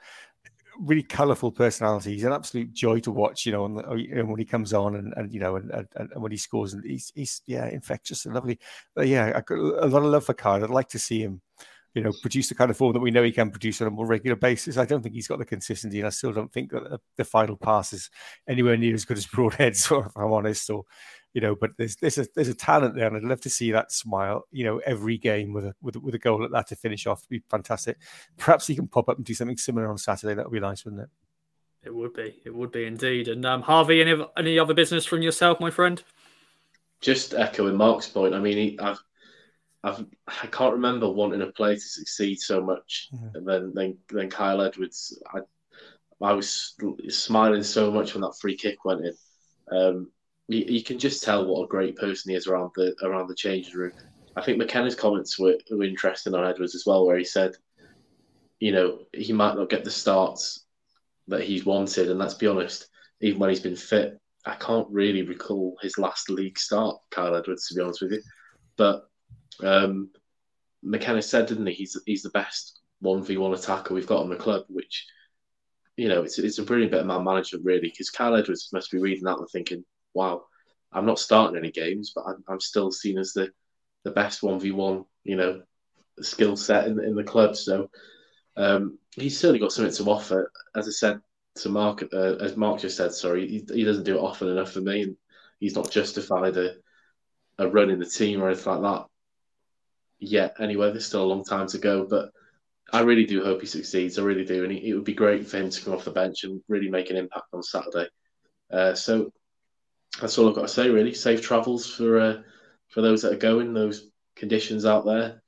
really 0.80 1.03
colourful 1.03 1.51
personality. 1.51 2.13
He's 2.13 2.23
an 2.23 2.34
absolute 2.34 2.73
joy 2.73 2.99
to 3.01 3.11
watch, 3.11 3.45
you 3.45 3.51
know, 3.51 3.65
and, 3.65 3.80
uh, 3.80 4.25
when 4.25 4.39
he 4.39 4.45
comes 4.45 4.73
on 4.73 4.95
and, 4.95 5.13
and 5.15 5.34
you 5.34 5.39
know, 5.39 5.57
and, 5.57 5.69
and, 5.71 5.88
and, 5.95 6.21
when 6.21 6.32
he 6.32 6.38
scores, 6.38 6.73
and 6.73 6.84
he's, 6.84 7.11
he's 7.15 7.41
yeah, 7.45 7.67
infectious 7.67 8.25
and 8.25 8.34
lovely. 8.34 8.59
But 8.95 9.07
yeah, 9.07 9.34
I 9.36 9.41
got 9.41 9.57
a 9.57 9.88
lot 9.88 10.03
of 10.03 10.11
love 10.11 10.25
for 10.25 10.34
Kyle. 10.34 10.63
I'd 10.63 10.69
like 10.69 10.89
to 10.89 10.99
see 10.99 11.21
him, 11.21 11.41
you 11.93 12.03
know, 12.03 12.11
produce 12.21 12.49
the 12.49 12.55
kind 12.55 12.71
of 12.71 12.77
form 12.77 12.93
that 12.93 12.99
we 12.99 13.11
know 13.11 13.23
he 13.23 13.32
can 13.32 13.51
produce 13.51 13.82
on 13.82 13.88
a 13.88 13.91
more 13.91 14.05
regular 14.05 14.36
basis. 14.36 14.77
I 14.77 14.86
don't 14.86 15.01
think 15.01 15.15
he's 15.15 15.27
got 15.27 15.39
the 15.39 15.45
consistency, 15.45 15.99
and 15.99 16.07
I 16.07 16.11
still 16.11 16.32
don't 16.32 16.51
think 16.51 16.71
that 16.71 16.99
the 17.17 17.25
final 17.25 17.57
pass 17.57 17.93
is 17.93 18.09
anywhere 18.47 18.77
near 18.77 18.93
as 18.93 19.05
good 19.05 19.17
as 19.17 19.27
Broadhead's, 19.34 19.91
if 19.91 20.15
I'm 20.15 20.32
honest. 20.32 20.69
Or 20.69 20.86
you 21.34 21.41
know, 21.41 21.55
but 21.55 21.71
there's 21.77 21.95
there's 21.97 22.17
a 22.17 22.27
there's 22.36 22.47
a 22.47 22.55
talent 22.55 22.95
there, 22.95 23.07
and 23.07 23.17
I'd 23.17 23.23
love 23.23 23.41
to 23.41 23.49
see 23.49 23.71
that 23.71 23.91
smile, 23.91 24.45
you 24.51 24.63
know, 24.63 24.80
every 24.80 25.17
game 25.17 25.53
with 25.53 25.65
a 25.65 25.75
with 25.82 25.95
with 25.97 26.15
a 26.15 26.19
goal 26.19 26.41
like 26.41 26.51
that 26.51 26.67
to 26.67 26.75
finish 26.75 27.05
off. 27.05 27.19
It'd 27.19 27.30
be 27.30 27.43
fantastic. 27.49 27.97
Perhaps 28.38 28.67
he 28.67 28.75
can 28.75 28.88
pop 28.88 29.09
up 29.09 29.17
and 29.17 29.25
do 29.25 29.34
something 29.34 29.57
similar 29.57 29.89
on 29.89 29.97
Saturday. 29.97 30.34
That 30.34 30.45
would 30.45 30.53
be 30.53 30.59
nice, 30.59 30.86
wouldn't 30.86 31.03
it? 31.03 31.09
It 31.84 31.93
would 31.93 32.13
be. 32.13 32.39
It 32.43 32.53
would 32.53 32.71
be 32.71 32.86
indeed. 32.86 33.27
And 33.27 33.45
um, 33.45 33.61
Harvey, 33.61 34.01
any 34.01 34.21
any 34.38 34.57
other 34.57 34.73
business 34.73 35.05
from 35.05 35.21
yourself, 35.21 35.59
my 35.59 35.69
friend? 35.69 36.01
Just 36.99 37.34
echoing 37.34 37.77
Mark's 37.77 38.09
point. 38.09 38.34
I 38.34 38.39
mean, 38.39 38.57
he, 38.57 38.80
I've 38.80 39.01
I've 39.84 40.05
I 40.27 40.47
can't 40.47 40.73
remember 40.73 41.09
wanting 41.09 41.41
a 41.41 41.47
player 41.47 41.75
to 41.75 41.82
succeed 41.82 42.39
so 42.39 42.61
much 42.61 43.09
mm-hmm. 43.13 43.45
than 43.45 43.73
than 43.73 43.97
than 44.09 44.30
Kyle 44.30 44.61
Edwards. 44.61 45.21
I 45.34 45.39
I 46.21 46.34
was 46.34 46.75
smiling 47.09 47.63
so 47.63 47.91
much 47.91 48.13
when 48.13 48.21
that 48.21 48.38
free 48.41 48.57
kick 48.57 48.84
went 48.84 49.05
in. 49.05 49.13
Um, 49.71 50.11
you, 50.49 50.65
you, 50.67 50.83
can 50.83 50.97
just 50.97 51.23
tell 51.23 51.45
what 51.45 51.63
a 51.63 51.67
great 51.67 51.95
person 51.95 52.31
he 52.31 52.35
is 52.35 52.47
around 52.47 52.71
the 52.75 52.95
around 53.03 53.27
the 53.27 53.35
changing 53.35 53.75
room. 53.75 53.91
I 54.35 54.41
think 54.41 54.57
McKenna's 54.57 54.95
comments 54.95 55.37
were, 55.37 55.55
were 55.69 55.83
interesting 55.83 56.33
on 56.33 56.45
Edwards 56.45 56.75
as 56.75 56.85
well, 56.85 57.05
where 57.05 57.17
he 57.17 57.23
said, 57.23 57.53
you 58.59 58.71
know, 58.71 58.99
he 59.13 59.31
might 59.31 59.55
not 59.55 59.69
get 59.69 59.83
the 59.83 59.91
starts 59.91 60.65
that 61.27 61.43
he's 61.43 61.65
wanted. 61.65 62.09
And 62.09 62.19
let's 62.19 62.33
be 62.33 62.47
honest, 62.47 62.87
even 63.21 63.39
when 63.39 63.49
he's 63.49 63.59
been 63.59 63.75
fit, 63.75 64.19
I 64.45 64.55
can't 64.55 64.87
really 64.89 65.21
recall 65.21 65.77
his 65.81 65.97
last 65.97 66.29
league 66.29 66.57
start, 66.57 66.97
Kyle 67.11 67.35
Edwards, 67.35 67.67
to 67.67 67.75
be 67.75 67.81
honest 67.81 68.01
with 68.01 68.13
you. 68.13 68.21
But 68.75 69.07
um, 69.61 70.09
McKenna 70.81 71.21
said, 71.21 71.45
didn't 71.45 71.67
he? 71.67 71.73
He's 71.73 71.97
he's 72.05 72.23
the 72.23 72.29
best 72.31 72.79
one 73.01 73.23
v 73.23 73.37
one 73.37 73.53
attacker 73.53 73.93
we've 73.93 74.07
got 74.07 74.23
on 74.23 74.29
the 74.29 74.35
club, 74.35 74.63
which 74.67 75.05
you 75.95 76.07
know 76.07 76.23
it's 76.23 76.39
it's 76.39 76.57
a 76.57 76.63
brilliant 76.63 76.91
bit 76.91 77.01
of 77.01 77.07
man 77.07 77.23
management, 77.23 77.65
really, 77.65 77.81
because 77.81 78.09
Kyle 78.09 78.35
Edwards 78.35 78.69
must 78.73 78.91
be 78.91 78.97
reading 78.97 79.25
that 79.25 79.37
and 79.37 79.47
thinking, 79.49 79.83
"Wow, 80.20 80.36
I'm 80.91 81.05
not 81.05 81.20
starting 81.20 81.57
any 81.57 81.72
games, 81.72 82.11
but 82.15 82.26
I'm, 82.28 82.43
I'm 82.49 82.59
still 82.59 82.91
seen 82.91 83.17
as 83.17 83.34
the 83.34 83.45
the 84.03 84.11
best 84.11 84.43
one 84.43 84.59
v 84.59 84.72
one, 84.72 85.05
you 85.24 85.38
know, 85.39 85.61
skill 86.22 86.55
set 86.57 86.88
in 86.88 86.99
in 87.09 87.15
the 87.15 87.24
club." 87.34 87.55
So 87.55 87.89
um, 88.57 88.82
he's 89.15 89.39
certainly 89.39 89.59
got 89.59 89.72
something 89.72 89.93
to 89.93 90.11
offer. 90.11 90.51
As 90.76 90.88
I 90.88 90.91
said 90.91 91.22
to 91.61 91.70
Mark, 91.70 92.03
uh, 92.13 92.36
as 92.45 92.57
Mark 92.57 92.82
just 92.82 92.97
said, 92.97 93.13
sorry, 93.13 93.47
he, 93.47 93.57
he 93.80 93.84
doesn't 93.84 94.03
do 94.05 94.17
it 94.17 94.28
often 94.30 94.49
enough 94.49 94.72
for 94.72 94.82
me, 94.82 95.03
and 95.03 95.15
he's 95.59 95.76
not 95.76 95.91
justified 95.91 96.57
a 96.57 96.76
a 97.57 97.67
run 97.67 97.89
in 97.89 97.99
the 97.99 98.05
team 98.05 98.41
or 98.41 98.49
anything 98.49 98.74
like 98.74 98.82
that 98.82 99.05
yet. 100.20 100.55
Anyway, 100.59 100.91
there's 100.91 101.05
still 101.05 101.24
a 101.24 101.34
long 101.34 101.43
time 101.43 101.67
to 101.67 101.78
go, 101.78 102.05
but 102.05 102.32
I 102.91 103.01
really 103.01 103.26
do 103.26 103.43
hope 103.43 103.61
he 103.61 103.67
succeeds. 103.67 104.17
I 104.17 104.24
really 104.24 104.45
do, 104.45 104.63
and 104.63 104.72
he, 104.72 104.89
it 104.89 104.93
would 104.93 105.03
be 105.03 105.13
great 105.13 105.47
for 105.47 105.57
him 105.57 105.70
to 105.70 105.82
come 105.82 105.93
off 105.93 106.05
the 106.05 106.11
bench 106.11 106.43
and 106.43 106.61
really 106.67 106.89
make 106.89 107.09
an 107.09 107.17
impact 107.17 107.47
on 107.53 107.63
Saturday. 107.63 108.07
Uh, 108.72 108.93
so 108.93 109.32
that's 110.22 110.38
all 110.38 110.49
I've 110.49 110.55
got 110.55 110.64
to 110.64 110.68
say. 110.68 110.89
Really, 110.89 111.14
safe 111.14 111.41
travels 111.41 111.89
for 111.89 112.20
uh, 112.20 112.41
for 112.88 113.01
those 113.01 113.22
that 113.22 113.34
are 113.34 113.38
going. 113.38 113.74
Those 113.74 114.10
conditions 114.36 114.86
out 114.86 115.05
there. 115.05 115.41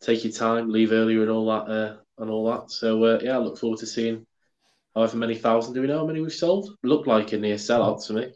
Take 0.00 0.24
your 0.24 0.32
time, 0.32 0.70
leave 0.70 0.92
earlier, 0.92 1.22
and 1.22 1.30
all 1.30 1.46
that, 1.46 1.72
uh, 1.72 1.96
and 2.18 2.30
all 2.30 2.50
that. 2.50 2.70
So 2.70 3.02
uh, 3.04 3.20
yeah, 3.22 3.36
I 3.36 3.38
look 3.38 3.58
forward 3.58 3.78
to 3.80 3.86
seeing 3.86 4.26
however 4.94 5.16
many 5.16 5.34
thousand. 5.34 5.74
Do 5.74 5.80
we 5.80 5.86
know 5.86 5.98
how 5.98 6.06
many 6.06 6.20
we've 6.20 6.32
sold? 6.32 6.76
Look 6.82 7.06
like 7.06 7.32
a 7.32 7.38
near 7.38 7.56
sellout 7.56 8.06
to 8.06 8.12
me. 8.12 8.32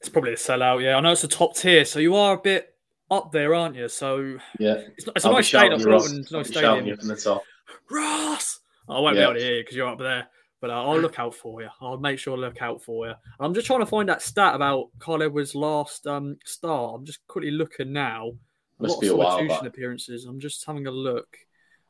It's 0.00 0.08
probably 0.08 0.32
a 0.32 0.36
sellout. 0.36 0.82
Yeah, 0.82 0.96
I 0.96 1.00
know 1.00 1.12
it's 1.12 1.24
a 1.24 1.28
top 1.28 1.56
tier, 1.56 1.84
so 1.84 1.98
you 1.98 2.16
are 2.16 2.34
a 2.34 2.40
bit 2.40 2.74
up 3.10 3.32
there, 3.32 3.54
aren't 3.54 3.76
you? 3.76 3.88
So 3.88 4.38
yeah, 4.58 4.80
it's, 4.96 5.06
not, 5.06 5.16
it's 5.16 5.24
a 5.24 5.30
nice 5.30 5.48
stadium. 5.48 5.82
Ross. 5.82 6.12
Nice 6.30 6.48
stadium. 6.48 6.86
You 6.86 6.96
from 6.96 7.08
the 7.08 7.16
top. 7.16 7.42
Ross, 7.90 8.60
I 8.88 9.00
won't 9.00 9.16
yeah. 9.16 9.22
be 9.22 9.24
able 9.24 9.34
to 9.34 9.40
hear 9.40 9.56
you 9.56 9.62
because 9.62 9.76
you're 9.76 9.88
up 9.88 9.98
there. 9.98 10.28
But 10.64 10.70
uh, 10.70 10.82
I'll 10.82 10.98
look 10.98 11.18
out 11.18 11.34
for 11.34 11.60
you. 11.60 11.68
I'll 11.82 11.98
make 11.98 12.18
sure 12.18 12.36
to 12.36 12.40
look 12.40 12.62
out 12.62 12.82
for 12.82 13.06
you. 13.06 13.12
I'm 13.38 13.52
just 13.52 13.66
trying 13.66 13.80
to 13.80 13.86
find 13.86 14.08
that 14.08 14.22
stat 14.22 14.54
about 14.54 14.88
Kyle 14.98 15.22
Edwards' 15.22 15.54
last 15.54 16.06
um, 16.06 16.38
start. 16.46 16.94
I'm 16.94 17.04
just 17.04 17.18
quickly 17.26 17.50
looking 17.50 17.92
now. 17.92 18.28
A 18.80 18.82
Must 18.82 18.94
lot 18.94 19.00
be 19.02 19.08
of 19.10 19.20
substitution 19.20 19.66
appearances. 19.66 20.24
I'm 20.24 20.40
just 20.40 20.64
having 20.64 20.86
a 20.86 20.90
look. 20.90 21.36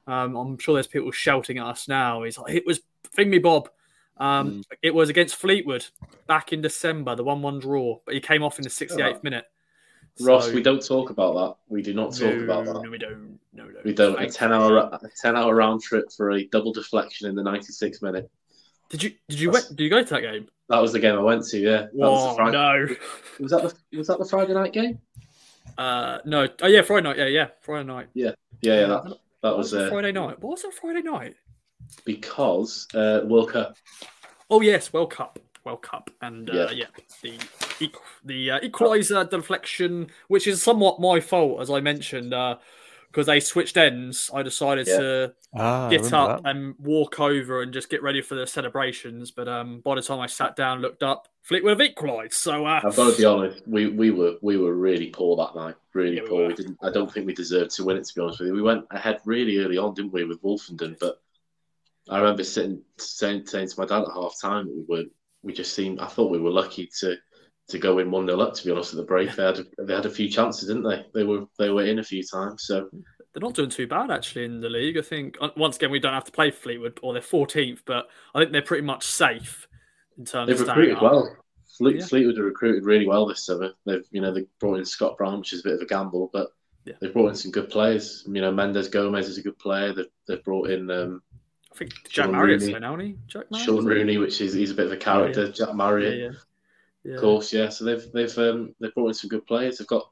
Um, 0.08 0.34
I'm 0.34 0.58
sure 0.58 0.74
there's 0.74 0.88
people 0.88 1.12
shouting 1.12 1.58
at 1.58 1.66
us 1.66 1.86
now. 1.86 2.24
He's 2.24 2.36
like, 2.36 2.52
it 2.52 2.66
was 2.66 2.80
me, 3.16 3.38
Bob. 3.38 3.68
Um, 4.16 4.50
mm. 4.50 4.64
It 4.82 4.92
was 4.92 5.08
against 5.08 5.36
Fleetwood 5.36 5.86
back 6.26 6.52
in 6.52 6.60
December, 6.60 7.14
the 7.14 7.22
1 7.22 7.42
1 7.42 7.60
draw, 7.60 8.00
but 8.04 8.16
he 8.16 8.20
came 8.20 8.42
off 8.42 8.58
in 8.58 8.64
the 8.64 8.70
68th 8.70 9.22
minute. 9.22 9.44
Ross, 10.18 10.46
so, 10.46 10.52
we 10.52 10.62
don't 10.62 10.84
talk 10.84 11.10
about 11.10 11.34
that. 11.34 11.56
We 11.68 11.80
do 11.80 11.94
not 11.94 12.12
talk 12.12 12.34
no, 12.34 12.42
about 12.42 12.64
that. 12.66 12.82
No, 12.82 12.90
we 12.90 12.98
don't. 12.98 13.38
No, 13.52 13.66
no. 13.66 13.80
We 13.84 13.92
don't. 13.92 14.20
A 14.20 14.28
ten 14.28 14.52
hour, 14.52 14.78
a 14.78 15.10
ten 15.20 15.36
hour 15.36 15.54
round 15.54 15.82
trip 15.82 16.10
for 16.12 16.32
a 16.32 16.46
double 16.46 16.72
deflection 16.72 17.28
in 17.28 17.36
the 17.36 17.42
ninety 17.42 17.72
six 17.72 18.02
minute. 18.02 18.28
Did 18.94 19.02
you? 19.02 19.12
Did 19.28 19.40
you? 19.40 19.50
Went, 19.50 19.68
did 19.70 19.80
you 19.80 19.90
go 19.90 20.04
to 20.04 20.14
that 20.14 20.20
game? 20.20 20.46
That 20.68 20.78
was 20.78 20.92
the 20.92 21.00
game 21.00 21.16
I 21.16 21.20
went 21.20 21.44
to. 21.46 21.58
Yeah. 21.58 21.78
That 21.78 21.94
was 21.94 22.36
Friday, 22.36 22.52
no. 22.52 22.94
Was 23.40 23.50
that 23.50 23.74
the 23.90 23.98
Was 23.98 24.06
that 24.06 24.20
the 24.20 24.24
Friday 24.24 24.54
night 24.54 24.72
game? 24.72 25.00
Uh, 25.76 26.18
no. 26.24 26.46
Oh 26.62 26.68
yeah, 26.68 26.82
Friday 26.82 27.02
night. 27.02 27.18
Yeah, 27.18 27.26
yeah, 27.26 27.48
Friday 27.60 27.88
night. 27.88 28.06
Yeah, 28.14 28.30
yeah, 28.60 28.80
yeah. 28.80 28.86
That, 28.86 29.18
that 29.42 29.56
was, 29.56 29.72
was 29.72 29.82
uh, 29.82 29.90
Friday 29.90 30.12
night. 30.12 30.40
What 30.40 30.50
was 30.50 30.62
that 30.62 30.74
Friday 30.74 31.02
night? 31.02 31.34
Because 32.04 32.86
uh, 32.94 33.22
World 33.24 33.50
Cup. 33.50 33.76
Oh 34.48 34.60
yes, 34.60 34.92
World 34.92 35.10
Cup. 35.10 35.40
World 35.64 35.82
Cup, 35.82 36.10
and 36.22 36.48
uh, 36.48 36.68
yeah. 36.70 36.70
yeah, 36.70 36.86
the 37.80 37.90
the 38.24 38.50
uh, 38.52 38.60
equaliser 38.60 39.28
deflection, 39.28 40.08
which 40.28 40.46
is 40.46 40.62
somewhat 40.62 41.00
my 41.00 41.18
fault, 41.18 41.60
as 41.60 41.68
I 41.68 41.80
mentioned, 41.80 42.32
because 43.14 43.26
they 43.26 43.38
switched 43.38 43.76
ends. 43.76 44.28
I 44.34 44.42
decided 44.42 44.88
yeah. 44.88 44.98
to 44.98 45.34
ah, 45.54 45.88
get 45.88 46.12
up 46.12 46.42
that. 46.42 46.50
and 46.50 46.74
walk 46.80 47.20
over 47.20 47.62
and 47.62 47.72
just 47.72 47.88
get 47.88 48.02
ready 48.02 48.20
for 48.20 48.34
the 48.34 48.44
celebrations. 48.44 49.30
But 49.30 49.46
um, 49.46 49.80
by 49.84 49.94
the 49.94 50.02
time 50.02 50.18
I 50.18 50.26
sat 50.26 50.56
down, 50.56 50.80
looked 50.80 51.04
up, 51.04 51.28
Fleetwood 51.42 51.78
have 51.78 51.88
equalised. 51.88 52.34
So 52.34 52.66
uh, 52.66 52.80
I've 52.82 52.96
got 52.96 53.12
to 53.12 53.16
be 53.16 53.24
honest, 53.24 53.62
we, 53.68 53.86
we 53.86 54.10
were 54.10 54.34
we 54.42 54.56
were 54.56 54.74
really 54.74 55.10
poor 55.10 55.36
that 55.36 55.54
night. 55.54 55.76
Really 55.92 56.16
yeah, 56.16 56.22
poor. 56.26 56.42
We, 56.42 56.48
we, 56.48 56.54
didn't. 56.54 56.78
I 56.82 56.90
don't 56.90 57.12
think 57.12 57.26
we 57.26 57.34
deserved 57.34 57.70
to 57.76 57.84
win 57.84 57.98
it. 57.98 58.04
To 58.04 58.14
be 58.14 58.20
honest 58.20 58.40
with 58.40 58.48
you, 58.48 58.54
we 58.54 58.62
went 58.62 58.84
ahead 58.90 59.20
really 59.24 59.58
early 59.58 59.78
on, 59.78 59.94
didn't 59.94 60.12
we, 60.12 60.24
with 60.24 60.42
Woolfenden? 60.42 60.98
But 60.98 61.20
I 62.10 62.18
remember 62.18 62.42
sitting 62.42 62.82
saying, 62.98 63.46
saying 63.46 63.68
to 63.68 63.80
my 63.80 63.86
dad 63.86 64.02
at 64.02 64.12
half 64.12 64.40
time, 64.40 64.66
we 64.66 64.82
weren't 64.88 65.12
we 65.44 65.52
just 65.52 65.72
seemed. 65.72 66.00
I 66.00 66.06
thought 66.06 66.32
we 66.32 66.40
were 66.40 66.50
lucky 66.50 66.90
to 66.98 67.16
to 67.68 67.78
go 67.78 67.98
in 67.98 68.10
one 68.10 68.26
0 68.26 68.40
up. 68.40 68.54
To 68.54 68.64
be 68.64 68.70
honest, 68.70 68.92
at 68.92 68.98
the 68.98 69.04
break, 69.04 69.34
they 69.34 69.44
had 69.44 69.60
they 69.78 69.94
had 69.94 70.06
a 70.06 70.10
few 70.10 70.28
chances, 70.28 70.68
didn't 70.68 70.84
they? 70.84 71.04
They 71.14 71.24
were 71.24 71.46
they 71.58 71.70
were 71.70 71.84
in 71.84 71.98
a 71.98 72.04
few 72.04 72.22
times. 72.22 72.64
So 72.66 72.88
they're 72.92 73.40
not 73.40 73.54
doing 73.54 73.70
too 73.70 73.86
bad 73.86 74.10
actually 74.10 74.44
in 74.44 74.60
the 74.60 74.68
league. 74.68 74.98
I 74.98 75.02
think 75.02 75.36
uh, 75.40 75.50
once 75.56 75.76
again 75.76 75.90
we 75.90 75.98
don't 75.98 76.14
have 76.14 76.24
to 76.24 76.32
play 76.32 76.50
Fleetwood 76.50 77.00
or 77.02 77.12
they're 77.12 77.22
14th, 77.22 77.80
but 77.84 78.08
I 78.34 78.40
think 78.40 78.52
they're 78.52 78.62
pretty 78.62 78.84
much 78.84 79.06
safe 79.06 79.66
in 80.18 80.24
terms. 80.24 80.48
They've 80.48 80.60
of 80.60 80.68
recruited 80.68 81.00
well. 81.00 81.36
Fleet, 81.76 81.96
yeah. 81.96 82.06
Fleetwood 82.06 82.36
have 82.36 82.44
recruited 82.44 82.84
really 82.84 83.08
well 83.08 83.26
this 83.26 83.44
summer. 83.44 83.72
They've 83.84 84.04
you 84.10 84.20
know 84.20 84.32
they 84.32 84.46
brought 84.60 84.78
in 84.78 84.84
Scott 84.84 85.18
Brown, 85.18 85.38
which 85.38 85.52
is 85.52 85.60
a 85.60 85.64
bit 85.64 85.74
of 85.74 85.80
a 85.80 85.86
gamble, 85.86 86.30
but 86.32 86.50
yeah. 86.84 86.94
they've 87.00 87.12
brought 87.12 87.30
in 87.30 87.34
some 87.34 87.50
good 87.50 87.70
players. 87.70 88.24
You 88.26 88.40
know 88.40 88.52
Mendes 88.52 88.88
Gomes 88.88 89.26
is 89.26 89.38
a 89.38 89.42
good 89.42 89.58
player. 89.58 89.92
They've, 89.92 90.06
they've 90.28 90.44
brought 90.44 90.70
in 90.70 90.90
um, 90.90 91.22
I 91.74 91.76
think 91.76 92.08
Jack 92.08 92.30
Marriott's 92.30 92.66
there 92.66 92.78
now, 92.78 92.96
Jack 93.26 93.50
Marriott. 93.50 93.66
Shaun 93.66 93.84
Rooney, 93.84 94.18
which 94.18 94.40
is 94.40 94.52
he's 94.52 94.70
a 94.70 94.74
bit 94.74 94.86
of 94.86 94.92
a 94.92 94.96
character. 94.96 95.46
Yeah. 95.46 95.52
Jack 95.52 95.74
Marriott, 95.74 96.36
yeah, 97.04 97.10
yeah, 97.10 97.14
of 97.14 97.20
course, 97.20 97.52
yeah. 97.52 97.68
So 97.68 97.84
they've 97.84 98.12
they've 98.12 98.38
um, 98.38 98.74
they've 98.80 98.94
brought 98.94 99.08
in 99.08 99.14
some 99.14 99.28
good 99.28 99.46
players. 99.46 99.78
They've 99.78 99.86
got 99.86 100.10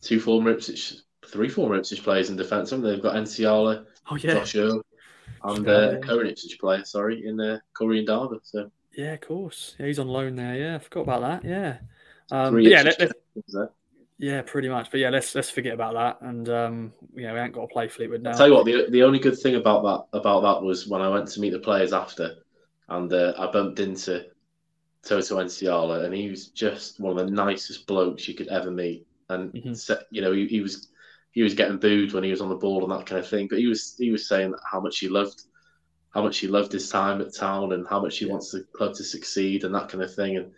two 0.00 0.20
former 0.20 0.50
Ipswich, 0.50 0.94
three 1.26 1.48
former 1.48 1.76
Ipswich 1.76 2.02
players 2.02 2.30
in 2.30 2.36
defence. 2.36 2.70
They've 2.70 3.02
got 3.02 3.16
Nsiala, 3.16 3.84
oh 4.10 4.16
yeah, 4.16 4.34
Josh 4.34 4.54
Earl, 4.54 4.82
and 5.44 5.68
uh, 5.68 5.96
a 5.96 5.98
current 5.98 6.30
Ipswich 6.30 6.58
player, 6.58 6.84
sorry, 6.84 7.26
in 7.26 7.40
uh, 7.40 7.58
Corey 7.74 8.04
Ndaba. 8.06 8.38
So 8.42 8.70
yeah, 8.96 9.14
of 9.14 9.20
course, 9.20 9.74
yeah, 9.78 9.86
he's 9.86 9.98
on 9.98 10.08
loan 10.08 10.36
there. 10.36 10.54
Yeah, 10.54 10.76
I 10.76 10.78
forgot 10.78 11.02
about 11.02 11.20
that. 11.22 11.44
Yeah, 11.44 11.78
um, 12.30 12.58
yeah, 12.60 12.82
let, 12.82 13.00
let, 13.00 13.70
yeah, 14.18 14.42
pretty 14.42 14.68
much. 14.68 14.90
But 14.90 15.00
yeah, 15.00 15.10
let's 15.10 15.34
let's 15.34 15.50
forget 15.50 15.74
about 15.74 15.94
that. 15.94 16.26
And 16.26 16.48
um, 16.48 16.92
yeah, 17.14 17.32
we 17.32 17.38
ain't 17.38 17.52
got 17.52 17.62
to 17.62 17.66
play 17.68 17.88
Fleetwood 17.88 18.22
now. 18.22 18.30
I'll 18.30 18.36
tell 18.36 18.48
you 18.48 18.54
what, 18.54 18.64
the 18.64 18.86
the 18.90 19.02
only 19.02 19.18
good 19.18 19.38
thing 19.38 19.54
about 19.54 19.82
that 19.82 20.18
about 20.18 20.42
that 20.42 20.64
was 20.64 20.86
when 20.88 21.00
I 21.00 21.08
went 21.08 21.28
to 21.28 21.40
meet 21.40 21.50
the 21.50 21.60
players 21.60 21.92
after, 21.92 22.36
and 22.88 23.12
uh, 23.12 23.34
I 23.38 23.50
bumped 23.50 23.80
into 23.80 24.26
Toto 25.06 25.36
Nsiala, 25.36 26.04
and 26.04 26.14
he 26.14 26.28
was 26.28 26.48
just 26.48 27.00
one 27.00 27.18
of 27.18 27.26
the 27.26 27.32
nicest 27.32 27.86
blokes 27.86 28.28
you 28.28 28.34
could 28.34 28.48
ever 28.48 28.70
meet. 28.70 29.06
And 29.28 29.52
mm-hmm. 29.52 29.92
you 30.10 30.22
know, 30.22 30.32
he, 30.32 30.46
he 30.46 30.60
was 30.60 30.88
he 31.32 31.42
was 31.42 31.54
getting 31.54 31.78
booed 31.78 32.12
when 32.12 32.24
he 32.24 32.30
was 32.30 32.40
on 32.40 32.48
the 32.48 32.56
ball 32.56 32.82
and 32.82 32.92
that 32.92 33.06
kind 33.06 33.20
of 33.20 33.28
thing, 33.28 33.46
but 33.48 33.58
he 33.58 33.66
was 33.66 33.94
he 33.98 34.10
was 34.10 34.28
saying 34.28 34.54
how 34.70 34.80
much 34.80 34.98
he 34.98 35.08
loved 35.08 35.42
how 36.10 36.22
much 36.22 36.38
he 36.38 36.48
loved 36.48 36.72
his 36.72 36.88
time 36.88 37.20
at 37.20 37.34
town 37.34 37.72
and 37.72 37.86
how 37.86 38.00
much 38.00 38.18
he 38.18 38.26
yeah. 38.26 38.32
wants 38.32 38.50
the 38.50 38.64
club 38.74 38.94
to 38.94 39.04
succeed 39.04 39.64
and 39.64 39.74
that 39.74 39.88
kind 39.88 40.02
of 40.02 40.14
thing. 40.14 40.36
And 40.36 40.50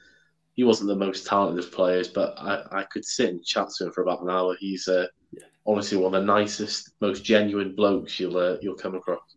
he 0.55 0.65
wasn't 0.65 0.89
the 0.89 0.97
most 0.97 1.27
talented 1.27 1.65
of 1.65 1.73
players, 1.73 2.09
but 2.09 2.35
I, 2.39 2.81
I 2.81 2.83
could 2.85 3.05
sit 3.05 3.31
and 3.31 3.45
chat 3.45 3.69
to 3.77 3.87
him 3.87 3.93
for 3.93 4.03
about 4.03 4.23
an 4.23 4.31
hour. 4.31 4.57
He's 4.59 4.87
uh, 4.89 5.07
yeah. 5.33 5.45
honestly 5.67 5.99
one 5.99 6.15
of 6.15 6.21
the 6.21 6.27
nicest, 6.27 6.93
most 7.01 7.25
genuine 7.25 7.75
blokes 7.75 8.21
you'll 8.21 8.37
uh, 8.37 8.57
you'll 8.63 8.75
come 8.75 8.95
across. 8.95 9.37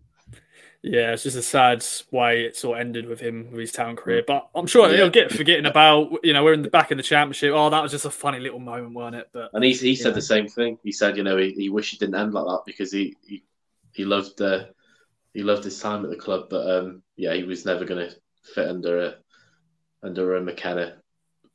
Yeah, 0.84 1.14
it's 1.14 1.24
just 1.24 1.38
a 1.38 1.42
sad 1.42 1.86
way 2.12 2.44
it 2.44 2.58
sort 2.58 2.78
of 2.78 2.86
ended 2.86 3.08
with 3.08 3.22
him 3.22 3.50
with 3.52 3.62
his 3.62 3.72
town 3.72 3.96
career. 3.96 4.22
Mm. 4.22 4.28
But 4.28 4.50
I'm 4.54 4.68
sure 4.68 4.90
yeah. 4.90 4.98
he'll 4.98 5.10
get 5.10 5.32
forgetting 5.32 5.66
about 5.66 6.12
you 6.24 6.34
know 6.34 6.44
we're 6.44 6.54
in 6.54 6.62
the 6.62 6.70
back 6.70 6.92
in 6.92 6.98
the 6.98 7.04
championship. 7.04 7.54
Oh, 7.56 7.70
that 7.70 7.82
was 7.82 7.92
just 7.92 8.04
a 8.04 8.12
funny 8.12 8.40
little 8.40 8.60
moment, 8.60 8.94
wasn't 8.94 9.16
it? 9.16 9.30
But 9.32 9.52
and 9.54 9.64
he 9.64 9.72
he 9.72 9.96
said 9.96 10.14
the 10.14 10.22
same 10.22 10.50
thing. 10.50 10.78
He 10.84 10.92
said 10.92 11.16
you 11.16 11.24
know 11.24 11.38
he, 11.38 11.52
he 11.52 11.70
wished 11.70 11.94
it 11.94 12.02
didn't 12.02 12.16
end 12.16 12.34
like 12.34 12.46
that 12.46 12.64
because 12.66 12.92
he 12.92 13.16
he, 13.26 13.44
he 13.94 14.04
loved 14.04 14.42
uh, 14.42 14.66
he 15.34 15.42
loved 15.42 15.64
his 15.64 15.80
time 15.80 16.04
at 16.04 16.12
the 16.12 16.18
club, 16.18 16.48
but 16.50 16.70
um, 16.70 17.02
yeah, 17.16 17.34
he 17.34 17.44
was 17.44 17.66
never 17.66 17.86
going 17.86 18.10
to 18.10 18.16
fit 18.54 18.68
under 18.68 19.06
a 19.06 19.16
under 20.04 20.36
a 20.36 20.42
McKenna 20.42 20.98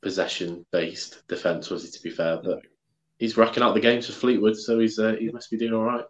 possession 0.01 0.65
based 0.71 1.27
defence, 1.27 1.69
was 1.69 1.83
he? 1.83 1.91
To 1.91 2.01
be 2.01 2.09
fair, 2.09 2.39
but 2.43 2.61
he's 3.19 3.37
racking 3.37 3.61
out 3.61 3.75
the 3.75 3.79
games 3.79 4.07
for 4.07 4.13
Fleetwood, 4.13 4.57
so 4.57 4.79
he's 4.79 4.97
uh, 4.97 5.15
he 5.19 5.29
must 5.29 5.51
be 5.51 5.57
doing 5.57 5.73
all 5.73 5.83
right. 5.83 6.05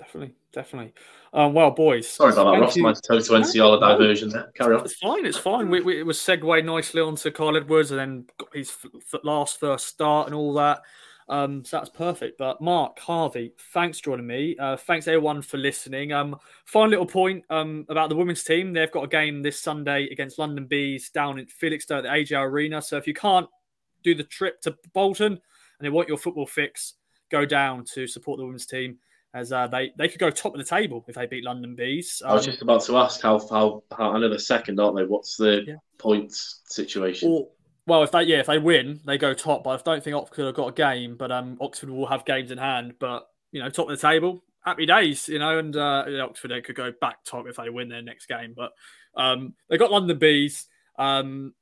Definitely, 0.00 0.34
definitely. 0.52 0.94
Um, 1.34 1.52
well, 1.52 1.70
boys, 1.70 2.08
sorry 2.08 2.32
about 2.32 2.52
that, 2.52 2.60
Ross. 2.60 2.76
My 2.78 2.94
Toto 2.94 3.38
Nsiala 3.38 3.78
diversion 3.78 4.30
there. 4.30 4.50
Carry 4.54 4.76
on. 4.76 4.84
It's 4.84 4.94
fine. 4.94 5.26
It's 5.26 5.36
fine. 5.36 5.68
We, 5.68 5.82
we, 5.82 6.00
it 6.00 6.06
was 6.06 6.18
segued 6.18 6.64
nicely 6.64 7.02
onto 7.02 7.30
Kyle 7.30 7.54
Edwards, 7.54 7.90
and 7.90 8.00
then 8.00 8.26
got 8.38 8.48
his 8.54 8.74
f- 8.94 9.20
last 9.22 9.60
first 9.60 9.86
start 9.88 10.26
and 10.26 10.34
all 10.34 10.54
that. 10.54 10.80
Um, 11.28 11.66
so 11.66 11.76
that's 11.76 11.90
perfect. 11.90 12.38
But 12.38 12.62
Mark 12.62 12.98
Harvey, 12.98 13.52
thanks 13.74 13.98
for 13.98 14.06
joining 14.06 14.26
me. 14.26 14.56
Uh, 14.58 14.78
thanks 14.78 15.06
everyone 15.06 15.42
for 15.42 15.58
listening. 15.58 16.12
Um, 16.12 16.36
final 16.64 16.88
little 16.88 17.06
point 17.06 17.44
um, 17.50 17.84
about 17.90 18.08
the 18.08 18.16
women's 18.16 18.42
team. 18.42 18.72
They've 18.72 18.90
got 18.90 19.04
a 19.04 19.08
game 19.08 19.42
this 19.42 19.60
Sunday 19.60 20.08
against 20.10 20.38
London 20.38 20.64
Bees 20.64 21.10
down 21.10 21.38
in 21.38 21.46
Felixstowe 21.46 21.98
at 21.98 22.02
the 22.04 22.08
AJ 22.08 22.40
Arena. 22.40 22.80
So 22.80 22.96
if 22.96 23.06
you 23.06 23.14
can't 23.14 23.46
do 24.02 24.14
the 24.14 24.24
trip 24.24 24.62
to 24.62 24.74
Bolton 24.94 25.32
and 25.32 25.40
they 25.80 25.90
want 25.90 26.08
your 26.08 26.18
football 26.18 26.46
fix, 26.46 26.94
go 27.30 27.44
down 27.44 27.84
to 27.94 28.06
support 28.06 28.38
the 28.38 28.44
women's 28.44 28.66
team. 28.66 28.98
As 29.34 29.52
uh, 29.52 29.66
they 29.66 29.92
they 29.96 30.08
could 30.08 30.18
go 30.18 30.30
top 30.30 30.54
of 30.54 30.58
the 30.58 30.64
table 30.64 31.04
if 31.08 31.14
they 31.14 31.26
beat 31.26 31.44
London 31.44 31.74
Bees. 31.74 32.20
Um, 32.24 32.32
I 32.32 32.34
was 32.34 32.44
just 32.44 32.62
about 32.62 32.82
to 32.84 32.96
ask 32.96 33.20
how 33.22 33.38
how, 33.38 33.82
how 33.96 34.12
I 34.12 34.18
know 34.18 34.28
they're 34.28 34.38
second, 34.38 34.80
aren't 34.80 34.96
they? 34.96 35.04
What's 35.04 35.36
the 35.36 35.62
yeah. 35.66 35.74
points 35.98 36.62
situation? 36.64 37.30
Or, 37.30 37.48
well, 37.86 38.02
if 38.02 38.10
they 38.10 38.22
yeah, 38.24 38.40
if 38.40 38.46
they 38.46 38.58
win, 38.58 39.00
they 39.04 39.18
go 39.18 39.34
top. 39.34 39.64
But 39.64 39.80
I 39.80 39.82
don't 39.82 40.02
think 40.02 40.16
Oxford 40.16 40.46
have 40.46 40.54
got 40.54 40.68
a 40.68 40.72
game, 40.72 41.16
but 41.16 41.30
um, 41.30 41.56
Oxford 41.60 41.90
will 41.90 42.06
have 42.06 42.24
games 42.24 42.50
in 42.50 42.58
hand. 42.58 42.94
But 42.98 43.26
you 43.52 43.62
know, 43.62 43.68
top 43.68 43.88
of 43.88 43.98
the 43.98 44.06
table, 44.06 44.42
happy 44.64 44.86
days, 44.86 45.28
you 45.28 45.38
know. 45.38 45.58
And 45.58 45.76
uh, 45.76 46.04
Oxford 46.22 46.50
they 46.50 46.60
could 46.60 46.76
go 46.76 46.92
back 47.00 47.24
top 47.24 47.46
if 47.46 47.56
they 47.56 47.70
win 47.70 47.88
their 47.88 48.02
next 48.02 48.26
game. 48.26 48.54
But 48.56 48.72
um, 49.16 49.54
they 49.68 49.78
got 49.78 49.92
London 49.92 50.18
Bees. 50.18 50.66
Um, 50.98 51.54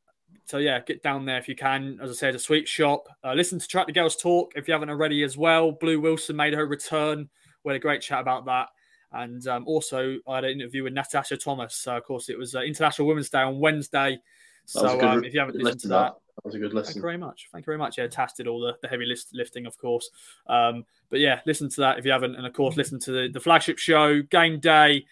so 0.47 0.57
yeah, 0.57 0.81
get 0.81 1.03
down 1.03 1.27
there 1.27 1.39
if 1.39 1.49
you 1.49 1.55
can. 1.55 1.99
As 2.03 2.11
I 2.11 2.14
said, 2.14 2.35
a 2.35 2.39
sweet 2.39 2.66
shop. 2.66 3.07
Uh, 3.23 3.35
listen 3.35 3.59
to 3.59 3.69
Track 3.69 3.87
the 3.87 3.93
Girls 3.93 4.16
Talk 4.16 4.53
if 4.57 4.66
you 4.66 4.73
haven't 4.73 4.91
already 4.91 5.23
as 5.23 5.37
well. 5.37 5.73
Blue 5.73 6.01
Wilson 6.01 6.37
made 6.37 6.55
her 6.55 6.66
return. 6.66 7.29
We 7.64 7.72
had 7.72 7.76
a 7.76 7.80
great 7.80 8.00
chat 8.02 8.20
about 8.20 8.44
that. 8.46 8.68
And 9.12 9.46
um, 9.48 9.64
also, 9.66 10.18
I 10.28 10.36
had 10.36 10.44
an 10.44 10.52
interview 10.52 10.84
with 10.84 10.92
Natasha 10.92 11.36
Thomas. 11.36 11.86
Uh, 11.86 11.96
of 11.96 12.04
course, 12.04 12.28
it 12.28 12.38
was 12.38 12.54
uh, 12.54 12.61
International 12.61 13.09
Women's 13.09 13.30
Day 13.30 13.40
on 13.40 13.59
Wednesday. 13.59 14.18
So 14.66 15.00
um, 15.00 15.24
if 15.24 15.32
you 15.32 15.40
haven't 15.40 15.56
listened 15.56 15.80
to 15.80 15.88
that, 15.88 15.94
that, 15.94 16.14
that 16.36 16.44
was 16.44 16.54
a 16.54 16.59
good 16.59 16.74
listen. 16.74 16.92
Thank 16.92 16.96
you 16.96 17.02
very 17.02 17.16
much. 17.16 17.48
Thank 17.50 17.62
you 17.62 17.66
very 17.66 17.78
much. 17.78 17.96
Yeah, 17.96 18.06
Tass 18.06 18.34
did 18.34 18.46
all 18.46 18.61
the, 18.61 18.76
the 18.82 18.88
heavy 18.88 19.06
list, 19.06 19.30
lifting, 19.32 19.64
of 19.64 19.78
course. 19.78 20.11
Um, 20.46 20.84
but 21.09 21.20
yeah, 21.20 21.40
listen 21.46 21.70
to 21.70 21.80
that 21.80 21.98
if 21.98 22.04
you 22.04 22.11
haven't. 22.11 22.36
And 22.36 22.46
of 22.46 22.52
course, 22.52 22.76
listen 22.76 23.00
to 23.00 23.12
the, 23.12 23.28
the 23.32 23.40
flagship 23.40 23.78
show, 23.78 24.20
Game 24.20 24.61
Day. 24.61 25.06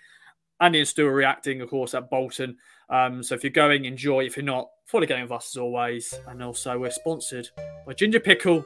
Andy 0.61 0.80
and 0.80 0.88
Stu 0.88 1.07
are 1.07 1.14
reacting, 1.14 1.62
of 1.62 1.70
course, 1.70 1.94
at 1.94 2.11
Bolton. 2.11 2.59
Um, 2.90 3.22
so 3.22 3.34
if 3.34 3.42
you're 3.42 3.51
going, 3.51 3.86
enjoy. 3.86 4.26
If 4.26 4.36
you're 4.36 4.44
not, 4.44 4.68
follow 4.84 5.03
the 5.03 5.07
game 5.07 5.22
with 5.22 5.32
us 5.32 5.57
as 5.57 5.61
always. 5.61 6.14
And 6.28 6.42
also, 6.42 6.78
we're 6.78 6.90
sponsored 6.90 7.49
by 7.86 7.94
Ginger 7.94 8.20
Pickle 8.20 8.64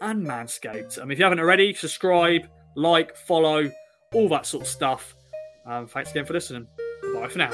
and 0.00 0.24
Manscaped. 0.24 1.00
Um, 1.00 1.10
if 1.10 1.18
you 1.18 1.24
haven't 1.24 1.40
already, 1.40 1.74
subscribe, 1.74 2.48
like, 2.80 3.16
follow, 3.16 3.70
all 4.14 4.28
that 4.30 4.46
sort 4.46 4.62
of 4.62 4.68
stuff. 4.68 5.14
Um, 5.66 5.86
thanks 5.86 6.10
again 6.10 6.24
for 6.24 6.32
listening. 6.32 6.66
Bye 7.14 7.28
for 7.28 7.38
now. 7.38 7.50